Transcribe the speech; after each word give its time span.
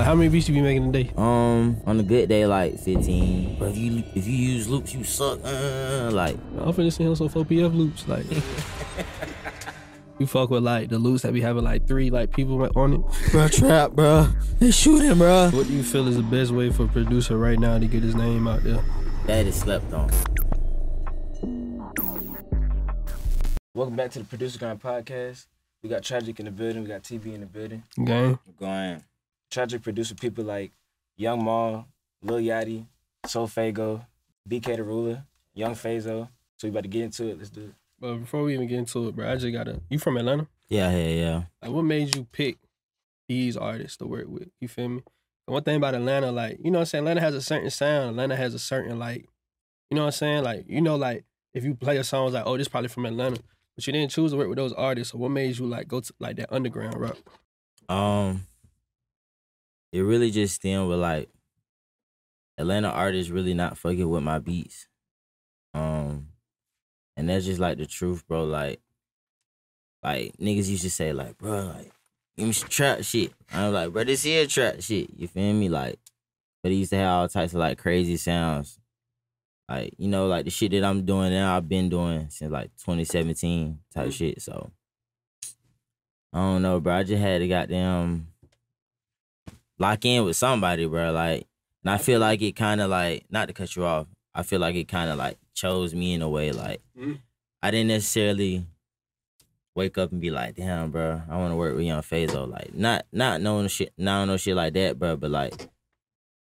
Like 0.00 0.06
how 0.06 0.14
many 0.14 0.30
beats 0.30 0.48
you 0.48 0.54
be 0.54 0.62
making 0.62 0.88
a 0.88 0.92
day? 0.92 1.12
Um, 1.14 1.76
on 1.84 2.00
a 2.00 2.02
good 2.02 2.30
day, 2.30 2.46
like 2.46 2.78
15. 2.80 3.58
But 3.58 3.72
if 3.72 3.76
you 3.76 4.02
if 4.14 4.26
you 4.26 4.32
use 4.32 4.66
loops, 4.66 4.94
you 4.94 5.04
suck. 5.04 5.40
Uh, 5.44 6.08
like 6.10 6.36
I'm 6.58 6.72
finna 6.72 6.90
send 6.90 7.10
him 7.10 7.16
some 7.16 7.28
4PF 7.28 7.76
loops. 7.76 8.08
Like 8.08 8.24
you 10.18 10.26
fuck 10.26 10.48
with 10.48 10.62
like 10.62 10.88
the 10.88 10.98
loops 10.98 11.20
that 11.20 11.34
be 11.34 11.42
having 11.42 11.64
like 11.64 11.86
three 11.86 12.08
like 12.08 12.34
people 12.34 12.66
on 12.76 12.94
it. 12.94 13.30
bro, 13.30 13.48
trap, 13.48 13.90
bro. 13.90 14.28
They 14.58 14.70
shooting, 14.70 15.18
bro. 15.18 15.50
What 15.50 15.66
do 15.66 15.74
you 15.74 15.82
feel 15.82 16.08
is 16.08 16.16
the 16.16 16.22
best 16.22 16.50
way 16.50 16.70
for 16.70 16.84
a 16.84 16.88
producer 16.88 17.36
right 17.36 17.58
now 17.58 17.78
to 17.78 17.86
get 17.86 18.02
his 18.02 18.14
name 18.14 18.48
out 18.48 18.62
there? 18.62 18.82
That 19.26 19.44
is 19.44 19.56
slept 19.56 19.92
on. 19.92 20.10
Welcome 23.74 23.96
back 23.96 24.12
to 24.12 24.20
the 24.20 24.24
Producer 24.24 24.58
Grind 24.58 24.80
Podcast. 24.80 25.44
We 25.82 25.90
got 25.90 26.02
Tragic 26.02 26.40
in 26.40 26.46
the 26.46 26.52
building. 26.52 26.84
We 26.84 26.88
got 26.88 27.02
TV 27.02 27.34
in 27.34 27.40
the 27.40 27.46
building. 27.46 27.82
Gang. 28.02 28.38
Going. 28.58 29.02
Tragic 29.50 29.82
producer 29.82 30.14
people 30.14 30.44
like 30.44 30.72
Yung 31.16 31.44
Mal, 31.44 31.86
Lil 32.22 32.38
Yachty, 32.38 32.86
SoFaygo, 33.26 34.06
BK 34.48 34.76
the 34.76 34.82
Ruler, 34.82 35.24
Yung 35.54 35.74
Fazo. 35.74 36.28
So 36.56 36.68
we 36.68 36.70
about 36.70 36.82
to 36.82 36.88
get 36.88 37.02
into 37.02 37.28
it. 37.28 37.38
Let's 37.38 37.50
do 37.50 37.62
it. 37.62 37.74
But 37.98 38.14
before 38.16 38.42
we 38.42 38.54
even 38.54 38.66
get 38.66 38.78
into 38.78 39.08
it, 39.08 39.16
bro, 39.16 39.30
I 39.30 39.36
just 39.36 39.52
gotta. 39.52 39.80
You 39.90 39.98
from 39.98 40.16
Atlanta? 40.16 40.46
Yeah, 40.68 40.90
yeah, 40.90 41.08
yeah. 41.08 41.42
Like, 41.60 41.72
what 41.72 41.82
made 41.82 42.14
you 42.14 42.26
pick 42.32 42.58
these 43.28 43.56
artists 43.56 43.96
to 43.98 44.06
work 44.06 44.26
with? 44.28 44.48
You 44.60 44.68
feel 44.68 44.88
me? 44.88 45.02
And 45.46 45.54
one 45.54 45.62
thing 45.64 45.76
about 45.76 45.94
Atlanta, 45.94 46.30
like, 46.30 46.58
you 46.62 46.70
know 46.70 46.78
what 46.78 46.82
I'm 46.82 46.86
saying? 46.86 47.04
Atlanta 47.04 47.20
has 47.20 47.34
a 47.34 47.42
certain 47.42 47.70
sound. 47.70 48.10
Atlanta 48.10 48.36
has 48.36 48.54
a 48.54 48.58
certain, 48.58 48.98
like, 48.98 49.28
you 49.90 49.96
know 49.96 50.02
what 50.02 50.06
I'm 50.06 50.12
saying? 50.12 50.44
Like, 50.44 50.64
you 50.68 50.80
know, 50.80 50.96
like, 50.96 51.24
if 51.52 51.64
you 51.64 51.74
play 51.74 51.96
a 51.96 52.04
song, 52.04 52.26
it's 52.26 52.34
like, 52.34 52.44
oh, 52.46 52.56
this 52.56 52.68
probably 52.68 52.88
from 52.88 53.04
Atlanta. 53.06 53.38
But 53.74 53.86
you 53.86 53.92
didn't 53.92 54.12
choose 54.12 54.30
to 54.30 54.36
work 54.36 54.48
with 54.48 54.58
those 54.58 54.72
artists. 54.72 55.12
So 55.12 55.18
what 55.18 55.30
made 55.30 55.58
you, 55.58 55.66
like, 55.66 55.88
go 55.88 56.00
to, 56.00 56.12
like, 56.20 56.36
that 56.36 56.52
underground 56.52 56.98
rock? 56.98 57.16
Um, 57.88 58.46
it 59.92 60.00
really 60.00 60.30
just 60.30 60.56
stemmed 60.56 60.88
with 60.88 60.98
like 60.98 61.28
Atlanta 62.58 62.88
artists 62.88 63.30
really 63.30 63.54
not 63.54 63.78
fucking 63.78 64.08
with 64.08 64.22
my 64.22 64.38
beats. 64.38 64.86
Um, 65.74 66.28
and 67.16 67.28
that's 67.28 67.46
just 67.46 67.60
like 67.60 67.78
the 67.78 67.86
truth, 67.86 68.26
bro. 68.28 68.44
Like, 68.44 68.80
like 70.02 70.36
niggas 70.38 70.68
used 70.68 70.82
to 70.82 70.90
say, 70.90 71.12
like, 71.12 71.38
bro, 71.38 71.72
like, 71.76 71.90
give 72.36 72.46
me 72.46 72.52
some 72.52 72.68
trap 72.68 73.02
shit. 73.02 73.32
I'm 73.52 73.72
like, 73.72 73.92
bro, 73.92 74.04
this 74.04 74.22
here 74.22 74.46
trap 74.46 74.76
shit. 74.80 75.10
You 75.16 75.26
feel 75.26 75.52
me? 75.52 75.68
Like, 75.68 75.98
but 76.62 76.72
he 76.72 76.78
used 76.78 76.90
to 76.90 76.96
have 76.96 77.08
all 77.08 77.28
types 77.28 77.52
of 77.54 77.60
like 77.60 77.78
crazy 77.78 78.16
sounds. 78.16 78.78
Like, 79.68 79.94
you 79.98 80.08
know, 80.08 80.26
like 80.26 80.44
the 80.44 80.50
shit 80.50 80.72
that 80.72 80.84
I'm 80.84 81.06
doing 81.06 81.30
now, 81.30 81.56
I've 81.56 81.68
been 81.68 81.88
doing 81.88 82.28
since 82.28 82.50
like 82.50 82.70
2017 82.78 83.78
type 83.94 84.12
shit. 84.12 84.42
So 84.42 84.70
I 86.32 86.38
don't 86.38 86.62
know, 86.62 86.80
bro. 86.80 86.96
I 86.96 87.02
just 87.04 87.22
had 87.22 87.38
to 87.38 87.48
goddamn 87.48 88.29
lock 89.80 90.04
in 90.04 90.24
with 90.24 90.36
somebody, 90.36 90.86
bro. 90.86 91.10
Like, 91.10 91.48
and 91.82 91.90
I 91.90 91.98
feel 91.98 92.20
like 92.20 92.40
it 92.42 92.52
kind 92.54 92.80
of 92.80 92.88
like 92.90 93.24
not 93.30 93.48
to 93.48 93.54
cut 93.54 93.74
you 93.74 93.84
off. 93.84 94.06
I 94.34 94.44
feel 94.44 94.60
like 94.60 94.76
it 94.76 94.86
kind 94.86 95.10
of 95.10 95.18
like 95.18 95.38
chose 95.54 95.92
me 95.94 96.14
in 96.14 96.22
a 96.22 96.28
way. 96.28 96.52
Like, 96.52 96.80
Mhm. 96.96 97.18
I 97.62 97.70
didn't 97.72 97.88
necessarily 97.88 98.64
wake 99.74 99.98
up 99.98 100.12
and 100.12 100.20
be 100.20 100.30
like, 100.30 100.54
"Damn, 100.56 100.90
bro, 100.90 101.22
I 101.28 101.36
want 101.36 101.52
to 101.52 101.56
work 101.56 101.74
with 101.74 101.84
Yung 101.86 102.02
Fazo." 102.02 102.48
Like, 102.48 102.74
not 102.74 103.06
not 103.12 103.40
knowing 103.40 103.68
shit, 103.68 103.92
not 103.98 104.26
no 104.26 104.36
shit 104.36 104.54
like 104.56 104.74
that, 104.74 104.98
bro. 104.98 105.16
But 105.16 105.30
like, 105.30 105.68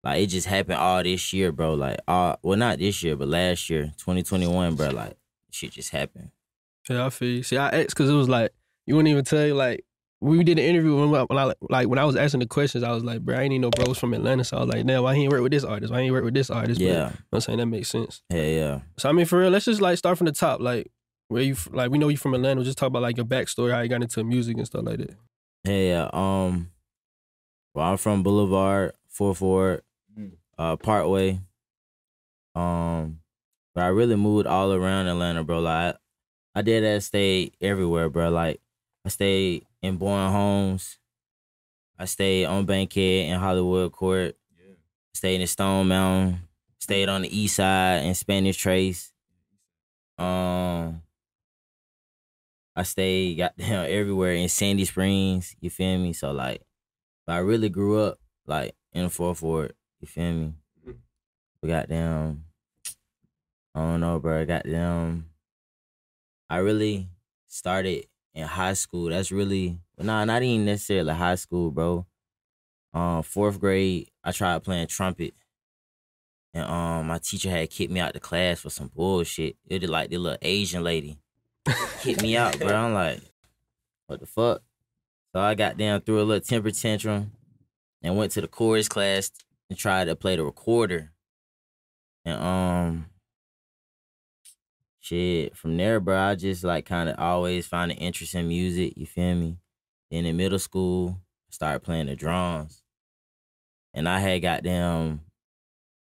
like 0.04 0.24
it 0.24 0.28
just 0.28 0.48
happened 0.48 0.78
all 0.80 1.04
this 1.04 1.32
year, 1.34 1.52
bro. 1.52 1.74
Like, 1.76 2.00
all 2.08 2.38
well, 2.42 2.58
not 2.58 2.80
this 2.80 3.02
year, 3.04 3.16
but 3.16 3.28
last 3.28 3.70
year, 3.70 3.92
2021, 3.98 4.76
bro. 4.76 4.90
Like, 4.90 5.18
shit 5.52 5.72
just 5.72 5.92
happened. 5.92 6.32
Yeah, 6.90 7.06
I 7.06 7.10
feel 7.12 7.30
you. 7.30 7.44
See, 7.44 7.58
I 7.58 7.70
asked 7.70 7.90
because 7.90 8.10
it 8.10 8.14
was 8.14 8.30
like, 8.30 8.52
you 8.88 8.96
wouldn't 8.96 9.12
even 9.12 9.24
tell 9.24 9.46
you, 9.46 9.54
like, 9.54 9.86
we 10.22 10.44
did 10.44 10.60
an 10.60 10.66
interview 10.66 10.96
when, 11.00 11.16
I- 11.22 11.24
when 11.24 11.38
I 11.38 11.54
like 11.70 11.88
when 11.88 11.98
I 12.00 12.04
was 12.06 12.16
asking 12.16 12.42
the 12.42 12.46
questions, 12.46 12.84
I 12.84 12.92
was 12.92 13.04
like, 13.04 13.22
bro, 13.22 13.38
I 13.38 13.44
ain't 13.44 13.54
even 13.54 13.62
know 13.62 13.70
bros 13.70 13.98
from 13.98 14.14
Atlanta. 14.14 14.44
So 14.44 14.58
I 14.58 14.60
was 14.62 14.70
like, 14.70 14.86
damn, 14.86 15.04
why 15.04 15.16
he 15.16 15.24
ain't 15.24 15.32
work 15.32 15.42
with 15.42 15.52
this 15.54 15.64
artist? 15.64 15.92
Why 15.94 16.00
he 16.00 16.06
ain't 16.06 16.14
work 16.14 16.26
with 16.26 16.34
this 16.34 16.50
artist? 16.50 16.80
But, 16.80 16.86
you 16.86 16.92
know 16.94 17.00
Yeah, 17.00 17.06
what 17.06 17.16
I'm 17.38 17.42
saying 17.42 17.58
that 17.60 17.66
makes 17.68 17.88
sense. 17.90 18.22
yeah, 18.30 18.42
yeah. 18.44 18.80
So 18.98 19.08
I 19.10 19.12
mean, 19.14 19.26
for 19.26 19.40
real, 19.40 19.50
let's 19.50 19.66
just 19.66 19.80
like 19.82 19.98
start 19.98 20.18
from 20.18 20.26
the 20.26 20.34
top. 20.34 20.60
Like, 20.60 20.92
where 21.30 21.44
you 21.44 21.54
f- 21.54 21.70
like 21.72 21.90
we 21.92 21.98
know 22.00 22.10
you 22.10 22.18
from 22.18 22.34
Atlanta. 22.34 22.64
Just 22.64 22.78
talk 22.78 22.88
about 22.88 23.02
like 23.02 23.16
your 23.18 23.26
backstory, 23.26 23.72
how 23.72 23.80
you 23.82 23.88
got 23.88 24.02
into 24.02 24.24
music 24.24 24.58
and 24.58 24.66
stuff 24.66 24.84
like 24.86 24.98
that. 24.98 25.16
Hey, 25.64 25.90
yeah. 25.90 26.10
Um, 26.12 26.72
well, 27.74 27.86
I'm 27.92 27.98
from 27.98 28.24
Boulevard, 28.24 28.94
Fourth 29.08 29.40
Ward, 29.42 29.84
Mm. 30.18 30.32
uh, 30.58 30.76
Parkway. 30.76 31.40
Um, 32.56 33.20
but 33.76 33.84
I 33.84 33.88
really 33.88 34.16
moved 34.16 34.48
all 34.48 34.74
around 34.74 35.08
Atlanta, 35.08 35.44
bro. 35.44 35.60
Like, 35.60 35.96
I, 36.56 36.60
I 36.60 36.62
did 36.62 36.84
that. 36.84 37.04
Stay 37.04 37.52
everywhere, 37.62 38.10
bro. 38.10 38.30
Like, 38.30 38.60
I 39.06 39.10
stayed 39.10 39.66
in 39.82 39.98
Bowen 39.98 40.32
Homes. 40.32 40.98
I 41.98 42.06
stayed 42.06 42.46
on 42.46 42.66
Bankhead 42.66 43.30
in 43.30 43.40
Hollywood 43.40 43.92
Court. 43.92 44.36
Stayed 45.14 45.42
in 45.42 45.48
Stone 45.48 45.88
Mountain. 45.88 46.42
Stayed 46.80 47.10
on 47.10 47.24
the 47.24 47.38
East 47.38 47.58
Side 47.58 48.06
in 48.06 48.16
Spanish 48.16 48.58
Trace. 48.58 49.12
Um, 50.18 51.02
I 52.76 52.84
stayed 52.84 53.38
goddamn 53.38 53.86
everywhere 53.90 54.34
in 54.34 54.50
Sandy 54.50 54.86
Springs. 54.86 55.56
You 55.60 55.70
feel 55.70 55.98
me? 55.98 56.14
So 56.14 56.32
like, 56.32 56.62
I 57.28 57.38
really 57.40 57.70
grew 57.70 58.00
up 58.02 58.20
like 58.48 58.76
in 58.94 59.04
the 59.04 59.10
fourth 59.10 59.42
ward. 59.42 59.74
You 60.00 60.08
feel 60.08 60.32
me? 60.32 60.54
We 61.62 61.68
got 61.70 61.90
goddamn. 61.90 62.46
I 63.76 63.80
don't 63.82 64.00
know, 64.00 64.20
bro. 64.20 64.46
Goddamn. 64.46 65.30
I 66.50 66.58
really 66.58 67.10
started 67.48 68.06
in 68.34 68.46
high 68.46 68.74
school. 68.74 69.10
That's 69.10 69.32
really 69.32 69.80
nah, 69.98 70.26
not 70.26 70.44
even 70.44 70.66
necessarily 70.66 71.14
high 71.14 71.36
school, 71.36 71.72
bro. 71.72 72.06
Um, 72.94 73.24
fourth 73.24 73.60
grade, 73.60 74.10
I 74.24 74.32
tried 74.32 74.64
playing 74.64 74.88
trumpet. 74.88 75.34
And 76.54 76.66
um, 76.66 77.08
my 77.08 77.20
teacher 77.20 77.50
had 77.50 77.70
kicked 77.70 77.92
me 77.92 78.00
out 78.00 78.14
the 78.14 78.20
class 78.20 78.62
for 78.62 78.72
some 78.72 78.90
bullshit. 78.94 79.56
It 79.68 79.82
was 79.82 79.90
like 79.92 80.10
the 80.10 80.18
little 80.18 80.40
Asian 80.42 80.84
lady 80.84 81.20
kicked 82.02 82.24
me 82.24 82.36
out, 82.38 82.58
bro. 82.60 82.74
I'm 82.74 82.94
like, 82.94 83.22
what 84.08 84.20
the 84.20 84.26
fuck? 84.26 84.64
So 85.34 85.40
I 85.40 85.54
got 85.54 85.78
down 85.78 86.02
through 86.02 86.22
a 86.22 86.24
little 86.24 86.42
temper 86.42 86.72
tantrum 86.72 87.32
and 88.02 88.18
went 88.18 88.32
to 88.32 88.42
the 88.42 88.48
chorus 88.48 88.88
class 88.88 89.32
and 89.70 89.78
tried 89.78 90.06
to 90.06 90.16
play 90.16 90.36
the 90.36 90.44
recorder. 90.44 91.12
And 92.26 92.42
um 92.42 93.06
shit, 95.10 95.58
from 95.58 95.76
there, 95.78 96.00
bro, 96.00 96.18
I 96.18 96.36
just 96.36 96.64
like 96.64 96.86
kind 96.86 97.10
of 97.10 97.16
always 97.18 97.66
find 97.66 97.92
an 97.92 97.98
interest 97.98 98.36
in 98.36 98.48
music, 98.48 98.94
you 98.96 99.06
feel 99.06 99.36
me? 99.36 99.58
Then 100.12 100.26
in 100.26 100.38
middle 100.38 100.60
school, 100.60 101.18
I 101.20 101.52
started 101.52 101.80
playing 101.82 102.08
the 102.08 102.16
drums. 102.16 102.84
And 103.94 104.08
I 104.08 104.20
had 104.20 104.42
got 104.42 104.64
them. 104.64 105.22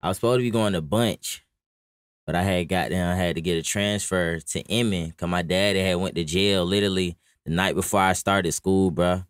I 0.03 0.09
was 0.09 0.17
supposed 0.17 0.41
to 0.41 0.43
be 0.43 0.51
going 0.51 0.73
to 0.73 0.83
Bunche, 0.83 1.41
but 2.27 2.35
I 2.35 2.43
had 2.43 2.69
got 2.69 2.91
them. 2.91 3.09
I 3.09 3.15
had 3.15 3.37
to 3.37 3.41
get 3.41 3.57
a 3.57 3.63
transfer 3.63 4.41
to 4.41 4.61
Inman 4.63 5.11
because 5.11 5.29
my 5.29 5.43
daddy 5.43 5.81
had 5.81 5.95
went 5.95 6.17
to 6.17 6.25
jail 6.25 6.65
literally 6.65 7.17
the 7.45 7.53
night 7.53 7.77
before 7.77 8.01
I 8.01 8.13
started 8.15 8.53
school, 8.53 8.91
bro. 8.91 9.23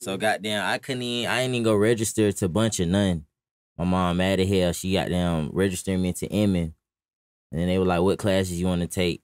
So 0.00 0.16
goddamn, 0.16 0.64
I 0.64 0.78
couldn't 0.78 1.02
even, 1.02 1.30
I 1.30 1.42
ain't 1.42 1.54
even 1.54 1.62
go 1.62 1.76
register 1.76 2.32
to 2.32 2.48
Bunche 2.48 2.80
or 2.80 2.86
none. 2.86 3.24
My 3.78 3.84
mom 3.84 4.16
mad 4.16 4.40
as 4.40 4.48
hell. 4.48 4.72
She 4.72 4.92
got 4.92 5.08
them 5.08 5.50
registering 5.52 6.02
me 6.02 6.12
to 6.14 6.26
Inman. 6.26 6.74
And 7.54 7.60
then 7.60 7.68
they 7.68 7.78
were 7.78 7.84
like, 7.84 8.00
what 8.00 8.18
classes 8.18 8.58
you 8.58 8.66
want 8.66 8.80
to 8.80 8.88
take? 8.88 9.22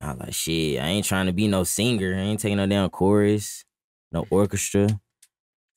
I 0.00 0.10
was 0.10 0.18
like, 0.18 0.34
shit, 0.34 0.82
I 0.82 0.88
ain't 0.88 1.06
trying 1.06 1.26
to 1.26 1.32
be 1.32 1.46
no 1.46 1.62
singer. 1.62 2.12
I 2.12 2.18
ain't 2.18 2.40
taking 2.40 2.56
no 2.56 2.66
damn 2.66 2.90
chorus, 2.90 3.64
no 4.10 4.26
orchestra. 4.30 4.88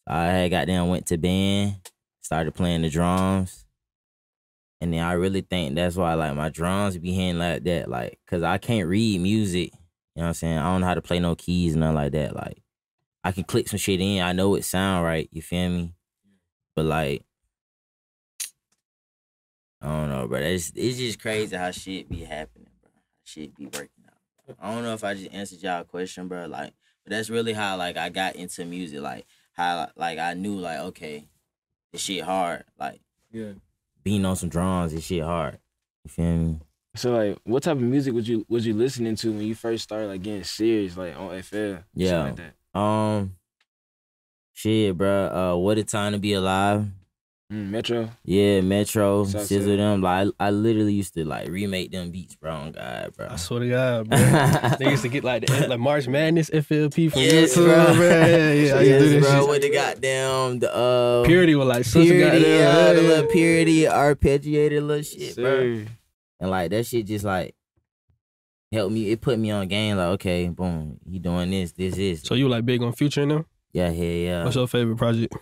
I 0.07 0.25
had 0.25 0.49
goddamn 0.49 0.87
went 0.87 1.05
to 1.05 1.19
band, 1.19 1.75
started 2.23 2.55
playing 2.55 2.81
the 2.81 2.89
drums. 2.89 3.67
And 4.81 4.91
then 4.91 5.03
I 5.03 5.11
really 5.11 5.41
think 5.41 5.75
that's 5.75 5.95
why 5.95 6.15
like 6.15 6.35
my 6.35 6.49
drums 6.49 6.97
be 6.97 7.13
hitting 7.13 7.37
like 7.37 7.63
that. 7.65 7.87
Like, 7.87 8.17
cause 8.25 8.41
I 8.41 8.57
can't 8.57 8.89
read 8.89 9.21
music. 9.21 9.71
You 10.15 10.21
know 10.21 10.23
what 10.23 10.27
I'm 10.29 10.33
saying? 10.33 10.57
I 10.57 10.63
don't 10.63 10.81
know 10.81 10.87
how 10.87 10.95
to 10.95 11.03
play 11.03 11.19
no 11.19 11.35
keys, 11.35 11.75
nothing 11.75 11.93
like 11.93 12.13
that. 12.13 12.35
Like, 12.35 12.63
I 13.23 13.31
can 13.31 13.43
click 13.43 13.67
some 13.67 13.77
shit 13.77 14.01
in. 14.01 14.23
I 14.23 14.33
know 14.33 14.55
it 14.55 14.65
sound 14.65 15.05
right. 15.05 15.29
You 15.31 15.43
feel 15.43 15.69
me? 15.69 15.93
But 16.75 16.85
like, 16.85 17.25
I 19.81 19.87
don't 19.87 20.09
know, 20.09 20.27
bro. 20.27 20.39
It's 20.39 20.71
it's 20.75 20.97
just 20.97 21.21
crazy 21.21 21.55
how 21.55 21.71
shit 21.71 22.09
be 22.09 22.23
happening, 22.23 22.67
bro. 22.81 22.91
Shit 23.23 23.55
be 23.55 23.65
working 23.65 23.89
out. 24.07 24.55
I 24.59 24.73
don't 24.73 24.83
know 24.83 24.93
if 24.93 25.03
I 25.03 25.13
just 25.13 25.31
answered 25.33 25.61
y'all 25.61 25.83
question, 25.83 26.27
bro. 26.27 26.47
Like, 26.47 26.73
but 27.03 27.11
that's 27.11 27.29
really 27.29 27.53
how 27.53 27.77
like 27.77 27.95
I 27.97 28.09
got 28.09 28.35
into 28.35 28.65
music. 28.65 28.99
Like 29.01 29.25
how 29.53 29.89
like 29.95 30.19
I 30.19 30.33
knew 30.33 30.59
like 30.59 30.79
okay, 30.79 31.27
this 31.93 32.01
shit 32.01 32.23
hard. 32.23 32.65
Like 32.77 32.99
Yeah. 33.31 33.53
being 34.03 34.25
on 34.25 34.35
some 34.35 34.49
drums, 34.49 34.91
this 34.93 35.05
shit 35.05 35.23
hard. 35.23 35.59
You 36.03 36.09
feel 36.09 36.35
me? 36.37 36.59
So 36.95 37.11
like, 37.15 37.37
what 37.43 37.63
type 37.63 37.77
of 37.77 37.83
music 37.83 38.13
was 38.13 38.27
you 38.27 38.45
was 38.49 38.65
you 38.65 38.73
listening 38.73 39.15
to 39.17 39.31
when 39.31 39.45
you 39.45 39.55
first 39.55 39.83
started 39.83 40.07
like 40.07 40.23
getting 40.23 40.43
serious, 40.43 40.97
like 40.97 41.15
on 41.17 41.41
FL? 41.41 41.75
Yeah. 41.93 42.23
Like 42.23 42.35
that. 42.37 42.79
Um, 42.79 43.35
shit, 44.53 44.97
bro. 44.97 45.53
Uh, 45.53 45.57
what 45.57 45.77
a 45.77 45.83
time 45.83 46.11
to 46.13 46.19
be 46.19 46.33
alive. 46.33 46.87
Mm, 47.51 47.69
Metro. 47.71 48.09
Yeah, 48.25 48.61
Metro, 48.61 49.23
South 49.25 49.45
Sizzle 49.47 49.75
them. 49.77 50.01
Like 50.03 50.27
I, 50.39 50.47
I 50.47 50.49
literally 50.51 50.93
used 50.93 51.15
to 51.15 51.25
like 51.25 51.47
remake 51.49 51.91
them 51.91 52.11
beats, 52.11 52.35
bro. 52.35 52.53
On 52.53 52.71
God, 52.71 53.11
bro. 53.17 53.27
I 53.27 53.37
swear 53.37 53.61
to 53.61 53.69
God, 53.69 54.09
bro. 54.09 54.17
they 54.77 54.91
used 54.91 55.01
to 55.01 55.09
get 55.09 55.23
like 55.23 55.47
the 55.47 55.67
like 55.67 55.79
March 55.79 56.07
Madness 56.07 56.51
FLP 56.51 57.11
from 57.11 57.21
Yes, 57.21 57.57
YouTube, 57.57 57.65
bro. 57.65 57.95
bro. 57.95 58.07
Yeah, 58.07 58.27
yeah, 58.27 58.75
I 58.75 58.81
used 58.81 58.83
to 58.83 58.99
do 58.99 59.11
yes, 59.15 59.23
bro. 59.23 59.39
shit. 59.41 59.49
With 59.49 59.61
the 59.63 59.69
goddamn 59.71 60.59
the 60.59 60.75
uh 60.75 61.23
Purity 61.25 61.55
was 61.55 61.67
like 61.67 61.85
such 61.85 62.03
a 62.03 62.05
purity, 62.11 62.37
goddamn. 62.39 62.59
yeah, 62.59 62.93
the 62.93 63.01
little 63.01 63.31
purity 63.31 63.81
arpeggiated 63.83 64.85
little 64.85 65.01
shit, 65.03 65.35
bro. 65.35 65.85
And 66.39 66.51
like 66.51 66.69
that 66.69 66.85
shit 66.85 67.07
just 67.07 67.25
like 67.25 67.55
helped 68.71 68.93
me. 68.93 69.09
It 69.09 69.21
put 69.21 69.39
me 69.39 69.49
on 69.49 69.67
game. 69.67 69.97
Like 69.97 70.09
okay, 70.09 70.49
boom, 70.49 70.99
he 71.09 71.17
doing 71.17 71.49
this, 71.49 71.71
this 71.71 71.97
is. 71.97 72.21
So 72.21 72.35
you 72.35 72.47
like 72.47 72.63
big 72.63 72.83
on 72.83 72.93
Future 72.93 73.25
now? 73.25 73.45
yeah, 73.73 73.89
yeah, 73.89 74.03
yeah. 74.03 74.43
What's 74.43 74.55
your 74.55 74.67
favorite 74.67 74.97
project? 74.97 75.33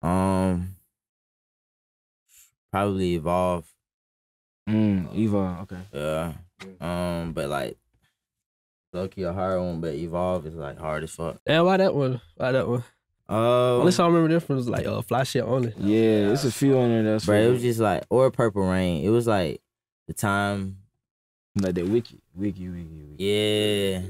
Um, 0.00 0.76
probably 2.72 3.18
EVOL. 3.18 3.64
Mm, 4.68 5.14
Eva. 5.14 5.58
Okay. 5.62 5.80
Yeah. 5.92 6.32
Um, 6.80 7.32
but 7.32 7.48
like, 7.48 7.76
lucky 8.92 9.16
key 9.16 9.22
a 9.22 9.32
hard 9.32 9.60
one, 9.60 9.80
but 9.80 9.94
EVOL 9.94 10.44
is 10.46 10.54
like 10.54 10.78
hard 10.78 11.04
as 11.04 11.10
fuck. 11.10 11.38
And 11.46 11.64
why 11.64 11.76
that 11.78 11.94
one? 11.94 12.20
Why 12.36 12.52
that 12.52 12.68
one? 12.68 12.84
Um, 13.28 13.36
Only 13.38 13.92
song 13.92 14.06
I 14.06 14.14
remember 14.14 14.34
different 14.34 14.58
was 14.58 14.68
like 14.68 14.86
uh, 14.86 15.02
Fly 15.02 15.22
Shit 15.22 15.44
Only. 15.44 15.72
Yeah, 15.78 16.32
it's 16.32 16.44
a 16.44 16.50
few 16.50 16.76
on 16.78 16.88
there. 16.88 17.02
That's 17.04 17.26
bro, 17.26 17.36
it 17.36 17.52
was 17.52 17.62
just 17.62 17.78
like 17.80 18.04
or 18.10 18.30
Purple 18.30 18.68
Reign. 18.68 19.04
It 19.04 19.08
was 19.10 19.26
like 19.26 19.60
the 20.08 20.14
time. 20.14 20.78
like 21.60 21.74
that 21.74 21.86
wiki, 21.86 22.20
wiki, 22.34 22.68
wiki, 22.68 23.02
wiki. 23.02 23.24
Yeah. 23.24 24.02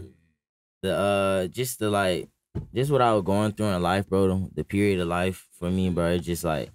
The 0.83 0.95
uh, 0.95 1.47
just 1.49 1.79
the 1.79 1.91
like, 1.91 2.29
just 2.75 2.91
what 2.91 3.03
I 3.03 3.13
was 3.13 3.23
going 3.23 3.53
through 3.53 3.67
in 3.67 3.83
life, 3.83 4.09
bro. 4.09 4.29
The, 4.29 4.51
the 4.55 4.65
period 4.65 5.01
of 5.01 5.09
life 5.09 5.47
for 5.59 5.71
me, 5.71 5.91
bro. 5.91 6.13
It's 6.13 6.25
just 6.25 6.43
like 6.45 6.71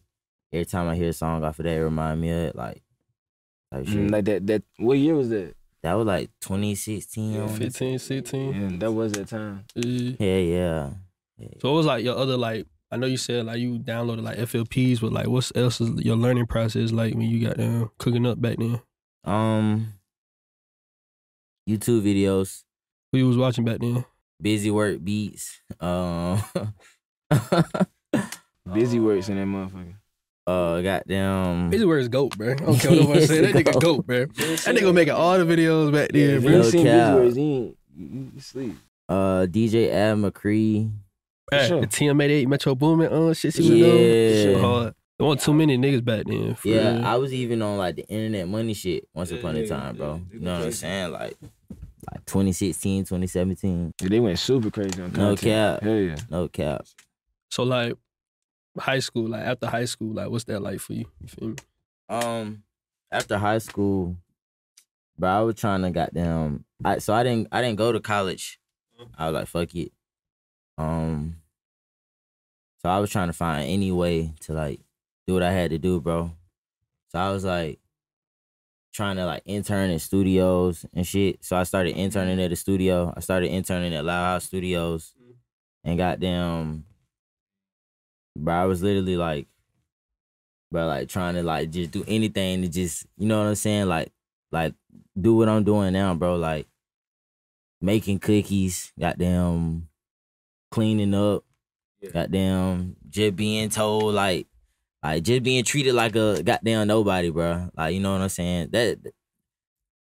every 0.56 0.66
time 0.66 0.88
I 0.88 0.96
hear 0.96 1.10
a 1.10 1.14
song 1.14 1.44
off 1.44 1.60
of 1.60 1.66
that, 1.66 1.78
it 1.78 1.84
remind 1.84 2.22
me 2.22 2.30
of 2.32 2.38
it, 2.38 2.56
like. 2.56 2.82
Type 3.74 3.86
shit. 3.86 3.96
Mm, 3.96 4.12
like 4.12 4.26
that. 4.26 4.48
That. 4.48 4.64
What 4.78 4.98
year 4.98 5.16
was 5.16 5.30
that? 5.30 5.56
That 5.84 5.94
was 5.94 6.08
like 6.08 6.30
2016. 6.42 7.34
Yeah, 7.34 7.48
15, 7.48 8.00
16. 8.00 8.54
Yeah, 8.54 8.78
that 8.80 8.92
was 8.92 9.12
that 9.14 9.28
time. 9.28 9.66
Yeah. 9.76 10.16
Yeah, 10.20 10.38
yeah. 10.38 10.90
So 11.62 11.72
what 11.72 11.78
was 11.78 11.86
like 11.86 12.04
your 12.04 12.18
other 12.18 12.38
like? 12.38 12.66
I 12.92 12.98
know 12.98 13.08
you 13.08 13.18
said 13.18 13.46
like 13.46 13.60
you 13.60 13.78
downloaded 13.80 14.24
like 14.24 14.38
FLPs, 14.38 15.02
but 15.02 15.12
like 15.12 15.28
what 15.28 15.52
else 15.56 15.82
is 15.82 16.04
your 16.04 16.16
learning 16.16 16.48
process 16.48 16.92
like 16.92 17.14
when 17.14 17.30
you 17.30 17.46
got 17.48 17.58
down 17.58 17.90
cooking 17.98 18.26
up 18.26 18.42
back 18.42 18.58
then? 18.58 18.82
Um, 19.26 19.94
YouTube 21.70 22.02
videos, 22.02 22.64
Who 23.12 23.18
you 23.20 23.28
was 23.28 23.38
watching 23.38 23.66
back 23.66 23.80
then? 23.80 24.06
busy 24.42 24.72
work 24.72 25.04
beats. 25.04 25.62
Um, 25.80 26.42
Busy 28.74 29.00
works 29.00 29.30
in 29.30 29.38
that 29.38 29.46
motherfucker. 29.46 29.96
Uh, 30.48 30.82
goddamn. 30.82 31.70
Busy 31.70 31.86
Word 31.86 32.00
is 32.00 32.08
goat, 32.10 32.38
bro. 32.38 32.52
I 32.52 32.56
don't 32.56 32.78
care 32.80 32.92
what 32.92 33.00
nobody 33.02 33.26
say. 33.28 33.42
That 33.42 33.56
nigga 33.56 33.74
Goat. 33.74 33.82
goat, 33.82 34.06
bro. 34.08 34.20
That 34.26 34.76
nigga 34.76 34.94
making 34.94 35.14
all 35.14 35.38
the 35.38 35.46
videos 35.46 35.92
back 35.92 36.10
Yeah, 36.14 36.28
then, 36.28 36.42
bro. 36.42 36.52
you 36.52 36.58
No 36.58 36.64
seen 36.70 36.86
cap. 36.86 37.14
busy 37.18 37.26
works, 37.26 37.38
ain't 37.38 37.78
you, 37.98 38.32
you 38.36 38.40
sleep. 38.40 38.76
Uh, 39.08 39.46
DJ 39.50 39.92
Ad 39.92 40.18
McCree. 40.18 40.92
Hey, 41.52 41.68
sure. 41.68 41.82
The 41.82 41.88
TM88 41.88 42.48
Metro 42.48 42.74
Boomin 42.76 43.08
uh 43.12 43.34
shit 43.34 43.54
she 43.54 43.62
was 43.62 43.70
doing. 43.70 43.82
Yeah. 43.82 44.44
Shit 44.44 44.62
hard. 44.62 44.94
There 45.18 45.26
wasn't 45.28 45.42
too 45.44 45.54
many 45.54 45.78
niggas 45.78 46.04
back 46.04 46.26
then. 46.26 46.56
For 46.56 46.68
Yeah, 46.68 46.96
real. 46.98 47.06
I 47.06 47.16
was 47.16 47.32
even 47.34 47.62
on 47.62 47.78
like 47.78 47.96
the 47.96 48.06
internet 48.08 48.48
money 48.48 48.74
shit 48.74 49.08
once 49.14 49.32
upon 49.32 49.56
a 49.56 49.60
Yeah, 49.62 49.68
time, 49.68 49.96
bro. 49.96 50.16
yeah, 50.16 50.34
You 50.34 50.40
know 50.40 50.54
what 50.58 50.64
I'm 50.66 50.72
saying? 50.72 51.12
Like, 51.12 51.38
like 52.12 52.26
2016, 52.26 53.04
2017. 53.06 53.94
Yeah, 54.02 54.10
they 54.10 54.20
went 54.20 54.40
super 54.40 54.70
crazy 54.72 55.02
on 55.02 55.12
that. 55.12 55.18
No 55.18 55.36
cap. 55.36 55.82
Hell 55.84 55.96
yeah. 55.96 56.16
No 56.30 56.48
cap. 56.48 56.86
so 57.50 57.64
like 57.64 57.94
high 58.78 59.00
school, 59.00 59.30
like 59.30 59.44
after 59.44 59.68
high 59.68 59.86
school, 59.86 60.14
like 60.14 60.30
what's 60.30 60.46
that 60.46 60.62
like 60.62 60.80
for 60.80 60.94
you? 60.94 61.06
You 61.22 61.28
feel 61.28 61.48
me? 61.50 61.56
Um, 62.10 62.64
after 63.12 63.38
high 63.38 63.58
school, 63.60 64.18
bro, 65.18 65.30
I 65.30 65.42
was 65.42 65.56
trying 65.56 65.82
to 65.84 65.92
goddamn. 65.92 66.66
I 66.84 67.00
so 67.00 67.14
I 67.14 67.24
didn't 67.24 67.48
I 67.52 67.62
didn't 67.62 67.78
go 67.78 67.92
to 67.92 68.00
college. 68.00 68.60
I 69.18 69.30
was 69.30 69.34
like, 69.34 69.48
fuck 69.48 69.76
it. 69.76 69.92
Um, 70.78 71.38
so 72.82 72.90
I 72.90 73.00
was 73.00 73.10
trying 73.10 73.28
to 73.28 73.34
find 73.34 73.68
any 73.70 73.92
way 73.92 74.34
to 74.42 74.54
like 74.54 74.80
do 75.28 75.34
what 75.34 75.44
I 75.44 75.52
had 75.52 75.72
to 75.72 75.78
do, 75.78 76.00
bro. 76.00 76.32
So 77.10 77.20
I 77.20 77.32
was 77.32 77.44
like 77.44 77.80
trying 78.94 79.18
to 79.18 79.26
like 79.26 79.44
intern 79.46 79.90
in 79.90 80.00
studios 80.00 80.86
and 80.94 81.06
shit. 81.06 81.44
So 81.44 81.58
I 81.58 81.64
started 81.64 81.96
interning 81.96 82.42
at 82.42 82.50
the 82.50 82.56
studio. 82.56 83.14
I 83.16 83.20
started 83.20 83.52
interning 83.52 83.94
at 83.94 84.06
Loud 84.06 84.26
House 84.26 84.46
Studios, 84.46 85.14
and 85.84 85.98
goddamn, 85.98 86.86
bro, 88.36 88.54
I 88.54 88.66
was 88.66 88.82
literally 88.84 89.18
like 89.18 89.48
bro, 90.72 90.88
like 90.88 91.08
trying 91.10 91.36
to 91.36 91.44
like 91.44 91.70
just 91.72 91.92
do 91.92 92.04
anything 92.08 92.62
to 92.62 92.68
just, 92.68 93.06
you 93.18 93.28
know 93.28 93.40
what 93.40 93.48
I'm 93.48 93.56
saying? 93.56 93.88
Like, 93.88 94.12
like 94.52 94.74
do 95.20 95.36
what 95.36 95.48
I'm 95.50 95.64
doing 95.64 95.94
now, 95.94 96.14
bro. 96.16 96.36
Like 96.36 96.68
making 97.82 98.20
cookies, 98.20 98.92
goddamn 99.00 99.88
cleaning 100.72 101.14
up, 101.14 101.44
Yeah. 102.02 102.10
goddamn 102.12 102.96
just 103.10 103.36
being 103.36 103.70
told 103.70 104.14
like, 104.16 104.48
like 105.04 105.24
just 105.24 105.44
being 105.44 105.64
treated 105.64 105.94
like 105.94 106.16
a 106.16 106.42
goddamn 106.44 106.88
nobody, 106.88 107.30
bro. 107.30 107.70
Like, 107.78 107.94
you 107.94 108.00
know 108.02 108.14
what 108.14 108.22
I'm 108.22 108.30
saying? 108.30 108.70
That 108.72 108.98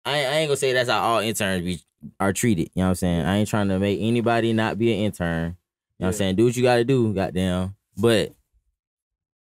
I, 0.04 0.18
ain't- 0.18 0.28
I 0.28 0.36
ain't 0.38 0.48
gonna 0.48 0.56
say 0.56 0.72
that's 0.72 0.88
how 0.90 1.00
all 1.00 1.20
interns 1.20 1.64
be 1.64 1.80
are 2.20 2.32
treated. 2.32 2.70
You 2.74 2.82
know 2.82 2.84
what 2.84 2.88
I'm 2.90 2.94
saying? 2.96 3.24
I 3.26 3.36
ain't 3.38 3.48
trying 3.48 3.68
to 3.68 3.78
make 3.78 3.98
anybody 4.00 4.52
not 4.52 4.78
be 4.78 4.92
an 4.92 5.00
intern. 5.00 5.56
You 5.98 6.04
know 6.04 6.06
what 6.06 6.06
I'm 6.08 6.12
saying? 6.14 6.36
Do 6.36 6.44
what 6.44 6.56
you 6.56 6.62
gotta 6.62 6.84
do, 6.84 7.12
goddamn. 7.14 7.74
But 7.96 8.32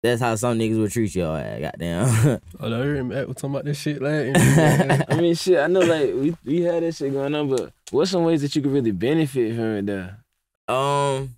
that's 0.04 0.22
how 0.22 0.36
some 0.36 0.60
niggas 0.60 0.78
would 0.80 0.92
treat 0.92 1.16
y'all 1.16 1.36
at, 1.36 1.62
goddamn. 1.62 2.42
Oh, 2.60 2.70
no, 2.70 2.84
you 2.84 3.04
Matt 3.04 3.28
was 3.28 3.38
talking 3.38 3.52
about 3.52 3.66
this 3.66 3.80
shit 3.80 4.02
like 4.02 4.32
I 5.10 5.20
mean, 5.20 5.36
shit. 5.36 5.60
I 5.60 5.68
know, 5.68 5.80
like 5.80 6.14
we 6.14 6.36
we 6.46 6.62
had 6.62 6.84
that 6.84 6.96
shit 6.96 7.12
going 7.14 7.34
on, 7.36 7.50
but 7.50 7.72
what's 7.92 8.12
some 8.12 8.24
ways 8.24 8.42
that 8.42 8.56
you 8.56 8.62
could 8.62 8.72
really 8.72 8.92
benefit 8.92 9.56
from 9.56 9.78
it, 9.78 9.86
though? 9.86 10.74
um, 10.74 11.36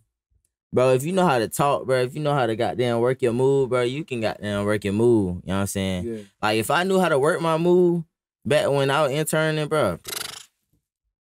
bro, 0.72 0.94
if 0.94 1.04
you 1.04 1.12
know 1.14 1.26
how 1.26 1.40
to 1.40 1.48
talk, 1.48 1.86
bro, 1.86 2.02
if 2.02 2.14
you 2.14 2.22
know 2.22 2.34
how 2.34 2.46
to 2.46 2.56
goddamn 2.56 3.00
work 3.00 3.22
your 3.22 3.34
move, 3.34 3.70
bro, 3.70 3.82
you 3.82 4.04
can 4.04 4.22
goddamn 4.22 4.66
work 4.66 4.84
your 4.84 4.94
move. 4.94 5.38
You 5.44 5.50
know 5.50 5.56
what 5.56 5.62
I'm 5.62 5.68
saying? 5.68 6.06
Yeah. 6.06 6.18
Like 6.42 6.60
if 6.60 6.70
I 6.72 6.84
knew 6.84 7.00
how 7.00 7.10
to 7.10 7.20
work 7.20 7.42
my 7.42 7.58
move 7.58 8.04
back 8.46 8.70
when 8.70 8.90
I 8.92 9.04
was 9.04 9.12
interning, 9.12 9.68
bro, 9.68 10.00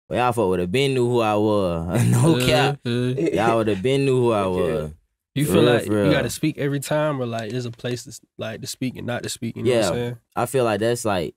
well, 0.08 0.18
y'all 0.18 0.32
fuck 0.32 0.48
would 0.48 0.60
have 0.60 0.72
been 0.72 0.94
knew 0.94 1.08
who 1.08 1.20
I 1.20 1.34
was. 1.34 2.04
no 2.10 2.46
cap. 2.46 2.78
Y'all 2.84 3.56
would 3.58 3.68
have 3.68 3.82
been 3.82 4.04
knew 4.04 4.20
who 4.20 4.32
I 4.32 4.46
was. 4.46 4.92
You 5.34 5.46
feel 5.46 5.62
real, 5.62 5.74
like 5.74 5.86
for 5.86 6.04
you 6.04 6.10
got 6.12 6.22
to 6.22 6.30
speak 6.30 6.58
every 6.58 6.80
time, 6.80 7.20
or 7.20 7.26
like 7.26 7.50
there's 7.50 7.64
a 7.64 7.70
place 7.70 8.04
to 8.04 8.20
like 8.38 8.60
to 8.60 8.66
speak 8.66 8.96
and 8.96 9.06
not 9.06 9.22
to 9.22 9.28
speak. 9.28 9.56
You 9.56 9.62
know 9.62 9.70
what 9.70 9.76
Yeah. 9.80 9.88
I'm 9.88 9.94
saying? 9.94 10.18
I 10.36 10.46
feel 10.46 10.64
like 10.64 10.80
that's 10.80 11.04
like 11.04 11.34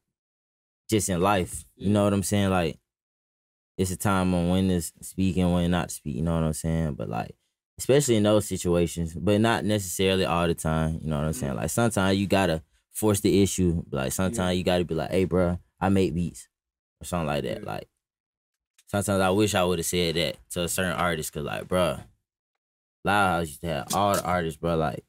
just 0.90 1.10
in 1.10 1.22
life. 1.22 1.64
You 1.76 1.90
know 1.90 2.04
what 2.04 2.14
I'm 2.14 2.24
saying? 2.24 2.50
Like 2.50 2.78
it's 3.78 3.92
a 3.92 3.98
time 3.98 4.34
on 4.34 4.50
when 4.50 4.68
to 4.70 4.82
speak 4.82 5.38
and 5.38 5.54
when 5.54 5.72
not 5.72 5.90
to 5.90 5.96
speak. 5.96 6.16
You 6.16 6.24
know 6.24 6.36
what 6.36 6.44
I'm 6.44 6.54
saying? 6.54 6.96
But 6.96 7.10
like, 7.10 7.36
especially 7.78 8.18
in 8.18 8.24
those 8.24 8.48
situations, 8.48 9.14
but 9.14 9.40
not 9.40 9.64
necessarily 9.66 10.26
all 10.26 10.48
the 10.48 10.56
time. 10.56 11.00
You 11.02 11.10
know 11.10 11.18
what 11.18 11.26
I'm 11.28 11.34
saying? 11.34 11.52
Mm-hmm. 11.54 11.62
Like 11.62 11.70
sometimes 11.70 12.18
you 12.18 12.28
gotta 12.28 12.64
force 12.92 13.22
the 13.22 13.42
issue. 13.42 13.84
Like 13.92 14.12
sometimes 14.12 14.58
you 14.58 14.64
gotta 14.66 14.84
be 14.84 14.96
like, 14.96 15.12
"Hey, 15.12 15.24
bro, 15.24 15.58
I 15.80 15.88
make 15.90 16.14
beats," 16.14 16.50
or 17.02 17.06
something 17.06 17.28
like 17.28 17.44
that. 17.44 17.62
Yeah. 17.62 17.66
Like 17.66 17.88
sometimes 18.88 19.22
I 19.22 19.30
wish 19.30 19.56
I 19.56 19.64
would 19.64 19.80
have 19.80 19.86
said 19.86 20.16
that 20.16 20.38
to 20.52 20.64
a 20.64 20.68
certain 20.68 20.94
artist, 20.94 21.32
cause 21.32 21.44
like, 21.44 21.68
bro, 21.70 22.00
Loud 23.06 23.38
House 23.38 23.48
used 23.48 23.62
to 23.62 23.68
have 23.68 23.88
all 23.94 24.14
the 24.14 24.24
artists, 24.24 24.60
bro. 24.60 24.76
Like, 24.76 25.04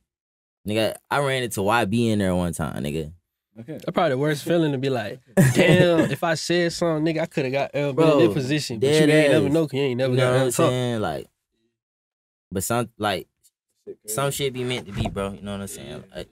nigga, 0.69 0.95
I 1.11 1.19
ran 1.21 1.43
into 1.43 1.61
YB 1.61 2.11
in 2.11 2.19
there 2.19 2.35
one 2.35 2.53
time, 2.53 2.83
nigga. 2.83 3.13
Okay. 3.59 3.73
That's 3.73 3.91
probably 3.93 4.11
the 4.11 4.19
worst 4.19 4.45
feeling 4.45 4.73
to 4.73 4.79
be 4.79 4.91
like, 4.91 5.19
damn, 5.55 6.11
if 6.11 6.23
I 6.23 6.35
said 6.35 6.75
something, 6.75 7.15
nigga, 7.15 7.23
I 7.23 7.27
could 7.27 7.47
have 7.47 7.53
got 7.53 7.71
uh, 7.75 7.79
been 7.79 7.89
in 7.89 7.95
Bro, 7.95 8.21
that 8.21 8.35
position. 8.35 8.79
But 8.79 8.87
you 8.89 9.07
dead 9.07 9.09
ain't 9.09 9.33
never 9.33 9.49
know, 9.49 9.67
cause 9.67 9.75
you 9.75 9.81
ain't 9.81 9.99
never 9.99 10.13
you 10.13 10.19
know 10.19 10.31
got 10.31 10.35
what 10.35 10.43
I'm 10.43 10.51
saying? 10.51 11.01
Like, 11.01 11.27
but 12.53 12.65
some 12.65 12.91
like 12.99 13.29
some 14.07 14.31
shit 14.31 14.53
be 14.53 14.63
meant 14.63 14.87
to 14.87 14.93
be, 14.93 15.09
bro. 15.09 15.33
You 15.33 15.41
know 15.41 15.53
what 15.53 15.63
I'm 15.63 15.67
saying? 15.69 16.05
Like, 16.15 16.29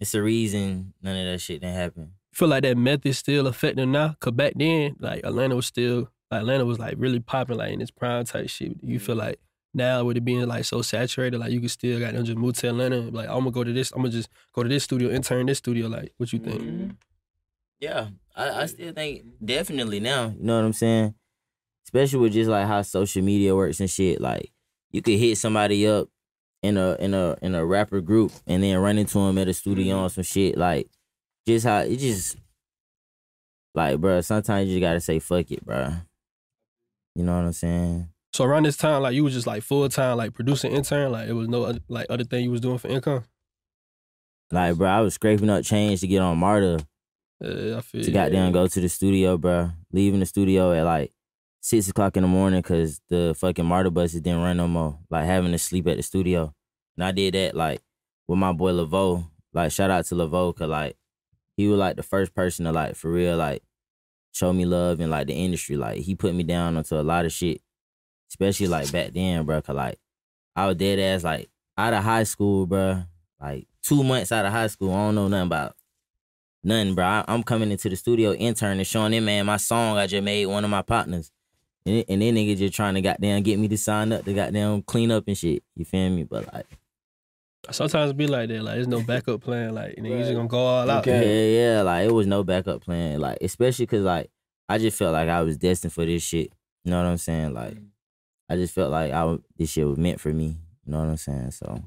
it's 0.00 0.14
a 0.14 0.22
reason 0.22 0.94
none 1.02 1.16
of 1.16 1.26
that 1.26 1.40
shit 1.40 1.62
didn't 1.62 1.74
happen. 1.74 2.12
feel 2.32 2.48
like 2.48 2.62
that 2.62 2.76
method 2.76 3.14
still 3.16 3.48
affecting 3.48 3.90
now? 3.90 4.14
Cause 4.20 4.32
back 4.32 4.52
then, 4.54 4.96
like 5.00 5.24
Atlanta 5.24 5.56
was 5.56 5.66
still 5.66 6.10
like 6.30 6.42
Atlanta 6.42 6.64
was 6.64 6.78
like 6.78 6.94
really 6.96 7.18
popping 7.18 7.56
like 7.58 7.72
in 7.72 7.80
its 7.80 7.90
prime 7.90 8.24
type 8.24 8.48
shit. 8.48 8.76
You 8.82 9.00
feel 9.00 9.16
like 9.16 9.40
now 9.72 10.04
with 10.04 10.16
it 10.16 10.24
being 10.24 10.46
like 10.46 10.64
so 10.64 10.82
saturated, 10.82 11.38
like 11.38 11.52
you 11.52 11.60
could 11.60 11.70
still 11.70 11.98
got 12.00 12.12
them 12.14 12.24
just 12.24 12.38
move 12.38 12.54
to 12.58 12.68
Atlanta 12.68 12.98
and 12.98 13.12
like, 13.12 13.28
I'm 13.28 13.38
gonna 13.38 13.50
go 13.52 13.64
to 13.64 13.72
this, 13.72 13.92
I'm 13.92 13.98
gonna 14.02 14.10
just 14.10 14.28
go 14.52 14.62
to 14.62 14.68
this 14.68 14.84
studio, 14.84 15.10
intern 15.10 15.46
this 15.46 15.58
studio. 15.58 15.86
Like, 15.88 16.12
what 16.16 16.32
you 16.32 16.38
think? 16.38 16.62
Mhm. 16.62 16.96
Yeah, 17.80 18.08
I, 18.36 18.62
I 18.62 18.66
still 18.66 18.92
think 18.92 19.24
definitely 19.44 20.00
now. 20.00 20.34
You 20.36 20.42
know 20.44 20.56
what 20.56 20.64
I'm 20.66 20.72
saying? 20.72 21.14
Especially 21.86 22.18
with 22.18 22.32
just 22.34 22.50
like 22.50 22.66
how 22.66 22.82
social 22.82 23.22
media 23.22 23.56
works 23.56 23.80
and 23.80 23.88
shit. 23.88 24.20
Like, 24.20 24.52
you 24.90 25.00
could 25.02 25.18
hit 25.18 25.38
somebody 25.38 25.86
up 25.86 26.08
in 26.62 26.76
a 26.76 26.94
in 27.00 27.14
a 27.14 27.36
in 27.40 27.54
a 27.54 27.64
rapper 27.64 28.00
group 28.02 28.32
and 28.46 28.62
then 28.62 28.76
run 28.78 28.98
into 28.98 29.18
him 29.18 29.38
at 29.38 29.48
a 29.48 29.54
studio 29.54 29.96
on 29.96 30.10
some 30.10 30.24
shit. 30.24 30.58
Like, 30.58 30.90
just 31.46 31.64
how 31.64 31.78
it 31.78 31.96
just 31.96 32.36
like, 33.74 33.98
bro. 33.98 34.20
Sometimes 34.20 34.68
you 34.68 34.74
just 34.78 34.82
gotta 34.86 35.00
say 35.00 35.18
fuck 35.20 35.50
it, 35.50 35.64
bro. 35.64 35.94
You 37.14 37.24
know 37.24 37.34
what 37.36 37.46
I'm 37.46 37.52
saying? 37.54 38.09
So 38.32 38.44
around 38.44 38.64
this 38.64 38.76
time, 38.76 39.02
like 39.02 39.14
you 39.14 39.24
was 39.24 39.34
just 39.34 39.46
like 39.46 39.62
full 39.62 39.88
time, 39.88 40.16
like 40.16 40.32
producing 40.34 40.72
intern, 40.72 41.12
like 41.12 41.28
it 41.28 41.32
was 41.32 41.48
no 41.48 41.64
other, 41.64 41.80
like 41.88 42.06
other 42.08 42.24
thing 42.24 42.44
you 42.44 42.50
was 42.50 42.60
doing 42.60 42.78
for 42.78 42.88
income. 42.88 43.24
Like, 44.52 44.76
bro, 44.76 44.88
I 44.88 45.00
was 45.00 45.14
scraping 45.14 45.50
up 45.50 45.64
change 45.64 46.00
to 46.00 46.06
get 46.06 46.20
on 46.20 46.38
Marta 46.38 46.84
Yeah, 47.40 47.78
I 47.78 47.80
feel 47.80 48.02
to 48.02 48.10
goddamn 48.10 48.52
go 48.52 48.66
to 48.66 48.80
the 48.80 48.88
studio, 48.88 49.36
bro. 49.36 49.70
Leaving 49.92 50.20
the 50.20 50.26
studio 50.26 50.72
at 50.72 50.84
like 50.84 51.12
six 51.60 51.88
o'clock 51.88 52.16
in 52.16 52.22
the 52.22 52.28
morning 52.28 52.60
because 52.60 53.00
the 53.08 53.34
fucking 53.38 53.64
Marta 53.64 53.90
buses 53.90 54.20
didn't 54.20 54.42
run 54.42 54.56
no 54.56 54.66
more. 54.68 54.98
Like 55.08 55.24
having 55.24 55.52
to 55.52 55.58
sleep 55.58 55.86
at 55.86 55.96
the 55.96 56.02
studio. 56.02 56.54
And 56.96 57.04
I 57.04 57.12
did 57.12 57.34
that 57.34 57.54
like 57.54 57.80
with 58.28 58.38
my 58.38 58.52
boy 58.52 58.72
Lavo. 58.72 59.30
Like 59.52 59.72
shout 59.72 59.90
out 59.90 60.04
to 60.06 60.14
Lavo, 60.14 60.52
cause 60.52 60.68
like 60.68 60.96
he 61.56 61.66
was 61.66 61.78
like 61.78 61.96
the 61.96 62.02
first 62.02 62.34
person 62.34 62.64
to 62.64 62.72
like 62.72 62.94
for 62.94 63.10
real 63.10 63.36
like 63.36 63.62
show 64.32 64.52
me 64.52 64.64
love 64.64 65.00
in 65.00 65.10
like 65.10 65.26
the 65.26 65.34
industry. 65.34 65.76
Like 65.76 65.98
he 65.98 66.14
put 66.14 66.34
me 66.34 66.42
down 66.42 66.76
onto 66.76 66.96
a 66.96 67.02
lot 67.02 67.24
of 67.24 67.32
shit. 67.32 67.60
Especially 68.30 68.68
like 68.68 68.90
back 68.92 69.12
then, 69.12 69.44
bro. 69.44 69.60
Cause 69.60 69.76
like 69.76 69.98
I 70.56 70.66
was 70.66 70.76
dead 70.76 70.98
ass 70.98 71.24
like 71.24 71.50
out 71.76 71.92
of 71.92 72.04
high 72.04 72.24
school, 72.24 72.66
bro. 72.66 73.02
Like 73.40 73.66
two 73.82 74.02
months 74.04 74.32
out 74.32 74.46
of 74.46 74.52
high 74.52 74.68
school. 74.68 74.92
I 74.92 74.96
don't 74.96 75.14
know 75.14 75.28
nothing 75.28 75.46
about 75.46 75.76
nothing, 76.62 76.94
bro. 76.94 77.04
I, 77.04 77.24
am 77.28 77.42
coming 77.42 77.70
into 77.70 77.88
the 77.88 77.96
studio 77.96 78.32
intern 78.32 78.78
and 78.78 78.86
showing 78.86 79.12
them, 79.12 79.24
man, 79.24 79.46
my 79.46 79.56
song 79.56 79.96
I 79.96 80.06
just 80.06 80.22
made 80.22 80.46
one 80.46 80.64
of 80.64 80.70
my 80.70 80.82
partners. 80.82 81.30
And, 81.86 82.04
and 82.08 82.22
then 82.22 82.34
nigga 82.34 82.56
just 82.56 82.74
trying 82.74 82.94
to 82.94 83.00
goddamn 83.00 83.42
get 83.42 83.58
me 83.58 83.66
to 83.68 83.78
sign 83.78 84.12
up 84.12 84.24
to 84.24 84.34
goddamn 84.34 84.82
clean 84.82 85.10
up 85.10 85.24
and 85.26 85.36
shit. 85.36 85.62
You 85.74 85.84
feel 85.84 86.10
me? 86.10 86.24
But 86.24 86.52
like, 86.52 86.66
Sometimes 87.70 88.10
it 88.10 88.16
be 88.16 88.26
like 88.26 88.48
that. 88.48 88.62
Like 88.62 88.76
there's 88.76 88.88
no 88.88 89.02
backup 89.02 89.42
plan. 89.42 89.74
Like 89.74 89.96
you 89.96 90.02
know, 90.02 90.10
you 90.10 90.18
just 90.18 90.32
gonna 90.32 90.48
go 90.48 90.58
all 90.58 90.90
out. 90.90 91.06
Okay. 91.06 91.56
yeah, 91.56 91.74
yeah, 91.74 91.82
like 91.82 92.08
it 92.08 92.12
was 92.12 92.26
no 92.26 92.42
backup 92.42 92.82
plan. 92.82 93.20
Like, 93.20 93.38
especially 93.42 93.86
cause 93.86 94.00
like 94.00 94.30
I 94.68 94.78
just 94.78 94.96
felt 94.96 95.12
like 95.12 95.28
I 95.28 95.42
was 95.42 95.56
destined 95.56 95.92
for 95.92 96.04
this 96.04 96.22
shit. 96.22 96.52
You 96.84 96.90
know 96.90 97.02
what 97.02 97.08
I'm 97.08 97.18
saying? 97.18 97.52
Like, 97.52 97.76
I 98.50 98.56
just 98.56 98.74
felt 98.74 98.90
like 98.90 99.12
I 99.12 99.38
this 99.56 99.70
shit 99.70 99.86
was 99.86 99.96
meant 99.96 100.20
for 100.20 100.32
me. 100.32 100.56
You 100.84 100.92
know 100.92 100.98
what 100.98 101.08
I'm 101.08 101.16
saying? 101.16 101.52
So 101.52 101.84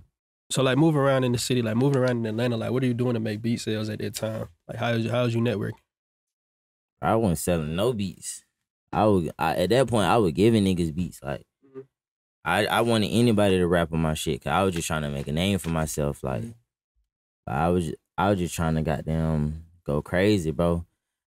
So 0.49 0.63
like 0.63 0.77
moving 0.77 1.01
around 1.01 1.25
in 1.25 1.33
the 1.33 1.37
city, 1.37 1.61
like 1.61 1.75
moving 1.75 2.01
around 2.01 2.17
in 2.17 2.25
Atlanta, 2.25 2.55
like 2.55 2.71
what 2.71 2.81
are 2.83 2.87
you 2.87 2.93
doing 2.93 3.15
to 3.15 3.19
make 3.19 3.41
beat 3.41 3.59
sales 3.59 3.89
at 3.89 3.99
that 3.99 4.15
time? 4.15 4.47
Like 4.67 4.77
how 4.77 4.91
is 4.91 5.11
how 5.11 5.23
is 5.25 5.35
you 5.35 5.41
network? 5.41 5.73
I 7.01 7.15
wasn't 7.15 7.39
selling 7.39 7.75
no 7.75 7.91
beats. 7.91 8.45
I 8.93 9.05
would 9.05 9.31
I, 9.37 9.55
at 9.55 9.69
that 9.71 9.87
point 9.87 10.07
I 10.07 10.17
was 10.17 10.31
giving 10.31 10.63
niggas 10.63 10.95
beats. 10.95 11.21
Like 11.21 11.45
Mhm. 11.65 11.83
I 12.45 12.65
I 12.67 12.81
wanted 12.81 13.07
anybody 13.07 13.57
to 13.57 13.67
rap 13.67 13.91
on 13.91 13.99
my 14.01 14.13
shit. 14.13 14.41
Cause 14.43 14.51
I 14.51 14.63
was 14.63 14.73
just 14.73 14.87
trying 14.87 15.01
to 15.01 15.09
make 15.09 15.27
a 15.27 15.33
name 15.33 15.59
for 15.59 15.69
myself. 15.69 16.23
Like 16.23 16.45
I 17.45 17.67
was 17.69 17.91
I 18.17 18.29
was 18.29 18.39
just 18.39 18.55
trying 18.55 18.75
to 18.75 18.81
goddamn 18.83 19.65
go 19.85 20.01
crazy, 20.01 20.51
bro. 20.51 20.85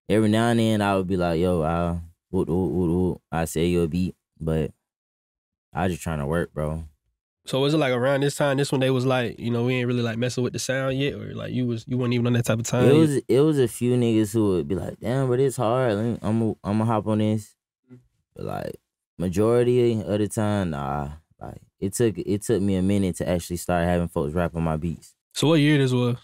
Every 0.08 0.28
now 0.30 0.48
and 0.48 0.60
then 0.60 0.80
I 0.80 0.96
would 0.96 1.08
be 1.08 1.16
like, 1.16 1.40
yo, 1.40 1.62
I 1.62 1.98
woot 2.30 2.48
woot 2.48 2.68
woot 2.72 2.90
woot. 2.90 3.20
I 3.30 3.44
say 3.44 3.66
you 3.66 3.82
a 3.82 3.88
beat, 3.88 4.14
but 4.40 4.70
I 5.76 5.88
just 5.88 6.02
trying 6.02 6.18
to 6.18 6.26
work, 6.26 6.52
bro. 6.54 6.84
So 7.46 7.60
was 7.60 7.74
it 7.74 7.78
like 7.78 7.92
around 7.92 8.22
this 8.22 8.34
time, 8.34 8.56
this 8.56 8.72
when 8.72 8.80
they 8.80 8.90
was 8.90 9.06
like, 9.06 9.38
you 9.38 9.52
know, 9.52 9.64
we 9.64 9.74
ain't 9.74 9.86
really 9.86 10.02
like 10.02 10.18
messing 10.18 10.42
with 10.42 10.52
the 10.52 10.58
sound 10.58 10.98
yet, 10.98 11.14
or 11.14 11.32
like 11.34 11.52
you 11.52 11.66
was 11.66 11.84
you 11.86 11.96
weren't 11.96 12.12
even 12.12 12.26
on 12.26 12.32
that 12.32 12.44
type 12.44 12.58
of 12.58 12.66
time. 12.66 12.84
It 12.84 12.94
yet? 12.94 12.98
was 12.98 13.16
it 13.28 13.40
was 13.40 13.58
a 13.58 13.68
few 13.68 13.96
niggas 13.96 14.32
who 14.32 14.48
would 14.54 14.68
be 14.68 14.74
like, 14.74 14.98
damn, 14.98 15.28
but 15.28 15.38
it's 15.38 15.56
hard. 15.56 15.96
Me- 15.96 16.18
I'm 16.22 16.42
I'm 16.42 16.78
gonna 16.78 16.84
hop 16.86 17.06
on 17.06 17.18
this. 17.18 17.54
But 18.34 18.44
like 18.44 18.76
majority 19.18 20.00
of 20.00 20.18
the 20.18 20.28
time, 20.28 20.70
nah. 20.70 21.10
Like 21.40 21.60
it 21.78 21.92
took 21.92 22.18
it 22.18 22.42
took 22.42 22.60
me 22.60 22.76
a 22.76 22.82
minute 22.82 23.16
to 23.16 23.28
actually 23.28 23.58
start 23.58 23.84
having 23.84 24.08
folks 24.08 24.34
rap 24.34 24.56
on 24.56 24.64
my 24.64 24.76
beats. 24.76 25.14
So 25.34 25.48
what 25.48 25.60
year 25.60 25.78
this 25.78 25.92
was? 25.92 26.16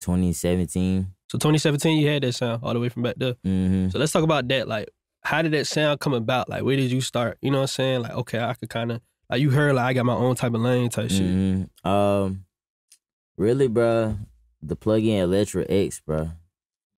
2017. 0.00 1.06
So 1.28 1.38
2017, 1.38 1.98
you 1.98 2.08
had 2.08 2.22
that 2.22 2.32
sound 2.32 2.60
all 2.62 2.72
the 2.72 2.80
way 2.80 2.88
from 2.88 3.02
back 3.02 3.16
there. 3.16 3.34
Mm-hmm. 3.44 3.90
So 3.90 3.98
let's 3.98 4.12
talk 4.12 4.22
about 4.22 4.46
that. 4.48 4.68
Like, 4.68 4.88
how 5.26 5.42
did 5.42 5.52
that 5.52 5.66
sound 5.66 5.98
come 5.98 6.14
about? 6.14 6.48
Like, 6.48 6.62
where 6.62 6.76
did 6.76 6.92
you 6.92 7.00
start? 7.00 7.36
You 7.42 7.50
know 7.50 7.58
what 7.58 7.62
I'm 7.62 7.68
saying? 7.68 8.02
Like, 8.02 8.12
okay, 8.12 8.38
I 8.38 8.54
could 8.54 8.70
kind 8.70 8.92
of 8.92 9.00
like 9.28 9.40
you 9.40 9.50
heard 9.50 9.74
like 9.74 9.84
I 9.84 9.92
got 9.92 10.06
my 10.06 10.14
own 10.14 10.36
type 10.36 10.54
of 10.54 10.60
lane 10.60 10.88
type 10.88 11.10
shit. 11.10 11.22
Mm-hmm. 11.22 11.88
Um, 11.88 12.44
really, 13.36 13.66
bro, 13.66 14.18
the 14.62 14.76
plug-in 14.76 15.28
ElectraX, 15.28 16.00
bro. 16.06 16.30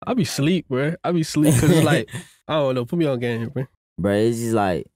I 0.04 0.14
be 0.14 0.24
sleep, 0.24 0.66
bro. 0.68 0.96
I 1.04 1.12
be 1.12 1.22
sleep 1.22 1.54
because 1.54 1.70
it's 1.70 1.84
like 1.84 2.10
I 2.48 2.54
don't 2.54 2.74
know. 2.74 2.84
Put 2.84 2.98
me 2.98 3.06
on 3.06 3.20
game, 3.20 3.48
bro. 3.48 3.66
Bruh, 4.00 4.28
it's 4.28 4.38
just 4.38 4.54
like 4.54 4.88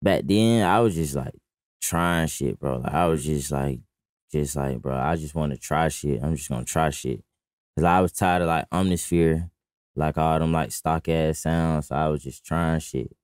back 0.00 0.22
then 0.24 0.64
I 0.64 0.78
was 0.78 0.94
just 0.94 1.16
like 1.16 1.34
trying 1.82 2.28
shit, 2.28 2.60
bro. 2.60 2.76
Like 2.76 2.94
I 2.94 3.06
was 3.08 3.24
just 3.24 3.50
like, 3.50 3.80
just 4.30 4.54
like, 4.54 4.78
bro, 4.78 4.96
I 4.96 5.16
just 5.16 5.34
want 5.34 5.52
to 5.52 5.58
try 5.58 5.88
shit. 5.88 6.22
I'm 6.22 6.36
just 6.36 6.48
gonna 6.48 6.64
try 6.64 6.90
shit. 6.90 7.20
Cause 7.76 7.84
I 7.84 8.00
was 8.00 8.12
tired 8.12 8.42
of 8.42 8.48
like 8.48 8.70
Omnisphere, 8.70 9.50
like 9.98 10.16
all 10.16 10.38
them 10.38 10.52
like 10.52 10.72
stock 10.72 11.08
ass 11.08 11.40
sounds. 11.40 11.88
So 11.88 11.96
I 11.96 12.08
was 12.08 12.22
just 12.22 12.44
trying 12.44 12.80
shit. 12.80 13.14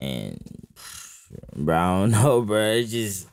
And 0.00 0.38
bro, 1.56 1.76
I 1.76 2.00
don't 2.00 2.10
know, 2.22 2.42
bro. 2.42 2.70
It's 2.72 2.90
just 2.90 3.28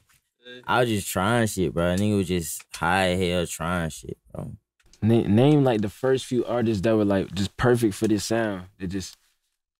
I 0.65 0.81
was 0.81 0.89
just 0.89 1.08
trying 1.08 1.48
shit, 1.48 1.74
bro. 1.74 1.93
I 1.93 1.96
Nigga 1.96 2.17
was 2.17 2.27
just 2.27 2.63
high 2.75 3.15
hell 3.15 3.46
trying 3.48 3.89
shit, 3.89 4.17
bro. 4.34 4.51
Na- 5.01 5.27
name 5.27 5.63
like 5.63 5.81
the 5.81 5.89
first 5.89 6.25
few 6.25 6.46
artists 6.46 6.81
that 6.81 6.96
were 6.96 7.05
like 7.05 7.34
just 7.34 7.55
perfect 7.58 7.93
for 7.93 8.08
this 8.08 8.25
sound. 8.25 8.65
That 8.79 8.88
just 8.88 9.15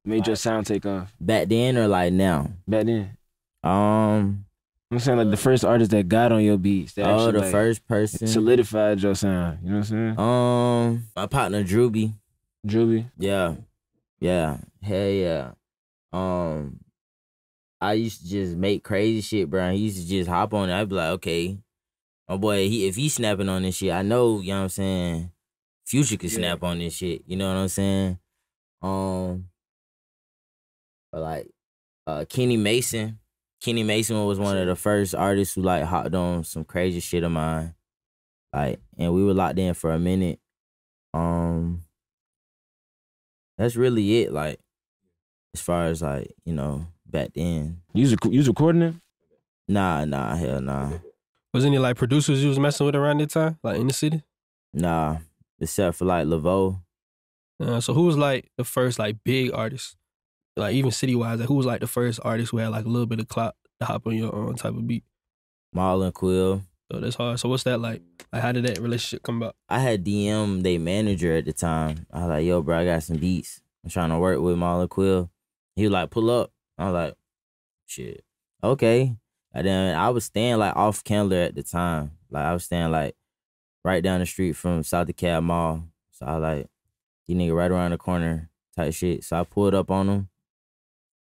made 0.06 0.26
your 0.26 0.36
sound 0.36 0.66
take 0.68 0.86
off. 0.86 1.14
Back 1.20 1.48
then 1.50 1.78
or 1.78 1.88
like 1.88 2.14
now? 2.14 2.50
Back 2.68 2.86
then, 2.86 3.18
Um, 3.64 4.46
I'm 4.92 5.00
saying 5.00 5.18
like 5.18 5.30
the 5.30 5.38
first 5.38 5.64
artist 5.64 5.92
that 5.92 6.10
got 6.10 6.34
on 6.34 6.44
your 6.44 6.58
beats. 6.58 6.94
That 6.94 7.06
oh, 7.06 7.14
actually, 7.16 7.32
the 7.32 7.40
like, 7.40 7.52
first 7.52 7.88
person. 7.88 8.28
solidified 8.28 9.02
your 9.02 9.16
sound. 9.16 9.60
You 9.64 9.70
know 9.70 9.78
what 9.78 9.92
I'm 9.92 10.16
saying? 10.16 10.20
Um, 10.20 11.08
my 11.16 11.28
partner 11.28 11.64
Drewby. 11.64 12.14
Julie. 12.66 13.08
Yeah, 13.18 13.56
yeah, 14.20 14.58
hell 14.84 15.08
yeah. 15.10 15.52
Um, 16.12 16.82
I 17.80 17.94
used 17.94 18.22
to 18.22 18.30
just 18.30 18.56
make 18.56 18.84
crazy 18.84 19.22
shit, 19.22 19.50
bro. 19.50 19.72
He 19.72 19.78
used 19.78 20.02
to 20.02 20.08
just 20.08 20.30
hop 20.30 20.54
on 20.54 20.70
it. 20.70 20.80
I'd 20.80 20.90
be 20.90 20.96
like, 20.96 21.12
okay, 21.12 21.58
my 22.28 22.36
boy, 22.38 22.68
he 22.68 22.88
if 22.88 22.98
he's 22.98 23.14
snapping 23.14 23.50
on 23.50 23.62
this 23.64 23.78
shit, 23.78 23.94
I 23.94 24.02
know, 24.02 24.42
you 24.42 24.50
know 24.50 24.58
what 24.58 24.64
I'm 24.64 24.70
saying. 24.70 25.32
Future 25.86 26.18
could 26.18 26.32
Yeah. 26.32 26.38
snap 26.38 26.64
on 26.64 26.80
this 26.80 26.94
shit. 26.96 27.24
You 27.26 27.38
know 27.38 27.48
what 27.48 27.60
I'm 27.62 27.68
saying? 27.70 28.20
Um, 28.82 29.46
but 31.12 31.22
like, 31.22 31.50
uh, 32.06 32.26
Kenny 32.28 32.58
Mason. 32.58 33.20
Kenny 33.62 33.84
Mason 33.84 34.26
was 34.26 34.40
one 34.40 34.58
of 34.58 34.68
the 34.68 34.76
first 34.76 35.14
artists 35.16 35.56
who 35.56 35.62
like 35.62 35.84
hopped 35.84 36.14
on 36.16 36.44
some 36.44 36.64
crazy 36.64 37.00
shit 37.00 37.24
of 37.24 37.32
mine. 37.32 37.76
Like, 38.54 38.80
and 38.98 39.14
we 39.14 39.24
were 39.24 39.34
locked 39.34 39.60
in 39.60 39.74
for 39.74 39.92
a 39.92 40.00
minute. 40.00 40.40
Um, 41.14 41.84
that's 43.58 43.76
really 43.76 44.22
it. 44.24 44.32
Like, 44.34 44.60
as 45.54 45.62
far 45.62 45.86
as 45.88 46.02
like 46.02 46.34
you 46.46 46.54
know, 46.54 46.88
back 47.06 47.30
then, 47.36 47.82
You 47.94 48.02
was, 48.04 48.12
rec- 48.12 48.32
you 48.32 48.40
was 48.40 48.48
recording 48.48 48.82
it? 48.82 48.96
nah, 49.68 50.06
nah, 50.06 50.36
hell 50.36 50.60
nah, 50.62 50.92
Was 51.54 51.64
any 51.66 51.78
like 51.78 51.98
producers 51.98 52.42
you 52.42 52.50
was 52.50 52.60
messing 52.60 52.86
with 52.86 52.96
around 52.96 53.20
that 53.20 53.30
time, 53.30 53.58
like 53.64 53.78
in 53.80 53.88
the 53.88 53.94
city? 53.94 54.24
nah. 54.74 55.18
Except 55.60 55.96
for 55.98 56.06
like 56.06 56.26
Laveau. 56.26 56.82
Uh, 57.60 57.80
so 57.80 57.94
who 57.94 58.02
was 58.04 58.18
like 58.18 58.50
the 58.58 58.64
first 58.64 58.98
like 58.98 59.24
big 59.24 59.54
artist, 59.54 59.96
like 60.58 60.76
even 60.76 60.92
city 60.92 61.16
wise? 61.16 61.40
Like 61.40 61.48
who 61.48 61.56
was 61.56 61.66
like 61.66 61.82
the 61.82 61.88
first 61.88 62.20
artist 62.24 62.52
who 62.52 62.58
had 62.58 62.70
like 62.70 62.86
a 62.86 62.90
little 62.90 63.06
bit 63.06 63.20
of 63.20 63.28
clout 63.28 63.56
to 63.80 63.86
hop 63.86 64.08
on 64.08 64.16
your 64.16 64.34
own 64.34 64.56
type 64.56 64.74
of 64.74 64.88
beat? 64.88 65.04
Marlon 65.76 66.14
Quill. 66.14 66.64
So 66.92 67.00
that's 67.00 67.16
hard. 67.16 67.40
So 67.40 67.48
what's 67.48 67.64
that 67.64 67.80
like? 67.80 68.02
Like 68.34 68.42
how 68.42 68.52
did 68.52 68.66
that 68.66 68.80
relationship 68.80 69.24
come 69.24 69.38
about? 69.38 69.56
I 69.70 69.80
had 69.80 70.06
DM 70.06 70.64
they 70.64 70.78
manager 70.78 71.36
at 71.36 71.46
the 71.46 71.54
time. 71.54 72.06
I 72.12 72.20
was 72.20 72.30
like, 72.30 72.46
yo, 72.46 72.62
bro, 72.62 72.80
I 72.80 72.86
got 72.86 73.04
some 73.04 73.18
beats. 73.18 73.62
I'm 73.84 73.90
trying 73.90 74.10
to 74.10 74.20
work 74.20 74.40
with 74.40 74.58
Marlon 74.58 74.90
Quill. 74.90 75.30
He 75.76 75.84
was 75.84 75.92
like, 75.92 76.10
pull 76.10 76.30
up. 76.30 76.52
I 76.78 76.86
was 76.86 76.94
like, 76.94 77.14
shit, 77.86 78.24
okay. 78.64 79.16
And 79.54 79.68
then 79.68 79.98
I 79.98 80.10
was 80.10 80.26
staying 80.26 80.58
like 80.58 80.76
off 80.76 81.04
Candler 81.04 81.38
at 81.38 81.56
the 81.56 81.64
time. 81.64 82.12
Like 82.30 82.46
I 82.46 82.54
was 82.54 82.66
staying 82.66 82.92
like 82.92 83.16
right 83.84 84.04
down 84.04 84.20
the 84.20 84.26
street 84.26 84.54
from 84.54 84.84
South 84.84 85.08
DeKalb 85.08 85.44
Mall. 85.44 85.84
So 86.12 86.26
I 86.26 86.38
was 86.38 86.42
like, 86.42 86.68
you 87.28 87.36
nigga 87.36 87.56
right 87.56 87.72
around 87.72 87.92
the 87.92 87.98
corner 87.98 88.50
type 88.76 88.94
shit. 88.94 89.24
So 89.24 89.40
I 89.40 89.44
pulled 89.44 89.74
up 89.74 89.92
on 89.92 90.10
him. 90.10 90.30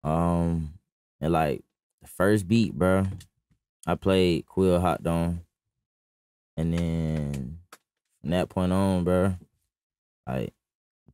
Um, 0.03 0.73
and 1.21 1.31
like 1.31 1.63
the 2.01 2.07
first 2.07 2.47
beat, 2.47 2.73
bro, 2.73 3.05
I 3.87 3.95
played 3.95 4.45
Quill 4.45 4.79
Hot 4.79 5.03
Dome. 5.03 5.41
And 6.55 6.73
then 6.73 7.59
from 8.21 8.29
that 8.31 8.49
point 8.49 8.71
on, 8.71 9.03
bro, 9.03 9.35
like 10.27 10.53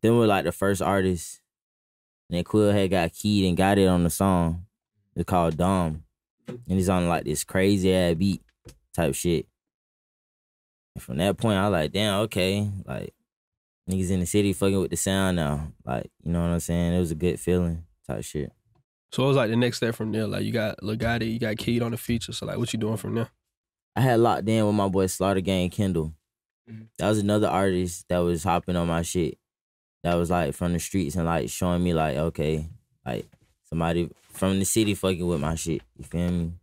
then 0.02 0.18
we're 0.18 0.28
like 0.28 0.46
the 0.46 0.52
first 0.52 0.82
artist. 0.82 1.42
And 2.30 2.38
then 2.38 2.44
Quill 2.44 2.72
had 2.72 2.92
got 2.92 3.14
keyed 3.14 3.48
and 3.48 3.58
got 3.58 3.78
it 3.78 3.88
on 3.88 4.04
the 4.04 4.10
song. 4.10 4.66
It's 5.16 5.28
called 5.28 5.58
Dom. 5.58 6.04
And 6.48 6.60
he's 6.68 6.90
on 6.90 7.08
like 7.08 7.26
this 7.26 7.44
crazy 7.44 7.94
ass 7.94 8.16
beat 8.16 8.42
type 8.94 9.16
shit. 9.16 9.48
And 10.96 11.04
from 11.04 11.18
that 11.18 11.38
point, 11.38 11.58
I 11.58 11.70
was 11.70 11.72
like, 11.72 11.92
damn, 11.92 12.22
okay. 12.22 12.70
Like 12.86 13.14
niggas 13.90 14.12
in 14.12 14.20
the 14.20 14.26
city 14.26 14.54
fucking 14.54 14.80
with 14.80 14.92
the 14.92 14.98
sound 14.98 15.38
now. 15.38 15.72
Like, 15.86 16.10
you 16.24 16.32
know 16.32 16.42
what 16.42 16.50
I'm 16.50 16.60
saying? 16.60 16.94
It 16.94 17.00
was 17.00 17.12
a 17.12 17.16
good 17.16 17.40
feeling 17.40 17.84
type 18.08 18.24
shit. 18.24 18.52
So 19.12 19.24
what 19.24 19.30
was 19.30 19.38
like 19.38 19.50
the 19.50 19.56
next 19.56 19.78
step 19.78 19.96
from 19.96 20.12
there? 20.12 20.28
Like 20.28 20.44
you 20.44 20.52
got 20.52 20.80
Legati, 20.82 21.32
you 21.32 21.40
got 21.40 21.58
Keyed 21.58 21.82
on 21.82 21.92
the 21.92 21.98
feature. 21.98 22.32
So 22.32 22.46
like 22.46 22.58
what 22.58 22.72
you 22.74 22.80
doing 22.80 22.98
from 22.98 23.16
there? 23.16 23.30
I 23.96 24.02
had 24.02 24.20
locked 24.20 24.48
in 24.48 24.66
with 24.66 24.76
my 24.76 24.88
boy 24.88 25.08
Slaughter 25.08 25.42
Gang 25.42 25.70
Kendall. 25.70 26.14
Mhm. 26.70 26.88
That 27.00 27.10
was 27.10 27.20
another 27.20 27.48
artist 27.48 28.06
that 28.10 28.20
was 28.20 28.44
hopping 28.44 28.76
on 28.76 28.88
my 28.88 29.02
shit. 29.02 29.38
That 30.04 30.16
was 30.16 30.30
like 30.30 30.54
from 30.54 30.74
the 30.74 30.80
streets 30.80 31.16
and 31.16 31.26
like 31.26 31.50
showing 31.50 31.84
me 31.84 31.94
like, 31.94 32.18
okay, 32.18 32.68
like 33.06 33.26
somebody 33.64 34.10
from 34.32 34.60
the 34.60 34.66
city 34.66 34.94
fucking 34.94 35.26
with 35.26 35.42
my 35.42 35.56
shit. 35.56 35.82
You 35.98 36.06
feel 36.06 36.32
me? 36.32 36.54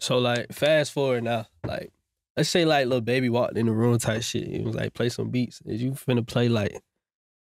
So 0.00 0.18
like 0.18 0.52
fast 0.52 0.92
forward 0.92 1.22
now, 1.22 1.46
like 1.64 1.92
let's 2.36 2.48
say 2.50 2.64
like 2.64 2.88
Lil 2.88 3.00
Baby 3.00 3.28
walked 3.30 3.56
in 3.56 3.66
the 3.66 3.72
room 3.72 3.96
type 3.98 4.22
shit. 4.22 4.48
It 4.48 4.64
was 4.64 4.74
like 4.74 4.92
play 4.92 5.08
some 5.08 5.30
beats. 5.30 5.62
Is 5.64 5.80
you 5.82 5.92
finna 5.92 6.26
play 6.26 6.48
like 6.48 6.82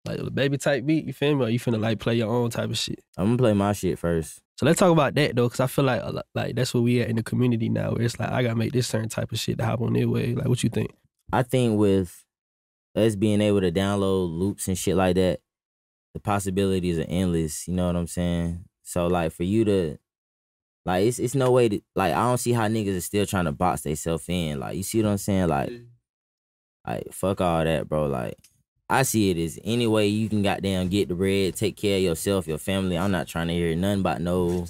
like 0.05 0.19
a 0.19 0.29
baby 0.29 0.57
type 0.57 0.85
beat? 0.85 1.05
You 1.05 1.13
feel 1.13 1.35
me? 1.35 1.45
Or 1.45 1.49
you 1.49 1.59
finna 1.59 1.79
like 1.79 1.99
play 1.99 2.15
your 2.15 2.29
own 2.29 2.49
type 2.49 2.69
of 2.69 2.77
shit? 2.77 3.03
I'm 3.17 3.25
gonna 3.25 3.37
play 3.37 3.53
my 3.53 3.73
shit 3.73 3.99
first. 3.99 4.41
So 4.57 4.65
let's 4.65 4.79
talk 4.79 4.91
about 4.91 5.15
that 5.15 5.35
though, 5.35 5.47
because 5.47 5.59
I 5.59 5.67
feel 5.67 5.85
like 5.85 6.01
uh, 6.01 6.21
like 6.33 6.55
that's 6.55 6.73
where 6.73 6.83
we 6.83 7.01
at 7.01 7.09
in 7.09 7.17
the 7.17 7.23
community 7.23 7.69
now. 7.69 7.91
Where 7.91 8.01
it's 8.01 8.19
like 8.19 8.29
I 8.29 8.43
gotta 8.43 8.55
make 8.55 8.73
this 8.73 8.87
certain 8.87 9.09
type 9.09 9.31
of 9.31 9.39
shit 9.39 9.57
to 9.57 9.65
hop 9.65 9.81
on 9.81 9.93
their 9.93 10.07
way. 10.07 10.33
Like 10.33 10.47
what 10.47 10.63
you 10.63 10.69
think? 10.69 10.91
I 11.31 11.43
think 11.43 11.77
with 11.79 12.25
us 12.95 13.15
being 13.15 13.41
able 13.41 13.61
to 13.61 13.71
download 13.71 14.37
loops 14.37 14.67
and 14.67 14.77
shit 14.77 14.95
like 14.95 15.15
that, 15.15 15.39
the 16.13 16.19
possibilities 16.19 16.97
are 16.97 17.05
endless. 17.09 17.67
You 17.67 17.73
know 17.73 17.87
what 17.87 17.95
I'm 17.95 18.07
saying? 18.07 18.63
So 18.83 19.07
like 19.07 19.33
for 19.33 19.43
you 19.43 19.65
to 19.65 19.97
like 20.85 21.05
it's 21.05 21.19
it's 21.19 21.35
no 21.35 21.51
way 21.51 21.67
to 21.67 21.81
like 21.95 22.13
I 22.13 22.21
don't 22.23 22.37
see 22.37 22.53
how 22.53 22.67
niggas 22.67 22.97
are 22.97 23.01
still 23.01 23.25
trying 23.25 23.45
to 23.45 23.51
box 23.51 23.81
themselves 23.81 24.25
in. 24.29 24.59
Like 24.59 24.77
you 24.77 24.83
see 24.83 25.01
what 25.01 25.09
I'm 25.09 25.17
saying? 25.17 25.47
Like 25.47 25.71
like 26.87 27.11
fuck 27.11 27.41
all 27.41 27.63
that, 27.63 27.89
bro. 27.89 28.05
Like 28.05 28.37
I 28.89 29.03
see 29.03 29.31
it 29.31 29.37
as 29.37 29.59
any 29.63 29.87
way 29.87 30.07
you 30.07 30.29
can 30.29 30.43
goddamn 30.43 30.89
get 30.89 31.09
the 31.09 31.15
bread, 31.15 31.55
take 31.55 31.75
care 31.75 31.97
of 31.97 32.03
yourself, 32.03 32.47
your 32.47 32.59
family. 32.59 32.97
I'm 32.97 33.11
not 33.11 33.27
trying 33.27 33.47
to 33.47 33.53
hear 33.53 33.75
nothing 33.75 34.01
about 34.01 34.21
no 34.21 34.67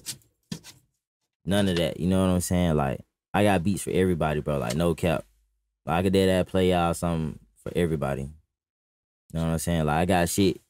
none 1.43 1.67
of 1.67 1.75
that. 1.77 2.00
You 2.00 2.07
know 2.07 2.25
what 2.25 2.34
I'm 2.34 2.41
saying? 2.41 2.75
Like 2.75 3.01
I 3.34 3.43
got 3.43 3.63
beats 3.63 3.84
for 3.84 3.91
everybody, 3.91 4.39
bro. 4.39 4.57
Like 4.57 4.75
no 4.75 4.95
cap. 4.95 5.25
Like 5.86 5.98
I 5.98 6.03
could 6.03 6.13
do 6.13 6.25
that 6.25 6.48
play 6.48 6.69
y'all 6.69 6.93
something 6.93 7.39
for 7.62 7.72
everybody. 7.75 8.22
You 8.22 8.29
know 9.34 9.45
what 9.45 9.51
I'm 9.51 9.60
saying? 9.60 9.86
Like 9.86 9.98
I 9.98 10.05
got 10.05 10.29
shit 10.29 10.62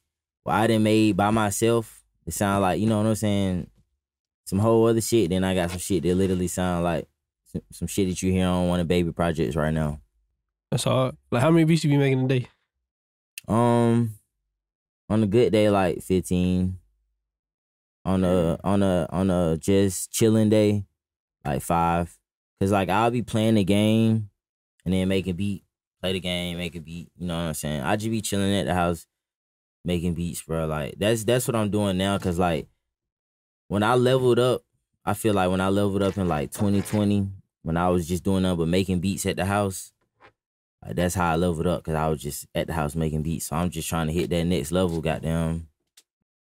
well 0.43 0.55
I 0.55 0.67
done 0.67 0.83
made 0.83 1.15
by 1.15 1.29
myself. 1.29 2.03
It 2.25 2.33
sound 2.33 2.63
like, 2.63 2.79
you 2.79 2.87
know 2.87 2.97
what 2.97 3.07
I'm 3.07 3.15
saying? 3.15 3.69
Some 4.45 4.59
whole 4.59 4.87
other 4.87 5.01
shit. 5.01 5.29
Then 5.29 5.43
I 5.43 5.53
got 5.53 5.69
some 5.69 5.79
shit 5.79 6.01
that 6.03 6.15
literally 6.15 6.47
sound 6.47 6.83
like 6.83 7.07
some, 7.51 7.61
some 7.71 7.87
shit 7.87 8.09
that 8.09 8.23
you 8.23 8.31
hear 8.31 8.47
on 8.47 8.67
one 8.69 8.79
of 8.79 8.87
baby 8.87 9.11
projects 9.11 9.55
right 9.55 9.73
now. 9.73 9.99
That's 10.71 10.85
hard. 10.85 11.15
Like 11.31 11.43
how 11.43 11.51
many 11.51 11.65
beats 11.65 11.83
you 11.83 11.91
be 11.91 11.97
making 11.97 12.25
a 12.25 12.27
day? 12.27 12.47
Um, 13.47 14.15
on 15.09 15.23
a 15.23 15.27
good 15.27 15.51
day, 15.51 15.69
like 15.69 16.01
fifteen. 16.01 16.79
On 18.03 18.23
a 18.23 18.59
on 18.63 18.83
a 18.83 19.07
on 19.09 19.31
a 19.31 19.57
just 19.57 20.11
chilling 20.11 20.49
day, 20.49 20.85
like 21.43 21.61
five. 21.61 22.17
Cause 22.59 22.71
like 22.71 22.89
I'll 22.89 23.11
be 23.11 23.21
playing 23.21 23.55
the 23.55 23.63
game, 23.63 24.29
and 24.85 24.93
then 24.93 25.07
make 25.07 25.27
a 25.27 25.33
beat, 25.33 25.63
play 26.01 26.13
the 26.13 26.19
game, 26.19 26.57
make 26.57 26.75
a 26.75 26.79
beat. 26.79 27.09
You 27.17 27.27
know 27.27 27.35
what 27.35 27.47
I'm 27.47 27.53
saying? 27.53 27.81
I 27.81 27.95
just 27.95 28.11
be 28.11 28.21
chilling 28.21 28.53
at 28.55 28.65
the 28.65 28.73
house, 28.73 29.07
making 29.83 30.13
beats, 30.13 30.41
bro. 30.43 30.67
Like 30.67 30.95
that's 30.97 31.23
that's 31.23 31.47
what 31.47 31.55
I'm 31.55 31.69
doing 31.71 31.97
now. 31.97 32.17
Cause 32.17 32.37
like 32.39 32.67
when 33.67 33.83
I 33.83 33.95
leveled 33.95 34.39
up, 34.39 34.63
I 35.03 35.13
feel 35.13 35.33
like 35.33 35.49
when 35.49 35.61
I 35.61 35.69
leveled 35.69 36.03
up 36.03 36.17
in 36.17 36.27
like 36.27 36.51
2020, 36.51 37.27
when 37.63 37.77
I 37.77 37.89
was 37.89 38.07
just 38.07 38.23
doing 38.23 38.43
nothing 38.43 38.57
but 38.59 38.67
making 38.67 38.99
beats 38.99 39.25
at 39.25 39.35
the 39.35 39.45
house, 39.45 39.91
like 40.85 40.95
that's 40.95 41.15
how 41.15 41.33
I 41.33 41.35
leveled 41.35 41.67
up 41.67 41.83
because 41.83 41.95
I 41.95 42.07
was 42.07 42.21
just 42.21 42.47
at 42.55 42.67
the 42.67 42.73
house 42.73 42.95
making 42.95 43.23
beats. 43.23 43.47
So 43.47 43.55
I'm 43.55 43.69
just 43.71 43.89
trying 43.89 44.07
to 44.07 44.13
hit 44.13 44.29
that 44.29 44.45
next 44.45 44.71
level. 44.71 45.01
Goddamn 45.01 45.69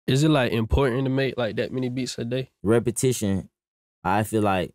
Is 0.07 0.23
it 0.23 0.29
like 0.29 0.51
important 0.51 1.05
to 1.05 1.09
make 1.09 1.37
like 1.37 1.55
that 1.57 1.71
many 1.71 1.89
beats 1.89 2.17
a 2.17 2.25
day? 2.25 2.51
repetition. 2.63 3.49
I 4.03 4.23
feel 4.23 4.41
like 4.41 4.73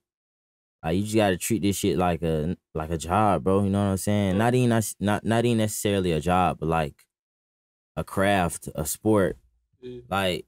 like 0.82 0.96
you 0.96 1.04
just 1.04 1.16
gotta 1.16 1.36
treat 1.36 1.62
this 1.62 1.76
shit 1.76 1.98
like 1.98 2.22
a 2.22 2.56
like 2.74 2.90
a 2.90 2.98
job, 2.98 3.44
bro. 3.44 3.64
You 3.64 3.70
know 3.70 3.84
what 3.84 3.90
I'm 3.92 3.96
saying? 3.96 4.38
Not 4.38 4.54
even 4.54 4.82
not 5.00 5.24
not 5.24 5.44
even 5.44 5.58
necessarily 5.58 6.12
a 6.12 6.20
job, 6.20 6.58
but 6.60 6.68
like 6.68 7.04
a 7.96 8.04
craft, 8.04 8.68
a 8.74 8.84
sport. 8.86 9.38
Like 10.08 10.46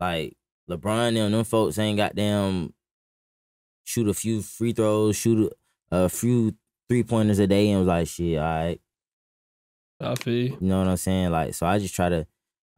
like 0.00 0.36
LeBron 0.70 1.16
and 1.16 1.34
them 1.34 1.44
folks 1.44 1.78
ain't 1.78 1.98
got 1.98 2.14
them 2.16 2.74
shoot 3.84 4.08
a 4.08 4.14
few 4.14 4.42
free 4.42 4.72
throws, 4.72 5.16
shoot 5.16 5.52
a, 5.90 5.96
a 6.04 6.08
few 6.08 6.54
three 6.88 7.02
pointers 7.02 7.38
a 7.38 7.46
day, 7.46 7.70
and 7.70 7.80
was 7.80 7.88
like, 7.88 8.06
shit, 8.08 8.38
all 8.38 8.44
right. 8.44 8.80
I 10.00 10.14
feel 10.16 10.34
you. 10.34 10.58
You 10.60 10.68
know 10.68 10.78
what 10.80 10.88
I'm 10.88 10.96
saying? 10.96 11.30
Like, 11.30 11.54
so 11.54 11.66
I 11.66 11.78
just 11.78 11.94
try 11.94 12.08
to, 12.08 12.26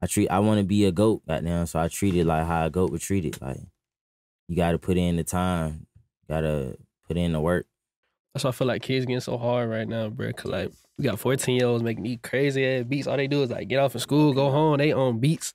I 0.03 0.07
treat, 0.07 0.29
I 0.29 0.39
want 0.41 0.59
to 0.61 0.65
be 0.65 0.85
a 0.85 0.93
goat 0.93 1.23
right 1.27 1.43
now. 1.43 1.65
So 1.65 1.79
I 1.79 1.89
treat 1.89 2.15
it 2.15 2.25
like 2.25 2.47
how 2.47 2.67
a 2.67 2.71
goat 2.71 2.91
would 2.91 3.01
treat 3.01 3.25
it. 3.25 3.41
Like, 3.41 3.59
you 4.49 4.57
got 4.57 4.73
to 4.73 4.79
put 4.79 4.97
in 4.97 5.17
the 5.17 5.25
time, 5.25 5.87
got 6.29 6.43
to 6.43 6.77
put 7.09 7.17
in 7.17 7.33
the 7.33 7.41
work. 7.41 7.67
That's 8.35 8.45
why 8.45 8.51
I 8.51 8.53
feel 8.53 8.69
like 8.69 8.83
kids 8.83 9.07
getting 9.07 9.21
so 9.21 9.39
hard 9.39 9.71
right 9.71 9.89
now, 9.89 10.09
bro. 10.11 10.31
Cause 10.35 10.53
like 10.53 10.71
we 10.99 11.05
got 11.05 11.19
14 11.19 11.57
year 11.57 11.67
olds 11.67 11.83
making 11.83 12.05
these 12.05 12.19
crazy 12.23 12.67
ass 12.67 12.85
beats. 12.85 13.07
All 13.07 13.17
they 13.17 13.27
do 13.27 13.43
is 13.43 13.51
like 13.51 13.67
get 13.67 13.79
off 13.79 13.95
of 13.95 14.03
school, 14.03 14.35
go 14.35 14.51
home, 14.51 14.77
they 14.77 14.93
on 14.93 15.19
beats 15.21 15.55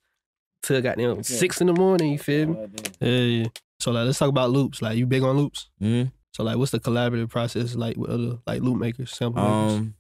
till 0.64 0.82
goddamn 0.82 1.22
six 1.22 1.62
in 1.62 1.68
the 1.68 1.74
morning. 1.74 2.12
You 2.12 2.18
feel 2.18 2.48
me? 2.48 2.68
Yeah, 3.00 3.10
yeah. 3.10 3.48
So 3.80 3.92
like 3.92 4.08
let's 4.08 4.18
talk 4.18 4.30
about 4.30 4.50
loops. 4.50 4.82
Like 4.82 4.98
you 4.98 5.06
big 5.06 5.22
on 5.22 5.38
loops? 5.38 5.70
hmm 5.80 6.06
So 6.32 6.44
like 6.44 6.58
what's 6.58 6.72
the 6.72 6.80
collaborative 6.80 7.30
process 7.30 7.76
like 7.76 7.98
with 7.98 8.10
other 8.10 8.40
like 8.48 8.62
loop 8.62 8.78
makers, 8.80 9.12
sample 9.12 9.42
makers? 9.42 9.80
Um, 9.80 9.96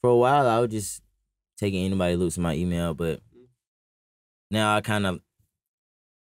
for 0.00 0.10
a 0.10 0.16
while, 0.16 0.46
I 0.48 0.58
was 0.58 0.70
just 0.70 1.02
taking 1.58 1.84
anybody 1.84 2.16
loops 2.16 2.36
in 2.36 2.42
my 2.42 2.54
email, 2.54 2.94
but 2.94 3.20
now 4.50 4.74
I 4.74 4.80
kind 4.80 5.06
of 5.06 5.20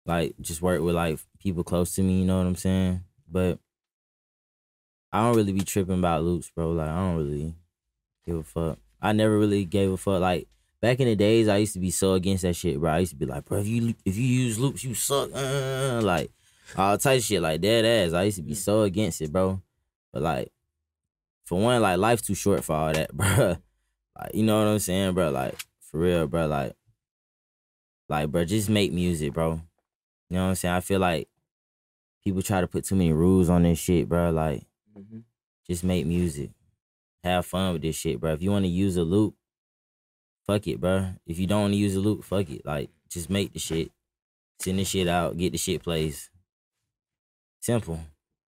like 0.05 0.35
just 0.41 0.61
work 0.61 0.81
with 0.81 0.95
like 0.95 1.19
people 1.39 1.63
close 1.63 1.95
to 1.95 2.03
me. 2.03 2.19
You 2.19 2.25
know 2.25 2.37
what 2.37 2.47
I'm 2.47 2.55
saying? 2.55 3.01
But 3.29 3.59
I 5.11 5.21
don't 5.21 5.35
really 5.35 5.53
be 5.53 5.61
tripping 5.61 5.99
about 5.99 6.23
loops, 6.23 6.49
bro. 6.49 6.71
Like 6.71 6.89
I 6.89 6.95
don't 6.95 7.17
really 7.17 7.55
give 8.25 8.35
a 8.37 8.43
fuck. 8.43 8.79
I 9.01 9.11
never 9.11 9.37
really 9.37 9.65
gave 9.65 9.91
a 9.91 9.97
fuck. 9.97 10.21
Like 10.21 10.47
back 10.81 10.99
in 10.99 11.07
the 11.07 11.15
days, 11.15 11.47
I 11.47 11.57
used 11.57 11.73
to 11.73 11.79
be 11.79 11.91
so 11.91 12.13
against 12.13 12.43
that 12.43 12.55
shit, 12.55 12.79
bro. 12.79 12.91
I 12.91 12.99
used 12.99 13.11
to 13.11 13.17
be 13.17 13.25
like, 13.25 13.45
bro, 13.45 13.59
if 13.59 13.67
you 13.67 13.93
if 14.05 14.17
you 14.17 14.23
use 14.23 14.57
loops, 14.57 14.83
you 14.83 14.93
suck. 14.93 15.29
Uh, 15.33 15.99
like 16.03 16.31
all 16.77 16.97
type 16.97 17.17
of 17.17 17.23
shit, 17.23 17.41
like 17.41 17.61
dead 17.61 17.85
ass. 17.85 18.13
I 18.13 18.23
used 18.23 18.37
to 18.37 18.43
be 18.43 18.53
mm. 18.53 18.57
so 18.57 18.81
against 18.83 19.21
it, 19.21 19.31
bro. 19.31 19.61
But 20.11 20.21
like, 20.21 20.51
for 21.45 21.59
one, 21.59 21.81
like 21.81 21.97
life 21.97 22.21
too 22.21 22.35
short 22.35 22.63
for 22.63 22.75
all 22.75 22.93
that, 22.93 23.13
bro. 23.17 23.57
Like 24.17 24.33
you 24.33 24.43
know 24.43 24.59
what 24.59 24.71
I'm 24.71 24.79
saying, 24.79 25.13
bro? 25.13 25.29
Like 25.31 25.55
for 25.93 25.99
real, 25.99 26.27
bro. 26.27 26.47
Like, 26.47 26.73
like, 28.09 28.31
bro, 28.31 28.45
just 28.45 28.69
make 28.69 28.91
music, 28.91 29.33
bro. 29.33 29.61
You 30.29 30.37
know 30.37 30.43
what 30.43 30.49
I'm 30.49 30.55
saying? 30.55 30.73
I 30.73 30.79
feel 30.79 30.99
like 30.99 31.29
people 32.23 32.41
try 32.41 32.61
to 32.61 32.67
put 32.67 32.85
too 32.85 32.95
many 32.95 33.13
rules 33.13 33.49
on 33.49 33.63
this 33.63 33.79
shit, 33.79 34.09
bro. 34.09 34.31
Like, 34.31 34.63
mm-hmm. 34.97 35.19
just 35.67 35.83
make 35.83 36.05
music. 36.05 36.49
Have 37.23 37.45
fun 37.45 37.73
with 37.73 37.83
this 37.83 37.95
shit, 37.95 38.19
bro. 38.19 38.33
If 38.33 38.41
you 38.41 38.51
want 38.51 38.65
to 38.65 38.69
use 38.69 38.97
a 38.97 39.03
loop, 39.03 39.35
fuck 40.45 40.67
it, 40.67 40.81
bro. 40.81 41.13
If 41.25 41.39
you 41.39 41.47
don't 41.47 41.61
want 41.61 41.73
to 41.73 41.77
use 41.77 41.95
a 41.95 41.99
loop, 41.99 42.23
fuck 42.23 42.49
it. 42.49 42.65
Like, 42.65 42.89
just 43.09 43.29
make 43.29 43.53
the 43.53 43.59
shit. 43.59 43.91
Send 44.59 44.79
the 44.79 44.83
shit 44.83 45.07
out. 45.07 45.37
Get 45.37 45.51
the 45.51 45.57
shit 45.57 45.83
plays. 45.83 46.29
Simple. 47.63 47.97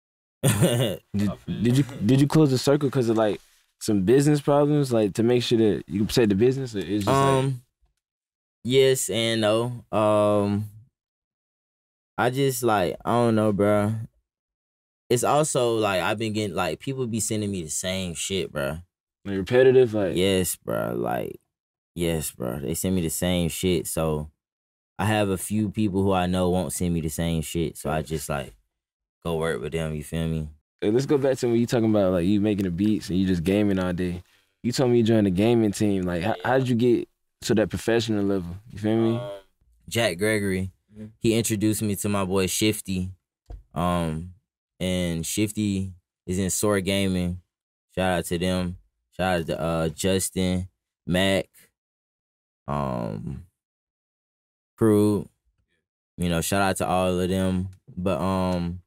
Did, 0.43 1.01
did 1.15 1.79
you 1.79 1.85
did 2.05 2.21
you 2.21 2.27
close 2.27 2.51
the 2.51 2.59
circle 2.59 2.89
because 2.89 3.09
of 3.09 3.17
like 3.17 3.41
some 3.81 4.03
business 4.03 4.41
problems, 4.41 4.93
like 4.93 5.15
to 5.15 5.23
make 5.23 5.45
sure 5.45 5.57
that 5.57 5.85
you 5.87 6.01
can 6.01 6.07
protect 6.09 6.31
the 6.31 6.35
business? 6.35 6.75
Or 6.75 6.81
it's 6.81 7.05
just 7.05 7.07
like, 7.07 7.17
Um, 7.17 7.63
yes 8.65 9.09
and 9.09 9.41
no. 9.41 9.85
Um, 9.97 10.69
I 12.19 12.31
just 12.31 12.65
like 12.65 12.97
I 13.05 13.13
don't 13.13 13.37
know, 13.37 13.53
bro. 13.53 13.95
It's 15.09 15.23
also 15.23 15.77
like 15.77 16.03
I've 16.03 16.19
been 16.19 16.33
getting 16.33 16.57
like 16.57 16.81
people 16.81 17.07
be 17.07 17.21
sending 17.21 17.53
me 17.53 17.63
the 17.63 17.71
same 17.71 18.15
shit, 18.15 18.51
bro. 18.51 18.79
like 19.25 19.37
repetitive, 19.37 19.95
like 19.95 20.17
Yes, 20.17 20.57
bro. 20.57 20.93
Like, 20.97 21.39
yes, 21.95 22.33
bro. 22.33 22.59
They 22.59 22.75
send 22.75 22.97
me 22.97 23.03
the 23.03 23.11
same 23.11 23.49
shit. 23.49 23.87
So 23.87 24.33
I 24.99 25.05
have 25.05 25.29
a 25.29 25.39
few 25.39 25.71
people 25.71 26.03
who 26.03 26.13
I 26.13 26.27
know 26.27 26.51
won't 26.51 26.73
send 26.73 26.93
me 26.93 27.01
the 27.01 27.11
same 27.11 27.43
shit. 27.43 27.77
So 27.77 27.91
I 27.91 28.03
just 28.03 28.29
like 28.29 28.53
go 29.25 29.37
work 29.37 29.61
with 29.61 29.73
them. 29.73 29.95
You 29.95 30.05
feel 30.05 30.29
me? 30.29 30.49
Hey, 30.81 30.91
let's 30.91 31.07
go 31.07 31.19
back 31.19 31.39
to 31.39 31.47
when 31.47 31.57
you 31.57 31.67
talking 31.67 31.91
about 31.91 32.13
like 32.13 32.27
you 32.27 32.41
making 32.41 32.65
the 32.65 32.71
beats 32.71 33.09
and 33.09 33.19
you 33.19 33.27
just 33.27 33.43
gaming 33.43 33.79
all 33.79 33.93
day. 33.93 34.23
You 34.63 34.73
told 34.73 34.91
me 34.91 34.99
you 34.99 35.05
joined 35.05 35.27
the 35.27 35.31
gaming 35.31 35.73
team. 35.73 36.03
Like, 36.03 36.23
how, 36.23 36.35
how 36.45 36.59
did 36.59 36.69
you 36.69 36.75
get 36.75 37.09
to 37.43 37.55
that 37.55 37.71
professional 37.71 38.25
level? 38.25 38.57
You 38.71 38.79
feel 38.79 38.97
me? 38.97 39.17
Um, 39.17 39.31
Jack 39.89 40.19
Gregory. 40.19 40.71
He 41.19 41.35
introduced 41.35 41.83
me 41.83 41.97
to 41.97 42.09
my 42.09 42.25
boy 42.25 42.47
Shifty. 42.47 43.11
Um, 43.75 44.35
and 44.79 45.27
Shifty 45.27 45.93
is 46.27 46.39
in 46.39 46.51
Soar 46.51 46.81
Gaming. 46.81 47.41
Shout 47.95 48.19
out 48.19 48.25
to 48.27 48.39
them. 48.39 48.77
Shout 49.13 49.41
out 49.41 49.47
to 49.47 49.61
uh 49.61 49.89
Justin, 49.89 50.69
Mac, 51.07 51.49
um, 52.67 53.45
crew. 54.77 55.29
You 56.17 56.29
know, 56.29 56.41
shout 56.41 56.63
out 56.63 56.77
to 56.77 56.87
all 56.87 57.19
of 57.19 57.29
them. 57.29 57.69
But 57.97 58.21
um, 58.21 58.81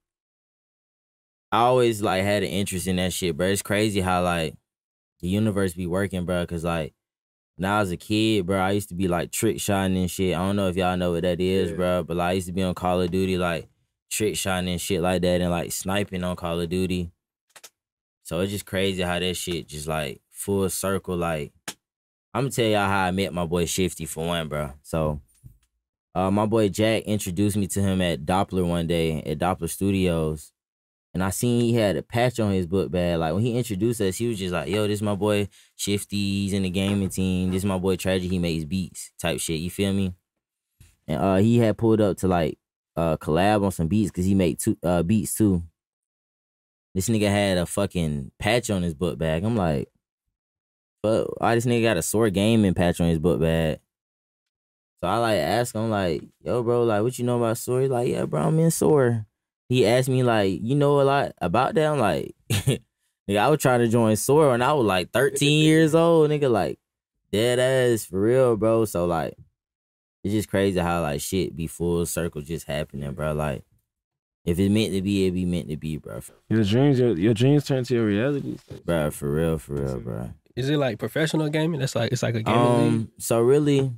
I 1.51 1.59
always 1.59 2.01
like 2.01 2.23
had 2.23 2.43
an 2.43 2.49
interest 2.49 2.87
in 2.87 2.97
that 2.97 3.13
shit, 3.13 3.37
bro. 3.37 3.47
It's 3.47 3.61
crazy 3.61 4.01
how 4.01 4.23
like 4.23 4.55
the 5.21 5.27
universe 5.29 5.73
be 5.73 5.87
working, 5.87 6.25
bro. 6.25 6.45
Cause 6.45 6.63
like 6.63 6.93
when 7.55 7.65
I 7.69 7.79
was 7.79 7.91
a 7.91 7.97
kid, 7.97 8.45
bro, 8.45 8.59
I 8.59 8.71
used 8.71 8.89
to 8.89 8.95
be 8.95 9.07
like 9.07 9.31
trick 9.31 9.59
shotting 9.59 9.97
and 9.97 10.11
shit. 10.11 10.35
I 10.35 10.39
don't 10.39 10.55
know 10.55 10.67
if 10.67 10.75
y'all 10.75 10.97
know 10.97 11.11
what 11.13 11.23
that 11.23 11.39
is, 11.41 11.71
Yeah. 11.71 11.75
bro, 11.75 12.03
but 12.03 12.17
like, 12.17 12.29
I 12.29 12.31
used 12.33 12.47
to 12.47 12.53
be 12.53 12.63
on 12.63 12.75
Call 12.75 13.01
of 13.01 13.09
Duty, 13.09 13.37
like 13.37 13.67
trick 14.11 14.35
shotting 14.35 14.69
and 14.69 14.79
shit 14.79 15.01
like 15.01 15.21
that, 15.23 15.41
and 15.41 15.49
like 15.49 15.71
sniping 15.71 16.23
on 16.23 16.35
Call 16.35 16.59
of 16.59 16.69
Duty. 16.69 17.11
So 18.23 18.41
it's 18.41 18.51
just 18.51 18.65
crazy 18.65 19.01
how 19.03 19.17
that 19.19 19.35
shit 19.35 19.67
just 19.67 19.87
like 19.87 20.21
full 20.29 20.69
circle. 20.69 21.15
Like, 21.15 21.53
I'm 22.33 22.43
gonna 22.43 22.51
tell 22.51 22.65
y'all 22.65 22.87
how 22.87 23.05
I 23.05 23.11
met 23.11 23.33
my 23.33 23.45
boy 23.45 23.65
Shifty 23.65 24.05
for 24.05 24.27
one, 24.27 24.49
bro. 24.49 24.73
So, 24.83 25.21
uh, 26.13 26.29
my 26.29 26.45
boy 26.45 26.67
Jack 26.69 27.03
introduced 27.03 27.55
me 27.57 27.67
to 27.67 27.81
him 27.81 28.01
at 28.01 28.25
Doppler 28.25 28.67
one 28.67 28.85
day 28.85 29.21
at 29.23 29.39
Doppler 29.39 29.69
Studios, 29.69 30.51
and 31.13 31.23
I 31.23 31.29
seen 31.31 31.61
he 31.61 31.73
had 31.73 31.95
a 31.95 32.03
patch 32.03 32.39
on 32.39 32.51
his 32.51 32.67
book 32.67 32.91
bag. 32.91 33.19
Like 33.19 33.33
when 33.33 33.43
he 33.43 33.57
introduced 33.57 34.01
us, 34.01 34.17
he 34.17 34.27
was 34.27 34.37
just 34.37 34.53
like, 34.53 34.69
"Yo, 34.69 34.87
this 34.87 35.01
my 35.01 35.15
boy 35.15 35.47
Shifty. 35.75 36.43
He's 36.43 36.53
in 36.53 36.63
the 36.63 36.69
gaming 36.69 37.09
team. 37.09 37.51
This 37.51 37.63
my 37.63 37.77
boy 37.77 37.95
Tragic. 37.95 38.29
He 38.29 38.39
makes 38.39 38.65
beats 38.65 39.11
type 39.19 39.39
shit. 39.39 39.59
You 39.59 39.69
feel 39.69 39.93
me?" 39.93 40.13
And 41.07 41.19
uh, 41.19 41.35
he 41.37 41.57
had 41.57 41.77
pulled 41.77 42.01
up 42.01 42.17
to 42.17 42.27
like 42.27 42.57
uh 42.95 43.17
collab 43.17 43.63
on 43.63 43.71
some 43.71 43.87
beats 43.87 44.11
because 44.11 44.25
he 44.25 44.35
made 44.35 44.59
two 44.59 44.77
uh 44.83 45.03
beats 45.03 45.33
too. 45.35 45.63
This 46.93 47.09
nigga 47.09 47.29
had 47.29 47.57
a 47.57 47.65
fucking 47.65 48.31
patch 48.39 48.69
on 48.69 48.81
his 48.81 48.95
book 48.95 49.19
bag. 49.19 49.43
I'm 49.43 49.55
like, 49.55 49.89
but 51.03 51.39
why 51.39 51.55
this 51.55 51.65
nigga 51.65 51.83
got 51.83 51.97
a 51.97 52.01
Soar 52.01 52.29
gaming 52.29 52.73
patch 52.73 52.99
on 52.99 53.07
his 53.07 53.19
book 53.19 53.39
bag? 53.39 53.79
So 55.01 55.07
I 55.07 55.17
like 55.17 55.39
ask 55.39 55.75
him 55.75 55.91
like, 55.91 56.23
yo, 56.41 56.63
bro, 56.63 56.83
like 56.83 57.03
what 57.03 57.19
you 57.19 57.25
know 57.25 57.37
about 57.37 57.59
Soar? 57.59 57.87
Like, 57.87 58.09
yeah, 58.09 58.25
bro, 58.25 58.41
I'm 58.41 58.59
in 58.59 58.71
Soar. 58.71 59.27
He 59.69 59.85
asked 59.85 60.09
me 60.09 60.23
like, 60.23 60.59
you 60.61 60.75
know 60.75 61.01
a 61.01 61.03
lot 61.03 61.33
about 61.39 61.75
that? 61.75 61.91
I'm 61.91 61.99
like, 61.99 62.35
nigga, 62.49 63.37
I 63.37 63.49
was 63.49 63.61
trying 63.61 63.79
to 63.79 63.87
join 63.87 64.15
Soar 64.15 64.51
when 64.51 64.61
I 64.61 64.73
was 64.73 64.85
like 64.85 65.11
13 65.11 65.63
years 65.63 65.93
old. 65.93 66.29
Nigga, 66.29 66.49
like 66.49 66.79
dead 67.31 67.59
ass 67.59 68.05
for 68.05 68.21
real, 68.21 68.55
bro. 68.55 68.85
So 68.85 69.05
like, 69.05 69.33
it's 70.23 70.33
just 70.33 70.49
crazy 70.49 70.79
how 70.79 71.01
like 71.01 71.21
shit 71.21 71.55
be 71.55 71.67
full 71.67 72.05
circle 72.05 72.41
just 72.41 72.67
happening, 72.67 73.11
bro. 73.11 73.33
Like, 73.33 73.63
if 74.45 74.57
it's 74.57 74.71
meant 74.71 74.93
to 74.93 75.01
be, 75.01 75.27
it 75.27 75.31
be 75.31 75.45
meant 75.45 75.67
to 75.67 75.75
be, 75.75 75.97
bro. 75.97 76.21
Your 76.47 76.63
dreams, 76.63 76.99
your, 76.99 77.17
your 77.17 77.33
dreams 77.33 77.65
turn 77.65 77.83
to 77.83 77.93
your 77.93 78.05
reality. 78.05 78.57
Bro, 78.85 79.11
for 79.11 79.29
real, 79.29 79.57
for 79.57 79.73
real, 79.73 79.99
bro. 79.99 80.31
Is 80.55 80.69
it 80.69 80.77
like 80.77 80.97
professional 80.97 81.49
gaming? 81.49 81.81
That's 81.81 81.95
like 81.95 82.11
it's 82.13 82.23
like 82.23 82.35
a 82.35 82.41
gaming 82.41 82.61
league. 82.61 82.93
Um, 82.93 83.11
so 83.19 83.41
really, 83.41 83.91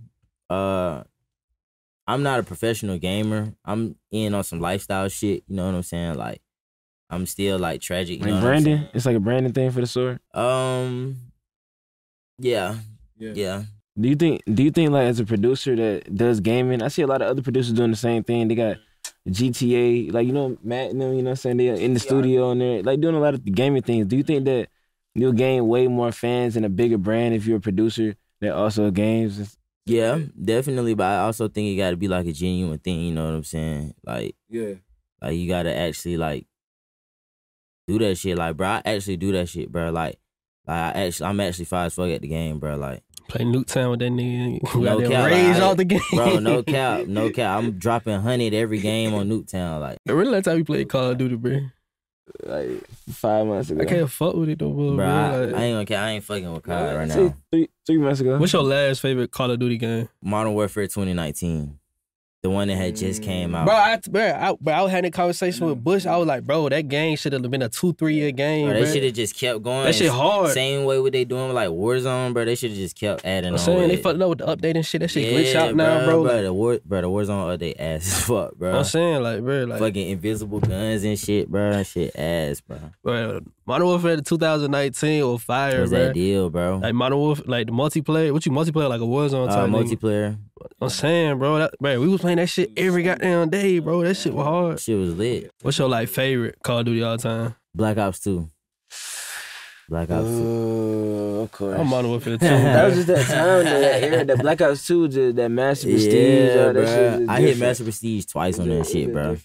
uh, 0.49 1.03
I'm 2.09 2.23
not 2.23 2.39
a 2.39 2.43
professional 2.43 2.97
gamer. 2.97 3.53
I'm 3.63 3.95
in 4.09 4.33
on 4.33 4.43
some 4.43 4.59
lifestyle 4.59 5.07
shit. 5.09 5.43
You 5.47 5.55
know 5.57 5.67
what 5.67 5.75
I'm 5.75 5.83
saying? 5.83 6.15
Like, 6.15 6.41
I'm 7.07 7.27
still 7.27 7.59
like 7.59 7.81
tragic. 7.81 8.19
You 8.19 8.25
know 8.25 8.33
Like 8.33 8.43
what 8.43 8.47
I'm 8.55 8.63
branding, 8.63 8.87
it's 8.95 9.05
like 9.05 9.15
a 9.15 9.19
branding 9.19 9.53
thing 9.53 9.69
for 9.69 9.79
the 9.81 9.85
sword. 9.85 10.19
Um, 10.33 11.17
yeah, 12.39 12.77
yeah. 13.35 13.63
Do 13.99 14.09
you 14.09 14.15
think? 14.15 14.41
Do 14.51 14.63
you 14.63 14.71
think 14.71 14.89
like 14.89 15.05
as 15.05 15.19
a 15.19 15.25
producer 15.25 15.75
that 15.75 16.15
does 16.15 16.39
gaming? 16.39 16.81
I 16.81 16.87
see 16.87 17.03
a 17.03 17.07
lot 17.07 17.21
of 17.21 17.27
other 17.27 17.43
producers 17.43 17.73
doing 17.73 17.91
the 17.91 17.97
same 17.97 18.23
thing. 18.23 18.47
They 18.47 18.55
got 18.55 18.77
GTA, 19.27 20.11
like 20.11 20.25
you 20.25 20.33
know 20.33 20.57
Matt 20.63 20.89
and 20.89 20.99
them. 20.99 21.13
You 21.13 21.21
know 21.21 21.25
what 21.25 21.29
I'm 21.31 21.35
saying? 21.35 21.57
they're 21.57 21.75
in 21.75 21.93
the 21.93 21.99
studio 21.99 22.49
and 22.49 22.59
they're 22.59 22.81
like 22.81 23.01
doing 23.01 23.13
a 23.15 23.19
lot 23.19 23.35
of 23.35 23.43
the 23.43 23.51
gaming 23.51 23.83
things. 23.83 24.07
Do 24.07 24.17
you 24.17 24.23
think 24.23 24.45
that 24.45 24.69
you'll 25.13 25.33
gain 25.33 25.67
way 25.67 25.87
more 25.87 26.11
fans 26.11 26.55
and 26.55 26.65
a 26.65 26.69
bigger 26.69 26.97
brand 26.97 27.35
if 27.35 27.45
you're 27.45 27.57
a 27.57 27.61
producer 27.61 28.15
that 28.41 28.53
also 28.55 28.89
games? 28.89 29.58
Yeah, 29.89 30.19
definitely. 30.43 30.93
But 30.93 31.05
I 31.05 31.19
also 31.19 31.47
think 31.47 31.67
it 31.73 31.77
got 31.77 31.91
to 31.91 31.97
be 31.97 32.07
like 32.07 32.25
a 32.27 32.31
genuine 32.33 32.79
thing. 32.79 32.99
You 33.01 33.13
know 33.13 33.25
what 33.25 33.33
I'm 33.35 33.43
saying? 33.43 33.93
Like, 34.05 34.35
Yeah. 34.49 34.73
like 35.21 35.35
you 35.35 35.47
got 35.47 35.63
to 35.63 35.75
actually 35.75 36.17
like 36.17 36.45
do 37.87 37.97
that 37.99 38.15
shit. 38.17 38.37
Like, 38.37 38.55
bro, 38.57 38.67
I 38.67 38.81
actually 38.85 39.17
do 39.17 39.31
that 39.33 39.49
shit, 39.49 39.71
bro. 39.71 39.91
Like, 39.91 40.19
like 40.67 40.77
I 40.95 41.05
actually, 41.05 41.25
I'm 41.27 41.39
actually 41.39 41.65
fire 41.65 41.87
as 41.87 41.93
fuck 41.95 42.09
at 42.09 42.21
the 42.21 42.27
game, 42.27 42.59
bro. 42.59 42.75
Like, 42.77 43.03
Play 43.27 43.45
Nuketown 43.45 43.91
with 43.91 43.99
that 43.99 44.11
nigga. 44.11 44.73
We 44.75 44.81
No 44.81 44.99
got 45.01 45.11
cap, 45.11 45.25
raised 45.31 45.59
I- 45.59 45.65
out 45.69 45.77
the 45.77 45.85
game. 45.85 46.01
bro, 46.13 46.39
no 46.39 46.63
cap, 46.63 47.05
no 47.07 47.29
cap. 47.29 47.59
I'm 47.59 47.73
dropping 47.77 48.19
hundred 48.19 48.53
every 48.53 48.79
game 48.79 49.13
on 49.13 49.29
Nuketown. 49.29 49.79
Like, 49.81 49.97
Really, 50.07 50.31
last 50.31 50.45
time 50.45 50.57
we 50.57 50.63
played 50.63 50.89
Call 50.89 51.11
of 51.11 51.17
Duty, 51.17 51.35
bro. 51.35 51.59
Like 52.43 52.87
five 53.11 53.45
months 53.47 53.69
ago. 53.69 53.81
I 53.81 53.85
can't 53.85 54.09
fuck 54.09 54.35
with 54.35 54.49
it 54.49 54.59
though, 54.59 54.69
bro. 54.71 54.95
bro, 54.95 55.05
I, 55.05 55.45
Like, 55.45 55.55
I 55.55 55.63
ain't 55.63 55.75
gonna 55.75 55.85
cap. 55.85 56.03
I 56.03 56.09
ain't 56.11 56.23
fucking 56.23 56.53
with 56.53 56.63
COD 56.63 56.95
right 56.95 57.07
now. 57.07 57.35
Three, 57.51 57.69
three 57.85 57.97
months 57.97 58.19
ago. 58.21 58.37
What's 58.37 58.53
your 58.53 58.63
last 58.63 59.01
favorite 59.01 59.31
Call 59.31 59.51
of 59.51 59.59
Duty 59.59 59.77
game? 59.77 60.09
Modern 60.21 60.53
Warfare 60.53 60.83
2019, 60.87 61.78
the 62.41 62.49
one 62.49 62.69
that 62.69 62.75
had 62.77 62.95
just 62.95 63.21
came 63.21 63.53
out. 63.53 63.65
Bro, 63.65 63.75
I, 63.75 63.99
bro, 64.09 64.21
I, 64.31 64.55
bro, 64.61 64.73
I 64.73 64.81
was 64.81 64.91
having 64.91 65.09
a 65.09 65.11
conversation 65.11 65.67
with 65.67 65.83
Bush. 65.83 66.05
I 66.05 66.15
was 66.15 66.25
like, 66.25 66.45
bro, 66.45 66.69
that 66.69 66.87
game 66.87 67.17
should 67.17 67.33
have 67.33 67.41
been 67.51 67.61
a 67.61 67.67
two, 67.67 67.91
three 67.93 68.15
year 68.15 68.31
game. 68.31 68.67
Bro, 68.67 68.77
Bro, 68.79 68.85
they 68.85 68.93
should 68.93 69.03
have 69.03 69.13
just 69.13 69.35
kept 69.37 69.61
going. 69.61 69.83
That 69.83 69.93
shit 69.95 70.09
hard. 70.09 70.51
Same 70.51 70.85
way 70.85 70.99
what 70.99 71.11
they 71.11 71.25
doing 71.25 71.47
with 71.47 71.55
like 71.55 71.67
Warzone, 71.69 72.33
bro. 72.33 72.45
They 72.45 72.55
should 72.55 72.69
have 72.71 72.79
just 72.79 72.97
kept 72.97 73.25
adding 73.25 73.49
I'm 73.49 73.53
on. 73.55 73.59
saying 73.59 73.87
they 73.89 73.97
fucked 73.97 74.21
up 74.21 74.29
with 74.29 74.37
the 74.37 74.45
update 74.47 74.75
and 74.75 74.85
shit. 74.85 75.01
That 75.01 75.09
shit 75.09 75.33
glitch 75.33 75.53
Yeah, 75.53 75.63
out 75.65 75.75
now, 75.75 76.05
bro. 76.05 76.21
Like, 76.21 76.43
the 76.43 76.53
War, 76.53 76.79
bro, 76.85 77.01
the 77.01 77.07
Warzone 77.09 77.57
update 77.57 77.75
ass 77.77 78.07
as 78.07 78.23
fuck, 78.25 78.55
bro. 78.55 78.77
I'm 78.77 78.83
saying, 78.85 79.21
like, 79.21 79.41
bro, 79.41 79.65
like, 79.65 79.79
Fucking 79.79 80.09
invisible 80.09 80.61
guns 80.61 81.03
and 81.03 81.19
shit, 81.19 81.49
bro. 81.49 81.71
That 81.73 81.87
shit 81.87 82.15
ass, 82.15 82.61
bro. 82.61 82.79
bro, 83.03 83.41
Modern 83.65 83.85
Warfare 83.87 84.21
2019 84.21 85.21
or 85.23 85.37
fire, 85.37 85.79
What's 85.81 85.91
bro. 85.91 86.05
that 86.05 86.13
deal, 86.13 86.49
bro? 86.49 86.77
Like 86.81 86.95
Modern 86.95 87.17
Warfare, 87.19 87.45
like 87.47 87.67
the 87.67 87.73
multiplayer. 87.73 88.31
What 88.31 88.45
you 88.45 88.51
multiplayer 88.51 88.89
like 88.89 89.01
a 89.01 89.03
Warzone 89.03 89.49
Uh, 89.49 89.67
multiplayer. 89.67 90.37
I'm 90.81 90.89
saying, 90.89 91.37
bro, 91.39 91.57
that, 91.59 91.73
bro, 91.79 91.99
we 91.99 92.07
was 92.07 92.21
playing 92.21 92.37
that 92.37 92.47
shit 92.47 92.71
every 92.77 93.03
goddamn 93.03 93.49
day, 93.49 93.79
bro. 93.79 94.03
That 94.03 94.15
shit 94.15 94.33
was 94.33 94.45
hard. 94.45 94.79
Shit 94.79 94.97
was 94.97 95.15
lit. 95.15 95.51
What's 95.61 95.77
your 95.77 95.89
like 95.89 96.09
favorite 96.09 96.57
Call 96.63 96.79
of 96.79 96.85
Duty 96.85 97.03
all 97.03 97.17
time? 97.17 97.55
Black 97.75 97.97
Ops 97.97 98.19
2. 98.21 98.49
Black 99.89 100.09
Ops 100.11 100.23
2. 100.27 100.29
Oh, 100.29 101.41
of 101.41 101.51
course. 101.51 101.79
I'm 101.79 101.87
Modern 101.87 102.11
Warfare 102.11 102.37
2. 102.37 102.45
that 102.47 102.85
was 102.85 102.95
just 102.95 103.07
that 103.07 103.25
time, 103.25 103.65
though, 103.65 103.79
that 103.81 104.03
era, 104.03 104.25
that 104.25 104.37
Black 104.41 104.61
Ops 104.61 104.85
2, 104.87 105.07
just 105.07 105.35
that 105.35 105.49
Master 105.49 105.87
Prestige. 105.87 106.13
Yeah, 106.13 106.71
that 106.71 106.73
bro. 106.73 107.19
was 107.19 107.29
I 107.29 107.41
hit. 107.41 107.57
Master 107.57 107.83
Prestige 107.83 108.25
twice 108.25 108.59
on 108.59 108.69
that 108.69 108.85
shit, 108.85 109.11
bro. 109.11 109.37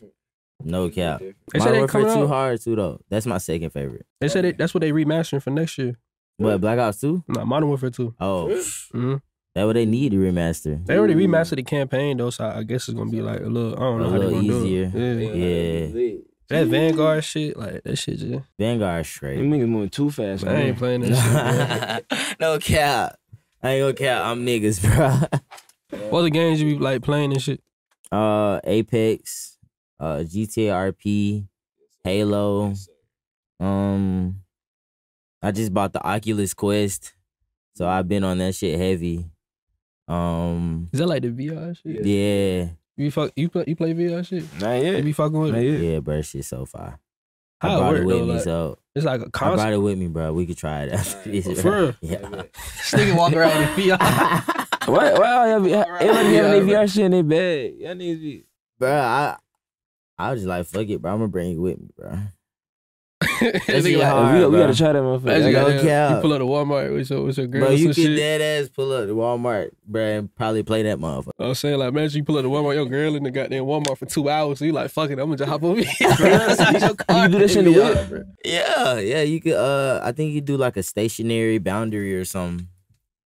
No 0.62 0.88
cap. 0.88 1.20
They 1.20 1.32
said 1.52 1.58
Modern 1.58 1.72
they 1.72 1.78
Warfare 1.80 2.02
2 2.02 2.08
out. 2.08 2.28
hard 2.28 2.60
too, 2.60 2.76
though. 2.76 3.00
That's 3.08 3.26
my 3.26 3.38
second 3.38 3.70
favorite. 3.70 4.06
They 4.20 4.28
said 4.28 4.44
they, 4.44 4.52
that's 4.52 4.72
what 4.74 4.82
they 4.82 4.92
remastering 4.92 5.42
for 5.42 5.50
next 5.50 5.76
year. 5.78 5.96
What, 6.36 6.60
Black 6.60 6.78
Ops 6.78 7.00
2? 7.00 7.24
Nah, 7.28 7.44
Modern 7.44 7.68
Warfare 7.68 7.90
2. 7.90 8.14
Oh, 8.20 8.62
hmm 8.92 9.16
that 9.54 9.64
what 9.64 9.74
they 9.74 9.86
need 9.86 10.10
to 10.12 10.18
remaster. 10.18 10.84
They 10.86 10.96
already 10.98 11.14
remastered 11.14 11.56
the 11.56 11.62
campaign 11.62 12.16
though, 12.16 12.30
so 12.30 12.46
I 12.46 12.62
guess 12.64 12.88
it's 12.88 12.96
gonna 12.98 13.10
be 13.10 13.22
like 13.22 13.40
a 13.40 13.46
little. 13.46 13.74
I 13.74 13.80
don't 13.80 14.00
know 14.00 14.06
A 14.06 14.10
how 14.10 14.18
they 14.18 14.24
little 14.26 14.42
gonna 14.42 14.64
easier. 14.64 14.86
do 14.86 14.98
it. 14.98 15.36
Yeah. 15.36 16.00
Yeah. 16.00 16.16
That 16.48 16.66
Vanguard 16.66 17.24
shit, 17.24 17.56
like 17.56 17.82
that 17.84 17.96
shit 17.96 18.18
just. 18.18 18.44
Vanguard 18.58 18.98
Them 18.98 19.04
straight. 19.04 19.38
niggas 19.40 19.68
moving 19.68 19.88
too 19.88 20.10
fast. 20.10 20.46
I 20.46 20.54
ain't 20.56 20.76
playing 20.78 21.00
that 21.02 22.04
shit. 22.10 22.36
no 22.40 22.58
cap. 22.58 23.16
I 23.62 23.70
ain't 23.70 23.82
gonna 23.82 23.94
cap. 23.94 24.26
I'm 24.26 24.44
niggas, 24.44 24.82
bro. 24.82 25.28
Bro. 25.90 26.08
What 26.10 26.18
other 26.20 26.30
games 26.30 26.60
you 26.60 26.76
be 26.76 26.78
like 26.82 27.02
playing 27.02 27.32
and 27.32 27.40
shit? 27.40 27.62
Uh, 28.10 28.60
Apex, 28.64 29.58
uh, 30.00 30.16
GTA 30.18 30.92
RP, 30.92 31.46
Halo. 32.02 32.74
Um, 33.60 34.40
I 35.40 35.52
just 35.52 35.72
bought 35.72 35.92
the 35.92 36.02
Oculus 36.04 36.52
Quest, 36.52 37.14
so 37.76 37.86
I've 37.88 38.08
been 38.08 38.24
on 38.24 38.38
that 38.38 38.54
shit 38.56 38.78
heavy. 38.78 39.24
Um, 40.08 40.88
Is 40.92 41.00
that 41.00 41.06
like 41.06 41.22
the 41.22 41.28
VR 41.30 41.76
shit? 41.76 42.04
yeah, 42.04 42.68
You 42.96 43.10
fuck 43.10 43.32
you 43.36 43.48
play 43.48 43.64
you 43.66 43.74
play 43.76 43.94
VR 43.94 44.26
shit? 44.26 44.44
Not 44.60 44.74
You 44.82 45.02
be 45.02 45.12
fucking 45.12 45.38
with 45.38 45.52
Not 45.52 45.62
it? 45.62 45.80
yeah, 45.80 45.98
bro, 46.00 46.20
shit 46.22 46.44
so 46.44 46.66
far. 46.66 47.00
How 47.60 47.76
it 47.76 47.78
brought 47.78 47.92
work 47.92 48.00
it 48.02 48.04
with 48.06 48.16
though? 48.18 48.26
me, 48.26 48.32
Like, 48.34 48.42
so 48.42 48.78
it's 48.94 49.04
like 49.06 49.20
a 49.20 49.24
I 49.24 49.28
brought 49.28 49.32
console. 49.58 49.72
it 49.72 49.76
with 49.78 49.98
me, 49.98 50.08
bro. 50.08 50.32
We 50.34 50.44
could 50.46 50.58
try 50.58 50.82
it 50.82 50.92
after 50.92 51.30
this. 51.30 51.60
For 51.62 51.70
real? 51.70 51.94
Yeah. 52.02 52.18
This 52.18 52.92
nigga 52.92 53.16
walk 53.16 53.32
around 53.32 53.58
with 53.58 53.70
VR. 53.70 53.98
Why, 54.86 55.14
why 55.14 55.50
y'all 55.50 55.60
be, 55.60 55.72
everybody 55.72 56.06
having 56.06 56.32
Yeah, 56.34 56.42
their 56.42 56.62
VR 56.84 56.92
shit 56.92 57.04
in 57.06 57.12
their 57.12 57.22
bag? 57.22 57.76
Y'all 57.78 57.94
niggas 57.94 58.20
be. 58.20 58.44
bro, 58.78 58.92
I, 58.92 59.36
I 60.18 60.30
was 60.32 60.40
just 60.40 60.48
like, 60.48 60.66
fuck 60.66 60.86
it, 60.90 61.00
bro. 61.00 61.10
I'm 61.12 61.18
gonna 61.20 61.28
bring 61.28 61.52
it 61.52 61.58
with 61.58 61.80
me, 61.80 61.88
bro. 61.96 62.18
That 63.40 63.62
shit 63.84 63.98
like, 63.98 64.06
hard. 64.08 64.38
we, 64.40 64.46
we 64.46 64.58
gotta 64.58 64.74
try 64.74 64.92
that 64.92 65.02
motherfucker. 65.02 65.52
goddamn- 65.52 65.84
cap. 65.86 66.10
you 66.16 66.20
pull 66.22 66.32
up 66.32 66.38
to 66.38 66.44
Walmart 66.44 66.92
with 66.94 67.10
your, 67.10 67.22
with 67.22 67.36
your 67.38 67.46
girl 67.46 67.60
Bro, 67.62 67.70
you 67.70 67.84
can 67.86 67.94
shit. 67.94 68.16
dead 68.16 68.40
ass 68.40 68.68
pull 68.68 68.92
up 68.92 69.06
to 69.06 69.14
Walmart, 69.14 69.70
bro, 69.86 70.02
and 70.02 70.34
probably 70.34 70.62
play 70.62 70.82
that 70.84 70.98
motherfucker. 70.98 71.30
I'm 71.38 71.54
saying 71.54 71.78
like, 71.78 71.88
imagine 71.88 72.18
you 72.18 72.24
pull 72.24 72.36
up 72.38 72.44
to 72.44 72.48
Walmart, 72.48 72.74
your 72.74 72.86
girl 72.86 73.14
in 73.16 73.22
the 73.22 73.30
goddamn 73.30 73.64
Walmart 73.64 73.98
for 73.98 74.06
two 74.06 74.28
hours. 74.28 74.58
So 74.58 74.64
you 74.64 74.72
like, 74.72 74.90
fuck 74.90 75.10
it, 75.10 75.18
I'm 75.18 75.26
gonna 75.34 75.36
just 75.36 75.50
hop 75.50 75.62
over 75.62 75.80
here. 75.80 75.86
You 76.00 77.28
do 77.28 77.48
shit 77.48 77.56
in 77.58 77.64
the 77.64 77.72
whip. 77.72 78.08
bro. 78.08 78.22
Yeah, 78.44 78.98
yeah, 78.98 79.22
you 79.22 79.40
could. 79.40 79.54
Uh, 79.54 80.00
I 80.02 80.12
think 80.12 80.32
you 80.32 80.40
do 80.40 80.56
like 80.56 80.76
a 80.76 80.82
stationary 80.82 81.58
boundary 81.58 82.14
or 82.14 82.24
something 82.24 82.68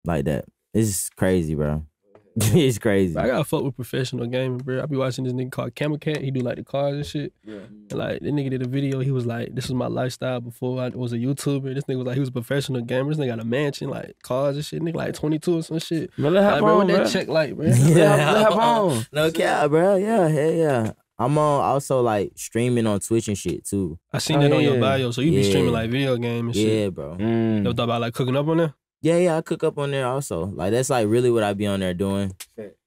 like 0.05 0.25
that. 0.27 0.45
It's 0.73 1.11
crazy, 1.11 1.55
bro. 1.55 1.85
it's 2.37 2.79
crazy. 2.79 3.17
I 3.17 3.27
gotta 3.27 3.45
fuck 3.45 3.63
with 3.65 3.75
professional 3.75 4.27
gaming, 4.27 4.59
bro. 4.59 4.83
I 4.83 4.87
be 4.87 4.97
watching 4.97 5.25
this 5.25 5.33
nigga 5.33 5.51
called 5.51 5.75
Camel 5.75 5.99
Cat. 5.99 6.19
He 6.23 6.31
do 6.31 6.41
like 6.41 6.57
the 6.57 6.65
cars 6.65 6.95
and 6.95 7.07
shit. 7.07 7.33
And 7.47 7.93
like 7.93 8.21
that 8.21 8.33
nigga 8.33 8.51
did 8.51 8.63
a 8.63 8.69
video. 8.69 9.01
He 9.01 9.11
was 9.11 9.27
like, 9.27 9.55
"This 9.55 9.65
was 9.67 9.75
my 9.75 9.89
lifestyle 9.89 10.41
before 10.41 10.81
I 10.81 10.89
was 10.91 11.13
a 11.13 11.17
YouTuber." 11.19 11.75
This 11.75 11.85
nigga 11.85 11.97
was 11.99 12.07
like, 12.07 12.15
he 12.15 12.21
was 12.21 12.29
a 12.29 12.33
professional 12.33 12.83
gamer. 12.83 13.11
This 13.11 13.19
nigga 13.19 13.29
got 13.31 13.41
a 13.41 13.45
mansion, 13.45 13.91
like 13.91 14.15
cars 14.23 14.57
and 14.57 14.65
shit. 14.65 14.81
Nigga 14.83 14.95
like 14.95 15.15
22 15.15 15.57
or 15.59 15.63
some 15.63 15.79
shit. 15.81 16.17
Man, 16.19 16.33
let 16.35 16.45
Like, 16.45 16.51
hop 16.53 16.61
bro, 16.61 16.81
on, 16.81 16.87
what 16.89 16.97
that 17.05 17.11
check 17.11 17.29
like, 17.29 17.57
bro? 17.57 17.67
Let 17.67 18.21
hop- 18.21 18.35
let 18.35 18.53
on. 18.53 19.07
No 19.13 19.31
cap, 19.33 19.71
bro. 19.71 19.97
Yeah, 19.97 20.29
hell 20.29 20.53
yeah. 20.53 20.93
I'm 21.19 21.37
on 21.37 21.63
also 21.63 22.01
like 22.01 22.33
streaming 22.37 22.87
on 22.87 22.99
Twitch 23.01 23.29
and 23.29 23.37
shit 23.37 23.67
too. 23.67 23.99
I 24.11 24.19
seen 24.19 24.39
Oh, 24.39 24.43
that 24.43 24.53
on 24.53 24.63
your 24.63 24.81
bio. 24.81 25.11
So 25.11 25.21
you 25.21 25.33
be 25.33 25.43
streaming 25.43 25.73
like 25.73 25.91
video 25.91 26.17
game 26.17 26.47
and 26.47 26.55
shit. 26.57 26.67
Yeah, 26.85 26.89
bro. 26.89 27.17
Mm. 27.17 27.63
Never 27.63 27.75
thought 27.75 27.85
about 27.85 28.01
like 28.01 28.15
cooking 28.15 28.37
up 28.37 28.47
on 28.49 28.57
there. 28.57 28.75
Yeah, 29.03 29.17
yeah. 29.17 29.37
I 29.37 29.41
cook 29.41 29.65
up 29.65 29.79
on 29.79 29.91
there 29.91 30.07
also. 30.07 30.45
Like 30.47 30.73
that's 30.73 30.91
like 30.91 31.09
really 31.09 31.31
what 31.31 31.43
I 31.43 31.55
be 31.55 31.67
on 31.67 31.81
there 31.81 31.95
doing. 31.95 32.35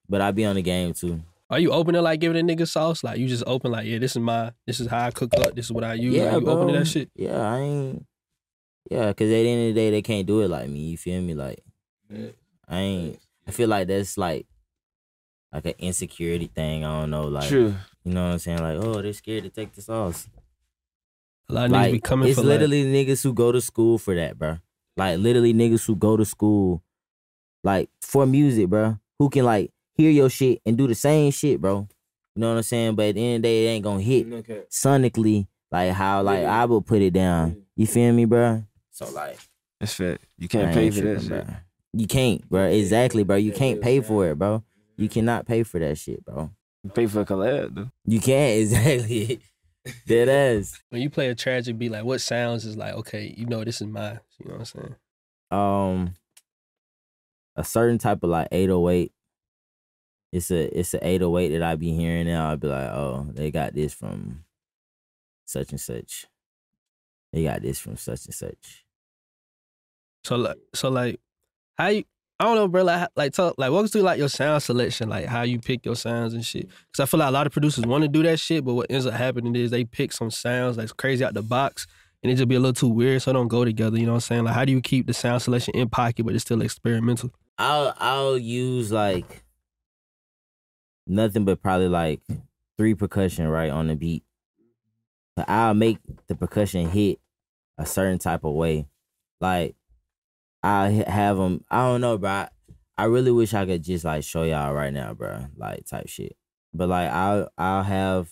But 0.08 0.20
I 0.20 0.30
be 0.30 0.44
on 0.44 0.56
the 0.56 0.62
game 0.62 0.92
too. 0.92 1.22
Are 1.50 1.58
you 1.58 1.72
open 1.72 1.94
to 1.94 2.02
like 2.02 2.20
giving 2.20 2.38
a 2.38 2.56
nigga 2.56 2.66
sauce? 2.66 3.04
Like 3.04 3.18
you 3.18 3.28
just 3.28 3.44
open 3.46 3.70
like, 3.70 3.86
yeah, 3.86 3.98
this 3.98 4.12
is 4.12 4.18
my, 4.18 4.52
this 4.66 4.80
is 4.80 4.86
how 4.86 5.06
I 5.06 5.10
cook 5.10 5.32
up. 5.38 5.54
This 5.54 5.66
is 5.66 5.72
what 5.72 5.84
I 5.84 5.94
use. 5.94 6.14
Yeah, 6.14 6.24
like, 6.24 6.34
you 6.34 6.40
bro. 6.40 6.52
open 6.54 6.72
to 6.72 6.78
that 6.78 6.86
shit. 6.86 7.10
Yeah, 7.14 7.38
I 7.38 7.58
ain't. 7.58 8.06
Yeah, 8.90 9.12
cause 9.12 9.26
at 9.26 9.30
the 9.30 9.48
end 9.48 9.68
of 9.68 9.74
the 9.74 9.80
day, 9.80 9.90
they 9.90 10.02
can't 10.02 10.26
do 10.26 10.40
it 10.40 10.48
like 10.48 10.68
me. 10.68 10.80
You 10.80 10.98
feel 10.98 11.20
me? 11.22 11.34
Like, 11.34 11.62
I 12.68 12.78
ain't. 12.78 13.18
I 13.46 13.50
feel 13.50 13.68
like 13.68 13.88
that's 13.88 14.18
like, 14.18 14.46
like 15.52 15.66
an 15.66 15.74
insecurity 15.78 16.46
thing. 16.46 16.84
I 16.84 17.00
don't 17.00 17.10
know. 17.10 17.28
Like, 17.28 17.48
True. 17.48 17.74
you 18.04 18.12
know 18.12 18.24
what 18.24 18.32
I'm 18.32 18.38
saying? 18.38 18.62
Like, 18.62 18.78
oh, 18.78 19.00
they're 19.00 19.12
scared 19.12 19.44
to 19.44 19.50
take 19.50 19.72
the 19.72 19.82
sauce. 19.82 20.28
A 21.48 21.52
lot 21.52 21.66
of 21.66 21.72
niggas 21.72 21.92
be 21.92 22.00
coming 22.00 22.28
it's 22.28 22.38
for 22.38 22.42
like, 22.42 22.60
literally 22.60 22.84
niggas 22.84 23.22
who 23.22 23.32
go 23.32 23.52
to 23.52 23.60
school 23.60 23.98
for 23.98 24.14
that, 24.14 24.38
bro. 24.38 24.58
Like 24.96 25.18
literally 25.18 25.52
niggas 25.54 25.84
who 25.86 25.96
go 25.96 26.16
to 26.16 26.24
school, 26.24 26.82
like 27.62 27.90
for 28.00 28.26
music, 28.26 28.68
bro. 28.68 28.98
Who 29.18 29.28
can 29.30 29.44
like 29.44 29.72
hear 29.94 30.10
your 30.10 30.30
shit 30.30 30.60
and 30.64 30.76
do 30.76 30.86
the 30.86 30.94
same 30.94 31.30
shit, 31.30 31.60
bro. 31.60 31.88
You 32.34 32.40
know 32.40 32.50
what 32.50 32.56
I'm 32.58 32.62
saying? 32.62 32.94
But 32.96 33.06
at 33.06 33.14
the 33.16 33.24
end 33.24 33.36
of 33.36 33.42
the 33.42 33.48
day, 33.48 33.66
it 33.66 33.68
ain't 33.70 33.84
gonna 33.84 34.02
hit 34.02 34.28
sonically 34.70 35.46
like 35.70 35.92
how 35.92 36.22
like 36.22 36.42
Yeah. 36.42 36.62
I 36.62 36.64
would 36.64 36.86
put 36.86 37.02
it 37.02 37.12
down. 37.12 37.62
You 37.76 37.86
feel 37.86 38.12
me, 38.12 38.24
bro? 38.24 38.64
So 38.90 39.10
like 39.10 39.38
That's 39.80 39.94
fat. 39.94 40.20
You 40.38 40.48
can't 40.48 40.72
pay 40.72 40.90
for 40.90 41.00
that 41.00 41.20
tripping, 41.20 41.28
shit. 41.28 41.46
bro. 41.46 41.54
You 41.96 42.06
can't, 42.06 42.48
bro. 42.48 42.66
Exactly, 42.66 43.22
bro. 43.24 43.36
You 43.36 43.52
can't 43.52 43.80
pay 43.80 44.00
for 44.00 44.28
it, 44.28 44.38
bro. 44.38 44.62
You 44.96 45.08
cannot 45.08 45.46
pay 45.46 45.62
for 45.64 45.78
that 45.80 45.98
shit, 45.98 46.24
bro. 46.24 46.50
You 46.82 46.90
pay 46.90 47.06
for 47.06 47.20
a 47.20 47.24
collab 47.24 47.74
though. 47.74 47.90
You 48.04 48.20
can't 48.20 48.60
exactly. 48.60 49.40
Dead 50.06 50.28
ass. 50.28 50.80
when 50.90 51.02
you 51.02 51.10
play 51.10 51.28
a 51.28 51.34
tragic 51.34 51.78
beat, 51.78 51.90
like 51.92 52.04
what 52.04 52.20
sounds 52.20 52.64
is 52.64 52.76
like, 52.76 52.94
okay, 52.94 53.34
you 53.36 53.46
know 53.46 53.64
this 53.64 53.80
is 53.80 53.86
mine. 53.86 54.20
You 54.38 54.48
know 54.48 54.54
what 54.54 54.60
I'm 54.60 54.64
saying? 54.66 54.94
um 55.50 56.14
a 57.54 57.62
certain 57.62 57.98
type 57.98 58.22
of 58.24 58.30
like 58.30 58.48
808 58.50 59.12
it's 60.32 60.50
a 60.50 60.78
it's 60.78 60.94
a 60.94 61.06
808 61.06 61.50
that 61.50 61.62
I 61.62 61.76
be 61.76 61.92
hearing 61.92 62.26
now 62.26 62.50
I'd 62.50 62.60
be 62.60 62.66
like 62.66 62.90
oh 62.90 63.28
they 63.30 63.50
got 63.52 63.74
this 63.74 63.94
from 63.94 64.44
such 65.44 65.70
and 65.70 65.80
such 65.80 66.26
they 67.32 67.44
got 67.44 67.62
this 67.62 67.78
from 67.78 67.96
such 67.96 68.24
and 68.24 68.34
such 68.34 68.84
So 70.24 70.36
like, 70.36 70.56
so 70.72 70.88
like, 70.88 71.20
how 71.76 71.88
you? 71.88 72.04
I 72.40 72.44
don't 72.44 72.56
know, 72.56 72.68
bro. 72.68 72.82
Like, 72.82 73.08
like, 73.14 73.32
talk, 73.32 73.54
like, 73.58 73.70
walk 73.70 73.84
us 73.84 73.90
through 73.90 74.02
like 74.02 74.18
your 74.18 74.28
sound 74.28 74.62
selection, 74.62 75.08
like 75.08 75.26
how 75.26 75.42
you 75.42 75.60
pick 75.60 75.84
your 75.84 75.94
sounds 75.94 76.34
and 76.34 76.44
shit. 76.44 76.68
Because 76.90 77.00
I 77.00 77.06
feel 77.06 77.20
like 77.20 77.28
a 77.28 77.32
lot 77.32 77.46
of 77.46 77.52
producers 77.52 77.86
want 77.86 78.02
to 78.02 78.08
do 78.08 78.22
that 78.24 78.38
shit, 78.40 78.64
but 78.64 78.74
what 78.74 78.90
ends 78.90 79.06
up 79.06 79.14
happening 79.14 79.54
is 79.54 79.70
they 79.70 79.84
pick 79.84 80.12
some 80.12 80.30
sounds 80.30 80.76
that's 80.76 80.92
crazy 80.92 81.24
out 81.24 81.34
the 81.34 81.42
box, 81.42 81.86
and 82.22 82.32
it 82.32 82.36
just 82.36 82.48
be 82.48 82.56
a 82.56 82.60
little 82.60 82.74
too 82.74 82.88
weird, 82.88 83.22
so 83.22 83.32
don't 83.32 83.48
go 83.48 83.64
together. 83.64 83.96
You 83.96 84.06
know 84.06 84.12
what 84.12 84.16
I'm 84.16 84.20
saying? 84.20 84.44
Like, 84.44 84.54
how 84.54 84.64
do 84.64 84.72
you 84.72 84.80
keep 84.80 85.06
the 85.06 85.14
sound 85.14 85.42
selection 85.42 85.74
in 85.74 85.88
pocket, 85.88 86.24
but 86.24 86.34
it's 86.34 86.42
still 86.42 86.60
experimental? 86.62 87.30
I'll 87.58 87.94
I'll 87.98 88.38
use 88.38 88.90
like 88.90 89.44
nothing 91.06 91.44
but 91.44 91.62
probably 91.62 91.88
like 91.88 92.20
three 92.76 92.94
percussion 92.94 93.46
right 93.46 93.70
on 93.70 93.86
the 93.88 93.94
beat 93.94 94.24
but 95.36 95.48
I'll 95.48 95.74
make 95.74 95.98
the 96.26 96.34
percussion 96.34 96.88
hit 96.88 97.20
a 97.78 97.86
certain 97.86 98.18
type 98.18 98.44
of 98.44 98.54
way 98.54 98.86
like 99.40 99.76
I 100.64 100.88
have 101.06 101.36
them. 101.36 101.64
I 101.70 101.86
don't 101.86 102.00
know, 102.00 102.18
bro. 102.18 102.30
I, 102.30 102.48
I 102.98 103.04
really 103.04 103.32
wish 103.32 103.54
I 103.54 103.66
could 103.66 103.84
just 103.84 104.04
like 104.04 104.24
show 104.24 104.44
y'all 104.44 104.72
right 104.74 104.92
now, 104.92 105.14
bro. 105.14 105.46
Like 105.56 105.86
type 105.86 106.08
shit. 106.08 106.36
But 106.72 106.88
like 106.88 107.10
I'll 107.10 107.50
I'll 107.58 107.82
have 107.84 108.30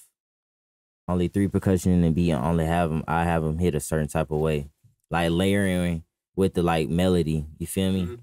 only 1.08 1.28
three 1.28 1.48
percussion 1.48 1.92
in 1.92 2.02
the 2.02 2.10
beat 2.10 2.30
and 2.30 2.44
only 2.44 2.64
have 2.66 2.90
them. 2.90 3.04
I 3.06 3.24
have 3.24 3.42
them 3.42 3.58
hit 3.58 3.74
a 3.74 3.80
certain 3.80 4.08
type 4.08 4.30
of 4.30 4.40
way, 4.40 4.70
like 5.10 5.30
layering 5.30 6.04
with 6.36 6.54
the 6.54 6.62
like 6.62 6.88
melody. 6.88 7.46
You 7.58 7.66
feel 7.66 7.92
me? 7.92 8.06
Mhm. 8.06 8.20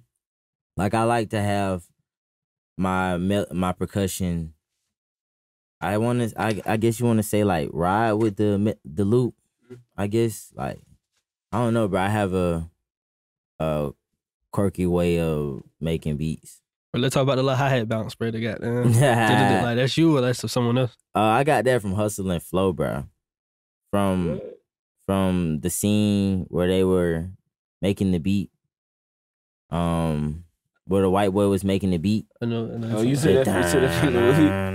Like 0.77 0.93
I 0.93 1.03
like 1.03 1.29
to 1.31 1.41
have 1.41 1.85
my 2.77 3.17
my 3.17 3.73
percussion. 3.73 4.55
I 5.81 5.97
want 5.97 6.19
to. 6.19 6.41
I 6.41 6.61
I 6.65 6.77
guess 6.77 6.99
you 6.99 7.05
want 7.05 7.17
to 7.17 7.23
say 7.23 7.43
like 7.43 7.69
ride 7.71 8.13
with 8.13 8.35
the 8.37 8.77
the 8.83 9.05
loop. 9.05 9.35
I 9.97 10.07
guess 10.07 10.51
like 10.55 10.79
I 11.51 11.59
don't 11.59 11.73
know, 11.73 11.87
bro. 11.87 12.01
I 12.01 12.09
have 12.09 12.33
a 12.33 12.69
a 13.59 13.91
quirky 14.51 14.85
way 14.85 15.19
of 15.19 15.63
making 15.79 16.17
beats. 16.17 16.61
But 16.91 17.01
let's 17.01 17.13
talk 17.13 17.23
about 17.23 17.35
the 17.35 17.43
little 17.43 17.57
hi 17.57 17.69
hat 17.69 17.87
bounce, 17.87 18.15
bro. 18.15 18.31
They 18.31 18.41
got 18.41 18.63
uh, 18.63 18.67
uh, 18.67 19.61
like 19.63 19.77
that's 19.77 19.95
you 19.97 20.17
or 20.17 20.21
that's 20.21 20.49
someone 20.51 20.77
else. 20.77 20.95
I 21.13 21.43
got 21.43 21.65
that 21.65 21.81
from 21.81 21.93
Hustle 21.93 22.31
and 22.31 22.41
Flow, 22.41 22.73
bro. 22.73 23.05
From 23.91 24.41
from 25.07 25.59
the 25.61 25.69
scene 25.69 26.45
where 26.49 26.67
they 26.67 26.83
were 26.83 27.29
making 27.81 28.11
the 28.11 28.19
beat. 28.19 28.51
Um, 29.69 30.45
where 30.85 31.03
the 31.03 31.09
white 31.09 31.31
boy 31.31 31.47
was 31.47 31.63
making 31.63 31.91
the 31.91 31.97
beat. 31.97 32.25
I 32.41 32.45
know. 32.45 32.71
I 32.73 32.77
know 32.77 32.97
Oh, 32.97 33.01
you 33.01 33.15
said 33.15 33.45
that 33.45 33.61
from- 33.61 33.71
said 33.71 33.83
that 33.83 34.03
from 34.03 34.13
the 34.13 34.21
movie? 34.21 34.49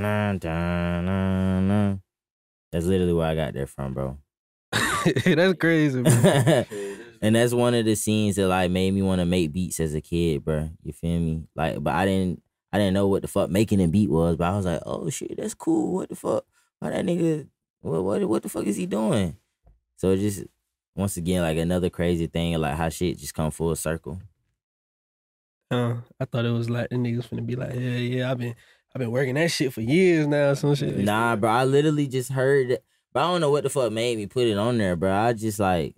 That's 2.73 2.87
literally 2.87 3.13
where 3.13 3.27
I 3.29 3.35
got 3.35 3.55
that 3.55 3.69
from, 3.69 3.95
bro. 3.95 4.19
that's 4.73 5.59
crazy, 5.61 6.03
bro. 6.03 6.65
And 7.25 7.35
that's 7.35 7.55
one 7.55 7.73
of 7.73 7.87
the 7.87 7.95
scenes 7.95 8.37
that 8.37 8.49
like 8.49 8.71
made 8.71 8.93
me 8.93 9.01
want 9.01 9.21
to 9.21 9.25
make 9.25 9.51
beats 9.51 9.81
as 9.81 9.95
a 9.95 10.03
kid, 10.03 10.45
bro. 10.45 10.69
You 10.83 10.93
feel 10.93 11.19
me? 11.19 11.45
Like, 11.57 11.83
but 11.83 11.95
I 11.95 12.05
didn't, 12.05 12.43
I 12.71 12.77
didn't 12.77 12.93
know 12.93 13.09
what 13.09 13.23
the 13.23 13.29
fuck 13.29 13.49
making 13.49 13.83
a 13.83 13.89
beat 13.89 14.11
was. 14.11 14.37
But 14.37 14.53
I 14.53 14.57
was 14.57 14.67
like, 14.67 14.83
oh 14.85 15.09
shit, 15.09 15.39
that's 15.39 15.55
cool. 15.55 15.95
What 15.95 16.11
the 16.11 16.17
fuck? 16.17 16.45
Why 16.81 16.91
that 16.91 17.07
nigga? 17.07 17.49
What 17.81 18.05
what 18.05 18.29
what 18.29 18.43
the 18.43 18.51
fuck 18.51 18.67
is 18.67 18.77
he 18.77 18.85
doing? 18.85 19.39
So 19.97 20.11
it 20.11 20.19
just 20.19 20.45
once 20.95 21.17
again 21.17 21.41
like 21.41 21.57
another 21.57 21.89
crazy 21.89 22.27
thing, 22.27 22.59
like 22.59 22.77
how 22.77 22.91
shit 22.91 23.17
just 23.17 23.33
come 23.33 23.51
full 23.51 23.75
circle. 23.75 24.21
Uh, 25.71 25.95
I 26.21 26.27
thought 26.27 26.45
it 26.45 26.51
was 26.51 26.69
like 26.69 26.91
the 26.91 26.97
niggas 26.97 27.29
finna 27.31 27.47
be 27.47 27.57
like, 27.57 27.73
yeah, 27.73 27.97
yeah, 27.97 28.31
I've 28.31 28.39
been, 28.39 28.55
I've 28.95 29.01
been 29.01 29.11
working 29.11 29.37
that 29.37 29.51
shit 29.51 29.73
for 29.73 29.81
years 29.81 30.27
now. 30.27 30.53
Some 30.53 30.75
shit. 30.75 30.99
Nah, 30.99 31.37
bro. 31.37 31.51
I 31.51 31.65
literally 31.65 32.07
just 32.07 32.31
heard 32.31 32.73
it, 32.73 32.85
but 33.15 33.21
I 33.21 33.23
don't 33.29 33.41
know 33.41 33.51
what 33.51 33.63
the 33.63 33.71
fuck 33.71 33.91
made 33.93 34.19
me 34.19 34.27
put 34.27 34.47
it 34.47 34.59
on 34.59 34.77
there, 34.77 34.95
bro. 34.95 35.11
I 35.11 35.33
just 35.33 35.59
like, 35.59 35.97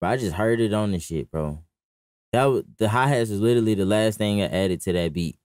bro, 0.00 0.10
I 0.10 0.16
just 0.16 0.34
heard 0.34 0.60
it 0.60 0.72
on 0.72 0.92
the 0.92 0.98
shit, 0.98 1.30
bro. 1.30 1.62
That 2.32 2.44
was, 2.44 2.64
the 2.78 2.88
hi 2.88 3.08
hats 3.08 3.30
was 3.30 3.40
literally 3.40 3.74
the 3.74 3.86
last 3.86 4.18
thing 4.18 4.42
I 4.42 4.46
added 4.46 4.80
to 4.82 4.92
that 4.92 5.12
beat. 5.12 5.38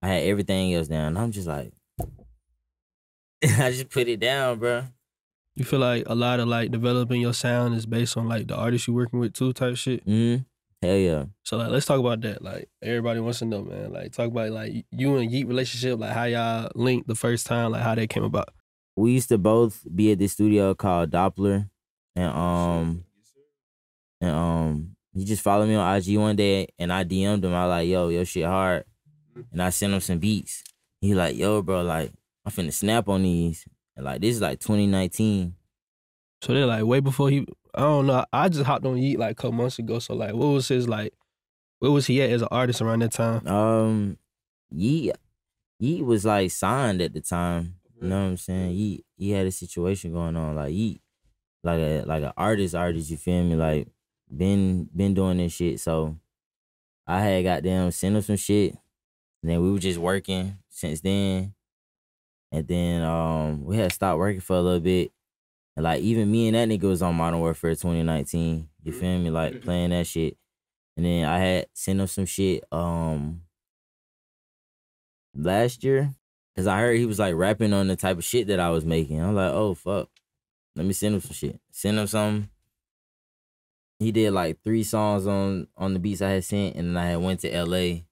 I 0.00 0.08
had 0.08 0.22
everything 0.24 0.74
else 0.74 0.88
down. 0.88 1.16
I'm 1.16 1.30
just 1.30 1.46
like, 1.46 1.72
I 3.44 3.70
just 3.70 3.90
put 3.90 4.08
it 4.08 4.20
down, 4.20 4.58
bro. 4.58 4.84
You 5.54 5.64
feel 5.64 5.80
like 5.80 6.04
a 6.06 6.14
lot 6.14 6.40
of 6.40 6.48
like 6.48 6.70
developing 6.70 7.20
your 7.20 7.34
sound 7.34 7.74
is 7.74 7.84
based 7.84 8.16
on 8.16 8.26
like 8.26 8.46
the 8.48 8.56
artist 8.56 8.86
you're 8.86 8.96
working 8.96 9.18
with 9.20 9.34
too, 9.34 9.52
type 9.52 9.76
shit. 9.76 10.04
Mm-hmm. 10.06 10.42
hell 10.86 10.96
yeah. 10.96 11.24
So 11.42 11.58
like, 11.58 11.68
let's 11.70 11.84
talk 11.84 12.00
about 12.00 12.22
that. 12.22 12.42
Like, 12.42 12.70
everybody 12.80 13.20
wants 13.20 13.40
to 13.40 13.44
know, 13.44 13.62
man. 13.62 13.92
Like, 13.92 14.12
talk 14.12 14.28
about 14.28 14.50
like 14.50 14.86
you 14.90 15.16
and 15.16 15.30
Yeat 15.30 15.46
relationship, 15.46 16.00
like 16.00 16.12
how 16.12 16.24
y'all 16.24 16.70
linked 16.74 17.06
the 17.06 17.14
first 17.14 17.46
time, 17.46 17.72
like 17.72 17.82
how 17.82 17.94
that 17.94 18.08
came 18.08 18.24
about. 18.24 18.48
We 18.96 19.12
used 19.12 19.28
to 19.28 19.38
both 19.38 19.86
be 19.94 20.12
at 20.12 20.18
this 20.18 20.32
studio 20.32 20.74
called 20.74 21.10
Doppler, 21.10 21.68
and 22.16 22.32
um, 22.32 23.04
and 24.22 24.30
um, 24.30 24.96
he 25.12 25.24
just 25.24 25.42
followed 25.42 25.66
me 25.66 25.74
on 25.74 25.96
IG 25.96 26.16
one 26.16 26.36
day, 26.36 26.68
and 26.78 26.92
I 26.92 27.04
DM'd 27.04 27.44
him. 27.44 27.52
I 27.52 27.64
like, 27.64 27.88
yo, 27.88 28.08
your 28.08 28.24
shit 28.24 28.46
hard, 28.46 28.84
and 29.50 29.60
I 29.60 29.70
sent 29.70 29.92
him 29.92 30.00
some 30.00 30.20
beats. 30.20 30.62
He 31.00 31.14
like, 31.14 31.36
yo, 31.36 31.60
bro, 31.60 31.82
like 31.82 32.12
I'm 32.46 32.52
finna 32.52 32.72
snap 32.72 33.08
on 33.08 33.24
these, 33.24 33.66
and 33.96 34.06
like 34.06 34.20
this 34.20 34.36
is 34.36 34.40
like 34.40 34.60
2019. 34.60 35.54
So 36.40 36.54
they're 36.54 36.66
like 36.66 36.84
way 36.84 37.00
before 37.00 37.30
he. 37.30 37.46
I 37.74 37.80
don't 37.80 38.06
know. 38.06 38.24
I 38.32 38.48
just 38.48 38.64
hopped 38.64 38.86
on 38.86 38.98
Yeat 38.98 39.18
like 39.18 39.32
a 39.32 39.34
couple 39.34 39.52
months 39.52 39.78
ago. 39.78 39.98
So 39.98 40.14
like, 40.14 40.34
what 40.34 40.46
was 40.46 40.68
his 40.68 40.88
like? 40.88 41.14
Where 41.80 41.90
was 41.90 42.06
he 42.06 42.22
at 42.22 42.30
as 42.30 42.42
an 42.42 42.48
artist 42.52 42.80
around 42.80 43.00
that 43.02 43.12
time? 43.12 43.44
Um, 43.48 44.18
Yee, 44.70 45.12
Yee 45.80 46.02
was 46.02 46.24
like 46.24 46.52
signed 46.52 47.02
at 47.02 47.12
the 47.12 47.20
time. 47.20 47.74
You 48.00 48.08
know 48.08 48.22
what 48.22 48.30
I'm 48.30 48.36
saying? 48.36 48.70
Yee, 48.70 49.04
he 49.16 49.30
had 49.32 49.46
a 49.46 49.52
situation 49.52 50.12
going 50.12 50.36
on. 50.36 50.54
Like 50.54 50.72
Yee, 50.72 51.00
like 51.64 51.80
a 51.80 52.04
like 52.06 52.22
an 52.22 52.32
artist, 52.36 52.76
artist. 52.76 53.10
You 53.10 53.16
feel 53.16 53.42
me? 53.42 53.56
Like 53.56 53.88
been 54.36 54.88
been 54.94 55.14
doing 55.14 55.38
this 55.38 55.52
shit. 55.52 55.80
So 55.80 56.16
I 57.06 57.20
had 57.20 57.44
got 57.44 57.62
them 57.62 57.90
send 57.90 58.16
him 58.16 58.22
some 58.22 58.36
shit. 58.36 58.76
And 59.42 59.50
then 59.50 59.62
we 59.62 59.70
were 59.70 59.78
just 59.78 59.98
working 59.98 60.58
since 60.68 61.00
then. 61.00 61.54
And 62.50 62.66
then 62.66 63.02
um 63.02 63.64
we 63.64 63.76
had 63.76 63.92
stopped 63.92 64.18
working 64.18 64.40
for 64.40 64.56
a 64.56 64.60
little 64.60 64.80
bit. 64.80 65.12
And 65.76 65.84
like 65.84 66.02
even 66.02 66.30
me 66.30 66.48
and 66.48 66.56
that 66.56 66.68
nigga 66.68 66.88
was 66.88 67.02
on 67.02 67.14
Modern 67.14 67.40
Warfare 67.40 67.74
2019. 67.74 68.68
You 68.82 68.92
feel 68.92 69.18
me? 69.18 69.30
Like 69.30 69.62
playing 69.62 69.90
that 69.90 70.06
shit. 70.06 70.36
And 70.96 71.06
then 71.06 71.24
I 71.24 71.38
had 71.38 71.66
sent 71.72 72.00
him 72.00 72.06
some 72.06 72.26
shit 72.26 72.64
um 72.72 73.42
last 75.34 75.82
year. 75.84 76.14
Cause 76.54 76.66
I 76.66 76.80
heard 76.80 76.98
he 76.98 77.06
was 77.06 77.18
like 77.18 77.34
rapping 77.34 77.72
on 77.72 77.88
the 77.88 77.96
type 77.96 78.18
of 78.18 78.24
shit 78.24 78.48
that 78.48 78.60
I 78.60 78.68
was 78.68 78.84
making. 78.84 79.20
I'm 79.20 79.34
like, 79.34 79.52
oh 79.52 79.74
fuck. 79.74 80.08
Let 80.76 80.86
me 80.86 80.92
send 80.92 81.14
him 81.14 81.20
some 81.20 81.32
shit. 81.32 81.60
Send 81.70 81.98
him 81.98 82.06
some. 82.06 82.50
He 84.02 84.12
did 84.12 84.32
like 84.32 84.62
three 84.62 84.82
songs 84.82 85.26
on 85.26 85.68
on 85.76 85.94
the 85.94 85.98
beats 85.98 86.22
I 86.22 86.30
had 86.30 86.44
sent, 86.44 86.76
and 86.76 86.90
then 86.90 86.96
I 86.96 87.06
had 87.06 87.20
went 87.20 87.40
to 87.40 87.64
LA. 87.64 88.02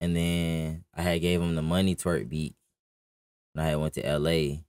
And 0.00 0.14
then 0.14 0.84
I 0.94 1.02
had 1.02 1.20
gave 1.20 1.42
him 1.42 1.54
the 1.54 1.62
money 1.62 1.96
twerk 1.96 2.28
beat. 2.28 2.54
And 3.54 3.62
I 3.62 3.70
had 3.70 3.78
went 3.78 3.94
to 3.94 4.18
LA. 4.18 4.62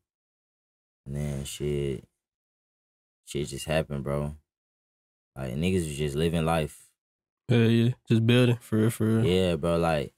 And 1.06 1.16
then 1.16 1.44
shit. 1.44 2.04
Shit 3.26 3.48
just 3.48 3.66
happened, 3.66 4.04
bro. 4.04 4.36
Like 5.36 5.54
niggas 5.54 5.86
was 5.86 5.98
just 5.98 6.16
living 6.16 6.46
life. 6.46 6.90
Yeah, 7.48 7.58
yeah, 7.58 7.92
just 8.08 8.26
building 8.26 8.58
for 8.62 8.78
real, 8.78 8.90
for 8.90 9.06
real. 9.06 9.26
Yeah, 9.26 9.56
bro. 9.56 9.78
Like, 9.78 10.14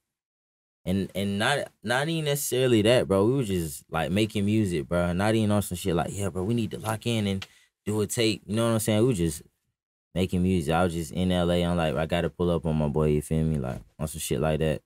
and 0.86 1.12
and 1.14 1.38
not 1.38 1.72
not 1.84 2.10
even 2.10 2.26
necessarily 2.26 2.82
that, 2.82 3.08
bro. 3.08 3.26
We 3.26 3.34
were 3.34 3.44
just 3.44 3.84
like 3.90 4.12
making 4.12 4.46
music, 4.46 4.88
bro. 4.88 5.14
Not 5.14 5.36
even 5.36 5.52
on 5.52 5.62
some 5.62 5.78
shit 5.78 5.96
like, 5.96 6.10
yeah, 6.12 6.30
bro. 6.30 6.44
We 6.44 6.54
need 6.54 6.72
to 6.72 6.80
lock 6.80 7.06
in 7.06 7.28
and 7.28 7.46
do 7.86 8.00
a 8.02 8.08
tape. 8.08 8.44
You 8.46 8.56
know 8.56 8.66
what 8.66 8.74
I'm 8.74 8.80
saying? 8.80 9.02
We 9.02 9.08
were 9.08 9.14
just 9.14 9.44
making 10.16 10.44
music. 10.44 10.74
I 10.74 10.84
was 10.84 10.94
just 10.94 11.12
in 11.12 11.30
LA. 11.30 11.56
I'm 11.66 11.78
like, 11.78 11.96
I 11.96 12.06
gotta 12.06 12.30
pull 12.30 12.50
up 12.52 12.66
on 12.66 12.76
my 12.76 12.88
boy. 12.88 13.08
You 13.10 13.22
feel 13.22 13.44
me? 13.44 13.58
Like 13.58 13.82
on 14.00 14.08
some 14.08 14.20
shit 14.20 14.40
like 14.42 14.60
that. 14.60 14.82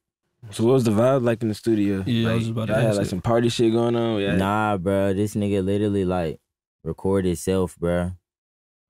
So 0.51 0.63
what 0.63 0.73
was 0.73 0.83
the 0.83 0.91
vibe 0.91 1.23
like 1.23 1.41
in 1.41 1.47
the 1.47 1.55
studio? 1.55 2.03
Yeah, 2.05 2.31
I 2.31 2.35
was 2.35 2.49
about 2.49 2.67
to 2.67 2.73
y'all 2.73 2.81
had 2.81 2.89
ask 2.89 2.97
like 2.97 3.05
that. 3.05 3.09
some 3.09 3.21
party 3.21 3.49
shit 3.49 3.71
going 3.71 3.95
on. 3.95 4.19
Yeah. 4.21 4.35
Nah, 4.35 4.77
bro. 4.77 5.13
This 5.13 5.33
nigga 5.35 5.63
literally 5.65 6.05
like 6.05 6.39
record 6.83 7.25
itself, 7.25 7.75
bro. 7.77 8.11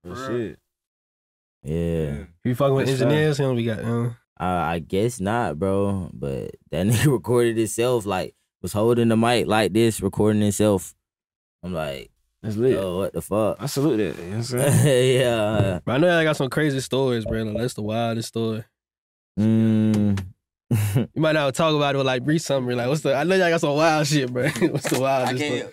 Oh, 0.07 0.27
shit. 0.27 0.59
Yeah. 1.63 2.25
You 2.43 2.53
fucking 2.55 2.75
with 2.75 2.87
That's 2.87 3.01
engineers, 3.01 3.39
him 3.39 3.55
we 3.55 3.65
got. 3.65 3.79
Uh, 3.79 4.09
Uh, 4.37 4.43
I 4.43 4.79
guess 4.79 5.19
not, 5.21 5.57
bro. 5.57 6.09
But 6.13 6.51
that 6.71 6.85
nigga 6.87 7.11
recorded 7.11 7.57
itself, 7.57 8.05
like 8.05 8.35
was 8.61 8.73
holding 8.73 9.07
the 9.07 9.15
mic 9.17 9.47
like 9.47 9.71
this, 9.73 10.01
recording 10.01 10.41
itself. 10.41 10.93
I'm 11.63 11.73
like, 11.73 12.11
That's 12.45 12.57
lit. 12.57 12.73
yo, 12.73 12.97
what 12.99 13.13
the 13.13 13.21
fuck? 13.21 13.57
I 13.59 13.65
salute 13.65 13.97
that. 13.97 14.23
You 14.23 14.29
know 14.29 14.37
what 14.37 14.37
I'm 14.37 14.43
saying? 14.43 15.19
yeah. 15.19 15.79
but 15.83 15.91
I 15.93 15.97
know 15.97 16.17
I 16.19 16.23
got 16.23 16.37
some 16.37 16.49
crazy 16.49 16.79
stories, 16.79 17.25
bro. 17.25 17.43
Like, 17.43 17.57
that's 17.57 17.73
the 17.73 17.81
wildest 17.81 18.27
story. 18.29 18.63
Mm. 19.39 20.23
You 20.95 21.21
might 21.21 21.33
not 21.33 21.53
talk 21.53 21.75
about 21.75 21.93
it 21.93 21.97
with 21.99 22.07
like 22.07 22.23
brief 22.25 22.41
summary. 22.41 22.73
Like, 22.75 22.87
what's 22.87 23.01
the? 23.01 23.13
I 23.15 23.23
know 23.23 23.35
y'all 23.35 23.49
got 23.49 23.61
some 23.61 23.75
wild 23.75 24.07
shit, 24.07 24.31
bro. 24.33 24.49
what's 24.71 24.89
the 24.89 24.99
wildest? 24.99 25.45
story? 25.45 25.63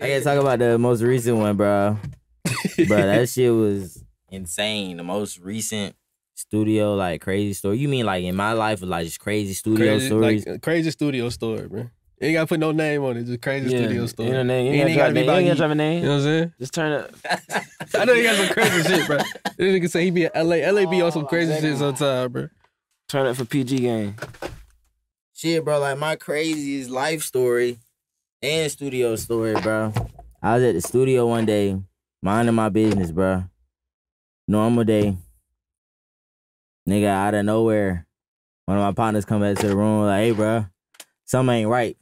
I 0.00 0.06
can't 0.06 0.24
talk 0.24 0.38
about 0.38 0.58
the 0.60 0.78
most 0.78 1.02
recent 1.02 1.36
one, 1.36 1.56
bro. 1.56 1.98
bro, 2.86 2.96
that 2.96 3.28
shit 3.28 3.52
was 3.52 4.02
insane. 4.30 4.96
The 4.96 5.02
most 5.02 5.38
recent 5.40 5.96
studio, 6.34 6.94
like 6.94 7.20
crazy 7.20 7.52
story. 7.54 7.78
You 7.78 7.88
mean 7.88 8.06
like 8.06 8.22
in 8.24 8.36
my 8.36 8.52
life, 8.52 8.82
like 8.82 9.04
just 9.06 9.20
crazy 9.20 9.52
studio 9.52 9.94
crazy, 9.94 10.06
stories? 10.06 10.46
like, 10.46 10.62
crazy 10.62 10.90
studio 10.92 11.28
story, 11.28 11.66
bro. 11.68 11.90
You 12.22 12.28
ain't 12.28 12.34
gotta 12.36 12.46
put 12.46 12.60
no 12.60 12.70
name 12.70 13.02
on 13.02 13.16
it. 13.16 13.24
Just 13.24 13.42
crazy 13.42 13.68
Yeah. 13.74 13.82
studio 13.82 14.06
story. 14.06 14.28
You 14.28 14.34
know, 14.36 14.42
name. 14.44 14.66
You 14.66 14.72
Ain't 14.80 14.90
ain't 14.90 14.96
got 14.96 15.02
gotta 15.02 15.14
be 15.14 15.20
to 15.22 15.24
about 15.26 15.32
You 15.38 15.44
you. 15.44 15.50
ain't 15.50 15.58
got 15.58 15.66
to 15.68 15.74
drop 15.74 15.80
a 15.80 15.94
You 15.96 16.02
know 16.02 16.08
what 16.08 16.14
I'm 16.14 16.22
saying? 16.22 16.52
Just 16.60 16.72
turn 16.74 16.92
up. 16.92 17.10
I 17.96 18.04
know 18.04 18.12
you 18.12 18.22
got 18.22 18.36
some 18.36 18.48
crazy 18.54 18.82
shit, 18.88 19.06
bro. 19.08 19.18
This 19.18 19.58
nigga 19.58 19.90
say 19.90 20.04
he 20.04 20.10
be 20.12 20.24
in 20.26 20.30
LA. 20.36 20.56
LA 20.70 20.88
be 20.88 21.02
on 21.02 21.10
some 21.10 21.24
oh, 21.24 21.26
crazy 21.26 21.60
shit 21.60 21.76
sometimes, 21.78 22.32
bro. 22.32 22.48
Turn 23.08 23.26
up 23.26 23.34
for 23.34 23.44
PG 23.44 23.76
game. 23.80 24.14
Shit, 25.34 25.64
bro, 25.64 25.80
like 25.80 25.98
my 25.98 26.14
craziest 26.14 26.90
life 26.90 27.22
story 27.24 27.78
and 28.40 28.70
studio 28.70 29.16
story, 29.16 29.54
bro. 29.60 29.92
I 30.40 30.54
was 30.54 30.62
at 30.62 30.74
the 30.74 30.80
studio 30.80 31.26
one 31.26 31.44
day, 31.44 31.76
minding 32.22 32.54
my 32.54 32.68
business, 32.68 33.10
bro. 33.10 33.46
Normal 34.46 34.84
day. 34.84 35.16
Nigga, 36.88 37.06
out 37.08 37.34
of 37.34 37.44
nowhere, 37.44 38.06
one 38.66 38.76
of 38.78 38.82
my 38.84 38.92
partners 38.92 39.24
come 39.24 39.40
back 39.40 39.56
to 39.58 39.66
the 39.66 39.76
room, 39.76 40.04
like, 40.06 40.20
hey, 40.20 40.30
bro, 40.30 40.66
something 41.24 41.54
ain't 41.54 41.68
right. 41.68 41.96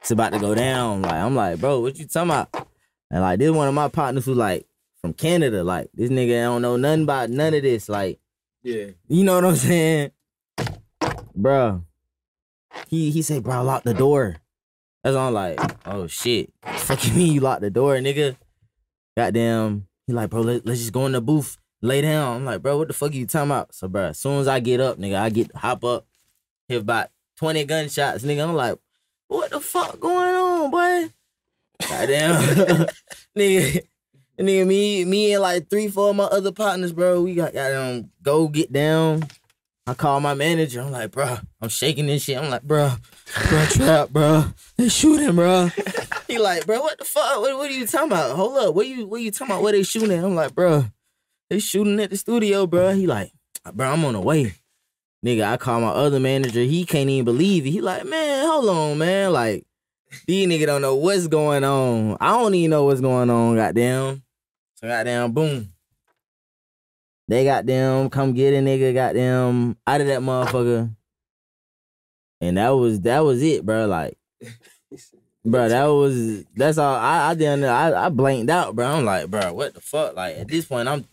It's 0.00 0.10
about 0.10 0.32
to 0.32 0.38
go 0.38 0.54
down. 0.54 1.02
Like, 1.02 1.12
I'm 1.12 1.34
like, 1.36 1.60
bro, 1.60 1.80
what 1.80 1.98
you 1.98 2.06
talking 2.06 2.30
about? 2.30 2.68
And 3.10 3.20
like, 3.22 3.38
this 3.38 3.50
one 3.50 3.68
of 3.68 3.74
my 3.74 3.88
partners 3.88 4.24
who 4.24 4.34
like 4.34 4.66
from 5.00 5.12
Canada. 5.12 5.62
Like, 5.64 5.90
this 5.94 6.10
nigga 6.10 6.42
don't 6.42 6.62
know 6.62 6.76
nothing 6.76 7.02
about 7.04 7.30
none 7.30 7.54
of 7.54 7.62
this. 7.62 7.88
Like, 7.88 8.18
Yeah. 8.62 8.86
you 9.08 9.24
know 9.24 9.34
what 9.34 9.44
I'm 9.44 9.56
saying? 9.56 10.12
bro? 11.34 11.84
He 12.88 13.10
he 13.10 13.22
said, 13.22 13.42
bro, 13.42 13.62
lock 13.62 13.82
the 13.82 13.94
door. 13.94 14.36
That's 15.02 15.16
all 15.16 15.28
I'm 15.28 15.34
like, 15.34 15.58
oh 15.86 16.06
shit. 16.06 16.52
Fuck 16.62 17.06
you 17.06 17.12
mean 17.14 17.32
you 17.32 17.40
lock 17.40 17.60
the 17.60 17.70
door, 17.70 17.94
nigga? 17.96 18.36
Goddamn. 19.16 19.86
He 20.06 20.12
like, 20.12 20.30
bro, 20.30 20.40
let, 20.42 20.66
let's 20.66 20.80
just 20.80 20.92
go 20.92 21.06
in 21.06 21.12
the 21.12 21.20
booth, 21.20 21.56
lay 21.82 22.00
down. 22.00 22.36
I'm 22.38 22.44
like, 22.44 22.62
bro, 22.62 22.76
what 22.78 22.88
the 22.88 22.94
fuck 22.94 23.10
are 23.12 23.14
you 23.14 23.26
talking 23.26 23.50
about? 23.50 23.74
So, 23.74 23.88
bro, 23.88 24.06
as 24.08 24.18
soon 24.18 24.40
as 24.40 24.48
I 24.48 24.60
get 24.60 24.80
up, 24.80 24.98
nigga, 24.98 25.16
I 25.18 25.30
get 25.30 25.54
hop 25.54 25.84
up, 25.84 26.06
hit 26.68 26.82
about 26.82 27.08
20 27.40 27.64
gunshots, 27.64 28.22
nigga. 28.22 28.46
I'm 28.46 28.54
like, 28.54 28.76
what 29.28 29.50
the 29.50 29.60
fuck 29.60 29.98
going 29.98 30.34
on, 30.34 30.70
boy? 30.70 31.10
Goddamn. 31.88 32.86
nigga. 33.38 33.80
Nigga, 34.38 34.66
me, 34.66 35.04
me 35.06 35.32
and 35.32 35.40
like 35.42 35.70
three, 35.70 35.88
four 35.88 36.10
of 36.10 36.16
my 36.16 36.24
other 36.24 36.52
partners, 36.52 36.92
bro, 36.92 37.22
we 37.22 37.34
got 37.34 37.54
goddamn 37.54 37.98
um, 37.98 38.10
go 38.22 38.46
get 38.48 38.70
down. 38.70 39.22
I 39.86 39.94
call 39.94 40.20
my 40.20 40.34
manager. 40.34 40.82
I'm 40.82 40.92
like, 40.92 41.12
bro, 41.12 41.38
I'm 41.62 41.70
shaking 41.70 42.06
this 42.06 42.24
shit. 42.24 42.36
I'm 42.36 42.50
like, 42.50 42.62
bro, 42.62 42.92
bro, 43.48 43.64
trap, 43.70 44.10
bro. 44.10 44.44
They 44.76 44.90
shooting, 44.90 45.34
bro. 45.34 45.70
he 46.28 46.38
like, 46.38 46.66
bro, 46.66 46.80
what 46.82 46.98
the 46.98 47.06
fuck? 47.06 47.40
What, 47.40 47.56
what 47.56 47.70
are 47.70 47.74
you 47.74 47.86
talking 47.86 48.08
about? 48.08 48.36
Hold 48.36 48.58
up, 48.58 48.74
what 48.74 48.86
you, 48.86 49.06
what 49.06 49.22
you 49.22 49.30
talking 49.30 49.54
about? 49.54 49.62
Where 49.62 49.72
they 49.72 49.82
shooting? 49.82 50.12
at? 50.12 50.24
I'm 50.24 50.34
like, 50.34 50.54
bro, 50.54 50.84
they 51.48 51.58
shooting 51.58 51.98
at 52.00 52.10
the 52.10 52.18
studio, 52.18 52.66
bro. 52.66 52.92
He 52.92 53.06
like, 53.06 53.32
bro, 53.72 53.90
I'm 53.90 54.04
on 54.04 54.12
the 54.12 54.20
way. 54.20 54.54
Nigga, 55.24 55.44
I 55.44 55.56
call 55.58 55.80
my 55.80 55.88
other 55.88 56.18
manager. 56.18 56.60
He 56.60 56.86
can't 56.86 57.10
even 57.10 57.26
believe 57.26 57.66
it. 57.66 57.70
He 57.70 57.80
like, 57.80 58.06
man, 58.06 58.46
hold 58.46 58.68
on, 58.68 58.98
man. 58.98 59.32
Like, 59.32 59.66
these 60.26 60.46
nigga 60.48 60.66
don't 60.66 60.82
know 60.82 60.94
what's 60.94 61.26
going 61.26 61.62
on. 61.62 62.16
I 62.20 62.38
don't 62.38 62.54
even 62.54 62.70
know 62.70 62.84
what's 62.84 63.02
going 63.02 63.28
on, 63.28 63.56
goddamn. 63.56 64.22
So 64.76 64.88
goddamn, 64.88 65.32
boom. 65.32 65.72
They 67.28 67.44
got 67.44 67.66
them 67.66 68.10
come 68.10 68.32
get 68.32 68.54
a 68.54 68.56
nigga, 68.56 68.94
got 68.94 69.14
them 69.14 69.76
out 69.86 70.00
of 70.00 70.06
that 70.08 70.20
motherfucker. 70.20 70.90
And 72.40 72.56
that 72.56 72.70
was 72.70 73.00
that 73.02 73.20
was 73.20 73.42
it, 73.42 73.64
bro. 73.64 73.86
Like, 73.86 74.18
bro, 75.44 75.68
that 75.68 75.84
was 75.84 76.44
that's 76.56 76.78
all. 76.78 76.94
I 76.94 77.30
I 77.30 77.34
didn't. 77.34 77.64
I 77.64 78.06
I 78.06 78.08
blanked 78.08 78.50
out, 78.50 78.74
bro. 78.74 78.86
I'm 78.86 79.04
like, 79.04 79.30
bro, 79.30 79.52
what 79.52 79.74
the 79.74 79.80
fuck? 79.80 80.16
Like 80.16 80.38
at 80.38 80.48
this 80.48 80.64
point, 80.64 80.88
I'm 80.88 81.04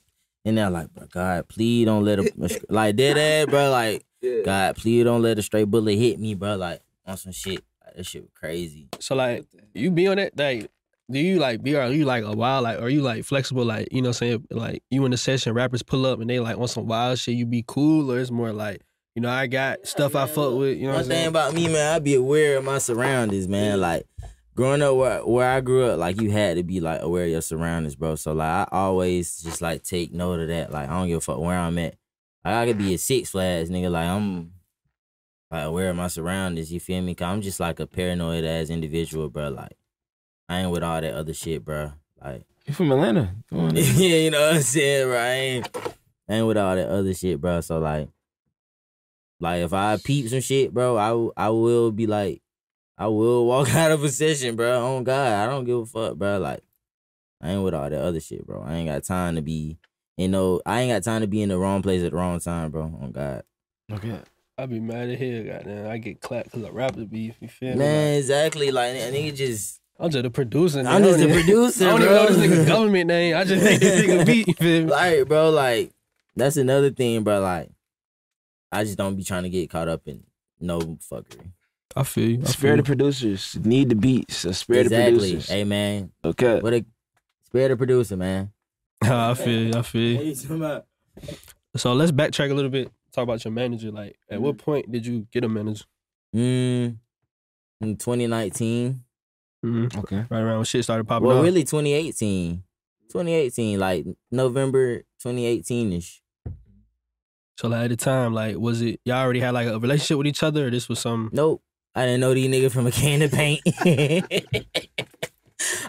in 0.48 0.56
there 0.56 0.70
like, 0.70 0.94
bro, 0.94 1.06
God, 1.08 1.48
please 1.48 1.86
don't 1.86 2.06
let 2.06 2.20
a 2.20 2.32
like 2.70 2.96
dead 2.96 3.18
ass, 3.18 3.52
bro. 3.52 3.70
Like, 3.70 4.06
God, 4.46 4.76
please 4.78 5.04
don't 5.04 5.22
let 5.22 5.38
a 5.38 5.42
straight 5.42 5.66
bullet 5.66 5.96
hit 5.96 6.20
me, 6.20 6.36
bro. 6.36 6.56
Like 6.56 6.82
on 7.06 7.18
some 7.18 7.32
shit. 7.34 7.64
Like, 7.86 7.96
that 7.98 8.06
shit 8.06 8.22
was 8.22 8.32
crazy. 8.34 8.88
So 9.00 9.16
like, 9.16 9.46
you 9.74 9.92
be 9.92 10.08
on 10.08 10.18
that 10.18 10.38
like. 10.38 10.70
Do 11.10 11.20
you 11.20 11.40
like 11.40 11.64
be 11.64 11.74
are 11.74 11.90
you 11.90 12.04
like 12.04 12.26
a 12.26 12.34
wild 12.34 12.66
like 12.66 12.82
are 12.82 12.90
you 12.90 13.02
like 13.02 13.24
flexible 13.24 13.64
like 13.64 13.88
you 13.94 14.02
know 14.02 14.10
what 14.10 14.22
I'm 14.22 14.42
saying 14.42 14.48
like 14.52 14.84
you 14.92 15.06
in 15.06 15.12
the 15.12 15.16
session 15.16 15.54
rappers 15.54 15.82
pull 15.82 16.06
up 16.06 16.20
and 16.20 16.30
they 16.30 16.42
like 16.42 16.58
want 16.58 16.70
some 16.70 16.86
wild 16.86 17.18
shit 17.18 17.36
you 17.36 17.46
be 17.46 17.64
cool 17.66 18.12
or 18.12 18.20
it's 18.20 18.30
more 18.30 18.52
like 18.52 18.82
you 19.16 19.22
know 19.22 19.30
I 19.30 19.48
got 19.48 19.88
stuff 19.88 20.18
I 20.18 20.28
fuck 20.28 20.56
with 20.56 20.76
you 20.78 20.84
know 20.84 20.90
what 20.90 20.96
One 20.96 21.04
I'm 21.04 21.08
thing 21.08 21.16
saying 21.16 21.28
about 21.30 21.54
me, 21.54 21.70
man, 21.70 21.96
I 21.96 22.00
be 22.00 22.16
aware 22.16 22.58
of 22.58 22.66
my 22.66 22.80
surroundings, 22.80 23.48
man. 23.48 23.80
Like 23.80 24.06
growing 24.58 24.82
up 24.82 24.96
where 24.96 25.26
where 25.26 25.50
I 25.50 25.62
grew 25.62 25.86
up, 25.86 26.00
like 26.00 26.20
you 26.20 26.32
had 26.32 26.58
to 26.58 26.64
be 26.64 26.80
like 26.82 27.02
aware 27.02 27.26
of 27.26 27.30
your 27.30 27.42
surroundings, 27.42 27.96
bro. 27.96 28.16
So 28.16 28.34
like 28.34 28.50
I 28.50 28.68
always 28.72 29.38
just 29.38 29.62
like 29.62 29.84
take 29.84 30.12
note 30.12 30.40
of 30.42 30.48
that. 30.50 30.72
Like 30.72 30.90
I 30.90 30.94
don't 30.94 31.08
give 31.08 31.20
a 31.20 31.22
fuck 31.22 31.40
where 31.40 31.58
I'm 31.58 31.78
at. 31.78 31.96
Like, 32.44 32.54
I 32.54 32.66
could 32.66 32.78
be 32.78 32.96
a 32.96 32.98
Six 32.98 33.30
Flags, 33.30 33.70
nigga. 33.70 33.92
Like 33.92 34.08
I'm 34.08 34.52
like 35.52 35.64
aware 35.64 35.92
of 35.92 35.96
my 35.96 36.08
surroundings. 36.08 36.74
You 36.74 36.80
feel 36.80 37.02
me? 37.02 37.14
Cause 37.14 37.28
I'm 37.28 37.42
just 37.42 37.60
like 37.60 37.80
a 37.80 37.86
paranoid 37.88 38.44
ass 38.44 38.70
individual, 38.70 39.30
bro. 39.30 39.50
Like 39.50 39.78
I 40.50 40.60
ain't 40.62 40.72
with 40.72 40.84
all 40.84 41.00
that 41.00 41.14
other 41.14 41.34
shit, 41.34 41.64
bro. 41.64 41.94
Like 42.22 42.44
You 42.66 42.74
from 42.74 42.92
Atlanta? 42.92 43.36
Yeah, 43.52 44.18
you 44.18 44.32
know 44.32 44.42
what 44.42 44.56
I'm 44.56 44.62
saying, 44.62 45.08
bro. 45.08 45.18
I 45.18 45.30
ain't, 45.30 45.78
I 46.28 46.34
ain't 46.34 46.48
with 46.48 46.58
all 46.58 46.76
that 46.76 46.90
other 46.90 47.14
shit, 47.14 47.40
bro. 47.40 47.62
So 47.62 47.78
like, 47.78 48.10
like 49.40 49.62
if 49.62 49.72
I 49.72 49.98
peep 50.04 50.30
some 50.30 50.42
shit, 50.42 50.74
bro, 50.74 50.98
I 50.98 51.46
I 51.46 51.50
will 51.50 51.92
be 51.92 52.08
like, 52.08 52.42
I 52.98 53.08
will 53.08 53.46
walk 53.46 53.70
out 53.76 53.92
of 53.92 54.04
a 54.04 54.10
session, 54.10 54.56
bro. 54.56 54.96
On 54.98 55.04
God, 55.04 55.32
I 55.34 55.46
don't 55.52 55.66
give 55.66 55.78
a 55.80 55.86
fuck, 55.86 56.16
bro. 56.18 56.40
Like, 56.40 56.62
I 57.42 57.52
ain't 57.52 57.64
with 57.64 57.74
all 57.74 57.90
that 57.90 58.02
other 58.02 58.20
shit, 58.20 58.46
bro. 58.46 58.64
I 58.64 58.76
ain't 58.76 58.90
got 58.90 59.04
time 59.04 59.36
to 59.36 59.42
be, 59.42 59.78
you 60.18 60.28
know, 60.28 60.62
I 60.66 60.82
ain't 60.82 60.92
got 60.92 61.04
time 61.04 61.22
to 61.22 61.28
be 61.28 61.42
in 61.42 61.50
the 61.50 61.58
wrong 61.58 61.82
place 61.82 62.04
at 62.04 62.12
the 62.12 62.18
wrong 62.18 62.40
time, 62.40 62.72
bro. 62.72 62.84
On 62.84 63.12
God, 63.12 63.44
Okay. 63.92 64.20
I 64.60 64.66
be 64.66 64.80
mad 64.80 65.08
at 65.10 65.20
hell 65.20 65.44
goddamn 65.44 65.88
I 65.92 65.98
get 66.00 66.20
clapped 66.20 66.46
because 66.52 66.64
I 66.66 66.70
rap 66.70 66.96
the 66.96 67.06
beef 67.06 67.36
you 67.40 67.48
feel 67.48 67.74
me 67.74 67.76
man, 67.76 68.18
exactly. 68.18 68.72
Like, 68.72 68.96
a 68.96 69.12
nigga 69.12 69.36
just, 69.36 69.80
I'm 70.00 70.10
just 70.10 70.26
a 70.26 70.32
producer 70.32 70.80
I'm 70.80 71.04
just 71.04 71.20
a 71.22 71.28
producer, 71.28 71.86
I 71.86 71.90
don't 71.92 72.02
even 72.02 72.14
bro. 72.14 72.24
know 72.26 72.34
this 72.34 72.38
nigga 72.52 72.68
government 72.68 73.08
name 73.08 73.36
I 73.38 73.44
just 73.44 73.64
made 73.64 73.80
this 73.80 74.02
nigga 74.04 74.26
beat 74.26 74.48
you 74.48 74.54
feel 74.56 74.84
me 74.86 74.90
like, 74.90 75.28
bro, 75.28 75.52
like 75.52 75.92
that's 76.36 76.58
another 76.58 76.90
thing, 76.90 77.24
bro. 77.24 77.40
Like, 77.42 77.70
I 78.72 78.84
just 78.84 78.98
don't 78.98 79.16
be 79.16 79.24
trying 79.24 79.44
to 79.44 79.50
get 79.50 79.70
caught 79.70 79.88
up 79.88 80.08
in 80.08 80.24
no 80.60 80.80
fuckery. 80.80 81.52
I 82.00 82.04
feel 82.04 82.30
you 82.30 82.42
I 82.42 82.46
Spare 82.46 82.72
feel 82.74 82.78
the 82.78 82.84
producers. 82.84 83.58
Need 83.64 83.90
the 83.90 83.96
beats. 83.96 84.38
So 84.38 84.52
spare 84.52 84.78
the 84.84 84.96
exactly. 84.96 85.18
producers. 85.20 85.50
Hey 85.50 85.64
man, 85.64 86.12
Okay. 86.24 86.60
what 86.60 86.74
a 86.74 86.86
spare 87.46 87.70
the 87.70 87.78
producer, 87.78 88.18
man. 88.18 88.52
I 89.02 89.34
feel 89.34 89.64
you 89.68 89.74
I 89.76 89.82
feel 89.82 90.22
you 90.24 90.36
So 91.76 91.94
let's 91.94 92.12
backtrack 92.12 92.52
a 92.52 92.54
little 92.54 92.72
bit. 92.72 92.92
Talk 93.12 93.24
about 93.24 93.44
your 93.44 93.52
manager. 93.52 93.92
Like, 93.92 94.18
at 94.30 94.42
what 94.42 94.58
point 94.58 94.92
did 94.92 95.06
you 95.06 95.28
get 95.32 95.44
a 95.44 95.50
manager? 95.50 95.86
Mm, 96.36 96.98
in 97.82 97.96
2019. 97.98 99.04
Mm-hmm. 99.66 100.00
Okay. 100.00 100.26
Right 100.30 100.40
around 100.42 100.58
when 100.58 100.66
shit 100.66 100.84
started 100.84 101.08
popping 101.08 101.28
Well, 101.28 101.38
off. 101.40 101.44
really 101.44 101.64
2018. 101.64 102.64
2018, 103.10 103.80
like 103.80 104.06
November 104.32 104.98
2018 105.20 105.94
ish. 105.94 106.22
So 107.58 107.70
like 107.70 107.86
at 107.86 107.90
the 107.90 107.96
time, 107.96 108.34
like, 108.34 108.58
was 108.58 108.82
it 108.82 109.00
y'all 109.06 109.18
already 109.18 109.40
had 109.40 109.54
like 109.54 109.68
a 109.68 109.80
relationship 109.80 110.18
with 110.20 110.28
each 110.28 110.44
other, 110.44 110.68
or 110.68 110.70
this 110.70 110.88
was 110.90 111.00
some? 111.00 111.30
Nope. 111.34 111.64
I 111.98 112.06
didn't 112.06 112.20
know 112.20 112.32
these 112.32 112.48
niggas 112.48 112.72
from 112.72 112.86
a 112.86 112.92
can 112.92 113.24
of 113.24 113.32
paint. 113.32 113.62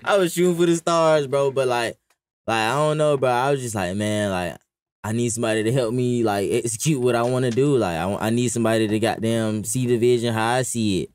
I 0.03 0.17
was 0.17 0.33
shooting 0.33 0.57
for 0.57 0.65
the 0.65 0.75
stars, 0.75 1.27
bro. 1.27 1.51
But 1.51 1.69
like, 1.69 1.99
like 2.47 2.57
I 2.57 2.73
don't 2.73 2.97
know, 2.97 3.19
bro. 3.19 3.29
I 3.29 3.51
was 3.51 3.61
just 3.61 3.75
like, 3.75 3.95
man, 3.95 4.31
like 4.31 4.57
I 5.05 5.13
need 5.13 5.29
somebody 5.29 5.65
to 5.65 5.71
help 5.71 5.93
me 5.93 6.25
like 6.25 6.51
execute 6.51 7.03
what 7.03 7.15
I 7.15 7.25
want 7.25 7.45
to 7.45 7.51
do. 7.51 7.77
Like 7.77 7.99
I, 7.99 8.15
I 8.15 8.31
need 8.31 8.49
somebody 8.49 8.89
to 8.89 8.99
goddamn 8.99 9.65
see 9.65 9.87
the 9.87 9.99
vision 9.99 10.33
how 10.33 10.55
I 10.55 10.63
see 10.63 11.03
it. 11.03 11.11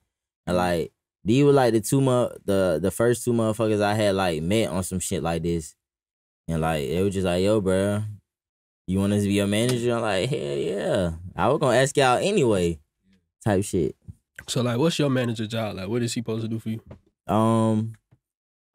And 0.46 0.58
like 0.58 0.92
these 1.24 1.44
were 1.44 1.54
like 1.54 1.74
the 1.74 1.82
two 1.82 2.00
mo- 2.00 2.36
the 2.46 2.78
the 2.80 2.92
first 2.92 3.26
two 3.26 3.34
motherfuckers 3.34 3.82
I 3.82 3.96
had 3.96 4.14
like 4.14 4.44
met 4.44 4.70
on 4.70 4.84
some 4.84 5.00
shit 5.00 5.24
like 5.24 5.42
this. 5.42 5.76
And 6.48 6.62
like 6.62 6.84
it 6.84 7.02
was 7.02 7.16
just 7.16 7.26
like, 7.26 7.42
yo, 7.42 7.62
bro, 7.62 8.04
you 8.86 9.00
want 9.00 9.14
us 9.14 9.24
to 9.24 9.28
be 9.28 9.34
your 9.34 9.48
manager? 9.48 9.96
I'm 9.96 10.04
like, 10.04 10.30
hell 10.30 10.40
yeah. 10.40 11.14
I 11.36 11.50
was 11.50 11.58
gonna 11.58 11.78
ask 11.78 11.98
y'all 11.98 12.20
anyway. 12.20 12.78
Type 13.44 13.64
shit. 13.64 13.96
So 14.48 14.62
like, 14.62 14.78
what's 14.78 15.00
your 15.00 15.10
manager 15.10 15.48
job? 15.48 15.76
Like, 15.78 15.88
what 15.88 16.02
is 16.04 16.14
he 16.14 16.22
supposed 16.22 16.44
to 16.44 16.48
do 16.48 16.60
for 16.60 16.70
you? 16.70 16.82
Um, 17.28 17.94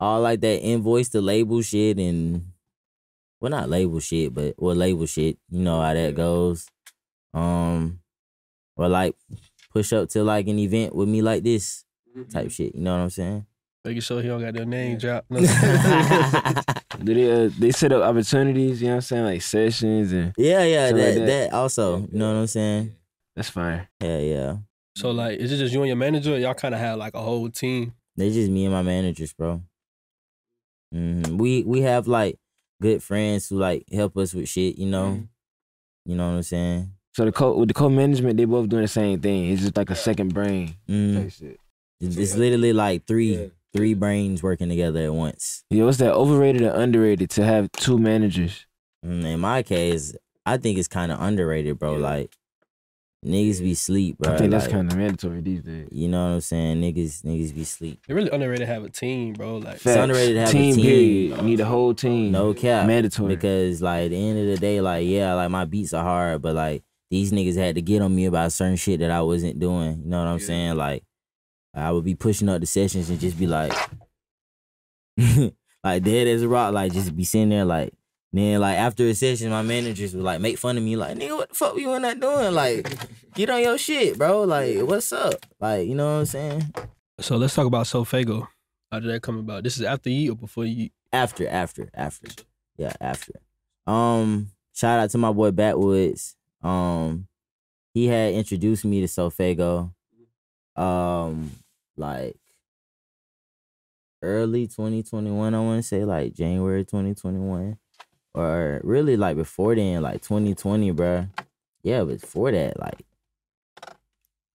all 0.00 0.20
like 0.20 0.40
that 0.40 0.60
invoice 0.60 1.08
to 1.10 1.20
label 1.20 1.60
shit 1.62 1.98
and 1.98 2.52
well 3.40 3.50
not 3.50 3.68
label 3.68 4.00
shit, 4.00 4.32
but 4.34 4.54
well 4.58 4.76
label 4.76 5.06
shit. 5.06 5.38
You 5.50 5.60
know 5.60 5.80
how 5.80 5.94
that 5.94 6.14
goes. 6.14 6.66
Um 7.34 8.00
or 8.76 8.88
like 8.88 9.14
push 9.72 9.92
up 9.92 10.08
to 10.10 10.22
like 10.22 10.46
an 10.48 10.58
event 10.58 10.94
with 10.94 11.08
me 11.08 11.20
like 11.22 11.42
this 11.42 11.84
type 12.30 12.50
shit. 12.50 12.74
You 12.74 12.80
know 12.80 12.96
what 12.96 13.02
I'm 13.02 13.10
saying? 13.10 13.46
Making 13.84 14.00
sure 14.00 14.22
he 14.22 14.28
don't 14.28 14.40
got 14.40 14.54
their 14.54 14.66
name 14.66 14.98
dropped. 14.98 15.30
No. 15.30 15.40
Do 17.04 17.14
they 17.14 17.46
uh, 17.46 17.50
they 17.58 17.70
set 17.70 17.92
up 17.92 18.02
opportunities? 18.02 18.80
You 18.80 18.88
know 18.88 18.94
what 18.94 18.96
I'm 18.96 19.00
saying, 19.02 19.24
like 19.24 19.42
sessions 19.42 20.12
and 20.12 20.32
yeah, 20.36 20.64
yeah, 20.64 20.86
that, 20.90 20.94
like 20.94 21.14
that 21.14 21.26
that. 21.26 21.52
also. 21.52 21.98
You 22.00 22.08
know 22.18 22.32
what 22.32 22.40
I'm 22.40 22.46
saying? 22.46 22.94
that's 23.36 23.50
fire. 23.50 23.88
Yeah, 24.00 24.18
yeah. 24.18 24.56
So 24.98 25.10
like, 25.10 25.38
is 25.38 25.52
it 25.52 25.58
just 25.58 25.72
you 25.72 25.80
and 25.80 25.88
your 25.88 25.96
manager? 25.96 26.34
Or 26.34 26.38
y'all 26.38 26.54
kind 26.54 26.74
of 26.74 26.80
have 26.80 26.98
like 26.98 27.14
a 27.14 27.20
whole 27.20 27.48
team. 27.50 27.92
They 28.16 28.32
just 28.32 28.50
me 28.50 28.64
and 28.64 28.74
my 28.74 28.82
managers, 28.82 29.32
bro. 29.32 29.62
hmm 30.92 31.36
We 31.36 31.62
we 31.64 31.80
have 31.82 32.08
like 32.08 32.38
good 32.80 33.02
friends 33.02 33.48
who 33.48 33.58
like 33.58 33.84
help 33.92 34.16
us 34.16 34.34
with 34.34 34.48
shit. 34.48 34.78
You 34.78 34.86
know, 34.86 35.04
Mm-hmm. 35.10 36.10
you 36.10 36.16
know 36.16 36.28
what 36.30 36.36
I'm 36.36 36.42
saying. 36.42 36.92
So 37.16 37.24
the 37.24 37.32
co 37.32 37.56
with 37.56 37.68
the 37.68 37.74
co 37.74 37.88
management, 37.88 38.36
they 38.36 38.44
both 38.44 38.68
doing 38.68 38.82
the 38.82 38.88
same 38.88 39.20
thing. 39.20 39.50
It's 39.50 39.62
just 39.62 39.76
like 39.76 39.90
a 39.90 39.96
second 39.96 40.34
brain. 40.34 40.74
Mm. 40.88 41.22
type 41.22 41.32
shit. 41.32 41.60
It's, 42.00 42.16
it's 42.16 42.36
literally 42.36 42.72
like 42.72 43.06
three 43.06 43.50
three 43.74 43.94
brains 43.94 44.42
working 44.42 44.68
together 44.68 45.00
at 45.04 45.12
once. 45.14 45.64
Yeah, 45.70 45.84
what's 45.84 45.98
that 45.98 46.14
overrated 46.14 46.62
or 46.62 46.70
underrated 46.70 47.30
to 47.30 47.44
have 47.44 47.70
two 47.72 47.98
managers? 47.98 48.66
Mm, 49.04 49.24
In 49.24 49.40
my 49.40 49.62
case, 49.62 50.14
I 50.46 50.56
think 50.56 50.78
it's 50.78 50.88
kind 50.88 51.12
of 51.12 51.20
underrated, 51.20 51.78
bro. 51.78 51.96
Like 51.96 52.32
niggas 53.26 53.60
be 53.60 53.74
sleep, 53.74 54.18
bro. 54.18 54.32
I 54.34 54.38
think 54.38 54.50
that's 54.50 54.64
Like, 54.66 54.72
kind 54.74 54.90
of 54.92 54.96
mandatory 54.96 55.40
these 55.40 55.62
days. 55.62 55.88
You 55.90 56.08
know 56.08 56.28
what 56.28 56.34
I'm 56.34 56.40
saying? 56.40 56.80
Niggas 56.80 57.22
niggas 57.22 57.54
be 57.54 57.64
sleep. 57.64 58.00
It 58.08 58.14
really 58.14 58.30
underrated 58.30 58.66
to 58.66 58.72
have 58.72 58.84
a 58.84 58.90
team, 58.90 59.32
bro. 59.32 59.56
Like, 59.58 59.78
Facts. 59.78 59.96
underrated 59.96 60.34
to 60.36 60.40
have 60.40 60.48
a 60.50 60.52
team. 60.52 60.74
team. 60.76 60.84
Period. 60.84 61.36
You 61.38 61.42
need 61.42 61.60
a 61.60 61.64
whole 61.64 61.94
team. 61.94 62.32
No 62.32 62.54
cap. 62.54 62.86
mandatory. 62.86 63.34
Because 63.34 63.82
like 63.82 64.04
at 64.06 64.10
the 64.10 64.28
end 64.28 64.38
of 64.38 64.46
the 64.46 64.56
day, 64.56 64.80
like 64.80 65.06
yeah, 65.06 65.34
like 65.34 65.50
my 65.50 65.64
beats 65.64 65.92
are 65.92 66.02
hard, 66.04 66.42
but 66.42 66.54
like 66.54 66.82
these 67.10 67.32
niggas 67.32 67.56
had 67.56 67.74
to 67.74 67.82
get 67.82 68.02
on 68.02 68.14
me 68.14 68.26
about 68.26 68.52
certain 68.52 68.76
shit 68.76 69.00
that 69.00 69.10
I 69.10 69.22
wasn't 69.22 69.58
doing. 69.58 70.02
You 70.04 70.10
know 70.10 70.18
what 70.18 70.28
I'm 70.28 70.38
saying? 70.40 70.76
Like 70.76 71.02
I 71.74 71.90
would 71.92 72.04
be 72.04 72.14
pushing 72.14 72.48
up 72.48 72.60
the 72.60 72.66
sessions 72.66 73.10
and 73.10 73.18
just 73.20 73.38
be 73.38 73.46
like, 73.46 73.72
like 75.84 76.02
dead 76.02 76.28
as 76.28 76.42
a 76.42 76.48
rock, 76.48 76.72
like 76.72 76.92
just 76.92 77.16
be 77.16 77.24
sitting 77.24 77.48
there 77.50 77.64
like. 77.64 77.92
Then 78.32 78.60
like 78.60 78.76
after 78.76 79.04
a 79.04 79.14
session, 79.14 79.50
my 79.50 79.62
managers 79.62 80.14
would 80.14 80.24
like 80.24 80.40
make 80.40 80.58
fun 80.58 80.76
of 80.76 80.82
me, 80.82 80.96
like 80.96 81.16
nigga, 81.16 81.36
what 81.36 81.48
the 81.48 81.54
fuck 81.54 81.76
you 81.78 81.94
in 81.94 82.02
that 82.02 82.20
doing? 82.20 82.54
Like, 82.54 82.88
get 83.34 83.48
on 83.50 83.62
your 83.62 83.78
shit, 83.78 84.18
bro. 84.18 84.42
Like, 84.42 84.80
what's 84.80 85.12
up? 85.12 85.46
Like, 85.60 85.88
you 85.88 85.94
know 85.94 86.06
what 86.14 86.20
I'm 86.20 86.26
saying? 86.26 86.74
so 87.20 87.36
let's 87.36 87.54
talk 87.54 87.66
about 87.66 87.86
SoFaygo. 87.86 88.46
How 88.92 89.00
did 89.00 89.10
that 89.10 89.22
come 89.22 89.38
about? 89.38 89.64
This 89.64 89.76
is 89.76 89.82
after 89.82 90.10
you 90.10 90.32
or 90.32 90.36
before 90.36 90.64
you 90.64 90.90
After, 91.12 91.48
after, 91.48 91.88
after. 91.94 92.28
Yeah, 92.76 92.92
after. 93.00 93.32
Um, 93.86 94.50
shout 94.72 95.00
out 95.00 95.10
to 95.10 95.18
my 95.18 95.32
boy 95.32 95.50
Batwoods. 95.50 96.34
Um, 96.62 97.26
he 97.94 98.06
had 98.06 98.34
introduced 98.34 98.84
me 98.84 99.00
to 99.00 99.06
SoFaygo. 99.06 99.92
Um, 100.76 101.50
like 101.96 102.36
early 104.22 104.66
2021, 104.66 105.54
I 105.54 105.60
want 105.60 105.78
to 105.78 105.82
say 105.82 106.04
like 106.04 106.34
January 106.34 106.84
2021. 106.84 107.76
Or 108.38 108.80
really 108.84 109.16
like 109.16 109.36
before 109.36 109.74
then, 109.74 110.00
like 110.00 110.22
2020, 110.22 110.92
bruh. 110.92 111.28
Yeah, 111.82 112.04
before 112.04 112.52
that, 112.52 112.78
like 112.78 113.04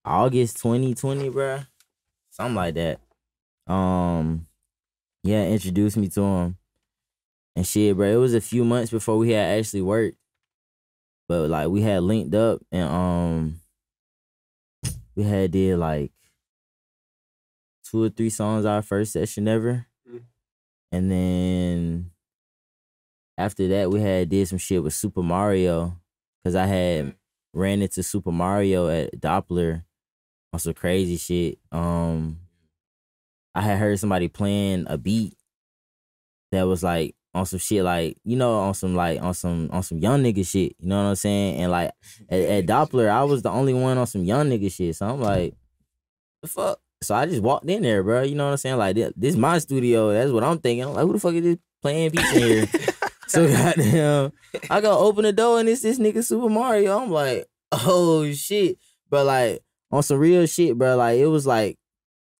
August 0.05 0.61
2020, 0.61 1.29
bruh. 1.29 1.67
Something 2.29 2.55
like 2.55 2.75
that. 2.75 3.01
Um, 3.67 4.47
yeah, 5.21 5.43
introduced 5.47 5.97
me 5.97 6.07
to 6.11 6.21
him. 6.21 6.57
And 7.57 7.67
shit, 7.67 7.97
bro, 7.97 8.07
it 8.07 8.15
was 8.15 8.33
a 8.33 8.39
few 8.39 8.63
months 8.63 8.89
before 8.89 9.17
we 9.17 9.31
had 9.31 9.59
actually 9.59 9.81
worked. 9.81 10.15
But 11.27 11.49
like 11.49 11.67
we 11.67 11.81
had 11.81 12.03
linked 12.03 12.33
up 12.33 12.61
and 12.71 12.87
um 12.87 13.59
we 15.13 15.23
had 15.23 15.51
did 15.51 15.77
like 15.77 16.13
two 17.83 18.03
or 18.03 18.09
three 18.09 18.29
songs 18.29 18.63
our 18.63 18.81
first 18.81 19.11
session 19.11 19.49
ever. 19.49 19.87
Mm. 20.09 20.21
And 20.93 21.11
then 21.11 22.12
after 23.37 23.67
that 23.69 23.89
we 23.89 24.01
had 24.01 24.29
did 24.29 24.47
some 24.47 24.57
shit 24.57 24.83
with 24.83 24.93
Super 24.93 25.23
Mario. 25.23 25.97
Cause 26.43 26.55
I 26.55 26.65
had 26.65 27.15
ran 27.53 27.81
into 27.81 28.03
Super 28.03 28.31
Mario 28.31 28.89
at 28.89 29.19
Doppler 29.19 29.83
on 30.51 30.59
some 30.59 30.73
crazy 30.73 31.17
shit. 31.17 31.59
Um 31.71 32.39
I 33.55 33.61
had 33.61 33.79
heard 33.79 33.99
somebody 33.99 34.27
playing 34.27 34.85
a 34.87 34.97
beat 34.97 35.35
that 36.51 36.63
was 36.63 36.83
like 36.83 37.15
on 37.33 37.45
some 37.45 37.59
shit 37.59 37.83
like 37.83 38.17
you 38.23 38.35
know 38.35 38.59
on 38.59 38.73
some 38.73 38.95
like 38.95 39.21
on 39.21 39.33
some 39.33 39.69
on 39.71 39.81
some 39.81 39.97
young 39.97 40.21
nigga 40.21 40.45
shit 40.45 40.75
you 40.79 40.87
know 40.87 40.97
what 40.97 41.09
i'm 41.09 41.15
saying 41.15 41.59
and 41.59 41.71
like 41.71 41.91
at, 42.29 42.39
at 42.39 42.65
doppler 42.67 43.09
i 43.09 43.23
was 43.23 43.41
the 43.41 43.49
only 43.49 43.73
one 43.73 43.97
on 43.97 44.05
some 44.05 44.23
young 44.23 44.49
nigga 44.49 44.71
shit 44.71 44.95
so 44.95 45.07
i'm 45.07 45.19
like 45.19 45.55
the 46.43 46.47
fuck 46.47 46.79
so 47.01 47.15
i 47.15 47.25
just 47.25 47.41
walked 47.41 47.67
in 47.67 47.81
there 47.81 48.03
bro 48.03 48.21
you 48.21 48.35
know 48.35 48.45
what 48.45 48.51
i'm 48.51 48.57
saying 48.57 48.77
like 48.77 48.95
this, 48.95 49.11
this 49.15 49.33
is 49.33 49.39
my 49.39 49.57
studio 49.57 50.13
that's 50.13 50.31
what 50.31 50.43
i'm 50.43 50.59
thinking 50.59 50.85
i'm 50.85 50.93
like 50.93 51.05
who 51.05 51.13
the 51.13 51.19
fuck 51.19 51.33
is 51.33 51.43
this 51.43 51.57
playing 51.81 52.11
beats 52.11 52.33
in 52.33 52.41
here 52.41 52.67
so 53.27 53.47
goddamn 53.47 54.31
i 54.69 54.81
go 54.81 54.97
open 54.99 55.23
the 55.23 55.33
door 55.33 55.59
and 55.59 55.69
it's 55.69 55.81
this 55.81 55.99
nigga 55.99 56.23
super 56.23 56.49
mario 56.49 56.97
i'm 56.99 57.11
like 57.11 57.45
oh 57.71 58.31
shit 58.31 58.77
but 59.09 59.25
like 59.25 59.61
on 59.91 60.03
some 60.03 60.17
real 60.17 60.45
shit 60.45 60.77
bro 60.77 60.95
like 60.95 61.19
it 61.19 61.27
was 61.27 61.47
like 61.47 61.77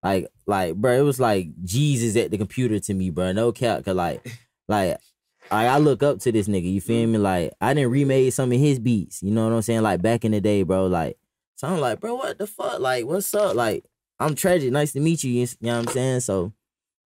like, 0.04 0.28
like, 0.46 0.76
bro, 0.76 0.92
it 1.00 1.02
was 1.02 1.20
like 1.20 1.48
Jesus 1.64 2.18
at 2.18 2.30
the 2.30 2.38
computer 2.38 2.78
to 2.78 2.94
me, 2.94 3.10
bro. 3.10 3.32
No 3.32 3.52
cap, 3.54 3.86
cause 3.86 3.96
like, 3.96 4.22
like, 4.68 4.98
I, 5.50 5.68
I 5.68 5.78
look 5.78 6.04
up 6.04 6.20
to 6.20 6.32
this 6.32 6.48
nigga. 6.48 6.72
You 6.72 6.82
feel 6.82 7.08
me? 7.08 7.18
Like, 7.18 7.54
I 7.62 7.74
didn't 7.74 7.92
remade 7.92 8.34
some 8.34 8.52
of 8.52 8.60
his 8.60 8.80
beats. 8.80 9.24
You 9.24 9.32
know 9.32 9.48
what 9.48 9.56
I'm 9.56 9.62
saying? 9.62 9.82
Like 9.82 10.02
back 10.02 10.26
in 10.26 10.34
the 10.34 10.42
day, 10.42 10.64
bro. 10.64 10.88
Like, 10.88 11.18
so 11.56 11.70
I'm 11.70 11.80
like, 11.80 12.02
bro, 12.02 12.16
what 12.16 12.38
the 12.38 12.48
fuck? 12.48 12.80
Like, 12.80 13.06
what's 13.06 13.34
up? 13.34 13.56
Like, 13.56 13.86
I'm 14.20 14.36
tragic. 14.36 14.72
Nice 14.72 14.92
to 14.94 15.00
meet 15.00 15.24
you. 15.24 15.32
You 15.32 15.48
know 15.62 15.78
what 15.78 15.88
I'm 15.88 15.94
saying? 15.94 16.20
So 16.22 16.54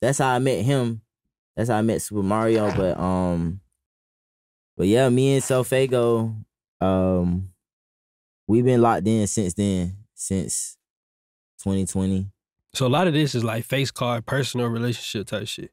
that's 0.01 0.17
how 0.17 0.34
I 0.34 0.39
met 0.39 0.65
him. 0.65 1.01
That's 1.55 1.69
how 1.69 1.78
I 1.78 1.82
met 1.84 2.01
Super 2.01 2.23
Mario. 2.23 2.75
But 2.75 2.99
um, 2.99 3.59
but 4.78 4.88
yeah, 4.88 5.09
me 5.09 5.34
and 5.34 5.43
SoFaygo, 5.43 6.36
um, 6.80 7.49
we've 8.47 8.63
been 8.63 8.82
locked 8.82 9.07
in 9.07 9.25
since 9.25 9.55
then, 9.55 9.97
since 10.13 10.78
2020. 11.63 12.30
So 12.73 12.86
a 12.86 12.88
lot 12.88 13.07
of 13.07 13.13
this 13.13 13.34
is 13.34 13.43
like 13.43 13.65
face 13.65 13.89
card, 13.89 14.28
personal 14.28 14.67
relationship 14.67 15.28
type 15.28 15.47
shit. 15.47 15.71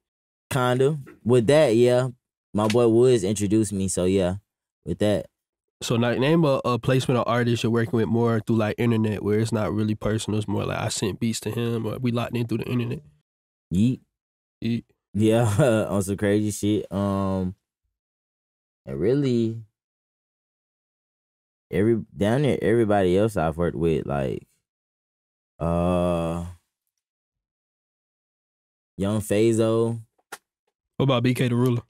Kinda. 0.50 0.98
With 1.22 1.46
that, 1.48 1.76
yeah. 1.76 2.09
My 2.55 2.66
boy 2.66 2.88
Woods 2.88 3.24
introduced 3.24 3.72
me, 3.72 3.88
so 3.88 4.05
yeah. 4.05 4.36
With 4.86 5.00
that. 5.00 5.26
So 5.82 5.96
like 5.96 6.18
name 6.18 6.44
a, 6.46 6.62
a 6.64 6.78
placement 6.78 7.18
of 7.18 7.24
artist 7.26 7.62
you're 7.62 7.72
working 7.72 7.98
with 7.98 8.07
more 8.07 8.40
through 8.40 8.57
like 8.57 8.76
internet 8.78 9.22
where 9.22 9.38
it's 9.38 9.52
not 9.52 9.74
really 9.74 9.94
personal. 9.94 10.38
It's 10.38 10.48
more 10.48 10.64
like 10.64 10.78
I 10.78 10.88
sent 10.88 11.20
beats 11.20 11.40
to 11.40 11.50
him 11.50 11.84
or 11.84 11.98
we 11.98 12.11
locked 12.11 12.34
in 12.34 12.46
through 12.46 12.59
the 12.59 12.64
internet. 12.64 13.02
Yeat. 13.70 14.00
Yeat. 14.62 14.86
Yeah, 15.12 15.42
on 15.90 16.02
some 16.02 16.16
crazy 16.16 16.50
shit. 16.52 16.90
Um 16.90 17.55
and 18.87 19.01
really 19.01 19.62
every 21.70 22.03
down 22.16 22.43
there, 22.43 22.59
everybody 22.62 23.16
else 23.16 23.37
I've 23.37 23.57
worked 23.57 23.76
with, 23.76 24.07
like 24.07 24.47
uh 25.59 26.45
Yung 28.97 29.20
Fazo. 29.20 30.01
What 30.97 31.05
about 31.05 31.24
BK 31.24 31.49
the 31.49 31.57
Ruler? 31.57 31.82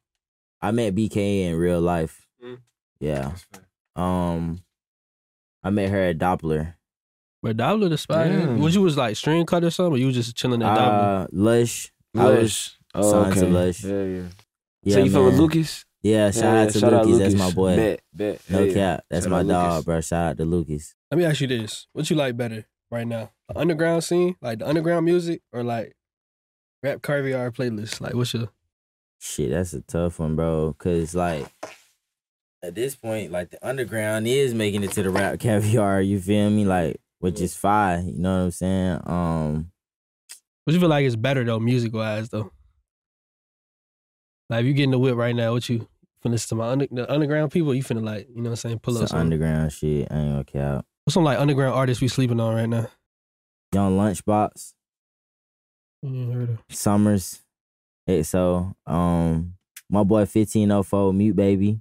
I 0.63 0.71
met 0.71 0.95
BK 0.95 1.45
in 1.45 1.57
real 1.57 1.81
life. 1.81 2.27
Mm. 2.43 2.59
Yeah. 3.01 3.33
Um 3.97 4.63
I 5.63 5.71
met 5.71 5.91
her 5.91 6.03
at 6.03 6.19
Doppler. 6.19 6.75
But 7.43 7.59
Doppler 7.59 7.91
the 7.91 7.99
spot. 7.99 8.27
Damn. 8.29 8.61
Was 8.61 8.75
you 8.75 8.83
was 8.83 8.97
like 8.97 9.17
string 9.17 9.45
cut 9.45 9.65
or 9.65 9.71
something? 9.71 9.95
Or 9.95 9.99
you 9.99 10.07
was 10.07 10.15
just 10.15 10.37
chilling 10.37 10.63
at 10.63 10.79
Doppler? 10.79 11.25
Uh 11.25 11.27
Lush. 11.33 11.93
I 12.17 12.25
was 12.25 12.41
Lush. 12.41 12.79
Oh, 12.95 13.25
okay. 13.25 13.51
Lush. 13.51 13.85
Yeah, 13.85 14.05
yeah. 14.05 14.23
yeah, 14.85 14.95
so 14.95 15.05
you 15.05 15.11
fuck 15.11 15.25
with. 15.25 15.35
Lucas? 15.35 15.85
Yeah, 16.05 16.31
shout 16.31 16.43
Yeah, 16.45 16.61
out 16.65 16.71
to 16.71 16.79
shout 16.79 17.07
Lucas. 17.07 17.19
That's 17.19 17.35
my 17.35 17.51
boy. 17.51 17.77
Bet, 17.77 18.01
bet. 18.13 18.41
No 18.51 18.59
Hell 18.59 18.67
yeah. 18.67 18.75
cap. 18.75 19.05
That's 19.11 19.25
Shout 19.25 19.31
my 19.33 19.43
dog, 19.43 19.71
Lucas. 19.73 19.85
bro. 19.87 20.01
Shout 20.03 20.27
out 20.33 20.37
to 20.37 20.45
Lucas. 20.45 20.95
Let 21.11 21.17
me 21.19 21.25
ask 21.25 21.41
you 21.41 21.47
this. 21.47 21.87
What 21.95 22.11
you 22.11 22.17
like 22.17 22.37
better 22.37 22.67
right 22.91 23.07
now? 23.07 23.31
The 23.49 23.59
underground 23.59 24.05
scene? 24.05 24.37
Like 24.43 24.59
the 24.59 24.69
underground 24.69 25.07
music 25.07 25.41
or 25.51 25.63
like 25.65 25.97
RapCaviar 26.85 27.51
playlist? 27.53 28.03
Like 28.03 28.13
what's 28.15 28.35
your 28.35 28.51
Shit, 29.19 29.51
that's 29.53 29.73
a 29.73 29.81
tough 29.81 30.19
one, 30.19 30.37
bro. 30.37 30.75
Cause 30.79 31.15
like 31.15 31.47
at 32.63 32.75
this 32.75 32.95
point, 32.95 33.33
like 33.33 33.49
the 33.51 33.67
underground 33.67 34.27
is 34.29 34.53
making 34.53 34.83
it 34.85 34.93
to 34.93 35.03
the 35.03 35.09
rap 35.11 35.39
caviar. 35.41 36.03
You 36.03 36.21
feel 36.21 36.51
me? 36.51 36.67
Like, 36.67 37.01
which 37.21 37.41
is 37.41 37.57
fine. 37.57 38.09
You 38.09 38.19
know 38.19 38.37
what 38.41 38.45
I'm 38.45 38.51
saying? 38.51 39.01
Um, 39.07 39.71
what 40.65 40.75
you 40.75 40.81
feel 40.81 40.91
like 40.91 41.07
is 41.07 41.17
better 41.17 41.43
though, 41.45 41.59
music 41.61 41.95
wise 41.95 42.29
though? 42.29 42.51
Like 44.51 44.61
if 44.61 44.67
you 44.67 44.75
get 44.75 44.85
in 44.85 44.91
the 44.91 44.99
whip 44.99 45.17
right 45.17 45.35
now, 45.35 45.53
what 45.53 45.67
you 45.71 45.89
finna 46.25 46.33
listen 46.33 46.49
to 46.51 46.55
my 46.57 46.69
under, 46.69 46.87
the 46.91 47.11
underground 47.13 47.53
people, 47.53 47.75
you 47.75 47.83
finna 47.83 48.03
like, 48.05 48.29
you 48.29 48.37
know 48.37 48.51
what 48.51 48.51
I'm 48.51 48.57
saying, 48.57 48.79
pull 48.81 48.95
up 48.95 49.01
some 49.01 49.09
some 49.09 49.21
underground 49.21 49.73
shit. 49.73 50.09
I 50.11 50.17
ain't 50.17 50.33
gonna 50.33 50.45
cap. 50.45 50.87
what's 51.05 51.15
some 51.15 51.25
like 51.25 51.39
underground 51.39 51.75
artists 51.75 52.01
we 52.01 52.09
sleeping 52.09 52.41
on 52.41 52.55
right 52.55 52.69
now? 52.69 52.87
Young 53.75 53.97
Lunchbox, 53.99 54.73
You 56.03 56.09
ain't 56.15 56.35
heard 56.35 56.51
of. 56.51 56.59
Summers. 56.71 57.41
Hey, 58.07 58.23
so 58.23 58.75
um, 58.87 59.55
my 59.91 60.05
boy 60.05 60.27
fifteen 60.27 60.71
oh 60.71 60.83
four 60.83 61.13
mute 61.13 61.37
baby. 61.37 61.81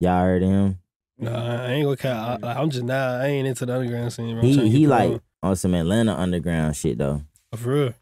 Y'all 0.00 0.20
heard 0.22 0.42
him? 0.42 0.78
Nah, 1.18 1.64
I 1.64 1.72
ain't 1.72 1.84
gonna 1.84 1.96
count. 1.96 2.44
I, 2.44 2.54
I'm 2.54 2.70
just 2.70 2.84
nah. 2.84 3.18
I 3.20 3.26
ain't 3.26 3.46
into 3.46 3.66
the 3.66 3.74
underground 3.74 4.12
scene. 4.12 4.34
Bro. 4.34 4.42
He 4.42 4.68
he 4.68 4.86
like 4.86 5.10
on. 5.12 5.20
on 5.42 5.56
some 5.56 5.74
Atlanta 5.74 6.14
underground 6.14 6.76
shit 6.76 6.98
though. 6.98 7.22
Oh, 7.52 7.56
for 7.56 7.70
real. 7.70 7.94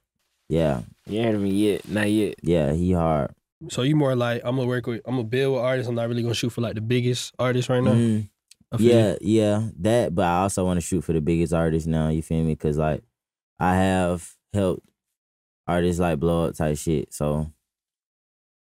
Yeah, 0.48 0.80
You 1.06 1.18
ain't 1.18 1.26
heard 1.26 1.34
of 1.34 1.40
me 1.42 1.50
yet? 1.50 1.88
Not 1.88 2.11
yet. 2.11 2.36
yeah, 2.42 2.72
he 2.72 2.92
hard. 2.92 3.32
So 3.68 3.82
you 3.82 3.96
more 3.96 4.14
like 4.14 4.42
I'm 4.44 4.56
gonna 4.56 4.68
work 4.68 4.86
with. 4.86 5.00
I'm 5.04 5.16
gonna 5.16 5.24
build 5.24 5.54
with 5.54 5.64
artists. 5.64 5.88
I'm 5.88 5.96
not 5.96 6.09
really 6.09 6.22
gonna 6.22 6.34
shoot 6.34 6.50
for 6.50 6.61
like 6.61 6.74
the 6.74 6.80
biggest 6.80 7.34
artists 7.38 7.68
right 7.68 7.82
now. 7.82 7.92
Mm-hmm. 7.92 8.26
I 8.72 8.82
you. 8.82 8.90
Yeah, 8.90 9.16
yeah, 9.20 9.68
that. 9.80 10.14
But 10.14 10.26
I 10.26 10.42
also 10.42 10.64
want 10.64 10.76
to 10.76 10.86
shoot 10.86 11.02
for 11.02 11.12
the 11.12 11.20
biggest 11.20 11.52
artists 11.52 11.86
now. 11.86 12.09
You 12.09 12.22
feel 12.22 12.44
me? 12.44 12.54
Cause 12.54 12.78
like 12.78 13.02
I 13.59 13.74
have 13.74 14.36
helped 14.52 14.86
artists 15.66 16.00
like 16.00 16.20
blow 16.20 16.46
up 16.46 16.54
type 16.54 16.78
shit. 16.78 17.12
So 17.12 17.52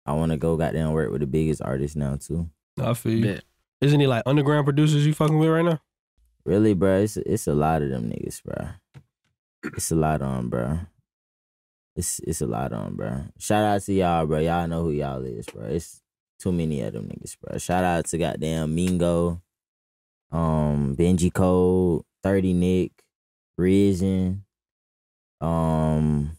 I 0.04 0.14
want 0.14 0.32
to 0.32 0.38
go 0.38 0.56
goddamn 0.56 0.92
work 0.92 1.12
with 1.12 1.20
the 1.20 1.26
biggest 1.26 1.62
artists 1.62 1.96
now 1.96 2.16
too. 2.16 2.50
I 2.80 2.94
feel 2.94 3.12
you. 3.12 3.24
Bet. 3.24 3.44
Isn't 3.80 4.00
he 4.00 4.06
like 4.08 4.24
underground 4.26 4.64
producers 4.64 5.06
you 5.06 5.14
fucking 5.14 5.38
with 5.38 5.50
right 5.50 5.64
now? 5.64 5.80
Really, 6.44 6.74
bro. 6.74 7.02
It's 7.02 7.16
it's 7.16 7.46
a 7.46 7.54
lot 7.54 7.82
of 7.82 7.90
them 7.90 8.10
niggas, 8.10 8.42
bro. 8.42 8.70
It's 9.76 9.92
a 9.92 9.94
lot 9.94 10.22
on, 10.22 10.48
bro. 10.48 10.80
It's 11.98 12.20
it's 12.20 12.40
a 12.40 12.46
lot 12.46 12.72
on, 12.72 12.94
bro. 12.94 13.24
Shout 13.38 13.64
out 13.64 13.82
to 13.82 13.92
y'all, 13.92 14.24
bro. 14.24 14.38
Y'all 14.38 14.68
know 14.68 14.84
who 14.84 14.92
y'all 14.92 15.24
is, 15.24 15.46
bro. 15.46 15.64
It's 15.66 16.00
too 16.38 16.52
many 16.52 16.80
of 16.82 16.92
them 16.92 17.08
niggas, 17.08 17.36
bro. 17.40 17.58
Shout 17.58 17.82
out 17.82 18.04
to 18.06 18.18
goddamn 18.18 18.72
Mingo, 18.74 19.42
um, 20.30 20.94
Benji 20.96 21.32
Cole, 21.34 22.04
Thirty 22.22 22.52
Nick, 22.52 22.92
Risen, 23.56 24.44
um, 25.40 26.36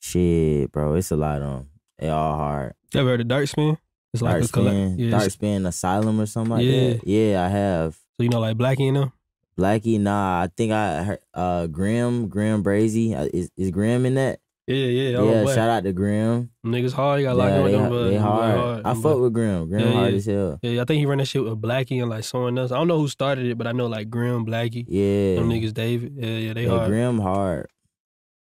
shit, 0.00 0.70
bro. 0.72 0.94
It's 0.94 1.10
a 1.10 1.16
lot 1.16 1.40
on. 1.40 1.68
They 1.98 2.10
all 2.10 2.36
hard. 2.36 2.74
You 2.92 3.00
ever 3.00 3.08
heard 3.10 3.20
of 3.22 3.28
Dark 3.28 3.48
Spin? 3.48 3.78
It's 4.12 4.22
like 4.22 4.32
Dark 4.40 4.44
a 4.44 4.48
collect. 4.52 4.74
Spin, 4.76 4.98
Yeah, 4.98 5.10
Dark 5.10 5.30
Spin 5.30 5.66
Asylum 5.66 6.20
or 6.20 6.26
something 6.26 6.52
like 6.52 6.64
Yeah. 6.66 6.92
that. 6.94 7.06
Yeah, 7.06 7.44
I 7.44 7.48
have. 7.48 7.94
so 7.94 8.22
you 8.22 8.28
know 8.28 8.40
like 8.40 8.56
Blackie 8.58 8.88
and 8.88 8.96
them. 8.96 9.12
Blackie, 9.58 9.98
nah, 9.98 10.42
I 10.42 10.48
think 10.54 10.72
I 10.72 11.02
heard 11.02 11.20
uh 11.32 11.66
Grim, 11.66 12.28
Grim 12.28 12.62
Brazy. 12.62 13.14
Uh, 13.16 13.28
Is 13.32 13.50
is 13.56 13.70
Grim 13.70 14.04
in 14.04 14.14
that? 14.14 14.40
Yeah, 14.66 14.74
yeah. 14.76 15.22
Yeah, 15.22 15.44
shout 15.54 15.70
out 15.70 15.84
to 15.84 15.92
Grim. 15.92 16.50
Niggas 16.66 16.92
hard. 16.92 17.20
You 17.20 17.26
got 17.26 17.36
locked 17.36 17.52
Yeah, 17.52 17.62
with 17.62 17.72
they, 17.72 17.78
them, 17.78 17.88
but 17.88 18.04
them 18.10 18.22
boy 18.22 18.58
hard. 18.58 18.82
I 18.84 18.94
fuck 18.94 19.18
with 19.20 19.32
Grim. 19.32 19.68
Grim 19.68 19.80
Yeah, 19.86 19.92
hard 19.92 20.10
yeah. 20.10 20.16
as 20.16 20.26
hell. 20.26 20.58
Yeah, 20.62 20.82
I 20.82 20.84
think 20.84 20.98
he 20.98 21.06
ran 21.06 21.18
that 21.18 21.26
shit 21.26 21.44
with 21.44 21.60
Blackie 21.62 22.00
and 22.02 22.10
like 22.10 22.24
someone 22.24 22.58
else. 22.58 22.72
I 22.72 22.76
don't 22.76 22.88
know 22.88 22.98
who 22.98 23.08
started 23.08 23.46
it, 23.46 23.56
but 23.56 23.66
I 23.68 23.72
know 23.72 23.86
like 23.86 24.10
Grim, 24.10 24.44
Blackie, 24.44 24.84
Yeah. 24.88 25.36
them 25.36 25.48
niggas, 25.48 25.72
David. 25.72 26.14
Yeah, 26.16 26.26
yeah, 26.26 26.52
they 26.52 26.64
yeah, 26.64 26.70
hard. 26.70 26.88
Grim 26.88 27.18
hard. 27.20 27.68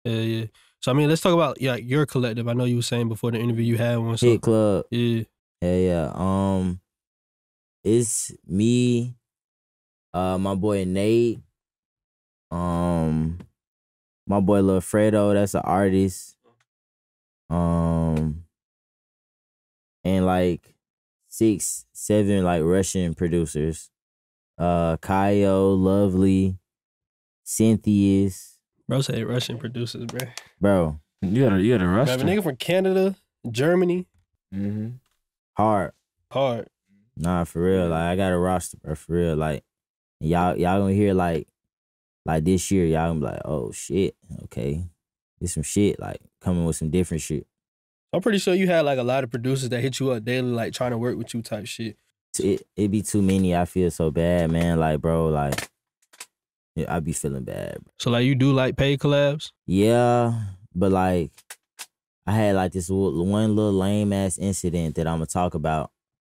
Yeah, 0.05 0.14
yeah. 0.14 0.45
So 0.82 0.91
I 0.91 0.95
mean, 0.95 1.09
let's 1.09 1.22
talk 1.22 1.34
about 1.34 1.61
yeah 1.61 1.76
your 1.76 2.05
collective. 2.05 2.47
I 2.47 2.53
know 2.53 2.64
you 2.66 2.78
were 2.78 2.82
saying 2.82 3.09
before 3.09 3.32
the 3.32 3.39
interview 3.39 3.66
you 3.66 3.78
had 3.78 3.97
one. 3.97 4.18
So 4.18 4.26
Hit 4.28 4.41
Club. 4.41 4.86
yeah, 4.91 5.24
Yeah, 5.61 5.78
yeah. 5.78 6.11
Um 6.16 6.80
it's 7.84 8.32
me, 8.47 9.16
uh 10.14 10.38
my 10.38 10.55
boy 10.55 10.84
Nate, 10.86 11.39
um 12.51 13.39
my 14.28 14.39
boy 14.39 14.61
Lil 14.61 14.80
Fredo, 14.82 15.34
that's 15.34 15.53
an 15.53 15.61
artist. 15.64 16.38
Um 17.49 18.45
and 20.03 20.26
like 20.26 20.76
six, 21.28 21.86
seven 21.93 22.43
like 22.43 22.61
Russian 22.64 23.14
producers. 23.14 23.89
Uh 24.57 24.97
Kaio, 24.97 25.78
Lovely, 25.78 26.57
Cynthia's, 27.43 28.59
bro 28.88 29.01
said 29.01 29.24
Russian 29.26 29.57
producers, 29.57 30.05
bro. 30.05 30.20
bro, 30.61 30.99
You 31.22 31.43
got 31.43 31.53
a 31.57 31.61
you 31.61 31.74
got 31.78 31.84
a 31.84 31.88
Bro, 31.88 31.95
roster. 31.97 32.14
a 32.16 32.18
nigga 32.28 32.43
from 32.43 32.55
Canada, 32.57 33.16
Germany, 33.49 34.07
mm-hmm. 34.53 34.89
hard. 35.57 35.91
hard. 36.32 36.68
Nah, 37.18 37.43
for 37.43 37.61
real. 37.64 37.88
Like 37.89 38.01
I 38.01 38.16
got 38.16 38.32
a 38.32 38.38
roster, 38.38 38.78
bro. 38.78 38.95
For 38.95 39.14
real. 39.14 39.36
Like 39.36 39.64
y'all, 40.24 40.58
y'all 40.58 40.80
gonna 40.80 40.94
hear 40.94 41.14
like, 41.14 41.48
like 42.26 42.44
this 42.44 42.72
year, 42.72 42.86
y'all 42.86 43.10
gonna 43.10 43.20
be 43.20 43.26
like, 43.26 43.42
oh 43.46 43.72
shit, 43.72 44.16
okay, 44.44 44.84
there's 45.40 45.54
some 45.54 45.64
shit 45.64 46.00
like 46.00 46.22
coming 46.42 46.66
with 46.66 46.76
some 46.76 46.90
different 46.90 47.22
shit. 47.22 47.46
I'm 48.14 48.22
pretty 48.22 48.38
sure 48.38 48.54
you 48.54 48.68
had 48.68 48.82
like 48.82 49.00
a 49.00 49.04
lot 49.04 49.24
of 49.24 49.32
producers 49.32 49.70
that 49.70 49.82
hit 49.82 50.00
you 50.00 50.12
up 50.12 50.24
daily, 50.24 50.52
like 50.52 50.74
trying 50.74 50.92
to 50.92 50.98
work 50.98 51.18
with 51.18 51.34
you 51.34 51.42
type 51.42 51.66
shit. 51.66 51.98
It 52.40 52.66
it 52.76 52.90
be 52.90 53.02
too 53.02 53.22
many. 53.22 53.56
I 53.56 53.66
feel 53.66 53.92
so 53.92 54.12
bad, 54.12 54.52
man. 54.52 54.80
Like, 54.80 55.02
bro, 55.02 55.28
like, 55.28 55.70
yeah, 56.76 56.96
I 56.96 57.00
be 57.00 57.14
feeling 57.14 57.44
bad. 57.44 57.78
So 58.00 58.12
like 58.12 58.26
you 58.26 58.36
do 58.36 58.54
like 58.54 58.78
paid 58.78 59.00
collabs? 59.00 59.52
Yeah, 59.66 60.34
but 60.74 60.92
like, 60.92 61.32
I 62.26 62.32
had 62.32 62.56
like 62.56 62.72
this 62.72 62.90
one 62.90 63.30
one 63.30 63.56
little 63.56 63.74
lame 63.74 64.14
ass 64.14 64.38
incident 64.38 64.96
that 64.96 65.08
I'm 65.08 65.16
gonna 65.18 65.26
talk 65.26 65.56
about. 65.56 65.92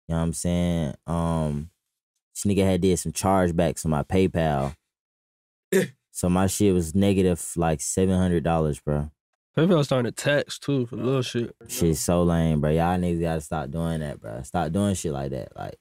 You 0.08 0.14
know 0.14 0.18
what 0.20 0.24
I'm 0.24 0.32
saying? 0.32 0.94
Um, 1.06 1.70
this 2.36 2.44
nigga 2.44 2.64
had 2.64 2.82
did 2.82 2.98
some 2.98 3.12
chargebacks 3.12 3.84
on 3.86 3.90
my 3.90 4.02
PayPal. 4.02 4.74
so 6.12 6.28
my 6.28 6.46
shit 6.46 6.74
was 6.74 6.94
negative 6.94 7.42
like 7.56 7.80
seven 7.80 8.18
hundred 8.18 8.44
dollars, 8.44 8.78
bro. 8.78 9.10
PayPal 9.56 9.82
starting 9.84 10.12
to 10.12 10.14
tax 10.14 10.58
too 10.58 10.84
for 10.84 10.96
little 10.96 11.22
shit. 11.22 11.54
Shit's 11.66 12.00
so 12.00 12.22
lame, 12.24 12.60
bro. 12.60 12.70
Y'all 12.70 12.98
niggas 12.98 13.20
gotta 13.22 13.40
stop 13.40 13.70
doing 13.70 14.00
that, 14.00 14.20
bro. 14.20 14.42
Stop 14.42 14.70
doing 14.70 14.94
shit 14.94 15.12
like 15.12 15.30
that. 15.30 15.56
Like, 15.56 15.76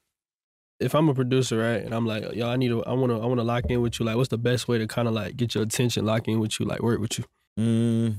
If 0.80 0.94
I'm 0.94 1.10
a 1.10 1.14
producer, 1.14 1.58
right, 1.58 1.84
and 1.84 1.94
I'm 1.94 2.06
like, 2.06 2.32
yo, 2.34 2.48
I 2.48 2.56
need 2.56 2.68
to, 2.68 2.82
I 2.84 2.94
wanna, 2.94 3.20
I 3.20 3.26
wanna 3.26 3.44
lock 3.44 3.66
in 3.68 3.82
with 3.82 4.00
you. 4.00 4.06
Like, 4.06 4.16
what's 4.16 4.30
the 4.30 4.38
best 4.38 4.66
way 4.66 4.78
to 4.78 4.86
kind 4.86 5.08
of 5.08 5.12
like 5.12 5.36
get 5.36 5.54
your 5.54 5.62
attention, 5.64 6.06
lock 6.06 6.26
in 6.26 6.40
with 6.40 6.58
you, 6.58 6.64
like 6.64 6.80
work 6.82 7.00
with 7.00 7.18
you? 7.18 7.24
mm, 7.60 8.14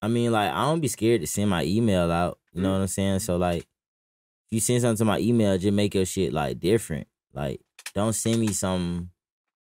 I 0.00 0.08
mean, 0.08 0.32
like, 0.32 0.50
I 0.50 0.64
don't 0.64 0.80
be 0.80 0.88
scared 0.88 1.20
to 1.20 1.26
send 1.26 1.50
my 1.50 1.64
email 1.64 2.10
out. 2.10 2.38
You 2.54 2.62
know 2.62 2.72
what 2.72 2.80
I'm 2.80 2.86
saying? 2.86 3.18
So 3.18 3.36
like, 3.36 3.62
if 3.62 4.52
you 4.52 4.60
send 4.60 4.80
something 4.80 4.96
to 4.96 5.04
my 5.04 5.18
email, 5.18 5.58
just 5.58 5.74
make 5.74 5.94
your 5.94 6.06
shit 6.06 6.32
like 6.32 6.58
different. 6.58 7.06
Like, 7.38 7.60
don't 7.94 8.12
send 8.12 8.40
me 8.40 8.48
something 8.48 9.10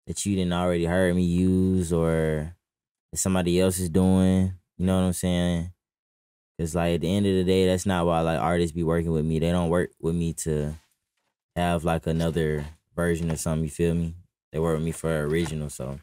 that 0.07 0.25
you 0.25 0.35
didn't 0.35 0.55
already 0.55 0.87
heard 0.87 1.15
me 1.15 1.25
use 1.25 1.93
or 1.93 2.57
that 3.13 3.19
somebody 3.19 3.61
else 3.61 3.79
is 3.79 3.91
doing. 3.91 4.55
You 4.79 4.87
know 4.87 4.97
what 4.97 5.07
I'm 5.07 5.13
saying? 5.13 5.73
Cause 6.59 6.75
like 6.75 6.95
at 6.95 7.01
the 7.03 7.15
end 7.15 7.27
of 7.27 7.35
the 7.35 7.45
day, 7.45 7.67
that's 7.67 7.87
not 7.87 8.07
why 8.07 8.21
like 8.21 8.39
artists 8.41 8.75
be 8.75 8.83
working 8.83 9.13
with 9.13 9.25
me. 9.25 9.39
They 9.39 9.51
don't 9.51 9.69
work 9.69 9.91
with 10.01 10.15
me 10.15 10.33
to 10.45 10.75
have 11.55 11.85
like 11.85 12.07
another 12.07 12.65
version 12.97 13.31
of 13.31 13.39
something. 13.39 13.65
You 13.65 13.71
feel 13.71 13.95
me? 13.95 14.15
They 14.53 14.59
work 14.59 14.77
with 14.77 14.85
me 14.85 14.93
for 14.93 15.25
original. 15.27 15.71
So 15.71 16.01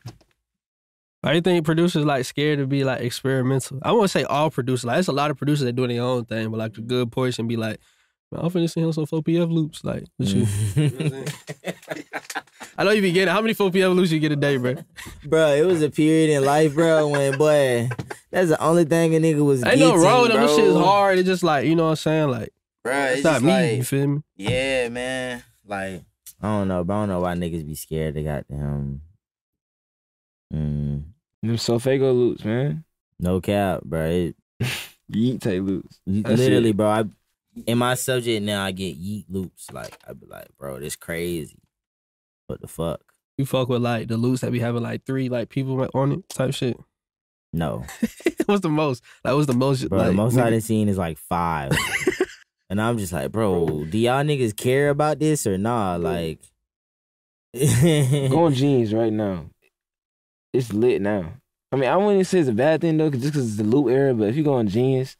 I 1.23 1.33
you 1.33 1.41
think 1.41 1.65
producers 1.65 2.05
like 2.05 2.25
scared 2.25 2.59
to 2.59 2.67
be 2.67 2.83
like 2.83 3.01
experimental. 3.01 3.79
I 3.81 3.91
won't 3.91 4.09
say 4.09 4.23
all 4.23 4.49
producers. 4.49 4.85
Like, 4.85 4.99
it's 4.99 5.07
a 5.07 5.11
lot 5.11 5.31
of 5.31 5.37
producers 5.37 5.65
that 5.65 5.73
do 5.73 5.87
their 5.87 6.01
own 6.01 6.25
thing, 6.25 6.49
but 6.51 6.57
like 6.57 6.77
a 6.77 6.81
good 6.81 7.11
portion 7.11 7.47
be 7.47 7.57
like, 7.57 7.79
man, 8.31 8.41
I'm 8.43 8.49
finna 8.49 8.69
send 8.69 8.85
him 8.85 8.93
some 8.93 9.05
4PF 9.05 9.51
loops. 9.51 9.83
Like, 9.83 10.05
what 10.17 10.29
you? 10.29 10.45
I 12.77 12.83
know 12.83 12.91
you 12.91 13.01
be 13.01 13.11
getting 13.11 13.33
how 13.33 13.41
many 13.41 13.53
4PF 13.55 13.95
loops 13.95 14.11
you 14.11 14.19
get 14.19 14.31
a 14.31 14.35
day, 14.35 14.57
bro? 14.57 14.75
bro, 15.25 15.53
it 15.53 15.65
was 15.65 15.81
a 15.81 15.89
period 15.89 16.29
in 16.29 16.45
life, 16.45 16.73
bro, 16.75 17.07
when 17.07 17.37
boy, 17.37 17.89
that's 18.31 18.49
the 18.49 18.61
only 18.61 18.85
thing 18.85 19.15
a 19.15 19.19
nigga 19.19 19.43
was. 19.43 19.63
Ain't 19.65 19.79
no 19.79 19.91
getting, 19.91 20.01
wrong 20.03 20.21
with 20.23 20.31
them. 20.31 20.41
This 20.41 20.55
shit 20.55 20.65
is 20.65 20.73
bro. 20.73 20.83
hard. 20.83 21.17
It's 21.17 21.27
just 21.27 21.43
like 21.43 21.65
you 21.65 21.75
know 21.75 21.85
what 21.85 21.89
I'm 21.91 21.95
saying. 21.95 22.29
Like, 22.29 22.53
bro. 22.83 23.05
it's 23.05 23.23
not 23.23 23.41
me. 23.41 23.75
you 23.75 23.83
feel 23.83 24.07
me? 24.07 24.21
yeah, 24.35 24.89
man. 24.89 25.43
Like 25.65 26.03
I 26.41 26.47
don't 26.47 26.67
know, 26.67 26.83
but 26.83 26.93
I 26.93 26.99
don't 27.01 27.09
know 27.09 27.21
why 27.21 27.33
niggas 27.33 27.65
be 27.65 27.75
scared. 27.75 28.13
They 28.13 28.23
got 28.23 28.47
them. 28.47 29.01
Mm, 30.53 31.03
Them 31.41 31.55
SoFaygo 31.55 32.13
loops, 32.13 32.45
man. 32.45 32.83
no 33.19 33.41
cap, 33.41 33.81
bro. 33.83 34.05
It, 34.05 34.35
Yeat 35.09 35.41
type 35.41 35.61
loops. 35.61 35.99
That's 36.05 36.39
literally, 36.39 36.69
it. 36.69 36.77
bro. 36.77 36.87
I 36.87 37.05
in 37.65 37.77
my 37.77 37.95
subject 37.95 38.43
now, 38.45 38.63
I 38.63 38.71
get 38.71 38.95
Yeat 38.95 39.25
loops. 39.29 39.71
Like 39.71 39.97
I 40.07 40.13
be 40.13 40.25
like, 40.27 40.47
bro, 40.57 40.79
this 40.79 40.95
crazy. 40.95 41.59
What 42.47 42.61
the 42.61 42.67
fuck? 42.67 43.01
You 43.37 43.45
fuck 43.45 43.69
with 43.69 43.81
like 43.81 44.07
the 44.07 44.17
loops 44.17 44.41
that 44.41 44.51
be 44.51 44.59
having 44.59 44.83
like 44.83 45.05
three 45.05 45.29
like 45.29 45.49
people 45.49 45.87
on 45.93 46.11
it 46.11 46.29
type 46.29 46.53
shit. 46.53 46.77
No, 47.53 47.85
what's 48.45 48.61
the 48.61 48.69
most? 48.69 49.03
Like, 49.23 49.33
what's 49.33 49.47
the 49.47 49.53
most? 49.53 49.87
bro. 49.89 49.97
like, 49.99 50.07
the 50.07 50.13
most 50.13 50.37
I 50.37 50.41
nigga- 50.47 50.51
done 50.51 50.61
seen 50.61 50.89
is 50.89 50.97
like 50.97 51.17
five. 51.17 51.71
And 52.69 52.81
I'm 52.81 52.97
just 52.97 53.13
like, 53.13 53.31
bro, 53.31 53.85
do 53.85 53.97
y'all 53.97 54.25
niggas 54.25 54.53
care 54.53 54.89
about 54.89 55.19
this 55.19 55.47
or 55.47 55.57
nah? 55.57 55.95
Like, 55.95 56.39
Go 57.55 58.43
on 58.43 58.53
Genius 58.55 58.91
right 58.91 59.11
now. 59.13 59.45
It's 60.53 60.73
lit 60.73 61.01
now. 61.01 61.31
I 61.71 61.77
mean, 61.77 61.89
I 61.89 61.95
wouldn't 61.95 62.27
say 62.27 62.39
it's 62.39 62.49
a 62.49 62.53
bad 62.53 62.81
thing 62.81 62.97
though, 62.97 63.09
'cause 63.09 63.21
just 63.21 63.33
because 63.33 63.47
it's 63.47 63.57
the 63.57 63.63
loop 63.63 63.87
era. 63.89 64.13
But 64.13 64.29
if 64.29 64.35
you 64.35 64.43
go 64.43 64.55
on 64.55 64.67
Genius, 64.67 65.15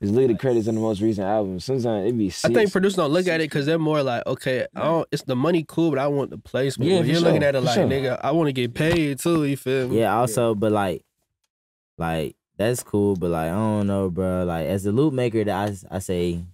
it's 0.00 0.10
look 0.10 0.24
at 0.24 0.28
the 0.28 0.38
credits 0.38 0.66
on 0.66 0.74
the 0.76 0.80
most 0.80 1.00
recent 1.02 1.26
album. 1.26 1.60
Sometimes 1.60 2.08
it 2.08 2.16
be. 2.16 2.28
I 2.28 2.52
think 2.54 2.72
producers 2.72 2.96
don't 2.96 3.10
look 3.12 3.26
at 3.28 3.40
it 3.40 3.44
because 3.50 3.66
they're 3.66 3.78
more 3.78 4.02
like, 4.02 4.26
okay, 4.26 4.66
I 4.74 4.80
don't. 4.82 5.08
It's 5.12 5.22
the 5.24 5.36
money 5.36 5.64
cool, 5.68 5.90
but 5.90 5.98
I 5.98 6.06
want 6.06 6.30
the 6.30 6.38
placement. 6.38 6.90
Yeah, 6.90 6.98
When 7.00 7.08
you're 7.08 7.20
looking 7.20 7.42
at 7.42 7.54
it 7.54 7.58
for 7.58 7.64
like, 7.66 7.74
sure. 7.74 7.84
nigga, 7.86 8.18
I 8.22 8.30
want 8.30 8.48
to 8.48 8.52
get 8.52 8.72
paid 8.74 9.18
too. 9.18 9.44
You 9.44 9.56
feel 9.56 9.88
me? 9.88 9.98
yeah, 10.00 10.16
also, 10.16 10.54
but 10.54 10.72
like, 10.72 11.04
like 11.98 12.36
that's 12.56 12.82
cool, 12.82 13.14
but 13.16 13.30
like 13.30 13.50
I 13.50 13.54
don't 13.54 13.86
know, 13.86 14.08
bro. 14.10 14.44
Like 14.44 14.66
as 14.68 14.86
a 14.86 14.92
loop 14.92 15.12
maker, 15.12 15.44
that 15.44 15.70
I 15.90 15.96
I 15.96 15.98
say, 15.98 16.44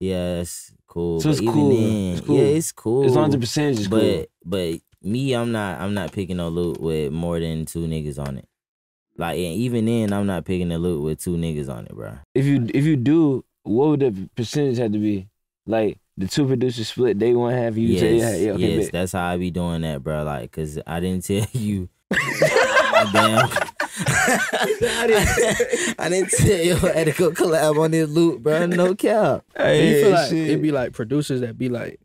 yeah, 0.00 0.44
cool. 0.86 1.20
So 1.20 1.30
it's 1.30 1.40
cool. 1.40 1.68
then, 1.68 2.12
It's 2.16 2.20
cool. 2.26 2.36
yeah, 2.36 2.42
it's 2.44 2.72
cool. 2.72 3.04
as 3.04 3.14
long 3.14 3.26
as 3.26 3.32
the 3.32 3.38
percentage 3.40 3.80
is 3.80 3.88
but 3.88 4.00
cool. 4.00 4.26
but 4.44 4.80
me, 5.02 5.34
I'm 5.34 5.52
not 5.52 5.80
I'm 5.80 5.92
not 5.94 6.12
picking 6.12 6.38
no 6.38 6.48
loop 6.48 6.80
with 6.80 7.12
more 7.12 7.38
than 7.40 7.66
two 7.66 7.80
niggas 7.86 8.18
on 8.18 8.38
it. 8.38 8.48
Like 9.18 9.36
and 9.36 9.54
even 9.54 9.84
then, 9.84 10.12
I'm 10.12 10.26
not 10.26 10.44
picking 10.44 10.70
a 10.70 10.78
loop 10.78 11.02
with 11.02 11.20
two 11.20 11.36
niggas 11.36 11.68
on 11.68 11.86
it, 11.86 11.94
bro. 11.94 12.18
If 12.34 12.46
you 12.46 12.68
if 12.72 12.84
you 12.84 12.96
do, 12.96 13.44
what 13.64 13.88
would 13.88 14.00
the 14.00 14.30
percentage 14.36 14.78
have 14.78 14.92
to 14.92 14.98
be? 14.98 15.28
Like 15.66 15.98
the 16.16 16.28
two 16.28 16.46
producers 16.46 16.88
split, 16.88 17.18
they 17.18 17.34
one 17.34 17.52
half, 17.52 17.76
you 17.76 17.88
yes, 17.88 18.00
say 18.00 18.16
yeah, 18.16 18.36
yeah, 18.36 18.52
okay, 18.52 18.76
yes, 18.76 18.84
bet. 18.86 18.92
that's 18.92 19.12
how 19.12 19.26
I 19.26 19.36
be 19.36 19.50
doing 19.50 19.82
that, 19.82 20.02
bro. 20.02 20.22
Like, 20.22 20.50
cause 20.52 20.78
I 20.86 21.00
didn't 21.00 21.24
tell 21.24 21.46
you. 21.52 21.88
I'm 22.10 23.12
damn. 23.12 23.48
I 25.98 26.08
didn't 26.08 26.30
tell 26.30 26.60
you 26.60 26.76
I 26.76 26.98
had 26.98 27.06
to 27.06 27.12
go 27.12 27.30
collab 27.32 27.78
on 27.82 27.90
this 27.90 28.08
loop, 28.08 28.42
bro. 28.42 28.66
No 28.66 28.94
cap. 28.94 29.44
And 29.56 29.88
you 29.88 30.02
feel 30.02 30.10
like 30.12 30.30
shit. 30.30 30.48
it'd 30.48 30.62
be 30.62 30.72
like 30.72 30.92
producers 30.92 31.40
that 31.40 31.58
be 31.58 31.68
like, 31.68 32.00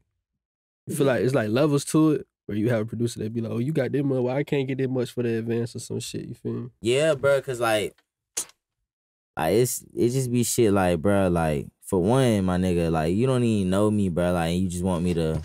you 0.88 0.96
feel 0.96 1.06
like 1.08 1.22
it's 1.22 1.36
like 1.36 1.50
levels 1.50 1.86
to 1.86 2.12
it, 2.12 2.28
where 2.54 2.60
you 2.60 2.70
have 2.70 2.82
a 2.82 2.86
producer 2.86 3.20
that 3.20 3.34
be 3.34 3.42
like, 3.42 3.52
oh, 3.52 3.58
you 3.58 3.72
got 3.72 3.92
this 3.92 4.04
much, 4.04 4.22
well, 4.22 4.36
I 4.36 4.44
can't 4.44 4.68
get 4.68 4.78
that 4.78 4.90
much 4.90 5.12
for 5.12 5.24
the 5.24 5.38
advance 5.38 5.76
or 5.76 5.80
some 5.80 6.00
shit. 6.00 6.28
You 6.28 6.36
feel 6.36 6.54
me? 6.54 6.70
Yeah, 6.82 7.16
bro. 7.16 7.42
Cause 7.42 7.60
like, 7.60 7.96
like 9.38 9.56
it's 9.56 9.84
it 9.94 10.10
just 10.10 10.32
be 10.32 10.44
shit 10.44 10.72
like, 10.72 11.02
bro. 11.02 11.30
Like 11.30 11.68
for 11.82 12.02
one, 12.02 12.46
my 12.46 12.58
nigga, 12.58 12.92
like 12.92 13.16
you 13.16 13.26
don't 13.26 13.44
even 13.44 13.70
know 13.70 13.90
me, 13.90 14.10
bro. 14.10 14.34
Like 14.34 14.56
you 14.56 14.70
just 14.70 14.84
want 14.84 15.04
me 15.04 15.14
to 15.16 15.42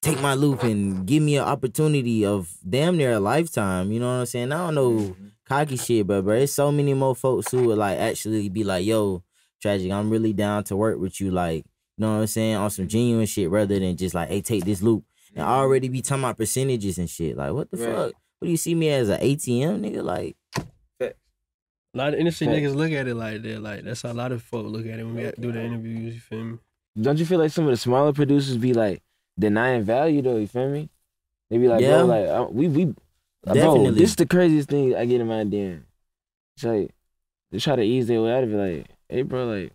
take 0.00 0.20
my 0.20 0.34
loop 0.34 0.62
and 0.62 1.06
give 1.06 1.22
me 1.22 1.36
an 1.36 1.44
opportunity 1.44 2.24
of 2.24 2.52
damn 2.68 2.96
near 2.96 3.12
a 3.12 3.20
lifetime. 3.20 3.92
You 3.92 4.00
know 4.00 4.06
what 4.06 4.20
I'm 4.20 4.26
saying? 4.26 4.52
I 4.52 4.58
don't 4.58 4.74
know 4.74 4.90
mm-hmm. 4.92 5.26
cocky 5.48 5.76
shit, 5.76 6.06
but 6.06 6.22
bro, 6.22 6.36
it's 6.36 6.52
so 6.52 6.70
many 6.70 6.94
more 6.94 7.16
folks 7.16 7.50
who 7.50 7.64
would 7.68 7.78
like 7.78 7.98
actually 7.98 8.48
be 8.48 8.64
like, 8.64 8.84
yo, 8.84 9.22
tragic. 9.60 9.90
I'm 9.90 10.10
really 10.10 10.32
down 10.32 10.64
to 10.64 10.76
work 10.76 10.98
with 11.00 11.20
you. 11.20 11.30
Like, 11.30 11.64
you 11.96 12.04
know 12.04 12.14
what 12.14 12.20
I'm 12.20 12.26
saying? 12.28 12.56
On 12.56 12.70
some 12.70 12.88
genuine 12.88 13.26
shit 13.26 13.50
rather 13.50 13.78
than 13.78 13.96
just 13.96 14.14
like, 14.14 14.28
hey, 14.28 14.40
take 14.40 14.64
this 14.64 14.82
loop. 14.82 15.04
And 15.34 15.44
I 15.44 15.56
already 15.56 15.88
be 15.88 16.02
talking 16.02 16.24
about 16.24 16.36
percentages 16.38 16.98
and 16.98 17.08
shit. 17.08 17.36
Like, 17.36 17.52
what 17.52 17.70
the 17.70 17.76
Right. 17.78 17.86
fuck? 17.94 18.12
What 18.38 18.46
do 18.46 18.50
you 18.50 18.56
see 18.56 18.74
me 18.74 18.88
as 18.90 19.08
an 19.08 19.20
ATM 19.20 19.80
nigga? 19.82 20.02
Like, 20.04 20.36
A 21.00 21.98
lot 21.98 22.14
of 22.14 22.20
industry 22.20 22.46
Fact. 22.46 22.56
niggas 22.58 22.74
look 22.74 22.90
at 22.92 23.06
it 23.06 23.14
like 23.14 23.42
that. 23.42 23.60
Like 23.60 23.84
that's 23.84 24.00
how 24.00 24.12
a 24.12 24.14
lot 24.14 24.32
of 24.32 24.42
folk 24.42 24.66
look 24.66 24.86
at 24.86 24.98
it 24.98 25.04
when 25.04 25.14
we 25.14 25.30
do 25.38 25.52
the 25.52 25.60
interviews. 25.62 26.14
You 26.14 26.20
feel 26.20 26.44
me? 26.44 26.58
Don't 27.00 27.18
you 27.18 27.26
feel 27.26 27.38
like 27.38 27.50
some 27.52 27.64
of 27.64 27.70
the 27.70 27.76
smaller 27.76 28.12
producers 28.14 28.56
be 28.56 28.72
like 28.72 29.02
denying 29.38 29.82
value 29.82 30.22
though? 30.22 30.36
You 30.38 30.46
feel 30.46 30.70
me? 30.70 30.88
They 31.50 31.58
be 31.58 31.68
like, 31.68 31.82
Yeah. 31.82 31.98
bro, 31.98 32.06
like 32.06 32.28
uh, 32.28 32.46
we 32.50 32.68
we, 32.68 32.84
bro, 32.86 32.94
Definitely. 33.52 33.90
this 34.00 34.10
is 34.10 34.16
the 34.16 34.24
craziest 34.26 34.70
thing 34.70 34.94
I 34.96 35.04
get 35.04 35.20
in 35.20 35.26
my 35.26 35.44
DM. 35.44 35.82
It's 36.56 36.64
like 36.64 36.94
they 37.50 37.58
try 37.58 37.76
to 37.76 37.82
ease 37.82 38.06
their 38.06 38.22
way 38.22 38.32
out 38.32 38.44
of 38.44 38.54
it. 38.54 38.56
Like, 38.56 38.86
hey, 39.10 39.20
bro, 39.22 39.44
like 39.46 39.72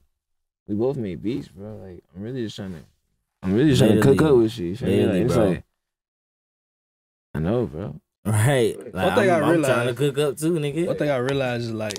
we 0.68 0.74
both 0.74 0.98
made 0.98 1.22
beats, 1.22 1.50
bro. 1.50 1.76
Like 1.76 2.04
I'm 2.16 2.24
really 2.24 2.44
just 2.44 2.56
trying 2.56 2.74
to, 2.74 2.80
I'm 3.44 3.54
really 3.54 3.70
just 3.70 3.82
trying 3.82 3.96
to 3.96 4.02
cook 4.02 4.22
up 4.22 4.36
with 4.36 4.58
you. 4.58 4.68
you 4.68 4.76
feel 4.76 4.88
me? 4.90 4.96
Literally, 4.98 5.20
Like, 5.20 5.26
it's 5.26 5.34
bro. 5.36 5.48
like, 5.50 5.64
I 7.36 7.40
know, 7.40 7.66
bro. 7.68 8.02
right. 8.26 8.78
Like, 8.94 8.94
One 8.94 9.16
thing 9.16 9.32
I'm, 9.32 9.44
I 9.44 9.48
I'm 9.48 9.62
trying 9.64 9.64
to 9.64 9.94
realized- 9.94 9.98
cook 9.98 10.18
up 10.18 10.38
too, 10.38 10.54
nigga. 10.54 10.88
One 10.88 10.98
thing 10.98 11.10
I 11.10 11.18
realized 11.18 11.66
is 11.66 11.72
like 11.72 11.94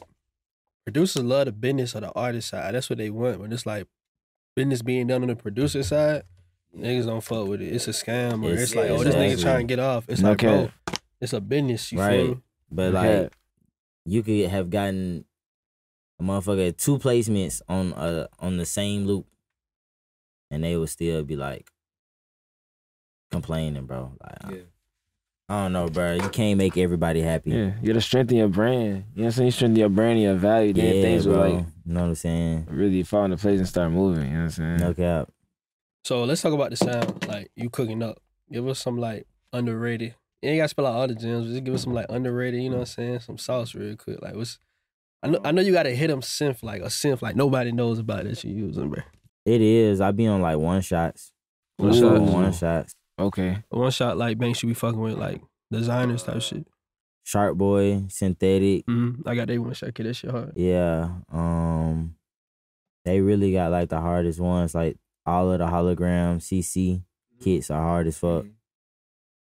producers 0.84 1.22
love 1.22 1.47
the 1.47 1.53
business 1.53 1.95
of 1.95 2.03
the 2.03 2.12
artist 2.12 2.49
side. 2.49 2.74
That's 2.74 2.91
what 2.91 2.99
they 2.99 3.11
want. 3.11 3.41
When 3.41 3.53
it's 3.53 3.66
like 3.66 3.86
business 4.57 4.82
being 4.82 5.07
done 5.07 5.22
on 5.22 5.28
the 5.28 5.36
producer 5.36 5.82
side, 5.82 6.22
niggas 6.76 7.07
don't 7.07 7.22
fuck 7.22 7.47
with 7.49 7.62
it. 7.62 7.72
It's 7.72 7.86
a 7.89 7.93
scam 7.93 8.43
or 8.45 8.49
It's- 8.53 8.62
it's, 8.62 8.74
like, 8.74 8.86
yeah, 8.86 8.93
oh, 8.93 9.05
this 9.05 9.14
nigga 9.14 9.24
exactly. 9.32 9.43
trying 9.45 9.66
to 9.68 9.76
get 9.76 9.78
off. 9.78 10.05
It's 10.09 10.20
No 10.20 10.30
like, 10.30 10.39
bro, 10.39 10.70
cap. 10.86 11.01
it's 11.20 11.32
a 11.32 11.41
business. 11.41 11.93
You 11.93 11.99
Right. 12.01 12.11
feel 12.16 12.28
me? 12.34 12.41
But 12.70 12.95
Okay. 12.95 13.22
like, 13.22 13.32
you 14.05 14.22
could 14.22 14.51
have 14.51 14.70
gotten 14.70 15.24
a 16.18 16.22
motherfucker 16.24 16.76
two 16.76 16.99
placements 16.99 17.62
on 17.68 17.93
uh 17.95 18.26
on 18.41 18.57
the 18.57 18.66
same 18.66 19.07
loop, 19.07 19.26
and 20.51 20.62
they 20.64 20.76
would 20.76 20.88
still 20.88 21.22
be 21.24 21.36
like 21.36 21.70
complaining, 23.30 23.86
bro. 23.86 24.12
Like, 24.22 24.44
I- 24.44 24.62
I 25.51 25.62
don't 25.62 25.72
know, 25.72 25.88
bro. 25.88 26.12
You 26.14 26.28
can't 26.28 26.59
make 26.59 26.76
everybody 26.76 27.22
happy. 27.22 27.53
Yeah, 27.53 27.72
you 27.80 27.86
gotta 27.86 28.03
strengthen 28.03 28.36
your 28.36 28.49
brand. 28.49 28.86
You 28.86 28.92
know 28.92 29.05
what 29.14 29.24
I'm 29.24 29.30
saying? 29.32 29.46
You 29.46 29.51
strengthen 29.53 29.76
your 29.76 29.88
brand 29.88 30.12
and 30.12 30.20
your 30.22 30.34
value. 30.34 30.74
Then 30.74 30.96
Yeah, 30.96 31.01
things 31.03 31.24
bro. 31.24 31.32
will 31.34 31.55
like 31.57 31.66
you 31.86 31.92
know 31.94 32.01
what 32.01 32.07
I'm 32.09 32.14
saying? 32.16 32.66
really 32.70 33.03
fall 33.03 33.24
into 33.24 33.38
place 33.38 33.59
and 33.59 33.66
start 33.66 33.90
moving. 33.90 34.24
You 34.26 34.30
know 34.32 34.36
what 34.40 34.44
I'm 34.44 34.51
saying? 34.51 34.76
No 34.76 34.92
cap. 34.92 35.30
So 36.05 36.24
let's 36.24 36.42
talk 36.42 36.53
about 36.53 36.68
the 36.70 36.76
sound. 36.76 37.26
Like 37.26 37.51
you 37.57 37.70
cooking 37.70 38.03
up. 38.03 38.20
Give 38.53 38.68
us 38.68 38.78
some 38.78 38.99
like 38.99 39.26
underrated. 39.55 40.14
You 40.42 40.51
ain't 40.51 40.59
gotta 40.59 40.68
spell 40.68 40.86
out 40.86 40.94
all 40.96 41.09
the 41.09 41.14
gems. 41.14 41.49
Just 41.51 41.64
give 41.64 41.72
us 41.72 41.82
some 41.84 41.94
like 41.94 42.07
underrated. 42.11 42.62
You 42.62 42.68
know 42.68 42.76
what 42.76 42.80
I'm 42.82 42.86
saying? 42.86 43.20
Some 43.20 43.38
sauce 43.38 43.74
real 43.74 43.96
quick. 43.96 44.20
Like 44.20 44.34
what's 44.34 44.59
I 45.22 45.28
know 45.28 45.40
I 45.46 45.51
know 45.53 45.62
you 45.62 45.72
gotta 45.72 45.90
hit 45.94 46.09
them 46.09 46.20
synth 46.20 46.62
like 46.62 46.82
a 46.82 46.86
synth 46.88 47.22
like 47.22 47.36
nobody 47.36 47.72
knows 47.72 47.99
about 47.99 48.24
that 48.24 48.44
you 48.44 48.66
using, 48.66 48.90
bro. 48.90 49.03
It 49.49 49.62
is. 49.62 50.03
I 50.03 50.11
be 50.11 50.26
on 50.26 50.42
like 50.42 50.59
one 50.59 50.82
shots. 50.82 51.32
One 51.78 51.90
I 51.90 52.18
be 52.18 52.18
one 52.18 52.53
shots. 52.53 52.94
Okay. 53.18 53.64
One 53.70 53.90
shot 53.90 54.18
like 54.18 54.36
Banks 54.36 54.62
you 54.62 54.68
be 54.68 54.74
fucking 54.74 55.01
with 55.01 55.16
like 55.16 55.40
designers 55.72 56.22
type 56.22 56.42
shit. 56.42 56.66
Sharp 57.24 57.57
boy, 57.57 58.05
synthetic. 58.09 58.84
hmm 58.86 59.22
I 59.24 59.34
got 59.34 59.49
they 59.49 59.57
one 59.57 59.72
shot. 59.72 59.94
Kid, 59.94 60.05
that 60.05 60.14
shit 60.14 60.30
hard. 60.30 60.53
Yeah. 60.55 61.09
Um 61.32 62.16
they 63.07 63.22
really 63.22 63.51
got 63.53 63.70
like 63.70 63.88
the 63.88 64.03
hardest 64.03 64.38
ones. 64.38 64.74
Like 64.74 64.99
all 65.24 65.51
of 65.51 65.61
the 65.61 65.66
hologram 65.66 66.40
CC 66.40 67.03
kits 67.40 67.70
are 67.70 67.80
hard 67.82 68.07
as 68.07 68.18
fuck. 68.18 68.44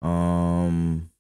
Um 0.01 1.11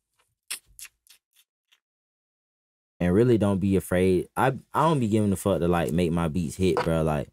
and 3.01 3.12
really 3.12 3.39
don't 3.39 3.59
be 3.59 3.74
afraid. 3.74 4.29
I 4.37 4.53
I 4.72 4.83
don't 4.89 5.01
be 5.01 5.09
giving 5.09 5.33
a 5.33 5.37
fuck 5.37 5.59
to 5.59 5.66
like 5.66 5.91
make 5.91 6.12
my 6.12 6.29
beats 6.29 6.55
hit, 6.55 6.76
bro. 6.85 7.03
Like 7.03 7.29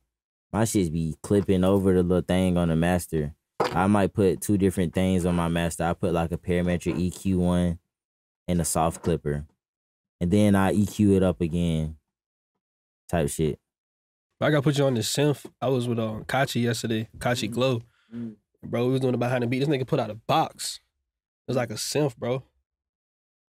my 0.55 0.63
shits 0.63 0.89
be 0.89 1.17
clipping 1.21 1.65
over 1.65 1.93
the 1.93 2.01
little 2.01 2.21
thing 2.21 2.55
on 2.57 2.69
the 2.69 2.77
master. 2.77 3.33
I 3.59 3.87
might 3.87 4.13
put 4.13 4.39
two 4.39 4.57
different 4.57 4.93
things 4.93 5.25
on 5.25 5.35
my 5.35 5.49
master. 5.49 5.83
I 5.83 5.91
put 5.93 6.13
like 6.13 6.31
a 6.31 6.37
parametric 6.37 6.95
EQ 6.95 7.35
one 7.35 7.79
and 8.47 8.61
a 8.61 8.65
soft 8.65 9.01
clipper. 9.03 9.45
And 10.21 10.31
then 10.31 10.55
I 10.55 10.73
EQ 10.73 11.17
it 11.17 11.23
up 11.23 11.41
again. 11.41 11.97
Type 13.09 13.29
shit. 13.29 13.59
I 14.39 14.49
gotta 14.49 14.61
put 14.61 14.77
you 14.77 14.85
on 14.85 14.93
this 14.93 15.13
synth. 15.13 15.45
I 15.61 15.67
was 15.67 15.89
with 15.89 15.99
uh, 15.99 16.21
Kachi 16.25 16.61
yesterday. 16.63 17.09
Kachi 17.17 17.51
Glow. 17.51 17.81
Mhm. 18.13 18.35
Bro, 18.63 18.85
we 18.85 18.91
was 18.93 19.01
doing 19.01 19.11
the 19.11 19.17
behind 19.17 19.43
the 19.43 19.47
beat. 19.47 19.59
This 19.59 19.67
nigga 19.67 19.85
put 19.85 19.99
out 19.99 20.09
a 20.09 20.15
box. 20.15 20.79
It 21.47 21.51
was 21.51 21.57
like 21.57 21.69
a 21.71 21.75
synth, 21.75 22.15
bro. 22.17 22.43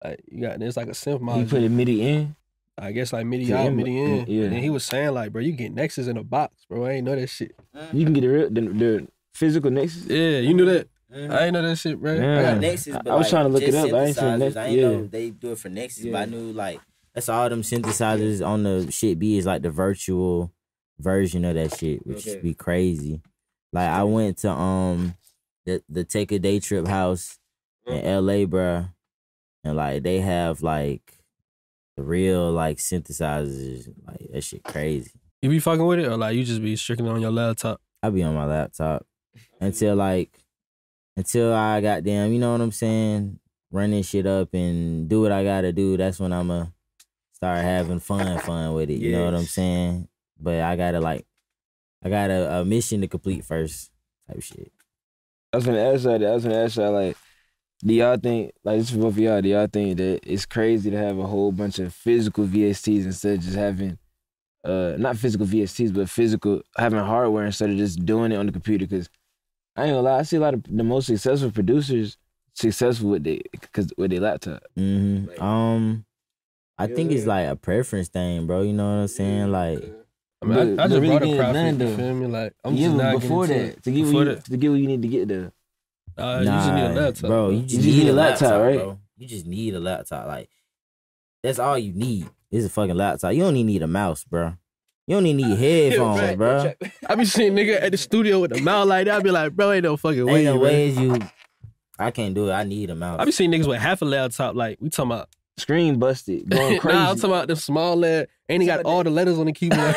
Like 0.04 0.22
you 0.26 0.42
got 0.42 0.60
it's 0.60 0.76
like 0.76 0.88
a 0.88 0.90
synth 0.92 1.20
You 1.20 1.26
module. 1.26 1.48
put 1.50 1.62
a 1.62 1.68
MIDI 1.68 2.02
in. 2.02 2.35
I 2.78 2.92
guess 2.92 3.12
like 3.12 3.24
MIDI 3.26 3.44
Yeah, 3.46 3.62
out, 3.62 3.72
MIDI 3.72 3.98
in. 3.98 4.26
yeah. 4.28 4.44
And 4.44 4.58
he 4.58 4.68
was 4.70 4.84
saying 4.84 5.12
like, 5.14 5.32
bro, 5.32 5.40
you 5.40 5.52
get 5.52 5.72
Nexus 5.72 6.08
in 6.08 6.16
a 6.18 6.22
box, 6.24 6.66
bro. 6.68 6.84
I 6.84 6.92
ain't 6.92 7.06
know 7.06 7.16
that 7.16 7.28
shit. 7.28 7.54
You 7.92 8.04
can 8.04 8.12
get 8.12 8.20
the 8.20 8.28
real 8.28 8.50
the, 8.50 8.60
the 8.60 9.08
physical 9.34 9.70
Nexus. 9.70 10.06
Yeah, 10.06 10.38
you 10.40 10.52
knew 10.54 10.66
that. 10.66 10.88
I 11.12 11.44
ain't 11.44 11.52
know 11.54 11.62
that 11.62 11.76
shit, 11.76 11.98
bro. 12.00 12.12
I 12.12 12.16
Yeah. 12.16 12.42
got 12.42 12.60
Nexus, 12.60 12.94
I- 12.94 13.00
but 13.02 13.12
I 13.12 13.16
was 13.16 13.24
like, 13.26 13.30
trying 13.30 13.44
to 13.46 13.48
look 13.52 13.62
it 13.62 13.74
up. 13.74 13.92
I 13.92 14.04
ain't 14.04 14.16
seen 14.16 14.24
synthesizers. 14.24 14.38
Nex- 14.38 14.56
I 14.56 14.66
ain't 14.66 14.76
yeah. 14.76 14.82
know 14.82 15.06
they 15.06 15.30
do 15.30 15.52
it 15.52 15.58
for 15.58 15.68
Nexus, 15.70 16.04
but 16.06 16.14
I 16.16 16.24
knew 16.26 16.52
like 16.52 16.80
that's 17.14 17.28
all 17.30 17.48
them 17.48 17.62
synthesizers 17.62 18.46
on 18.46 18.62
the 18.64 18.90
shit 18.92 19.18
be 19.18 19.38
is 19.38 19.46
like 19.46 19.62
the 19.62 19.70
virtual 19.70 20.52
version 20.98 21.44
of 21.46 21.54
that 21.54 21.76
shit, 21.78 22.06
which 22.06 22.26
Okay. 22.28 22.40
be 22.40 22.52
crazy. 22.54 23.22
Like 23.72 23.88
I 23.88 24.02
went 24.04 24.36
to 24.38 24.50
um 24.50 25.14
the 25.64 25.82
the 25.88 26.04
Take 26.04 26.30
a 26.32 26.38
Day 26.38 26.60
Trip 26.60 26.86
house 26.86 27.38
in 27.86 28.04
LA, 28.04 28.44
bro, 28.44 28.86
and 29.64 29.76
like 29.76 30.02
they 30.02 30.20
have 30.20 30.60
like 30.62 31.00
the 31.10 31.15
real 32.02 32.52
like 32.52 32.78
synthesizers, 32.78 33.88
like 34.06 34.28
that 34.32 34.44
shit 34.44 34.62
crazy. 34.62 35.12
You 35.42 35.50
be 35.50 35.58
fucking 35.58 35.84
with 35.84 36.00
it 36.00 36.08
or 36.08 36.16
like 36.16 36.36
you 36.36 36.44
just 36.44 36.62
be 36.62 36.76
strictly 36.76 37.08
on 37.08 37.20
your 37.20 37.30
laptop? 37.30 37.80
I 38.02 38.10
be 38.10 38.22
on 38.22 38.34
my 38.34 38.44
laptop 38.44 39.06
until 39.60 39.96
like 39.96 40.30
until 41.16 41.54
I 41.54 41.80
got 41.80 42.04
damn, 42.04 42.32
you 42.32 42.38
know 42.38 42.52
what 42.52 42.60
I'm 42.60 42.72
saying, 42.72 43.38
running 43.70 44.02
shit 44.02 44.26
up 44.26 44.52
and 44.54 45.08
do 45.08 45.22
what 45.22 45.32
I 45.32 45.44
gotta 45.44 45.72
do. 45.72 45.96
That's 45.96 46.20
when 46.20 46.32
I'ma 46.32 46.66
start 47.32 47.58
having 47.58 48.00
fun, 48.00 48.38
fun 48.40 48.74
with 48.74 48.90
it. 48.90 48.98
You 48.98 49.12
know 49.12 49.24
what 49.24 49.34
I'm 49.34 49.44
saying? 49.44 50.08
But 50.38 50.60
I 50.60 50.76
gotta 50.76 51.00
like, 51.00 51.26
I 52.02 52.08
got 52.08 52.30
a, 52.30 52.56
a 52.56 52.60
uh, 52.60 52.64
mission 52.64 53.00
to 53.00 53.08
complete 53.08 53.44
first, 53.44 53.90
type 54.28 54.42
shit. 54.42 54.72
I 55.52 55.56
was 55.56 55.66
gonna 55.66 55.92
ask 55.92 56.04
that. 56.04 56.24
I 56.24 56.34
was 56.34 56.44
gonna 56.44 56.64
ask 56.64 56.76
y'all 56.76 56.92
like, 56.92 57.16
do 57.84 57.94
y'all 57.94 58.16
think 58.16 58.52
like 58.64 58.78
this 58.78 58.90
for 58.90 58.98
both 58.98 59.12
of 59.14 59.18
y'all? 59.18 59.40
Do 59.42 59.48
y'all 59.48 59.66
think 59.66 59.98
that 59.98 60.20
it's 60.24 60.46
crazy 60.46 60.90
to 60.90 60.96
have 60.96 61.18
a 61.18 61.26
whole 61.26 61.52
bunch 61.52 61.78
of 61.78 61.92
physical 61.94 62.44
VSTs 62.46 63.04
instead 63.04 63.38
of 63.38 63.44
just 63.44 63.56
having, 63.56 63.98
uh, 64.64 64.94
not 64.98 65.16
physical 65.16 65.46
VSTs, 65.46 65.92
but 65.94 66.08
physical 66.08 66.62
having 66.76 66.98
hardware 66.98 67.44
instead 67.46 67.70
of 67.70 67.76
just 67.76 68.04
doing 68.04 68.32
it 68.32 68.36
on 68.36 68.46
the 68.46 68.52
computer? 68.52 68.86
Because 68.86 69.08
I 69.76 69.84
ain't 69.84 69.90
gonna 69.92 70.02
lie, 70.02 70.18
I 70.18 70.22
see 70.22 70.36
a 70.36 70.40
lot 70.40 70.54
of 70.54 70.62
the 70.64 70.82
most 70.84 71.06
successful 71.06 71.50
producers 71.50 72.16
successful 72.54 73.10
with 73.10 73.24
they 73.24 73.42
because 73.52 73.92
with 73.98 74.10
their 74.10 74.20
laptop. 74.20 74.62
hmm 74.74 75.26
Like- 75.26 75.40
Um, 75.42 76.04
I 76.78 76.86
think 76.86 77.10
it's 77.12 77.26
like 77.26 77.46
a 77.48 77.56
preference 77.56 78.08
thing, 78.08 78.46
bro. 78.46 78.62
You 78.62 78.72
know 78.72 78.84
what 78.86 79.00
I'm 79.02 79.08
saying? 79.08 79.50
Like, 79.52 79.78
I 80.42 80.46
mean, 80.46 80.76
But- 80.76 80.80
I, 80.82 80.84
I 80.84 80.88
just 80.88 81.00
really 81.00 81.08
brought 81.08 81.22
a 81.22 81.26
getting 81.26 81.34
it 81.34 81.38
profit. 81.38 81.80
You 81.80 81.96
feel 81.96 82.14
me? 82.14 82.26
Like 82.26 82.52
I'm 82.64 82.74
yeah, 82.74 82.86
just 82.88 82.96
not 82.96 83.20
before 83.20 83.46
getting 83.46 83.62
that, 83.62 83.68
into 83.76 83.80
to 83.82 83.90
it. 83.90 83.94
get 83.94 84.04
before 84.04 84.14
what 84.20 84.26
you, 84.28 84.34
that, 84.34 84.44
to 84.46 84.56
get 84.56 84.70
what 84.70 84.80
you 84.80 84.86
need 84.86 85.02
to 85.02 85.08
get 85.08 85.28
there. 85.28 85.52
Uh, 86.18 86.38
you 86.40 86.44
just 86.46 86.72
need 86.72 86.80
a 86.82 86.88
Nah, 86.94 87.00
laptop, 87.00 87.28
bro. 87.28 87.50
You 87.50 87.60
just, 87.62 87.74
just 87.74 87.84
need, 87.86 87.96
need 87.98 88.08
a 88.08 88.10
a 88.10 88.14
laptop, 88.14 88.42
laptop, 88.50 88.62
right? 88.62 88.78
bro. 88.78 88.98
You 89.18 89.26
just 89.28 89.46
need 89.46 89.74
a 89.74 89.80
laptop. 89.80 90.26
Like 90.26 90.50
that's 91.42 91.58
all 91.58 91.78
you 91.78 91.92
need. 91.92 92.28
Is 92.50 92.64
a 92.64 92.68
fucking 92.68 92.94
laptop. 92.96 93.32
You 93.34 93.40
don't 93.40 93.56
even 93.56 93.66
need 93.66 93.82
a 93.82 93.86
mouse, 93.88 94.24
bro. 94.24 94.54
You 95.06 95.16
don't 95.16 95.26
even 95.26 95.48
need 95.48 95.58
headphones, 95.90 96.20
Right, 96.20 96.36
bro. 96.38 96.64
right. 96.80 96.92
I 97.08 97.14
be 97.16 97.24
seeing 97.24 97.54
nigga 97.54 97.80
at 97.82 97.92
the 97.92 97.98
studio 97.98 98.40
with 98.40 98.52
a 98.56 98.60
mouse 98.60 98.86
like 98.86 99.06
that. 99.06 99.16
I 99.16 99.20
be 99.20 99.30
like, 99.30 99.52
bro, 99.52 99.72
ain't 99.72 99.82
no 99.84 99.96
fucking 99.96 100.20
Ain't 100.20 100.30
way, 100.30 100.44
no 100.44 100.54
bro. 100.54 100.62
ways 100.62 100.96
you. 100.98 101.18
I 101.98 102.10
can't 102.10 102.34
do 102.34 102.48
it. 102.48 102.52
I 102.52 102.62
need 102.64 102.90
a 102.90 102.94
mouse. 102.94 103.18
I 103.20 103.24
be 103.24 103.32
seeing 103.32 103.50
niggas 103.50 103.66
with 103.68 103.80
half 103.80 104.00
a 104.02 104.04
laptop. 104.04 104.54
Like 104.54 104.78
we 104.80 104.88
talking 104.90 105.10
about 105.12 105.28
screen 105.58 105.98
busted, 105.98 106.48
going 106.48 106.78
crazy. 106.78 106.96
nah, 106.98 107.10
I'm 107.10 107.16
talking 107.16 107.30
about 107.30 107.48
the 107.48 107.56
small 107.56 107.96
letter, 107.96 108.28
and 108.48 108.62
he 108.62 108.66
got 108.66 108.84
all 108.84 109.02
the 109.02 109.10
letters 109.10 109.38
on 109.38 109.46
the 109.46 109.52
keyboard. 109.52 109.80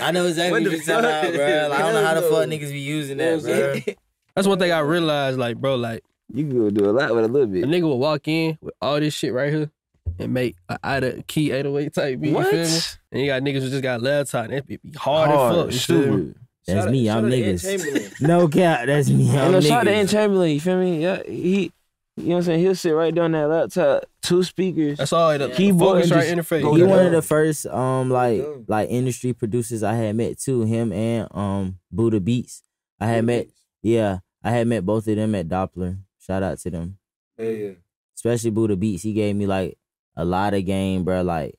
I 0.00 0.10
know 0.12 0.26
exactly 0.26 0.52
What 0.52 0.62
what 0.70 0.72
you're 0.76 0.80
talking 0.84 1.04
about, 1.04 1.34
bro. 1.34 1.68
Like, 1.70 1.78
I 1.80 1.82
don't 1.82 1.94
know 1.94 2.04
how 2.06 2.14
the 2.14 2.22
fuck 2.22 2.46
niggas 2.48 2.72
be 2.72 2.80
using 2.80 3.16
that, 3.18 3.42
bro. 3.42 3.94
That's 4.40 4.48
one 4.48 4.58
thing 4.58 4.72
I 4.72 4.78
realized, 4.80 5.38
like, 5.38 5.58
bro, 5.58 5.74
like 5.76 6.02
you 6.32 6.46
can 6.46 6.58
go 6.58 6.70
do 6.70 6.88
a 6.88 6.92
lot 6.92 7.14
with 7.14 7.24
a 7.24 7.28
little 7.28 7.46
bit. 7.46 7.64
a 7.64 7.66
nigga 7.66 7.82
will 7.82 7.98
walk 7.98 8.26
in 8.26 8.56
with 8.62 8.72
all 8.80 8.98
this 8.98 9.12
shit 9.12 9.34
right 9.34 9.52
here 9.52 9.70
and 10.18 10.32
make 10.32 10.56
a 10.70 10.78
out 10.82 11.04
of 11.04 11.26
key 11.26 11.50
808 11.50 11.92
type 11.92 12.20
beat. 12.20 12.30
You 12.30 12.42
feel 12.42 12.52
me? 12.52 12.58
What? 12.62 12.98
And 13.12 13.20
you 13.20 13.26
got 13.26 13.42
niggas 13.42 13.60
who 13.62 13.68
just 13.70 13.82
got 13.82 14.00
laptop 14.00 14.44
and 14.46 14.54
it 14.54 14.66
be 14.66 14.78
hard, 14.96 15.30
Hard, 15.30 15.68
as 15.68 15.84
fuck. 15.86 15.92
You 15.94 16.02
feel 16.02 16.16
me? 16.16 16.34
That's 16.66 16.84
Shout 16.84 16.90
me. 16.92 17.08
out- 17.08 17.24
I'm 17.24 17.30
shout 17.30 17.34
out 17.34 17.36
to 17.36 17.44
Ed 17.44 17.80
niggas. 17.80 18.20
No 18.26 18.48
cap. 18.48 18.86
That's 18.86 19.10
me. 19.10 19.28
Ain't 19.30 19.38
I'm 19.38 19.52
no 19.52 19.60
shot 19.60 19.84
to 19.84 19.90
niggas. 19.90 20.10
Chamberlain. 20.10 20.50
You 20.52 20.60
feel 20.60 20.78
me? 20.80 21.02
Yeah, 21.02 21.22
he. 21.26 21.72
You 22.16 22.26
know 22.26 22.30
what 22.34 22.36
I'm 22.38 22.42
saying? 22.44 22.60
He'll 22.60 22.74
sit 22.74 22.90
right 22.90 23.14
there 23.14 23.24
on 23.24 23.32
that 23.32 23.48
laptop, 23.48 24.04
two 24.20 24.42
speakers. 24.42 24.98
That's 24.98 25.12
all. 25.12 25.36
The 25.38 25.48
Keyboard 25.48 26.04
focus 26.04 26.10
and 26.10 26.20
right 26.20 26.28
interface. 26.62 26.76
He 26.76 26.82
one 26.82 27.06
of 27.06 27.12
the 27.12 27.22
first 27.22 27.66
um 27.66 28.10
like 28.10 28.38
Yeah. 28.42 28.46
like 28.66 28.90
industry 28.90 29.32
producers 29.32 29.82
I 29.82 29.94
had 29.94 30.16
met 30.16 30.38
too. 30.38 30.62
Him 30.64 30.92
and 30.92 31.28
um 31.30 31.78
Buddha 31.90 32.20
Beats. 32.20 32.62
I 33.00 33.06
had 33.06 33.24
met 33.24 33.46
yeah, 33.82 34.18
I 34.42 34.50
had 34.50 34.66
met 34.66 34.86
both 34.86 35.06
of 35.08 35.16
them 35.16 35.34
at 35.34 35.48
Doppler. 35.48 35.98
Shout 36.18 36.42
out 36.42 36.58
to 36.60 36.70
them. 36.70 36.98
Yeah, 37.38 37.50
yeah. 37.50 37.70
Especially 38.14 38.50
Buddha 38.50 38.76
Beats. 38.76 39.02
He 39.02 39.12
gave 39.12 39.36
me 39.36 39.46
like 39.46 39.78
a 40.16 40.24
lot 40.24 40.54
of 40.54 40.64
game, 40.64 41.04
bro. 41.04 41.22
Like 41.22 41.58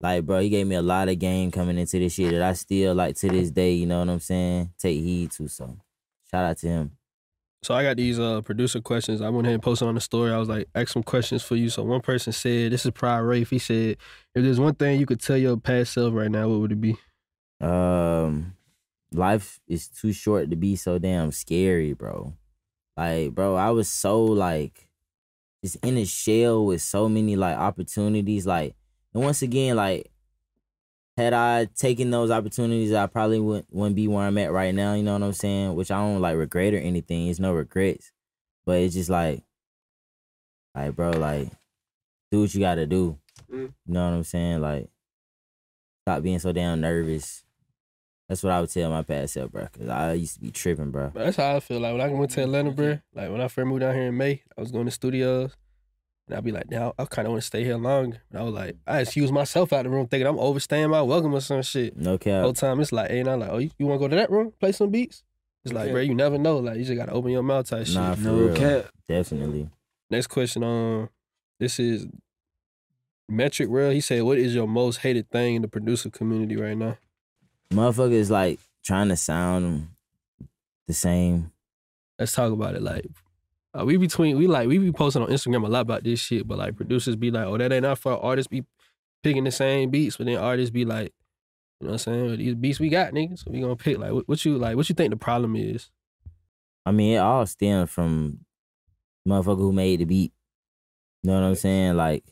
like 0.00 0.26
bro, 0.26 0.40
he 0.40 0.48
gave 0.48 0.66
me 0.66 0.74
a 0.74 0.82
lot 0.82 1.08
of 1.08 1.18
game 1.18 1.50
coming 1.50 1.78
into 1.78 1.98
this 1.98 2.14
shit 2.14 2.32
that 2.32 2.42
I 2.42 2.52
still 2.52 2.94
like 2.94 3.16
to 3.16 3.28
this 3.28 3.50
day, 3.50 3.72
you 3.72 3.86
know 3.86 4.00
what 4.00 4.10
I'm 4.10 4.20
saying? 4.20 4.72
Take 4.78 5.00
heed 5.00 5.30
to 5.32 5.48
so 5.48 5.78
shout 6.30 6.44
out 6.44 6.58
to 6.58 6.68
him. 6.68 6.92
So 7.62 7.74
I 7.74 7.82
got 7.82 7.96
these 7.96 8.20
uh 8.20 8.42
producer 8.42 8.80
questions. 8.80 9.22
I 9.22 9.30
went 9.30 9.46
ahead 9.46 9.54
and 9.54 9.62
posted 9.62 9.88
on 9.88 9.94
the 9.94 10.00
story. 10.00 10.30
I 10.30 10.38
was 10.38 10.48
like, 10.48 10.68
ask 10.74 10.88
some 10.88 11.02
questions 11.02 11.42
for 11.42 11.56
you. 11.56 11.70
So 11.70 11.82
one 11.82 12.02
person 12.02 12.32
said, 12.32 12.72
this 12.72 12.84
is 12.84 12.90
Pride 12.92 13.20
Rafe. 13.20 13.48
He 13.48 13.58
said, 13.58 13.96
if 14.34 14.42
there's 14.44 14.60
one 14.60 14.74
thing 14.74 15.00
you 15.00 15.06
could 15.06 15.20
tell 15.20 15.38
your 15.38 15.56
past 15.56 15.94
self 15.94 16.12
right 16.12 16.30
now, 16.30 16.48
what 16.48 16.60
would 16.60 16.72
it 16.72 16.80
be? 16.80 16.96
um 17.60 18.54
life 19.14 19.60
is 19.66 19.88
too 19.88 20.12
short 20.12 20.50
to 20.50 20.56
be 20.56 20.76
so 20.76 20.98
damn 20.98 21.32
scary, 21.32 21.92
bro. 21.92 22.34
Like, 22.96 23.34
bro, 23.34 23.56
I 23.56 23.70
was 23.70 23.88
so 23.88 24.22
like 24.22 24.88
just 25.62 25.76
in 25.84 25.96
a 25.96 26.04
shell 26.04 26.66
with 26.66 26.82
so 26.82 27.08
many 27.08 27.36
like 27.36 27.56
opportunities. 27.56 28.46
Like, 28.46 28.74
and 29.12 29.22
once 29.22 29.42
again, 29.42 29.76
like 29.76 30.10
had 31.16 31.32
I 31.32 31.66
taken 31.66 32.10
those 32.10 32.30
opportunities, 32.30 32.92
I 32.92 33.06
probably 33.06 33.40
wouldn't, 33.40 33.66
wouldn't 33.70 33.96
be 33.96 34.08
where 34.08 34.26
I'm 34.26 34.38
at 34.38 34.52
right 34.52 34.74
now. 34.74 34.94
You 34.94 35.02
know 35.02 35.12
what 35.12 35.22
I'm 35.22 35.32
saying? 35.32 35.74
Which 35.74 35.90
I 35.90 35.98
don't 35.98 36.20
like 36.20 36.36
regret 36.36 36.74
or 36.74 36.78
anything. 36.78 37.28
It's 37.28 37.38
no 37.38 37.52
regrets, 37.52 38.12
but 38.66 38.80
it's 38.80 38.94
just 38.94 39.10
like, 39.10 39.42
like, 40.74 40.96
bro, 40.96 41.12
like, 41.12 41.48
do 42.32 42.40
what 42.40 42.54
you 42.54 42.60
got 42.60 42.76
to 42.76 42.86
do. 42.86 43.16
Mm. 43.52 43.72
You 43.86 43.94
know 43.94 44.04
what 44.10 44.16
I'm 44.16 44.24
saying? 44.24 44.60
Like, 44.60 44.88
stop 46.02 46.22
being 46.22 46.40
so 46.40 46.52
damn 46.52 46.80
nervous. 46.80 47.44
That's 48.28 48.42
what 48.42 48.52
I 48.52 48.60
would 48.60 48.70
tell 48.70 48.90
my 48.90 49.02
past 49.02 49.34
self, 49.34 49.52
bro. 49.52 49.66
Cause 49.76 49.88
I 49.88 50.14
used 50.14 50.34
to 50.34 50.40
be 50.40 50.50
tripping, 50.50 50.90
bro. 50.90 51.10
But 51.12 51.24
that's 51.26 51.36
how 51.36 51.56
I 51.56 51.60
feel. 51.60 51.80
Like 51.80 51.92
when 51.92 52.00
I 52.00 52.08
went 52.08 52.30
to 52.32 52.42
Atlanta, 52.42 52.70
bro, 52.70 52.98
like 53.14 53.30
when 53.30 53.40
I 53.40 53.48
first 53.48 53.66
moved 53.66 53.80
down 53.80 53.94
here 53.94 54.04
in 54.06 54.16
May, 54.16 54.42
I 54.56 54.60
was 54.60 54.70
going 54.72 54.86
to 54.86 54.90
studios. 54.90 55.54
And 56.26 56.38
I'd 56.38 56.42
be 56.44 56.52
like, 56.52 56.70
now 56.70 56.94
I 56.98 57.04
kind 57.04 57.26
of 57.28 57.32
want 57.32 57.42
to 57.42 57.46
stay 57.46 57.64
here 57.64 57.76
longer. 57.76 58.22
And 58.30 58.40
I 58.40 58.42
was 58.42 58.54
like, 58.54 58.76
I 58.86 59.00
excuse 59.00 59.30
myself 59.30 59.74
out 59.74 59.80
of 59.84 59.84
the 59.84 59.90
room 59.90 60.06
thinking 60.06 60.26
I'm 60.26 60.38
overstaying 60.38 60.88
my 60.88 61.02
welcome 61.02 61.34
or 61.34 61.40
some 61.42 61.60
shit. 61.60 61.98
No 61.98 62.12
The 62.12 62.18
cap. 62.18 62.42
whole 62.44 62.54
time 62.54 62.80
it's 62.80 62.92
like, 62.92 63.10
hey, 63.10 63.20
and 63.20 63.28
I'm 63.28 63.40
like, 63.40 63.50
oh, 63.50 63.58
you, 63.58 63.70
you 63.78 63.86
want 63.86 64.00
to 64.00 64.04
go 64.06 64.08
to 64.08 64.16
that 64.16 64.30
room, 64.30 64.52
play 64.58 64.72
some 64.72 64.88
beats? 64.88 65.22
It's 65.66 65.74
like, 65.74 65.84
Okay. 65.84 65.92
bro, 65.92 66.00
you 66.00 66.14
never 66.14 66.38
know. 66.38 66.56
Like 66.58 66.78
you 66.78 66.84
just 66.84 66.96
got 66.96 67.06
to 67.06 67.12
open 67.12 67.30
your 67.30 67.42
mouth 67.42 67.68
type 67.68 67.84
shit. 67.84 67.96
Nah, 67.96 68.14
for 68.14 68.22
No 68.22 68.36
real. 68.46 68.56
cap. 68.56 68.86
Definitely. 69.06 69.68
Next 70.08 70.28
question. 70.28 70.64
Um, 70.64 71.10
this 71.60 71.78
is 71.78 72.06
Metric 73.28 73.68
Real. 73.70 73.90
He 73.90 74.00
said, 74.00 74.22
"What 74.22 74.38
is 74.38 74.54
your 74.54 74.66
most 74.68 74.98
hated 74.98 75.30
thing 75.30 75.56
in 75.56 75.62
the 75.62 75.68
producer 75.68 76.10
community 76.10 76.56
right 76.56 76.76
now?" 76.76 76.96
Motherfuckers 77.72 78.30
like 78.30 78.60
trying 78.84 79.08
to 79.08 79.16
sound 79.16 79.88
the 80.86 80.94
same. 80.94 81.50
Let's 82.18 82.32
talk 82.32 82.52
about 82.52 82.74
it. 82.74 82.82
Like, 82.82 83.06
uh, 83.78 83.84
we 83.84 83.96
between 83.96 84.38
we 84.38 84.46
like 84.46 84.68
we 84.68 84.78
be 84.78 84.92
posting 84.92 85.22
on 85.22 85.28
Instagram 85.28 85.64
a 85.64 85.68
lot 85.68 85.80
about 85.80 86.04
this 86.04 86.20
shit, 86.20 86.46
but 86.46 86.58
like 86.58 86.76
producers 86.76 87.16
be 87.16 87.30
like, 87.30 87.46
"Oh, 87.46 87.58
that 87.58 87.72
ain't 87.72 87.86
our 87.86 87.96
fault." 87.96 88.20
Artists 88.22 88.48
be 88.48 88.64
picking 89.22 89.44
the 89.44 89.50
same 89.50 89.90
beats, 89.90 90.16
but 90.16 90.26
then 90.26 90.36
artists 90.36 90.70
be 90.70 90.84
like, 90.84 91.12
"You 91.80 91.86
know 91.86 91.92
what 91.92 92.06
I'm 92.06 92.28
saying? 92.28 92.38
These 92.38 92.54
beats 92.54 92.78
we 92.78 92.88
got, 92.88 93.12
niggas. 93.12 93.44
So 93.44 93.50
we 93.50 93.60
gonna 93.60 93.74
pick 93.76 93.98
like 93.98 94.12
what, 94.12 94.28
what 94.28 94.44
you 94.44 94.58
like. 94.58 94.76
What 94.76 94.88
you 94.88 94.94
think 94.94 95.10
the 95.10 95.16
problem 95.16 95.56
is? 95.56 95.90
I 96.86 96.92
mean, 96.92 97.14
it 97.14 97.18
all 97.18 97.46
stems 97.46 97.90
from 97.90 98.40
motherfucker 99.26 99.58
who 99.58 99.72
made 99.72 100.00
the 100.00 100.04
beat. 100.04 100.32
You 101.22 101.30
know 101.30 101.40
what 101.40 101.48
I'm 101.48 101.54
saying? 101.54 101.96
Like, 101.96 102.24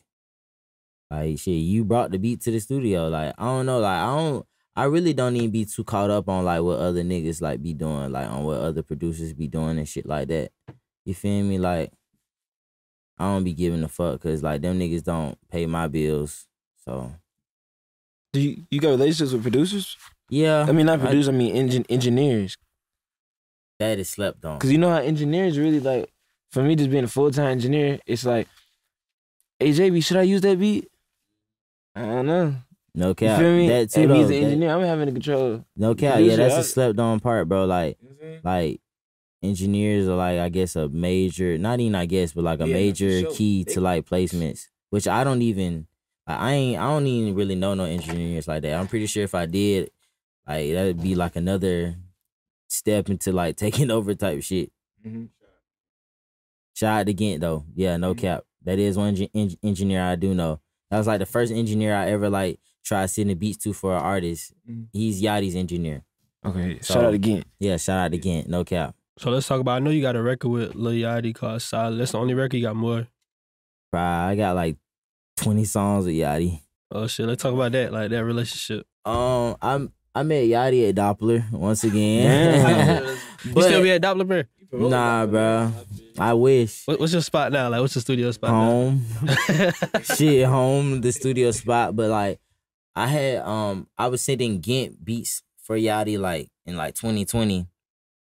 like 1.09 1.39
shit, 1.39 1.55
you 1.55 1.83
brought 1.83 2.11
the 2.11 2.19
beat 2.19 2.41
to 2.41 2.51
the 2.51 2.59
studio. 2.59 3.09
Like, 3.09 3.33
I 3.37 3.45
don't 3.45 3.65
know. 3.65 3.79
Like, 3.79 3.97
I 3.97 4.05
don't. 4.05 4.45
I 4.75 4.85
really 4.85 5.13
don't 5.13 5.35
even 5.35 5.51
be 5.51 5.65
too 5.65 5.83
caught 5.83 6.09
up 6.09 6.27
on 6.29 6.45
like 6.45 6.61
what 6.63 6.79
other 6.79 7.03
niggas 7.03 7.41
like 7.41 7.61
be 7.61 7.73
doing, 7.73 8.11
like 8.11 8.27
on 8.27 8.43
what 8.43 8.59
other 8.59 8.81
producers 8.83 9.33
be 9.33 9.47
doing 9.47 9.77
and 9.77 9.87
shit 9.87 10.05
like 10.05 10.27
that. 10.29 10.51
You 11.05 11.13
feel 11.13 11.43
me? 11.43 11.59
Like, 11.59 11.91
I 13.19 13.25
don't 13.25 13.43
be 13.43 13.53
giving 13.53 13.83
a 13.83 13.87
fuck 13.87 14.13
because 14.13 14.41
like 14.41 14.61
them 14.61 14.79
niggas 14.79 15.03
don't 15.03 15.37
pay 15.49 15.65
my 15.67 15.87
bills. 15.87 16.47
So 16.83 17.13
Do 18.33 18.39
you, 18.41 18.63
you 18.71 18.79
got 18.79 18.89
relationships 18.89 19.31
with 19.33 19.43
producers? 19.43 19.95
yeah, 20.29 20.65
I 20.67 20.71
mean, 20.71 20.87
not 20.87 20.99
I- 20.99 21.03
producers. 21.03 21.29
I, 21.29 21.33
mean, 21.33 21.55
engin- 21.55 21.85
engineers. 21.89 22.57
that 23.79 23.99
is 23.99 24.09
slept 24.09 24.43
on. 24.45 24.57
Because 24.57 24.71
you 24.71 24.77
know 24.79 24.89
how 24.89 24.97
engineers 24.97 25.57
really 25.59 25.79
like. 25.79 26.09
For 26.51 26.61
me, 26.63 26.75
just 26.75 26.89
being 26.91 27.03
a 27.03 27.07
full 27.07 27.31
time 27.31 27.47
engineer, 27.47 27.99
it's 28.05 28.25
like, 28.25 28.47
hey 29.59 29.71
JB, 29.71 30.03
should 30.03 30.17
I 30.17 30.21
use 30.23 30.41
that 30.41 30.59
beat? 30.59 30.87
I 31.95 32.01
don't 32.01 32.25
know. 32.27 32.55
No 32.95 33.09
You 33.09 33.15
cap. 33.15 33.39
feel 33.39 33.55
me? 33.55 33.67
That 33.69 33.89
too 33.89 34.07
though. 34.07 34.13
me 34.13 34.21
as 34.21 34.29
an 34.29 34.35
That- 34.35 34.43
engineer, 34.43 34.69
I'm 34.69 34.81
having 34.83 35.05
the 35.07 35.11
control. 35.13 35.65
No 35.75 35.95
cap. 35.95 36.19
Yeah, 36.19 36.35
that's 36.35 36.55
a 36.55 36.63
slept 36.63 36.99
on 36.99 37.19
part, 37.19 37.47
bro. 37.49 37.65
Like, 37.65 37.97
You 38.01 38.09
know 38.09 38.15
what 38.15 38.23
I'm 38.25 38.29
saying? 38.29 38.41
like 38.43 38.81
engineers 39.41 40.07
are 40.07 40.15
like 40.15 40.39
I 40.39 40.49
guess 40.49 40.75
a 40.75 40.87
major, 40.89 41.57
not 41.57 41.79
even 41.79 41.95
I 41.95 42.05
guess, 42.05 42.33
but 42.33 42.43
like 42.43 42.59
a 42.61 42.67
Yeah, 42.67 42.73
major 42.73 43.21
sure. 43.21 43.31
key 43.33 43.63
to 43.65 43.81
like 43.81 44.05
placements, 44.07 44.67
which 44.89 45.07
I 45.07 45.23
don't 45.23 45.41
even. 45.41 45.87
I 46.25 46.53
ain't. 46.53 46.79
I 46.79 46.83
don't 46.87 47.05
even 47.07 47.35
really 47.35 47.55
know 47.55 47.73
no 47.73 47.83
engineers 47.83 48.47
like 48.47 48.61
that. 48.61 48.75
I'm 48.79 48.87
pretty 48.87 49.07
sure 49.07 49.23
if 49.23 49.35
I 49.35 49.45
did, 49.45 49.89
like 50.47 50.71
that'd 50.71 51.01
be 51.01 51.15
like 51.15 51.35
another 51.35 51.95
step 52.69 53.09
into 53.09 53.31
like 53.33 53.55
taking 53.57 53.91
over 53.91 54.13
type 54.15 54.41
shit. 54.43 54.71
Mhm. 55.05 55.29
Shout 56.75 57.01
out 57.01 57.17
to 57.17 57.37
though. 57.39 57.65
Yeah, 57.75 57.97
no 57.97 58.13
Mhm. 58.13 58.17
cap. 58.19 58.43
That 58.63 58.79
is 58.79 58.97
one 58.97 59.15
en- 59.33 59.57
engineer 59.61 60.01
I 60.03 60.15
do 60.15 60.33
know. 60.33 60.61
That 60.89 60.97
was 60.99 61.07
like 61.07 61.19
the 61.19 61.25
first 61.25 61.51
engineer 61.51 61.93
I 61.95 62.09
ever 62.11 62.29
like 62.29 62.59
tried 62.83 63.07
sending 63.07 63.37
beats 63.37 63.57
to 63.63 63.73
for 63.73 63.95
an 63.95 64.01
artist. 64.03 64.53
Mhm. 64.69 64.87
He's 64.93 65.21
Yachty's 65.21 65.55
engineer. 65.55 66.03
Okay, 66.45 66.79
So- 66.81 66.95
shout 66.95 67.03
out 67.05 67.13
again. 67.13 67.43
Yeah, 67.59 67.77
shout 67.77 67.97
out 67.99 68.13
again. 68.13 68.45
No 68.47 68.63
cap. 68.63 68.95
So 69.17 69.29
let's 69.31 69.47
talk 69.47 69.61
about. 69.61 69.75
I 69.75 69.79
know 69.79 69.91
you 69.91 70.01
got 70.01 70.15
a 70.15 70.21
record 70.21 70.49
with 70.49 70.75
Lil 70.75 70.93
Yachty 70.93 71.33
called 71.35 71.61
Solid. 71.61 71.99
That's 71.99 72.11
the 72.13 72.17
only 72.19 72.33
record 72.33 72.57
you 72.57 72.63
got 72.63 72.75
more. 72.75 73.07
Bro, 73.91 74.01
I 74.01 74.35
got 74.35 74.55
like 74.55 74.77
20 75.37 75.65
songs 75.65 76.05
with 76.05 76.15
Yachty. 76.15 76.61
Oh 76.91 77.07
shit, 77.07 77.27
let's 77.27 77.41
talk 77.41 77.53
about 77.53 77.71
that. 77.73 77.93
Like 77.93 78.09
that 78.11 78.23
relationship. 78.25 78.85
Um, 79.05 79.55
I'm 79.61 79.91
I 80.15 80.23
met 80.23 80.43
Yachty 80.45 80.89
at 80.89 80.95
Doppler 80.95 81.49
once 81.51 81.83
again. 81.83 83.03
Damn. 83.03 83.17
You 83.43 83.51
but 83.53 83.63
still 83.65 83.83
be 83.83 83.91
at 83.91 84.01
Doppler, 84.01 84.25
bro? 84.71 84.87
nah, 84.89 85.25
bro. 85.25 85.69
I 86.17 86.33
wish 86.33 86.83
What, 86.87 86.97
what's 86.99 87.11
your 87.11 87.21
spot 87.21 87.51
now? 87.51 87.67
Like, 87.67 87.81
what's 87.81 87.93
the 87.93 87.99
studio 87.99 88.31
spot 88.31 88.51
home, 88.51 89.05
now? 89.21 89.71
shit, 90.15 90.45
home, 90.45 91.01
the 91.01 91.11
studio 91.11 91.51
spot. 91.51 91.93
But 91.93 92.09
like, 92.09 92.39
I 92.95 93.07
had 93.07 93.39
um, 93.39 93.87
I 93.97 94.07
was 94.07 94.21
sending 94.21 94.61
Gent 94.61 95.03
beats 95.03 95.41
for 95.57 95.77
Yachty 95.77 96.19
like 96.19 96.49
in 96.65 96.77
like 96.77 96.95
2020, 96.95 97.67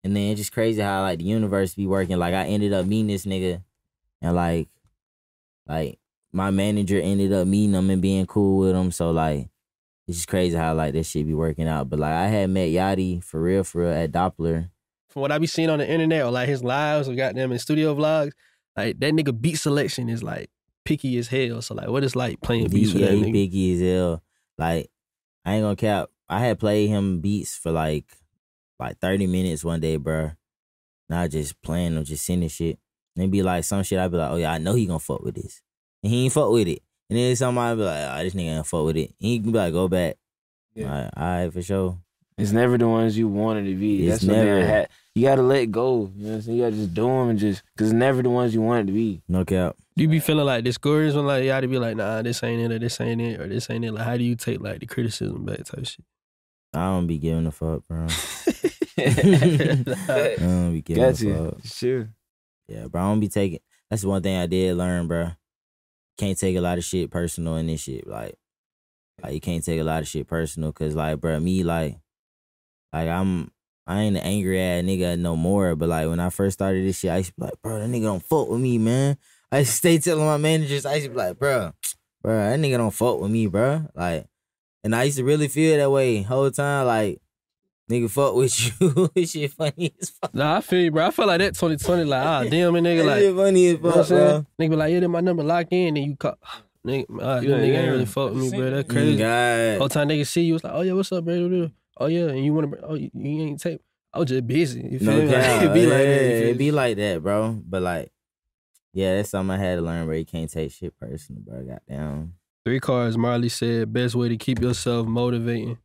and 0.04 0.16
then 0.16 0.32
it's 0.32 0.42
just 0.42 0.52
crazy 0.52 0.82
how 0.82 1.02
like 1.02 1.20
the 1.20 1.26
universe 1.26 1.76
be 1.76 1.88
working. 1.88 2.18
Like 2.18 2.34
I 2.34 2.46
ended 2.46 2.74
up 2.74 2.86
meeting 2.86 3.08
this 3.08 3.26
nigga, 3.26 3.64
and 4.22 4.36
like, 4.36 4.68
like 5.68 6.00
my 6.32 6.52
manager 6.52 7.00
ended 7.00 7.32
up 7.32 7.48
meeting 7.48 7.74
him 7.74 7.90
and 7.90 8.02
being 8.02 8.26
cool 8.26 8.60
with 8.60 8.76
him. 8.76 8.92
So 8.92 9.12
like, 9.12 9.48
it's 10.08 10.18
just 10.18 10.28
crazy 10.28 10.58
how 10.58 10.74
like 10.74 10.94
this 10.94 11.10
shit 11.10 11.26
be 11.26 11.34
working 11.34 11.68
out. 11.68 11.90
But 11.90 12.00
like, 12.00 12.14
I 12.14 12.28
had 12.28 12.50
met 12.50 12.70
Yachty 12.70 13.24
for 13.24 13.42
real, 13.42 13.64
for 13.64 13.82
real 13.84 13.94
at 13.94 14.12
Doppler. 14.12 14.70
From 15.10 15.22
what 15.24 15.32
I 15.32 15.40
be 15.40 15.48
seeing 15.48 15.70
on 15.70 15.80
the 15.80 15.90
internet 15.90 16.24
or 16.24 16.32
like 16.32 16.50
his 16.50 16.64
lives 16.64 17.08
or 17.08 17.16
goddamn 17.16 17.52
in 17.52 17.60
studio 17.60 17.96
vlogs, 17.96 18.34
like 18.76 19.00
that 19.00 19.14
nigga 19.14 19.40
beat 19.40 19.56
selection 19.56 20.10
is 20.10 20.22
like 20.22 20.50
picky 20.86 21.18
as 21.18 21.30
hell. 21.30 21.62
So 21.62 21.76
like, 21.76 21.88
what 21.88 22.04
is 22.04 22.16
like 22.16 22.42
playing 22.42 22.70
beats 22.70 22.92
for 22.92 23.00
yeah, 23.00 23.08
that 23.08 23.16
nigga? 23.16 23.52
biggie 23.52 23.74
as 23.76 23.82
hell. 23.82 24.24
Like, 24.60 24.92
I 25.46 25.56
ain't 25.56 25.64
gonna 25.64 25.76
cap. 25.76 26.10
I 26.28 26.40
had 26.40 26.60
played 26.60 26.90
him 26.90 27.22
beats 27.22 27.56
for 27.56 27.72
like 27.72 28.06
like 28.80 29.00
30 29.00 29.28
minutes 29.28 29.64
one 29.64 29.80
day, 29.80 29.96
bro. 29.96 30.32
Not 31.10 31.32
just 31.32 31.60
playing 31.62 31.96
them, 31.96 32.04
just 32.04 32.26
sending 32.26 32.50
shit. 32.50 32.78
And 33.16 33.26
it 33.26 33.32
be 33.32 33.42
like 33.42 33.64
some 33.64 33.84
shit, 33.84 34.00
I'd 34.00 34.12
be 34.12 34.18
like, 34.18 34.32
oh 34.32 34.36
yeah, 34.36 34.52
I 34.52 34.58
know 34.58 34.76
he 34.76 34.86
gonna 34.86 35.00
fuck 35.00 35.22
with 35.22 35.36
this. 35.36 35.62
And 36.04 36.12
he 36.12 36.26
ain't 36.26 36.34
fuck 36.34 36.52
with 36.52 36.68
it. 36.68 36.82
And 37.10 37.18
then 37.18 37.36
somebody 37.36 37.78
be 37.78 37.84
like, 37.84 38.04
oh, 38.04 38.24
this 38.24 38.34
nigga 38.36 38.58
ain't 38.58 38.68
fuck 38.68 38.86
with 38.86 38.98
it. 38.98 39.16
And 39.20 39.30
he 39.30 39.40
can 39.40 39.52
be 39.52 39.58
like, 39.58 39.74
go 39.74 39.88
back. 39.88 40.18
Yeah. 40.76 40.88
Right, 40.88 41.10
all 41.18 41.44
right, 41.44 41.54
for 41.54 41.62
sure. 41.62 41.98
It's 42.38 42.52
never 42.52 42.78
the 42.78 42.88
ones 42.88 43.18
you 43.18 43.28
wanted 43.28 43.66
to 43.66 43.76
be. 43.76 44.08
It's 44.08 44.22
That's 44.22 44.24
never. 44.24 44.66
had. 44.66 44.90
You 45.16 45.24
gotta 45.26 45.42
let 45.42 45.72
go. 45.72 46.12
You 46.16 46.24
know 46.24 46.30
what 46.30 46.36
I'm 46.36 46.42
saying? 46.42 46.58
You 46.58 46.64
gotta 46.66 46.76
just 46.76 46.94
do 46.94 47.04
them 47.04 47.30
and 47.30 47.40
just 47.40 47.64
because 47.74 47.90
it's 47.90 47.98
never 47.98 48.22
the 48.22 48.30
ones 48.30 48.54
you 48.54 48.62
wanted 48.62 48.88
to 48.88 48.94
be. 48.94 49.22
No 49.28 49.44
cap. 49.44 49.76
Do 50.00 50.04
you 50.04 50.10
be 50.10 50.22
feeling 50.22 50.46
like 50.46 50.64
discouraged 50.64 51.18
when 51.18 51.26
like 51.26 51.44
y'all 51.44 51.60
to 51.60 51.68
be 51.68 51.78
like, 51.78 51.98
nah, 51.98 52.22
this 52.22 52.42
ain't 52.42 52.62
it 52.62 52.74
or 52.74 52.80
this 52.80 53.02
ain't 53.02 53.20
it 53.20 53.38
or 53.38 53.50
this 53.50 53.70
ain't 53.70 53.84
it? 53.84 53.92
Like, 53.92 54.06
how 54.06 54.16
do 54.16 54.24
you 54.24 54.38
take 54.38 54.62
like 54.62 54.80
the 54.80 54.86
criticism 54.86 55.44
back 55.44 55.66
type 55.66 55.86
shit? 55.86 56.06
I 56.74 56.86
don't 56.86 57.06
be 57.06 57.18
giving 57.18 57.46
a 57.46 57.52
fuck, 57.52 57.86
bro. 57.86 58.08
I 58.98 60.36
don't 60.40 60.72
be 60.72 60.82
giving 60.84 61.04
Got 61.04 61.20
a 61.20 61.26
you. 61.26 61.36
fuck. 61.36 61.66
Sure. 61.66 62.10
Yeah, 62.70 62.88
bro. 62.88 63.02
I 63.02 63.06
don't 63.08 63.20
be 63.20 63.28
taking. 63.28 63.60
That's 63.90 64.06
one 64.06 64.22
thing 64.24 64.38
I 64.38 64.46
did 64.46 64.78
learn, 64.78 65.10
bro. 65.10 65.32
Can't 66.18 66.40
take 66.40 66.56
a 66.56 66.62
lot 66.62 66.78
of 66.78 66.86
shit 66.86 67.12
personal 67.12 67.58
in 67.58 67.68
this 67.68 67.82
shit. 67.82 68.08
Like, 68.08 68.36
like 69.22 69.34
you 69.34 69.42
can't 69.42 69.66
take 69.66 69.82
a 69.82 69.84
lot 69.84 70.02
of 70.02 70.08
shit 70.08 70.28
personal, 70.28 70.72
cause 70.72 70.96
like, 70.96 71.20
bro, 71.20 71.42
me 71.42 71.66
like, 71.66 71.98
like 72.94 73.10
I'm. 73.10 73.52
I 73.86 74.04
ain't 74.04 74.16
an 74.16 74.24
angry 74.24 74.62
ass 74.62 74.84
nigga 74.86 75.20
no 75.20 75.36
more, 75.36 75.76
but 75.76 75.90
like 75.90 76.08
when 76.08 76.22
I 76.22 76.30
first 76.30 76.54
started 76.54 76.86
this 76.86 77.00
shit, 77.00 77.12
I 77.12 77.18
used 77.18 77.32
to 77.32 77.36
be 77.38 77.46
like, 77.48 77.62
bro, 77.62 77.80
that 77.80 77.90
nigga 77.90 78.04
don't 78.04 78.24
fuck 78.24 78.48
with 78.48 78.62
me, 78.62 78.78
man. 78.78 79.18
I 79.52 79.64
stay 79.64 79.98
telling 79.98 80.26
my 80.26 80.38
managers, 80.38 80.86
I 80.86 80.96
used 80.96 81.06
to 81.08 81.12
be 81.12 81.18
like, 81.18 81.40
bro, 81.40 81.72
bro, 82.22 82.34
that 82.34 82.60
nigga 82.60 82.78
don't 82.78 82.92
fuck 82.92 83.20
with 83.20 83.32
me, 83.32 83.48
bro. 83.48 83.88
Like, 83.96 84.28
and 84.84 84.96
I 84.96 85.04
used 85.04 85.18
to 85.18 85.24
really 85.24 85.48
feel 85.48 85.78
that 85.78 85.90
way 85.90 86.22
whole 86.22 86.52
time, 86.52 86.86
like, 86.86 87.20
nigga 87.90 88.10
fuck 88.10 88.36
with 88.36 88.80
you. 88.82 89.10
this 89.16 89.32
shit 89.32 89.52
funny 89.54 89.94
as 90.00 90.12
fuck. 90.12 90.34
Nah, 90.36 90.58
I 90.58 90.62
feel 90.62 90.82
you, 90.82 90.92
bro. 90.92 91.08
I 91.08 91.12
feel 91.12 91.26
like 91.28 91.40
that 91.40 91.56
2020, 91.56 92.04
like, 92.04 92.24
ah, 92.26 92.44
damn, 92.50 92.76
it, 92.76 92.82
nigga, 92.82 92.98
That 92.98 93.06
like, 93.06 93.22
shit 93.22 93.36
funny 93.36 93.68
as 93.68 93.74
You 93.74 93.80
know 93.80 93.90
what 93.90 93.96
I'm 93.96 94.02
fuck, 94.02 94.08
saying? 94.08 94.46
bro. 94.58 94.66
Nigga 94.66 94.70
be 94.70 94.76
like, 94.76 94.94
yeah, 94.94 95.00
then 95.00 95.12
my 95.12 95.22
number 95.22 95.44
lock 95.44 95.68
in, 95.72 95.98
and 95.98 96.06
you 96.06 96.16
call. 96.16 96.38
Nigga, 96.86 97.06
uh, 97.12 97.42
Yeah, 97.42 97.56
nigga 97.58 97.76
ain't 97.76 97.92
really 97.92 98.06
fuck 98.06 98.30
with 98.34 98.42
me, 98.42 98.50
bro. 98.58 98.70
That 98.70 98.88
Mm, 98.88 98.90
crazy. 98.94 99.18
God. 99.18 99.78
Whole 99.80 99.90
time 99.90 100.08
niggas 100.10 100.28
see 100.28 100.44
you, 100.44 100.56
it's 100.56 100.64
like, 100.64 100.74
oh 100.74 100.82
yeah, 100.82 100.94
what's 100.94 101.12
up, 101.12 101.26
bro? 101.26 101.70
Oh 101.98 102.06
yeah, 102.06 102.28
and 102.28 102.46
you 102.46 102.54
want 102.54 102.72
to, 102.72 102.86
oh 102.86 102.94
you, 102.94 103.10
you 103.14 103.42
ain't 103.42 103.60
tape. 103.60 103.82
I 104.14 104.20
was 104.20 104.30
just 104.30 104.48
busy. 104.48 104.82
You 104.90 105.00
feel 105.00 105.08
No 105.10 105.20
me? 105.20 105.28
Like, 105.34 105.62
it 105.64 105.74
be 105.74 105.86
like 105.86 105.98
that. 105.98 106.24
Yeah, 106.24 106.48
it 106.52 106.58
be 106.58 106.72
like 106.72 106.98
that, 106.98 107.22
bro. 107.22 107.62
But 107.68 107.82
like, 107.82 108.12
yeah, 108.94 109.16
that's 109.16 109.30
something 109.30 109.56
I 109.56 109.64
had 109.64 109.76
to 109.76 109.82
learn, 109.82 110.06
bro. 110.06 110.16
You 110.16 110.26
can't 110.26 110.50
take 110.50 110.72
shit 110.72 110.98
personal, 111.00 111.42
bro. 111.42 111.64
Goddamn. 111.64 112.34
Three 112.66 112.80
cards. 112.80 113.18
Marley 113.18 113.50
said, 113.50 113.94
best 113.94 114.16
way 114.16 114.30
to 114.30 114.38
keep 114.38 114.62
yourself 114.62 115.08
motivating, 115.08 115.78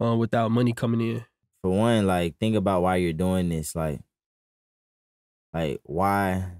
um, 0.00 0.18
without 0.18 0.50
money 0.50 0.72
coming 0.72 1.00
in. 1.00 1.24
For 1.62 1.70
one, 1.70 2.06
like, 2.06 2.38
think 2.38 2.56
about 2.56 2.82
why 2.82 2.96
you're 2.96 3.12
doing 3.12 3.48
this. 3.48 3.74
Like, 3.74 4.00
like 5.52 5.80
why, 5.84 6.52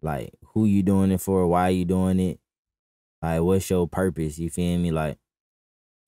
like, 0.00 0.34
who 0.48 0.64
you 0.64 0.82
doing 0.82 1.12
it 1.12 1.20
for? 1.20 1.46
Why 1.46 1.68
you 1.68 1.84
doing 1.84 2.18
it? 2.18 2.40
Like, 3.22 3.40
what's 3.42 3.70
your 3.70 3.86
purpose? 3.86 4.38
You 4.38 4.50
feel 4.50 4.78
me? 4.78 4.90
Like, 4.90 5.18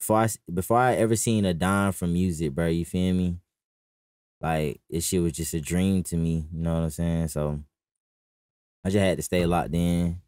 before 0.00 0.18
I 0.18 0.28
before 0.52 0.78
I 0.78 0.94
ever 0.96 1.16
seen 1.16 1.44
a 1.44 1.54
dime 1.54 1.92
from 1.92 2.12
music, 2.12 2.52
bro. 2.52 2.66
You 2.66 2.84
feel 2.84 3.14
me? 3.14 3.38
Like, 4.40 4.80
this 4.90 5.06
shit 5.06 5.22
was 5.22 5.32
just 5.32 5.54
a 5.54 5.60
dream 5.60 6.02
to 6.04 6.16
me. 6.16 6.46
You 6.52 6.62
know 6.62 6.74
what 6.74 6.82
I'm 6.82 6.90
saying? 6.90 7.28
So, 7.28 7.60
I 8.85 8.91
just 8.91 9.03
had 9.03 9.16
to 9.16 9.22
stay 9.22 9.47
locked 9.47 9.74
in 9.74 10.20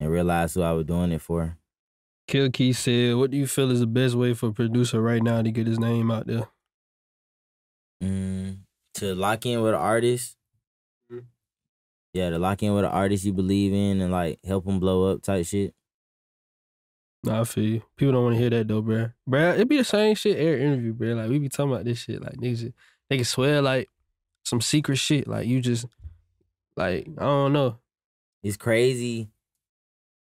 and 0.00 0.10
realize 0.10 0.54
who 0.54 0.62
I 0.62 0.72
was 0.72 0.84
doing 0.86 1.12
it 1.12 1.20
for. 1.20 1.56
Kill 2.26 2.50
Key 2.50 2.72
said, 2.72 3.14
what 3.16 3.30
do 3.30 3.36
you 3.36 3.46
feel 3.46 3.70
is 3.70 3.80
the 3.80 3.86
best 3.86 4.16
way 4.16 4.34
for 4.34 4.48
a 4.48 4.52
producer 4.52 5.00
right 5.00 5.22
now 5.22 5.42
to 5.42 5.50
get 5.50 5.66
his 5.66 5.78
name 5.78 6.10
out 6.10 6.26
there? 6.26 6.48
Mm, 8.02 8.58
to 8.94 9.14
lock 9.14 9.46
in 9.46 9.62
with 9.62 9.74
an 9.74 9.80
artist. 9.80 10.36
Mhm. 11.10 11.26
Yeah, 12.12 12.30
to 12.30 12.38
lock 12.38 12.62
in 12.62 12.74
with 12.74 12.84
an 12.84 12.90
artist 12.90 13.24
you 13.24 13.32
believe 13.32 13.72
in 13.72 14.00
and 14.00 14.10
like 14.12 14.40
help 14.44 14.64
them 14.66 14.80
blow 14.80 15.12
up 15.12 15.22
type 15.22 15.46
shit. 15.46 15.72
Nah, 17.22 17.40
I 17.40 17.44
feel 17.44 17.64
you. 17.64 17.82
People 17.96 18.12
don't 18.12 18.24
want 18.24 18.34
to 18.34 18.40
hear 18.40 18.50
that 18.50 18.68
though, 18.68 18.82
bruh. 18.82 19.12
Bruh, 19.28 19.54
it'd 19.54 19.68
be 19.68 19.78
the 19.78 19.84
same 19.84 20.14
shit 20.14 20.36
air 20.36 20.58
interview, 20.58 20.94
bruh. 20.94 21.16
Like 21.16 21.30
we 21.30 21.38
be 21.38 21.48
talking 21.48 21.72
about 21.72 21.84
this 21.84 21.98
shit. 21.98 22.20
Like 22.20 22.34
niggas, 22.34 22.72
they 23.08 23.16
can 23.16 23.24
swear 23.24 23.62
like 23.62 23.88
some 24.44 24.60
secret 24.60 24.96
shit. 24.96 25.26
Like 25.26 25.46
you 25.46 25.60
just, 25.60 25.86
like 26.76 27.08
I 27.18 27.22
don't 27.22 27.52
know. 27.52 27.78
It's 28.42 28.56
crazy 28.56 29.30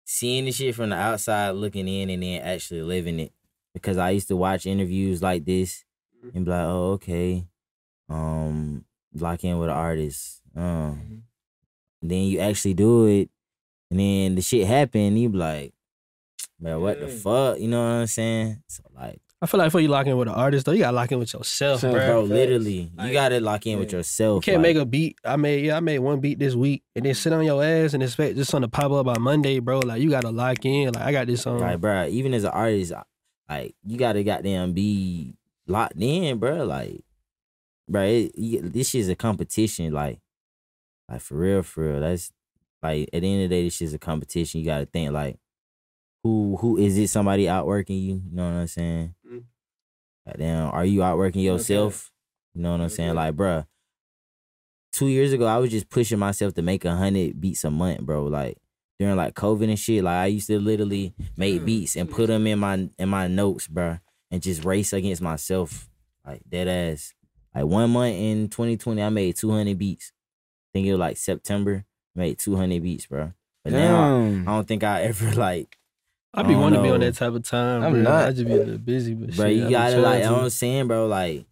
seeing 0.05 0.45
the 0.45 0.51
shit 0.51 0.75
from 0.75 0.89
the 0.89 0.95
outside 0.95 1.51
looking 1.51 1.87
in 1.87 2.09
and 2.09 2.21
then 2.21 2.41
actually 2.41 2.81
living 2.81 3.19
it. 3.19 3.31
Because 3.73 3.97
I 3.97 4.11
used 4.11 4.27
to 4.27 4.35
watch 4.35 4.65
interviews 4.65 5.21
like 5.21 5.45
this 5.45 5.83
and 6.33 6.45
be 6.45 6.51
like, 6.51 6.65
oh, 6.65 6.91
okay. 6.93 7.47
Um, 8.07 8.85
lock 9.15 9.43
in 9.43 9.57
with 9.57 9.69
an 9.69 9.75
artist. 9.75 10.41
Um, 10.55 11.23
then 12.01 12.23
you 12.23 12.39
actually 12.39 12.75
do 12.75 13.05
it, 13.07 13.29
and 13.89 13.99
then 13.99 14.35
the 14.35 14.41
shit 14.41 14.67
happened, 14.67 15.17
you 15.17 15.29
be 15.29 15.37
like, 15.37 15.73
man, 16.59 16.79
what 16.81 16.99
the 16.99 17.07
fuck? 17.07 17.59
You 17.59 17.69
know 17.69 17.81
what 17.81 18.01
I'm 18.01 18.07
saying? 18.07 18.61
So 18.67 18.83
like 18.95 19.21
I 19.43 19.45
feel 19.45 19.57
like 19.57 19.67
before 19.67 19.81
you 19.81 19.89
lock 19.89 20.07
in 20.07 20.15
with 20.15 20.29
an 20.29 20.35
artist 20.35 20.65
though, 20.65 20.71
you 20.71 20.79
gotta 20.79 20.95
lock 20.95 21.11
in 21.11 21.19
with 21.19 21.33
yourself, 21.33 21.81
Self, 21.81 21.93
bruh. 21.93 22.07
bro, 22.07 22.21
facts. 22.21 22.31
literally, 22.31 22.89
you 23.01 23.11
gotta 23.11 23.41
lock 23.41 23.67
in 23.67 23.77
with 23.77 23.91
yourself. 23.91 24.37
You 24.37 24.53
can't 24.53 24.63
like, 24.63 24.75
make 24.75 24.81
a 24.81 24.85
beat. 24.85 25.17
I 25.25 25.35
made 25.35 25.65
yeah, 25.65 25.75
I 25.75 25.81
made 25.81 25.99
one 25.99 26.21
beat 26.21 26.39
this 26.39 26.55
week 26.55 26.81
and 26.95 27.05
then 27.05 27.13
sit 27.13 27.33
on 27.33 27.43
your 27.43 27.61
ass 27.61 27.93
and 27.93 28.01
expect 28.01 28.37
just 28.37 28.49
something 28.51 28.71
to 28.71 28.71
pop 28.71 28.93
up 28.93 29.05
by 29.05 29.17
Monday, 29.17 29.59
bro. 29.59 29.79
Like 29.79 30.01
you 30.01 30.09
gotta 30.09 30.29
lock 30.29 30.63
in. 30.63 30.93
Like 30.93 31.03
I 31.03 31.11
got 31.11 31.27
this 31.27 31.45
on. 31.45 31.59
like, 31.59 31.81
bro. 31.81 32.07
Even 32.07 32.33
as 32.33 32.45
an 32.45 32.51
artist, 32.51 32.93
like 33.49 33.75
you 33.85 33.97
gotta 33.97 34.23
goddamn 34.23 34.71
be 34.71 35.35
locked 35.67 36.01
in, 36.01 36.39
bro. 36.39 36.63
Like, 36.63 37.03
bro, 37.89 38.03
it, 38.03 38.31
you, 38.37 38.61
this 38.61 38.91
shit's 38.91 39.09
a 39.09 39.15
competition. 39.15 39.91
Like, 39.91 40.19
like 41.09 41.19
for 41.19 41.35
real, 41.35 41.63
for 41.63 41.83
real. 41.83 41.99
That's 41.99 42.31
like 42.81 43.09
at 43.11 43.23
the 43.23 43.33
end 43.33 43.43
of 43.43 43.49
the 43.49 43.55
day, 43.57 43.63
this 43.65 43.75
shit's 43.75 43.93
a 43.93 43.99
competition. 43.99 44.61
You 44.61 44.67
gotta 44.67 44.85
think 44.85 45.11
like, 45.11 45.37
who 46.23 46.57
who 46.57 46.77
is 46.77 46.97
it? 46.97 47.09
Somebody 47.09 47.47
outworking 47.49 47.97
you? 47.97 48.15
You 48.15 48.31
know 48.31 48.45
what 48.45 48.59
I'm 48.61 48.67
saying? 48.67 49.15
Mm. 49.29 49.43
Goddamn, 50.27 50.71
are 50.71 50.85
you 50.85 51.03
outworking 51.03 51.41
yourself? 51.41 52.11
You 52.53 52.61
know 52.61 52.71
what 52.71 52.81
I'm 52.81 52.89
saying? 52.89 53.15
Like, 53.15 53.35
bruh, 53.35 53.65
two 54.91 55.07
years 55.07 55.33
ago, 55.33 55.45
I 55.45 55.57
was 55.57 55.71
just 55.71 55.89
pushing 55.89 56.19
myself 56.19 56.53
to 56.53 56.61
make 56.61 56.85
a 56.85 56.95
hundred 56.95 57.41
beats 57.41 57.63
a 57.63 57.71
month, 57.71 58.01
bro. 58.01 58.25
Like 58.25 58.57
during 58.99 59.17
like 59.17 59.33
COVID 59.33 59.67
and 59.67 59.77
shit, 59.79 60.03
like 60.03 60.13
I 60.15 60.25
used 60.27 60.47
to 60.47 60.59
literally 60.59 61.13
make 61.35 61.65
beats 61.65 61.95
and 61.95 62.09
put 62.09 62.27
them 62.27 62.47
in 62.47 62.59
my 62.59 62.89
in 62.97 63.09
my 63.09 63.27
notes, 63.27 63.67
bro, 63.67 63.97
and 64.31 64.41
just 64.41 64.63
race 64.63 64.93
against 64.93 65.21
myself, 65.21 65.89
like 66.25 66.41
dead 66.47 66.67
ass. 66.67 67.13
Like 67.53 67.65
one 67.65 67.89
month 67.91 68.15
in 68.15 68.49
2020, 68.49 69.01
I 69.03 69.09
made 69.09 69.35
200 69.35 69.77
beats. 69.77 70.11
I 70.11 70.69
think 70.73 70.87
it 70.87 70.91
was 70.93 70.99
like 70.99 71.17
September, 71.17 71.85
made 72.15 72.39
200 72.39 72.81
beats, 72.81 73.05
bro. 73.05 73.33
But 73.63 73.73
now 73.73 74.03
I 74.03 74.09
Damn. 74.09 74.45
don't 74.45 74.67
think 74.67 74.83
I 74.83 75.03
ever 75.03 75.31
like, 75.35 75.77
I 76.33 76.43
be 76.43 76.55
wanting 76.55 76.79
to 76.79 76.83
be 76.83 76.89
on 76.89 76.99
that 77.01 77.15
type 77.15 77.33
of 77.33 77.43
time, 77.43 77.83
I'm 77.83 77.93
bro. 77.93 78.01
not. 78.01 78.27
I 78.27 78.31
just 78.31 78.45
be 78.47 78.53
a 78.53 78.57
little 78.57 78.77
busy, 78.77 79.13
but 79.13 79.35
bro, 79.35 79.45
shit, 79.47 79.57
you 79.57 79.67
I 79.67 79.71
gotta 79.71 79.97
like, 79.97 80.23
what 80.23 80.41
I'm 80.43 80.49
saying, 80.49 80.87
bro, 80.87 81.05
like, 81.07 81.45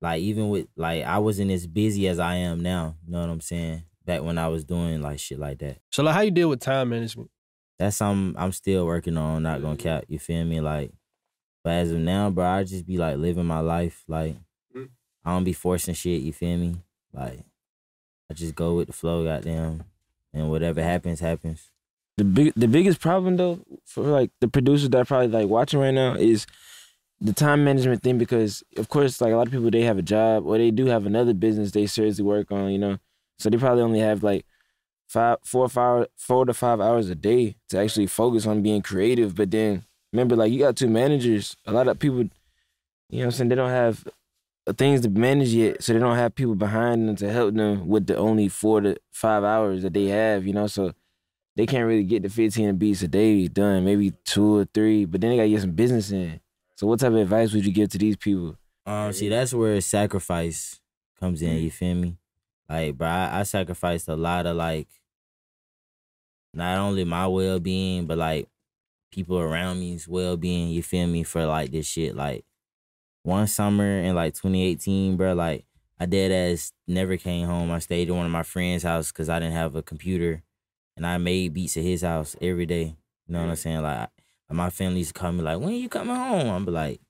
like 0.00 0.20
even 0.20 0.48
with 0.50 0.68
like 0.76 1.04
I 1.04 1.18
wasn't 1.18 1.50
as 1.50 1.66
busy 1.66 2.06
as 2.08 2.18
I 2.18 2.36
am 2.36 2.62
now. 2.62 2.94
You 3.04 3.12
know 3.12 3.20
what 3.20 3.28
I'm 3.30 3.40
saying? 3.40 3.82
Back 4.04 4.22
when 4.22 4.38
I 4.38 4.48
was 4.48 4.64
doing 4.64 5.02
like 5.02 5.18
shit 5.18 5.38
like 5.38 5.58
that. 5.58 5.78
So 5.90 6.02
like, 6.02 6.14
how 6.14 6.20
you 6.20 6.30
deal 6.30 6.48
with 6.48 6.60
time 6.60 6.88
management? 6.90 7.30
that's 7.78 7.96
something 7.96 8.38
I'm 8.40 8.52
still 8.52 8.84
working 8.84 9.16
on. 9.16 9.42
Not 9.42 9.62
gonna 9.62 9.76
cap. 9.76 10.04
You 10.08 10.18
feel 10.18 10.44
me? 10.44 10.60
Like, 10.60 10.92
but 11.64 11.70
as 11.70 11.90
of 11.90 11.98
now, 11.98 12.28
bro, 12.30 12.44
I 12.46 12.62
just 12.64 12.86
be 12.86 12.98
like 12.98 13.16
living 13.16 13.46
my 13.46 13.60
life. 13.60 14.04
Like, 14.06 14.36
Mm. 14.76 14.88
I 15.24 15.32
don't 15.32 15.44
be 15.44 15.52
forcing 15.52 15.94
shit. 15.94 16.22
You 16.22 16.32
feel 16.32 16.56
me? 16.56 16.76
Like, 17.12 17.40
I 18.30 18.34
just 18.34 18.54
go 18.54 18.74
with 18.76 18.86
the 18.86 18.92
flow. 18.92 19.24
Goddamn, 19.24 19.82
and 20.32 20.48
whatever 20.50 20.82
happens, 20.82 21.18
happens. 21.20 21.70
The 22.20 22.24
big, 22.24 22.52
the 22.54 22.68
biggest 22.68 23.00
problem 23.00 23.38
though 23.38 23.60
for 23.86 24.02
like 24.02 24.30
the 24.42 24.48
producers 24.48 24.90
that 24.90 24.98
are 24.98 25.04
probably 25.06 25.28
like 25.28 25.48
watching 25.48 25.80
right 25.80 25.94
now 25.94 26.12
is 26.16 26.46
the 27.18 27.32
time 27.32 27.64
management 27.64 28.02
thing 28.02 28.18
because 28.18 28.62
of 28.76 28.90
course 28.90 29.22
like 29.22 29.32
a 29.32 29.36
lot 29.36 29.46
of 29.46 29.52
people 29.54 29.70
they 29.70 29.84
have 29.84 29.96
a 29.96 30.02
job 30.02 30.44
or 30.46 30.58
they 30.58 30.70
do 30.70 30.84
have 30.84 31.06
another 31.06 31.32
business 31.32 31.70
they 31.70 31.86
seriously 31.86 32.22
work 32.22 32.52
on, 32.52 32.72
you 32.72 32.78
know. 32.78 32.98
So 33.38 33.48
they 33.48 33.56
probably 33.56 33.82
only 33.82 34.00
have 34.00 34.22
like 34.22 34.44
five, 35.08 35.38
four, 35.44 35.66
five, 35.70 36.08
four 36.18 36.44
to 36.44 36.52
five 36.52 36.78
hours 36.78 37.08
a 37.08 37.14
day 37.14 37.56
to 37.70 37.78
actually 37.78 38.06
focus 38.06 38.46
on 38.46 38.60
being 38.60 38.82
creative. 38.82 39.34
But 39.34 39.50
then 39.50 39.84
remember, 40.12 40.36
like 40.36 40.52
you 40.52 40.58
got 40.58 40.76
two 40.76 40.90
managers. 40.90 41.56
A 41.64 41.72
lot 41.72 41.88
of 41.88 41.98
people, 41.98 42.24
you 43.08 43.20
know, 43.20 43.24
I'm 43.24 43.30
saying 43.30 43.48
they 43.48 43.54
don't 43.54 43.70
have 43.70 44.06
things 44.76 45.00
to 45.00 45.08
manage 45.08 45.54
yet, 45.54 45.82
so 45.82 45.94
they 45.94 45.98
don't 45.98 46.16
have 46.16 46.34
people 46.34 46.54
behind 46.54 47.08
them 47.08 47.16
to 47.16 47.32
help 47.32 47.54
them 47.54 47.88
with 47.88 48.08
the 48.08 48.16
only 48.18 48.48
four 48.48 48.82
to 48.82 48.96
five 49.10 49.42
hours 49.42 49.82
that 49.84 49.94
they 49.94 50.08
have. 50.08 50.46
You 50.46 50.52
know, 50.52 50.66
so 50.66 50.92
they 51.56 51.66
can't 51.66 51.86
really 51.86 52.04
get 52.04 52.22
the 52.22 52.28
15 52.28 52.76
beats 52.76 53.02
a 53.02 53.08
day 53.08 53.48
done, 53.48 53.84
maybe 53.84 54.12
two 54.24 54.58
or 54.58 54.64
three, 54.64 55.04
but 55.04 55.20
then 55.20 55.30
they 55.30 55.36
gotta 55.36 55.48
get 55.48 55.60
some 55.60 55.72
business 55.72 56.10
in. 56.10 56.40
So 56.76 56.86
what 56.86 57.00
type 57.00 57.10
of 57.10 57.16
advice 57.16 57.52
would 57.52 57.66
you 57.66 57.72
give 57.72 57.90
to 57.90 57.98
these 57.98 58.16
people? 58.16 58.56
Um, 58.86 59.12
see, 59.12 59.28
that's 59.28 59.52
where 59.52 59.80
sacrifice 59.80 60.80
comes 61.18 61.42
in. 61.42 61.58
You 61.58 61.70
feel 61.70 61.94
me? 61.94 62.16
Like, 62.68 62.96
bro, 62.96 63.08
I, 63.08 63.40
I 63.40 63.42
sacrificed 63.42 64.08
a 64.08 64.16
lot 64.16 64.46
of 64.46 64.56
like, 64.56 64.88
not 66.54 66.78
only 66.78 67.04
my 67.04 67.26
well 67.26 67.60
being, 67.60 68.06
but 68.06 68.18
like 68.18 68.48
people 69.12 69.38
around 69.38 69.80
me's 69.80 70.08
well 70.08 70.36
being. 70.36 70.68
You 70.68 70.82
feel 70.82 71.06
me? 71.06 71.22
For 71.22 71.44
like 71.44 71.70
this 71.70 71.86
shit, 71.86 72.16
like 72.16 72.44
one 73.22 73.46
summer 73.46 74.00
in 74.00 74.14
like 74.14 74.34
2018, 74.34 75.16
bro, 75.16 75.34
like 75.34 75.64
I 75.98 76.06
dead 76.06 76.32
ass 76.32 76.72
never 76.88 77.16
came 77.16 77.46
home. 77.46 77.70
I 77.70 77.78
stayed 77.78 78.08
at 78.08 78.14
one 78.14 78.26
of 78.26 78.32
my 78.32 78.42
friends' 78.42 78.82
house 78.82 79.12
because 79.12 79.28
I 79.28 79.38
didn't 79.38 79.54
have 79.54 79.76
a 79.76 79.82
computer, 79.82 80.42
and 80.96 81.06
I 81.06 81.18
made 81.18 81.54
beats 81.54 81.76
at 81.76 81.82
his 81.82 82.02
house 82.02 82.36
every 82.40 82.66
day. 82.66 82.96
You 83.26 83.32
know 83.32 83.40
what 83.40 83.48
I'm 83.48 83.54
mm. 83.54 83.58
saying? 83.58 83.82
Like, 83.82 84.08
my 84.50 84.70
family 84.70 84.98
used 84.98 85.14
to 85.14 85.20
call 85.20 85.32
me 85.32 85.42
like, 85.42 85.60
"When 85.60 85.74
you 85.74 85.88
coming 85.88 86.16
home?" 86.16 86.48
I'm 86.48 86.64
be 86.64 86.70
like. 86.70 87.00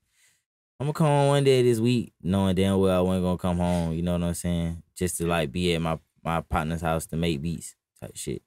I'm 0.78 0.86
gonna 0.86 0.94
come 0.94 1.06
home 1.08 1.28
one 1.28 1.44
day 1.44 1.62
this 1.62 1.78
week, 1.78 2.14
knowing 2.22 2.54
damn 2.54 2.78
well 2.78 3.00
I 3.00 3.02
wasn't 3.02 3.24
gonna 3.26 3.36
come 3.36 3.58
home. 3.58 3.92
You 3.92 4.00
know 4.00 4.12
what 4.12 4.22
I'm 4.22 4.32
saying? 4.32 4.82
Just 4.96 5.18
to 5.18 5.26
like 5.26 5.52
be 5.52 5.74
at 5.74 5.82
my 5.82 5.98
my 6.24 6.40
partner's 6.40 6.80
house 6.80 7.04
to 7.08 7.16
make 7.16 7.42
beats 7.42 7.76
type 8.00 8.12
shit. 8.14 8.42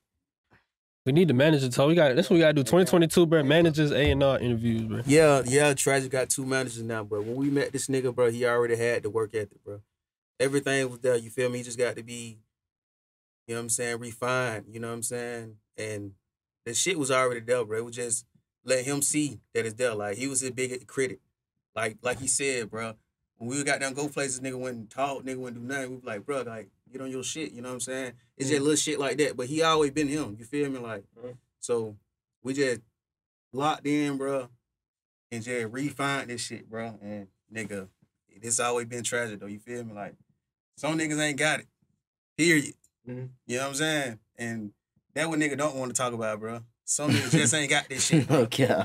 We 1.05 1.11
need 1.11 1.27
the 1.27 1.33
manager. 1.33 1.69
So 1.69 1.87
we 1.87 1.95
got 1.95 2.15
that's 2.15 2.29
what 2.29 2.37
we 2.37 2.39
gotta 2.39 2.53
do. 2.53 2.63
2022, 2.63 3.25
bro. 3.25 3.43
Managers 3.43 3.91
A 3.91 4.11
and 4.11 4.23
R 4.23 4.39
interviews, 4.39 4.83
bro. 4.83 5.01
Yeah, 5.05 5.41
yeah, 5.45 5.73
Tragic 5.73 6.11
got 6.11 6.29
two 6.29 6.45
managers 6.45 6.81
now, 6.81 7.03
bro. 7.03 7.21
When 7.21 7.35
we 7.35 7.49
met 7.49 7.73
this 7.73 7.87
nigga, 7.87 8.15
bro, 8.15 8.31
he 8.31 8.45
already 8.45 8.77
had 8.77 9.03
the 9.03 9.09
work 9.09 9.35
ethic, 9.35 9.63
bro. 9.63 9.81
Everything 10.39 10.89
was 10.89 10.99
there, 10.99 11.17
you 11.17 11.29
feel 11.29 11.49
me? 11.49 11.59
He 11.59 11.63
just 11.63 11.77
got 11.77 11.95
to 11.97 12.03
be, 12.03 12.39
you 13.47 13.55
know 13.55 13.59
what 13.59 13.63
I'm 13.63 13.69
saying, 13.69 13.99
refined, 13.99 14.65
you 14.69 14.79
know 14.79 14.87
what 14.87 14.93
I'm 14.95 15.03
saying? 15.03 15.55
And 15.77 16.11
the 16.65 16.73
shit 16.73 16.97
was 16.97 17.11
already 17.11 17.41
there, 17.41 17.65
bro. 17.65 17.79
It 17.79 17.85
was 17.85 17.95
just 17.95 18.25
let 18.63 18.85
him 18.85 19.01
see 19.01 19.39
that 19.53 19.65
it's 19.65 19.75
there. 19.75 19.93
Like 19.95 20.17
he 20.17 20.27
was 20.27 20.43
a 20.43 20.51
big 20.51 20.87
critic. 20.87 21.19
Like 21.75 21.97
like 22.01 22.19
he 22.19 22.27
said, 22.27 22.69
bro. 22.69 22.93
When 23.37 23.49
we 23.49 23.63
got 23.63 23.81
down 23.81 23.93
go 23.93 24.07
places, 24.07 24.39
nigga 24.39 24.57
wouldn't 24.57 24.89
talk, 24.89 25.23
nigga 25.23 25.37
wouldn't 25.37 25.67
do 25.67 25.73
nothing. 25.73 25.91
We 25.91 25.97
be 25.97 26.07
like, 26.07 26.25
bro, 26.25 26.43
like, 26.43 26.69
get 26.91 27.01
on 27.01 27.09
your 27.11 27.23
shit, 27.23 27.51
you 27.51 27.61
know 27.61 27.69
what 27.69 27.73
I'm 27.73 27.79
saying? 27.81 28.13
It's 28.37 28.49
just 28.49 28.61
little 28.61 28.77
shit 28.77 28.99
like 28.99 29.17
that. 29.17 29.35
But 29.35 29.47
he 29.47 29.63
always 29.63 29.91
been 29.91 30.07
him, 30.07 30.37
you 30.39 30.45
feel 30.45 30.69
me? 30.69 30.79
Like, 30.79 31.03
Mhm. 31.17 31.35
so 31.59 31.97
we 32.43 32.53
just 32.53 32.81
locked 33.51 33.85
in, 33.87 34.17
bro, 34.17 34.49
and 35.31 35.43
just 35.43 35.73
refined 35.73 36.29
this 36.29 36.41
shit, 36.41 36.69
bro. 36.69 36.97
And 37.01 37.27
nigga, 37.51 37.89
it's 38.29 38.59
always 38.59 38.85
been 38.85 39.03
tragic 39.03 39.39
though. 39.39 39.47
You 39.47 39.59
feel 39.59 39.83
me? 39.83 39.93
Like 39.93 40.15
some 40.77 40.97
niggas 40.97 41.19
ain't 41.19 41.39
got 41.39 41.61
it. 41.61 41.67
Period. 42.37 42.75
Mhm. 43.07 43.29
You 43.47 43.57
know 43.57 43.63
what 43.63 43.69
I'm 43.69 43.75
saying? 43.75 44.19
And 44.37 44.71
that 45.13 45.29
what 45.29 45.39
nigga 45.39 45.57
don't 45.57 45.75
want 45.75 45.93
to 45.93 45.97
talk 46.01 46.13
about, 46.13 46.39
bro. 46.39 46.59
Some 46.85 47.11
niggas 47.11 47.31
just 47.31 47.53
ain't 47.53 47.69
got 47.69 47.87
this 47.89 48.05
shit, 48.05 48.27
bro. 48.27 48.39
Okay. 48.39 48.65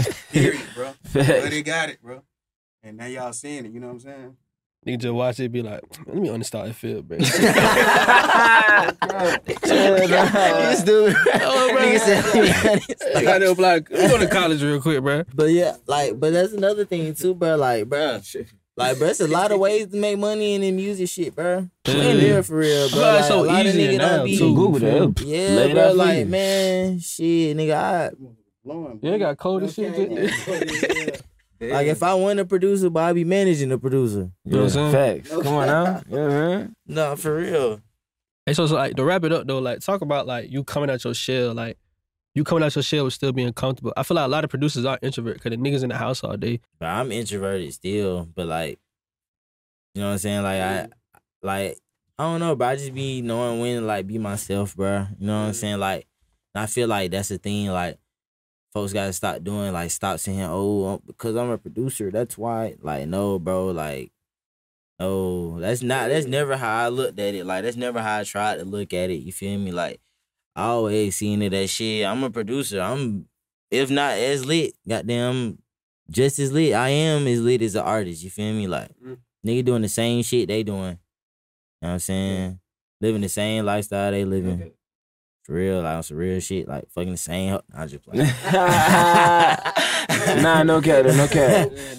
Period, 0.32 0.60
bro. 0.74 0.92
But 1.12 1.26
Facts. 1.26 1.50
they 1.50 1.62
got 1.62 1.88
it, 1.88 2.02
bro. 2.02 2.22
And 2.82 2.96
now 2.96 3.06
y'all 3.06 3.32
seeing 3.32 3.66
it. 3.66 3.72
You 3.72 3.80
know 3.80 3.88
what 3.88 3.94
I'm 3.94 4.00
saying? 4.00 4.36
Nigga 4.86 4.98
just 4.98 5.12
watch 5.14 5.38
it, 5.40 5.52
be 5.52 5.60
like, 5.62 5.82
let 6.06 6.16
me 6.16 6.30
understand 6.30 6.68
it 6.68 6.74
feel, 6.74 7.02
bro. 7.02 7.18
you 7.20 7.26
stupid. 7.26 7.50
Oh, 11.42 11.68
bro. 11.72 11.82
Nigga 11.82 11.98
said, 12.00 13.16
I 13.16 13.22
got 13.22 13.40
them 13.40 13.56
like, 13.56 13.90
we 13.90 13.96
go 14.08 14.18
to 14.18 14.26
college 14.28 14.62
real 14.62 14.80
quick, 14.80 15.02
bro. 15.02 15.24
But 15.34 15.50
yeah, 15.50 15.76
like, 15.86 16.18
but 16.18 16.32
that's 16.32 16.52
another 16.54 16.84
thing 16.86 17.14
too, 17.14 17.34
bro. 17.34 17.56
Like, 17.56 17.88
bro, 17.90 18.20
like, 18.80 18.98
bro, 18.98 19.08
it's 19.08 19.20
a 19.20 19.28
lot 19.28 19.52
of 19.52 19.58
ways 19.66 19.86
to 19.88 19.96
make 19.96 20.18
money 20.18 20.54
in 20.54 20.60
the 20.62 20.72
music 20.72 21.08
shit, 21.08 21.34
bro. 21.34 21.68
Yeah. 21.86 21.94
Ain't 21.94 22.20
there 22.20 22.42
for 22.42 22.56
real, 22.56 22.90
bro. 22.90 23.00
Like 23.00 23.14
Like, 23.20 23.24
so 23.24 23.44
a 23.44 23.46
lot 23.46 23.60
of 23.60 23.66
easier 23.74 23.92
niggas 23.92 23.98
now, 23.98 24.16
don't 24.16 24.24
be. 24.26 24.38
too. 24.38 24.54
Google 24.54 24.80
that. 24.80 25.22
Yeah, 25.24 25.38
Lay 25.50 25.70
it 25.70 25.74
bro. 25.74 25.92
Like, 25.92 26.18
you. 26.18 26.26
man, 26.26 26.98
shit, 26.98 27.56
nigga. 27.56 27.74
I 27.74 28.10
Blowing, 28.64 28.98
Yeah, 29.02 29.16
got 29.18 29.38
cold 29.38 29.62
and 29.62 29.72
shit. 29.72 29.92
Okay. 29.94 31.16
like 31.72 31.86
if 31.86 32.02
I 32.02 32.14
want 32.14 32.38
a 32.40 32.44
producer, 32.44 32.90
but 32.90 33.02
I 33.04 33.12
be 33.12 33.24
managing 33.24 33.68
the 33.70 33.78
producer. 33.78 34.30
You 34.44 34.52
know 34.52 34.64
what 34.64 34.76
I'm 34.76 34.92
saying? 34.92 35.22
Facts. 35.22 35.30
Come 35.42 35.54
on 35.54 35.66
now. 35.66 36.02
Yeah, 36.08 36.28
man. 36.28 36.76
No, 36.86 37.16
for 37.16 37.36
real. 37.36 37.80
Hey, 38.46 38.54
so, 38.54 38.66
so 38.66 38.74
like 38.74 38.96
to 38.96 39.04
wrap 39.04 39.24
it 39.24 39.32
up 39.32 39.46
though, 39.46 39.58
like 39.60 39.80
talk 39.80 40.00
about 40.02 40.26
like 40.26 40.50
you 40.50 40.64
coming 40.64 40.90
out 40.90 41.04
your 41.04 41.14
shell, 41.14 41.54
like 41.54 41.78
you 42.34 42.44
coming 42.44 42.64
out 42.64 42.74
your 42.74 42.82
shell 42.82 43.04
with 43.04 43.14
still 43.14 43.32
being 43.32 43.52
comfortable. 43.52 43.92
I 43.96 44.02
feel 44.02 44.14
like 44.14 44.26
a 44.26 44.28
lot 44.28 44.44
of 44.44 44.50
producers 44.50 44.84
are 44.84 44.98
introvert 45.02 45.34
because 45.34 45.50
the 45.50 45.56
niggas 45.56 45.82
in 45.82 45.88
the 45.88 45.96
house 45.96 46.22
all 46.22 46.36
day. 46.36 46.60
But 46.78 46.86
I'm 46.86 47.10
introverted 47.10 47.72
still, 47.72 48.28
but 48.34 48.46
like, 48.46 48.78
you 49.94 50.02
know 50.02 50.08
what 50.08 50.12
I'm 50.12 50.18
saying? 50.18 50.42
Like 50.42 50.60
I, 50.60 50.88
like 51.42 51.78
I 52.20 52.24
don't 52.24 52.40
know, 52.40 52.54
but 52.54 52.68
I 52.68 52.76
just 52.76 52.92
be 52.92 53.22
knowing 53.22 53.60
when 53.60 53.80
to 53.80 53.86
like 53.86 54.06
be 54.06 54.18
myself, 54.18 54.76
bro. 54.76 55.06
You 55.18 55.26
know 55.26 55.40
what 55.40 55.48
I'm 55.48 55.54
saying? 55.54 55.78
Like, 55.80 56.06
I 56.54 56.66
feel 56.66 56.86
like 56.86 57.10
that's 57.10 57.30
the 57.30 57.38
thing. 57.38 57.68
Like, 57.68 57.98
folks 58.74 58.92
gotta 58.92 59.14
stop 59.14 59.42
doing 59.42 59.72
like 59.72 59.90
stop 59.90 60.18
saying, 60.18 60.42
oh, 60.42 60.86
um, 60.86 61.02
because 61.06 61.34
I'm 61.34 61.48
a 61.48 61.56
producer. 61.56 62.10
That's 62.10 62.36
why. 62.36 62.74
Like, 62.82 63.08
no, 63.08 63.38
bro. 63.38 63.68
Like, 63.68 64.12
no, 64.98 65.60
that's 65.60 65.82
not. 65.82 66.10
That's 66.10 66.26
never 66.26 66.58
how 66.58 66.84
I 66.84 66.88
looked 66.88 67.18
at 67.18 67.34
it. 67.34 67.46
Like, 67.46 67.64
that's 67.64 67.78
never 67.78 68.02
how 68.02 68.18
I 68.18 68.24
tried 68.24 68.58
to 68.58 68.66
look 68.66 68.92
at 68.92 69.08
it. 69.08 69.22
You 69.22 69.32
feel 69.32 69.58
me? 69.58 69.72
Like, 69.72 70.02
I 70.56 70.64
always 70.66 71.16
seen 71.16 71.42
it 71.42 71.54
as 71.54 71.70
shit. 71.70 72.04
I'm 72.06 72.22
a 72.24 72.30
producer. 72.30 72.80
I'm 72.80 73.26
if 73.70 73.90
not 73.90 74.12
as 74.18 74.44
lit, 74.44 74.74
goddamn 74.88 75.58
just 76.10 76.38
as 76.38 76.52
lit. 76.52 76.74
I 76.74 76.88
am 76.88 77.26
as 77.26 77.40
lit 77.40 77.62
as 77.62 77.74
an 77.76 77.82
artist. 77.84 78.22
You 78.24 78.30
feel 78.30 78.52
me? 78.52 78.66
Like 78.66 78.90
Mm. 79.00 79.18
nigga 79.46 79.64
doing 79.64 79.82
the 79.82 79.88
same 79.88 80.22
shit 80.22 80.48
they 80.48 80.62
doing. 80.62 80.98
You 81.80 81.86
know 81.86 81.88
what 81.88 81.90
I'm 81.92 81.98
saying? 82.00 82.60
Living 83.00 83.22
the 83.22 83.28
same 83.28 83.64
lifestyle 83.64 84.10
they 84.10 84.24
living. 84.24 84.72
For 85.50 85.56
real, 85.56 85.82
like 85.82 85.96
on 85.96 86.02
some 86.04 86.16
real 86.16 86.38
shit, 86.38 86.68
like 86.68 86.88
fucking 86.90 87.10
the 87.10 87.16
same. 87.16 87.58
I 87.74 87.86
just 87.86 88.04
play. 88.04 88.18
nah, 90.40 90.62
no 90.62 90.80
cat, 90.80 91.04
no 91.06 91.26
cat. 91.26 91.76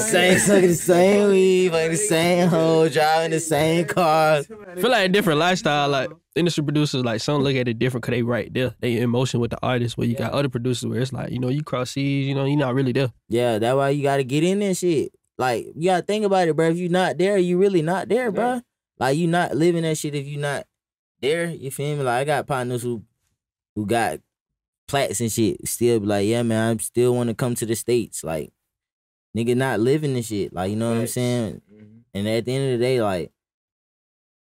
Same, 0.00 0.36
fucking 0.40 0.68
the 0.68 0.74
same 0.74 1.30
weed, 1.30 1.70
fucking 1.70 1.90
the 1.92 1.96
same 1.96 2.48
hoe, 2.48 2.88
driving 2.88 3.30
the 3.30 3.38
same 3.38 3.84
cars. 3.84 4.48
feel 4.48 4.90
like 4.90 5.06
a 5.06 5.08
different 5.08 5.38
lifestyle. 5.38 5.90
Like 5.90 6.10
industry 6.34 6.64
producers, 6.64 7.04
like 7.04 7.20
some 7.20 7.42
look 7.42 7.54
at 7.54 7.68
it 7.68 7.78
different 7.78 8.02
because 8.02 8.16
they 8.16 8.22
right 8.24 8.52
there. 8.52 8.74
They 8.80 8.96
in 8.96 9.10
motion 9.10 9.38
with 9.38 9.52
the 9.52 9.58
artist. 9.62 9.96
Where 9.96 10.08
you 10.08 10.16
got 10.16 10.32
other 10.32 10.48
producers 10.48 10.84
where 10.90 10.98
it's 10.98 11.12
like, 11.12 11.30
you 11.30 11.38
know, 11.38 11.50
you 11.50 11.62
cross 11.62 11.92
seas, 11.92 12.26
you 12.26 12.34
know, 12.34 12.46
you're 12.46 12.58
not 12.58 12.74
really 12.74 12.90
there. 12.90 13.12
Yeah, 13.28 13.60
that's 13.60 13.76
why 13.76 13.90
you 13.90 14.02
gotta 14.02 14.24
get 14.24 14.42
in 14.42 14.58
that 14.58 14.76
shit. 14.76 15.12
Like 15.38 15.66
you 15.76 15.84
gotta 15.84 16.02
think 16.02 16.24
about 16.24 16.48
it, 16.48 16.56
bro. 16.56 16.70
If 16.70 16.78
you 16.78 16.88
not 16.88 17.16
there, 17.16 17.38
you 17.38 17.58
really 17.58 17.82
not 17.82 18.08
there, 18.08 18.32
bro. 18.32 18.60
Like 18.98 19.16
you 19.16 19.28
not 19.28 19.54
living 19.54 19.82
that 19.82 19.98
shit 19.98 20.16
if 20.16 20.26
you 20.26 20.38
not 20.38 20.64
there. 21.22 21.48
You 21.50 21.70
feel 21.70 21.96
me? 21.96 22.02
Like 22.02 22.22
I 22.22 22.24
got 22.24 22.46
partners 22.46 22.82
who 22.82 23.02
who 23.74 23.86
got 23.86 24.20
plaques 24.86 25.20
and 25.20 25.32
shit. 25.32 25.66
Still 25.66 26.00
be 26.00 26.06
like, 26.06 26.26
yeah, 26.26 26.42
man, 26.42 26.76
I 26.76 26.82
still 26.82 27.14
want 27.14 27.30
to 27.30 27.34
come 27.34 27.54
to 27.54 27.66
the 27.66 27.74
states. 27.74 28.22
Like 28.22 28.52
nigga, 29.36 29.56
not 29.56 29.80
living 29.80 30.14
the 30.14 30.22
shit. 30.22 30.52
Like 30.52 30.70
you 30.70 30.76
know 30.76 30.90
what 30.90 30.96
I'm 30.96 31.02
Facts. 31.02 31.12
saying? 31.14 31.62
Mm-hmm. 31.72 31.98
And 32.14 32.28
at 32.28 32.44
the 32.44 32.54
end 32.54 32.74
of 32.74 32.78
the 32.78 32.84
day, 32.84 33.00
like 33.00 33.32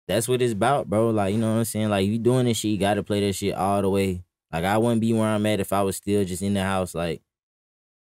that's 0.07 0.27
what 0.27 0.41
it's 0.41 0.53
about, 0.53 0.89
bro. 0.89 1.11
Like 1.11 1.33
you 1.33 1.39
know 1.39 1.51
what 1.51 1.59
I'm 1.59 1.65
saying? 1.65 1.89
Like 1.89 2.07
you 2.07 2.17
doing 2.17 2.45
this 2.45 2.57
shit, 2.57 2.71
you 2.71 2.77
gotta 2.77 3.03
play 3.03 3.19
that 3.21 3.33
shit 3.33 3.53
all 3.53 3.81
the 3.81 3.89
way. 3.89 4.23
Like 4.51 4.65
I 4.65 4.77
wouldn't 4.77 5.01
be 5.01 5.13
where 5.13 5.27
I'm 5.27 5.45
at 5.45 5.59
if 5.59 5.71
I 5.71 5.83
was 5.83 5.97
still 5.97 6.25
just 6.25 6.41
in 6.41 6.53
the 6.53 6.63
house, 6.63 6.95
like 6.95 7.21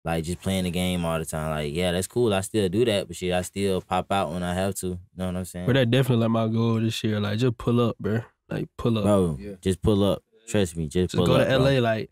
like 0.06 0.24
just 0.24 0.42
playing 0.42 0.66
the 0.66 0.72
game 0.72 1.06
all 1.06 1.18
the 1.18 1.26
time. 1.26 1.50
Like, 1.50 1.74
yeah, 1.74 1.92
that's 1.92 2.08
cool. 2.08 2.34
I 2.34 2.42
still 2.42 2.68
do 2.68 2.84
that, 2.86 3.08
but 3.08 3.16
shit, 3.16 3.32
I 3.32 3.42
still 3.42 3.82
pop 3.82 4.12
out 4.12 4.32
when 4.32 4.44
I 4.44 4.54
have 4.54 4.76
to. 4.76 4.88
You 4.88 5.00
know 5.16 5.28
what 5.28 5.36
I'm 5.38 5.46
saying? 5.46 5.66
But 5.66 5.74
that 5.74 5.92
definitely 5.92 6.24
like 6.24 6.32
my 6.32 6.48
goal 6.48 6.80
this 6.82 7.04
year. 7.04 7.20
Like 7.20 7.38
just 7.38 7.58
pull 7.58 7.80
up, 7.80 7.98
bro. 8.00 8.22
Like 8.54 8.70
pull 8.78 8.98
up. 8.98 9.04
Bro, 9.04 9.38
Yeah. 9.40 9.54
just 9.62 9.82
pull 9.82 10.04
up. 10.04 10.24
Trust 10.48 10.76
me, 10.76 10.88
just, 10.88 11.12
Just 11.12 11.16
pull 11.16 11.26
go 11.28 11.36
up. 11.36 11.48
to 11.48 11.58
bro. 11.58 11.58
LA, 11.72 11.80
like 11.80 12.10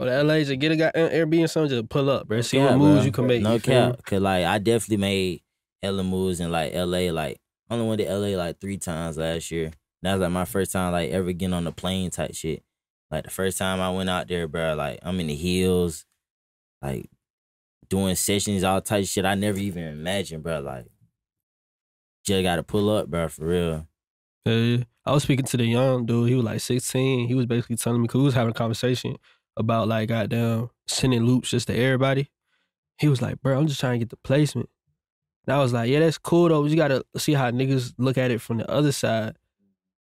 go 0.00 0.06
to 0.06 0.22
LA, 0.22 0.38
just 0.44 0.58
get 0.58 0.72
a 0.72 0.76
guy 0.76 0.86
uh, 0.94 1.08
Airbnb 1.10 1.48
something, 1.50 1.70
just 1.70 1.88
pull 1.88 2.08
up, 2.10 2.26
bro. 2.26 2.40
See 2.40 2.56
Yeah, 2.56 2.70
what 2.70 2.78
moves 2.78 2.96
bro. 2.98 3.04
you 3.04 3.12
can 3.12 3.26
make. 3.26 3.42
No 3.42 3.54
you 3.54 3.58
feel 3.60 3.86
me? 3.88 3.92
cap, 3.96 4.04
cause 4.04 4.20
like 4.20 4.44
I 4.44 4.58
definitely 4.58 4.96
made 4.98 5.42
hella 5.82 6.02
moves 6.02 6.40
in 6.40 6.50
like 6.50 6.72
LA. 6.74 7.10
Like 7.12 7.38
I 7.68 7.74
only 7.74 7.86
went 7.86 8.00
to 8.00 8.12
LA 8.14 8.36
like 8.36 8.60
three 8.60 8.78
times 8.78 9.16
last 9.18 9.50
year. 9.50 9.72
That 10.02 10.14
was 10.14 10.22
like 10.22 10.30
my 10.30 10.44
first 10.44 10.72
time 10.72 10.92
like 10.92 11.10
ever 11.10 11.32
getting 11.32 11.52
on 11.54 11.64
the 11.64 11.72
plane 11.72 12.10
type 12.10 12.34
shit. 12.34 12.62
Like 13.10 13.24
the 13.24 13.30
first 13.30 13.58
time 13.58 13.80
I 13.80 13.90
went 13.90 14.08
out 14.10 14.26
there, 14.28 14.48
bro. 14.48 14.74
Like 14.74 14.98
I'm 15.02 15.20
in 15.20 15.26
the 15.28 15.34
hills, 15.36 16.06
like 16.82 17.08
doing 17.88 18.14
sessions, 18.16 18.64
all 18.64 18.80
type 18.80 19.02
of 19.02 19.08
shit 19.08 19.24
I 19.24 19.34
never 19.34 19.58
even 19.58 19.84
imagined, 19.84 20.42
bro. 20.42 20.60
Like 20.60 20.86
just 22.24 22.42
gotta 22.42 22.62
pull 22.62 22.90
up, 22.90 23.08
bro, 23.08 23.28
for 23.28 23.44
real. 23.46 23.86
Yeah. 24.46 24.84
I 25.04 25.12
was 25.12 25.24
speaking 25.24 25.44
to 25.46 25.56
the 25.56 25.64
young 25.64 26.06
dude. 26.06 26.28
He 26.28 26.34
was 26.34 26.44
like 26.44 26.60
16. 26.60 27.28
He 27.28 27.34
was 27.34 27.46
basically 27.46 27.76
telling 27.76 28.00
me, 28.00 28.08
cause 28.08 28.18
we 28.18 28.24
was 28.24 28.34
having 28.34 28.50
a 28.50 28.54
conversation 28.54 29.16
about 29.56 29.88
like 29.88 30.08
goddamn 30.08 30.70
sending 30.86 31.24
loops 31.24 31.50
just 31.50 31.66
to 31.68 31.74
everybody. 31.74 32.30
He 32.98 33.08
was 33.08 33.20
like, 33.20 33.40
bro, 33.40 33.58
I'm 33.58 33.66
just 33.66 33.80
trying 33.80 33.94
to 33.94 33.98
get 33.98 34.10
the 34.10 34.16
placement. 34.16 34.68
And 35.46 35.54
I 35.54 35.58
was 35.58 35.72
like, 35.72 35.90
yeah, 35.90 36.00
that's 36.00 36.18
cool 36.18 36.48
though. 36.48 36.62
But 36.62 36.70
you 36.70 36.76
gotta 36.76 37.04
see 37.16 37.34
how 37.34 37.50
niggas 37.50 37.94
look 37.98 38.18
at 38.18 38.30
it 38.30 38.40
from 38.40 38.58
the 38.58 38.70
other 38.70 38.92
side. 38.92 39.36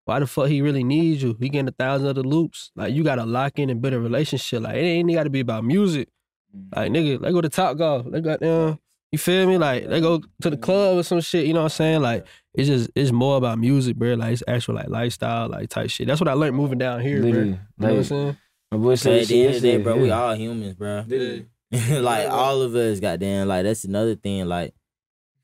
Why 0.06 0.20
the 0.20 0.28
fuck 0.28 0.48
he 0.48 0.62
really 0.62 0.84
needs 0.84 1.22
you? 1.22 1.36
He 1.40 1.50
getting 1.50 1.68
a 1.68 1.72
thousand 1.72 2.08
other 2.08 2.24
loops. 2.24 2.72
Like 2.76 2.94
you 2.94 3.04
gotta 3.04 3.26
lock 3.26 3.60
in 3.60 3.70
and 3.70 3.82
build 3.82 3.94
a 3.94 4.00
relationship. 4.00 4.64
Like 4.64 4.76
it 4.76 4.80
ain't 4.80 5.12
gotta 5.12 5.30
be 5.30 5.42
about 5.42 5.66
music. 5.66 6.10
Mm. 6.56 6.76
Like 6.76 6.92
nigga, 6.92 7.22
let 7.22 7.34
go 7.34 7.42
to 7.42 7.50
Topgolf. 7.50 8.12
Let 8.12 8.24
go 8.24 8.38
down. 8.38 8.80
You 9.12 9.18
feel 9.18 9.48
me? 9.48 9.58
Like 9.58 9.88
they 9.88 10.02
go 10.02 10.22
to 10.42 10.50
the 10.50 10.58
club 10.58 10.98
or 10.98 11.04
some 11.04 11.22
shit. 11.22 11.46
You 11.46 11.54
know 11.54 11.60
what 11.62 11.66
I'm 11.66 11.70
saying? 11.70 12.02
Like 12.02 12.26
it's 12.54 12.68
just 12.68 12.90
it's 12.96 13.12
more 13.12 13.38
about 13.38 13.58
music, 13.60 13.96
bro. 13.96 14.16
Like 14.16 14.34
it's 14.34 14.44
actual 14.48 14.76
like 14.76 14.90
lifestyle, 14.90 15.48
like 15.50 15.70
type 15.70 15.90
shit. 15.90 16.08
That's 16.08 16.20
what 16.20 16.28
I 16.28 16.34
learned 16.34 16.56
moving 16.58 16.78
down 16.78 17.00
here, 17.02 17.20
bro. 17.20 17.28
You 17.28 17.34
Literally. 17.34 17.52
know 17.52 17.60
what 17.78 17.92
I'm 17.92 18.04
saying? 18.04 18.38
my 18.72 18.78
boy 18.78 18.96
said, 18.96 19.22
at 19.22 19.28
the 19.30 19.40
end 19.46 19.56
of 19.56 19.62
the 19.62 19.68
day, 19.68 19.72
yesterday, 19.74 19.84
bro, 19.84 19.98
we 19.98 20.12
all 20.12 20.36
humans, 20.36 20.74
bro. 20.76 21.06
Literally. 21.08 21.46
like 22.02 22.28
all 22.30 22.62
of 22.62 22.76
us, 22.76 23.00
goddamn. 23.00 23.48
Like 23.48 23.64
that's 23.64 23.86
another 23.86 24.16
thing. 24.16 24.46
Like, 24.46 24.74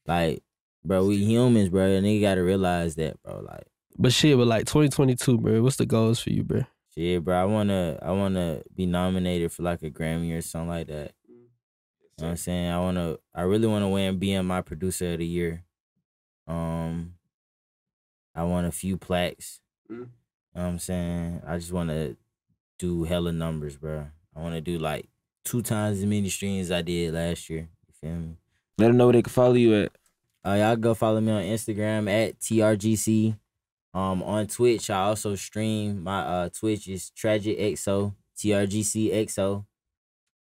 like, 0.07 0.43
bro, 0.83 1.05
we 1.05 1.17
humans, 1.23 1.69
bro. 1.69 1.85
And 1.85 2.05
you 2.05 2.19
gotta 2.19 2.43
realize 2.43 2.95
that, 2.95 3.21
bro. 3.23 3.39
Like, 3.39 3.63
But 3.97 4.11
shit, 4.11 4.37
but 4.37 4.47
like 4.47 4.65
2022, 4.65 5.37
bro. 5.37 5.61
What's 5.61 5.77
the 5.77 5.85
goals 5.85 6.19
for 6.19 6.31
you, 6.31 6.43
bro? 6.43 6.63
shit, 6.95 7.23
bro. 7.23 7.41
I 7.41 7.45
wanna, 7.45 7.97
I 8.01 8.11
wanna 8.11 8.61
be 8.75 8.85
nominated 8.85 9.51
for 9.51 9.63
like 9.63 9.81
a 9.83 9.89
Grammy 9.89 10.37
or 10.37 10.41
something 10.41 10.69
like 10.69 10.87
that. 10.87 11.13
You 12.17 12.23
know 12.23 12.27
what 12.27 12.31
I'm 12.31 12.37
saying? 12.37 12.67
I 12.71 12.79
wanna, 12.79 13.17
I 13.33 13.41
really 13.41 13.67
wanna 13.67 13.89
win 13.89 14.19
being 14.19 14.45
my 14.45 14.61
producer 14.61 15.13
of 15.13 15.19
the 15.19 15.25
year. 15.25 15.63
Um, 16.47 17.15
I 18.35 18.43
want 18.43 18.67
a 18.67 18.71
few 18.71 18.97
plaques. 18.97 19.61
Mm. 19.91 19.95
You 19.95 19.99
know 20.05 20.09
what 20.53 20.61
I'm 20.63 20.79
saying? 20.79 21.41
I 21.45 21.57
just 21.57 21.71
wanna 21.71 22.15
do 22.79 23.03
hella 23.03 23.31
numbers, 23.31 23.77
bro. 23.77 24.07
I 24.35 24.39
wanna 24.39 24.61
do 24.61 24.77
like 24.77 25.09
two 25.43 25.61
times 25.61 25.99
as 25.99 26.05
many 26.05 26.29
streams 26.29 26.71
I 26.71 26.81
did 26.81 27.13
last 27.13 27.49
year. 27.49 27.69
You 27.87 27.93
feel 27.93 28.15
me? 28.17 28.37
Let 28.77 28.87
them 28.87 28.97
know 28.97 29.05
where 29.07 29.13
they 29.13 29.21
can 29.21 29.31
follow 29.31 29.53
you 29.53 29.73
at. 29.83 29.91
Uh, 30.45 30.55
y'all 30.55 30.75
go 30.75 30.93
follow 30.93 31.21
me 31.21 31.31
on 31.31 31.43
Instagram 31.43 32.09
at 32.11 32.39
TRGC 32.39 33.37
Um, 33.93 34.23
on 34.23 34.47
Twitch, 34.47 34.89
I 34.89 35.03
also 35.03 35.35
stream. 35.35 36.03
My 36.03 36.21
uh 36.21 36.49
Twitch 36.49 36.87
is 36.87 37.11
Tragic 37.11 37.57
XO, 37.59 38.15
TRGC 38.37 39.13
XO. 39.13 39.65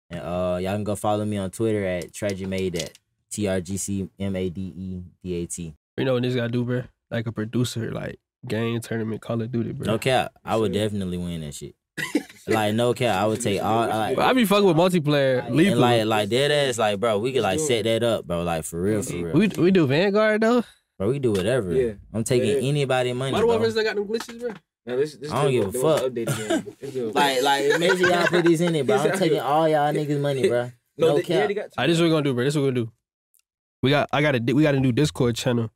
And 0.10 0.20
uh 0.22 0.58
y'all 0.62 0.74
can 0.74 0.84
go 0.84 0.96
follow 0.96 1.26
me 1.26 1.38
on 1.38 1.50
Twitter 1.52 1.84
at 1.86 2.14
Tragic 2.14 2.48
Made 2.48 2.76
at 2.76 2.98
TRGC 3.32 4.10
M 4.20 4.36
A 4.36 4.50
D 4.50 4.62
E 4.62 5.02
D 5.24 5.34
A 5.36 5.46
T. 5.48 5.74
You 5.98 6.06
know 6.06 6.14
what 6.14 6.24
this 6.24 6.36
gotta 6.36 6.50
do, 6.50 6.64
bro? 6.64 6.84
Like 7.12 7.28
a 7.28 7.32
producer, 7.32 7.92
like 7.92 8.20
game 8.48 8.80
tournament, 8.82 9.22
Call 9.22 9.42
of 9.42 9.52
Duty, 9.52 9.72
bro. 9.74 9.86
No 9.86 9.98
cap, 10.00 10.34
I 10.44 10.56
would 10.56 10.74
definitely 10.74 11.18
win 11.18 11.42
that 11.42 11.54
shit. 11.54 11.76
like 12.48 12.74
no 12.74 12.94
cap, 12.94 13.22
I 13.22 13.26
would 13.28 13.42
take 13.42 13.62
all 13.64 13.88
like 13.88 14.18
I 14.18 14.34
be 14.34 14.46
fucking 14.46 14.66
with 14.66 14.76
multiplayer. 14.78 15.46
and 15.46 15.56
Lethal. 15.56 15.80
like 15.80 16.06
like 16.06 16.30
dead 16.30 16.52
ass 16.52 16.78
like 16.78 17.00
bro, 17.00 17.18
we 17.20 17.32
could 17.34 17.44
like 17.44 17.60
set 17.60 17.84
that 17.86 18.04
up, 18.04 18.26
bro. 18.26 18.44
Like 18.44 18.64
for 18.66 18.82
real, 18.82 19.02
for 19.04 19.14
real. 19.14 19.34
we 19.34 19.48
we 19.58 19.72
do 19.72 19.86
Vanguard 19.88 20.42
though. 20.42 20.64
bro, 20.98 21.10
we 21.10 21.20
do 21.20 21.32
whatever. 21.32 21.72
Yeah. 21.74 21.94
I'm 22.14 22.24
taking 22.24 22.50
Yeah. 22.64 22.70
anybody 22.70 23.14
money. 23.14 23.32
Modern 23.32 23.48
Bro. 23.48 23.56
Warfare 23.58 23.72
still 23.72 23.84
got 23.84 23.96
them 23.96 24.08
glitches, 24.08 24.40
bro. 24.40 24.50
Now, 24.86 24.98
this, 24.98 25.16
this 25.16 25.32
I 25.32 25.44
don't 25.44 25.52
give 25.52 25.76
a 25.76 25.80
fuck. 25.80 26.12
Like 27.16 27.42
like 27.42 27.64
make 27.80 27.98
sure 27.98 28.10
y'all 28.10 28.28
put 28.28 28.46
these 28.46 28.62
in 28.62 28.76
it, 28.76 28.86
bro. 28.86 28.98
I'm 28.98 29.18
taking 29.18 29.40
all 29.40 29.68
y'all 29.68 29.94
niggas 29.94 30.20
money, 30.20 30.48
bro. 30.48 30.72
No 30.98 31.20
cap. 31.22 31.50
All 31.50 31.56
right, 31.78 31.88
this 31.88 31.96
is 31.96 32.02
what 32.02 32.08
we're 32.08 32.12
gonna 32.12 32.24
do, 32.24 32.34
bro. 32.36 32.44
This 32.44 32.54
is 32.54 32.58
what 32.58 32.66
we're 32.66 32.72
gonna 32.72 32.86
do. 32.86 32.92
We 33.82 33.90
got 33.90 34.10
I 34.12 34.22
got 34.22 34.36
a 34.36 34.54
we 34.54 34.62
got 34.62 34.76
a 34.76 34.80
new 34.80 34.92
Discord 34.92 35.36
channel. 35.36 35.72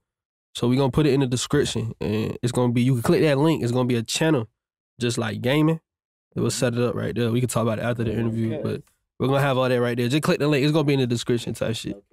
So 0.54 0.68
we're 0.68 0.78
gonna 0.78 0.92
put 0.92 1.06
it 1.08 1.14
in 1.14 1.22
the 1.22 1.28
description. 1.28 1.94
And 2.00 2.38
it's 2.44 2.52
gonna 2.52 2.72
be 2.72 2.82
you 2.84 2.94
can 2.94 3.02
click 3.02 3.22
that 3.22 3.38
link, 3.38 3.64
it's 3.64 3.72
gonna 3.72 3.88
be 3.88 3.96
a 3.96 4.04
channel 4.04 4.48
just 5.00 5.18
like 5.18 5.42
gaming. 5.42 5.80
It 6.36 6.42
will 6.42 6.52
set 6.52 6.74
it 6.74 6.80
up 6.80 6.94
right 6.94 7.16
there. 7.16 7.32
We 7.32 7.40
can 7.40 7.50
talk 7.50 7.64
about 7.64 7.80
it 7.80 7.84
after 7.84 8.04
the 8.04 8.14
interview, 8.14 8.54
Okay. 8.54 8.64
but 8.64 8.84
we're 9.20 9.28
gonna 9.28 9.42
have 9.42 9.58
all 9.58 9.68
that 9.68 9.82
right 9.82 9.98
there. 9.98 10.08
Just 10.08 10.22
click 10.24 10.38
the 10.40 10.48
link. 10.48 10.64
It's 10.64 10.72
gonna 10.74 10.84
be 10.84 10.94
in 10.94 11.00
the 11.00 11.08
description 11.08 11.54
type 11.56 11.76
shit. 11.76 12.04